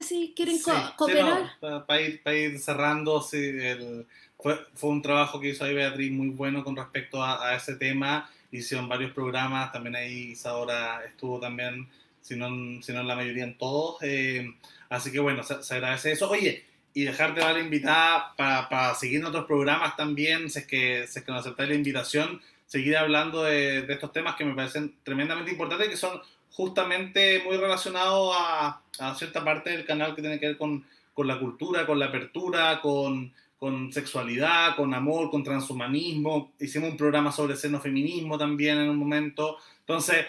Si 0.00 0.32
quieren 0.34 0.58
cooperar. 0.96 1.58
para, 1.60 2.00
ir, 2.00 2.22
para 2.22 2.36
ir 2.36 2.58
cerrando, 2.58 3.20
sí, 3.20 3.36
el, 3.36 4.06
fue, 4.38 4.56
fue 4.74 4.90
un 4.90 5.02
trabajo 5.02 5.40
que 5.40 5.48
hizo 5.48 5.64
ahí 5.64 5.74
Beatriz 5.74 6.12
muy 6.12 6.28
bueno 6.28 6.62
con 6.62 6.76
respecto 6.76 7.22
a, 7.22 7.54
ese 7.54 7.74
tema. 7.76 8.30
Hicieron 8.50 8.88
varios 8.88 9.12
programas, 9.12 9.72
también 9.72 9.96
ahí 9.96 10.30
Isadora 10.30 11.04
estuvo 11.04 11.38
también, 11.40 11.88
si 12.28 12.36
no, 12.36 12.82
si 12.82 12.92
no 12.92 13.02
la 13.02 13.16
mayoría 13.16 13.44
en 13.44 13.56
todos. 13.56 13.96
Eh, 14.02 14.54
así 14.90 15.10
que 15.10 15.18
bueno, 15.18 15.42
se, 15.42 15.74
agradece 15.74 16.12
eso. 16.12 16.30
Oye, 16.30 16.64
y 16.92 17.04
dejarte 17.04 17.40
la 17.40 17.58
invitada 17.58 18.34
para, 18.36 18.68
para, 18.68 18.94
seguir 18.94 19.20
en 19.20 19.26
otros 19.26 19.46
programas 19.46 19.96
también, 19.96 20.50
si 20.50 20.60
es 20.60 20.66
que, 20.66 21.06
si 21.06 21.18
es 21.18 21.24
que 21.24 21.32
nos 21.32 21.40
aceptáis 21.40 21.70
la 21.70 21.74
invitación, 21.74 22.40
seguir 22.66 22.96
hablando 22.96 23.44
de, 23.44 23.82
de, 23.82 23.94
estos 23.94 24.12
temas 24.12 24.36
que 24.36 24.44
me 24.44 24.54
parecen 24.54 24.94
tremendamente 25.02 25.50
importantes 25.50 25.86
y 25.86 25.90
que 25.90 25.96
son 25.96 26.20
justamente 26.50 27.42
muy 27.44 27.56
relacionados 27.56 28.34
a, 28.38 28.82
a, 28.98 29.14
cierta 29.14 29.42
parte 29.44 29.70
del 29.70 29.86
canal 29.86 30.14
que 30.14 30.22
tiene 30.22 30.38
que 30.38 30.48
ver 30.48 30.58
con, 30.58 30.84
con 31.14 31.26
la 31.26 31.38
cultura, 31.38 31.86
con 31.86 31.98
la 31.98 32.06
apertura, 32.06 32.80
con, 32.82 33.32
con 33.58 33.92
sexualidad, 33.92 34.76
con 34.76 34.92
amor, 34.92 35.30
con 35.30 35.42
transhumanismo. 35.42 36.52
Hicimos 36.60 36.90
un 36.90 36.96
programa 36.96 37.32
sobre 37.32 37.56
xenofeminismo 37.56 38.36
también 38.36 38.78
en 38.78 38.90
un 38.90 38.96
momento. 38.96 39.56
Entonces, 39.80 40.26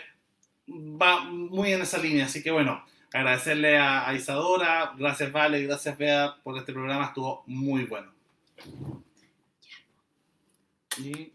va 0.69 1.21
muy 1.21 1.73
en 1.73 1.81
esa 1.81 1.97
línea. 1.97 2.25
Así 2.25 2.43
que 2.43 2.51
bueno, 2.51 2.83
agradecerle 3.13 3.77
a, 3.77 4.13
Isadora, 4.13 4.93
gracias 4.97 5.31
Vale, 5.31 5.63
gracias 5.63 5.97
Bea 5.97 6.35
por 6.43 6.57
este 6.57 6.73
programa, 6.73 7.05
estuvo 7.05 7.43
muy 7.47 7.85
bueno. 7.85 8.11
Y, 10.97 11.31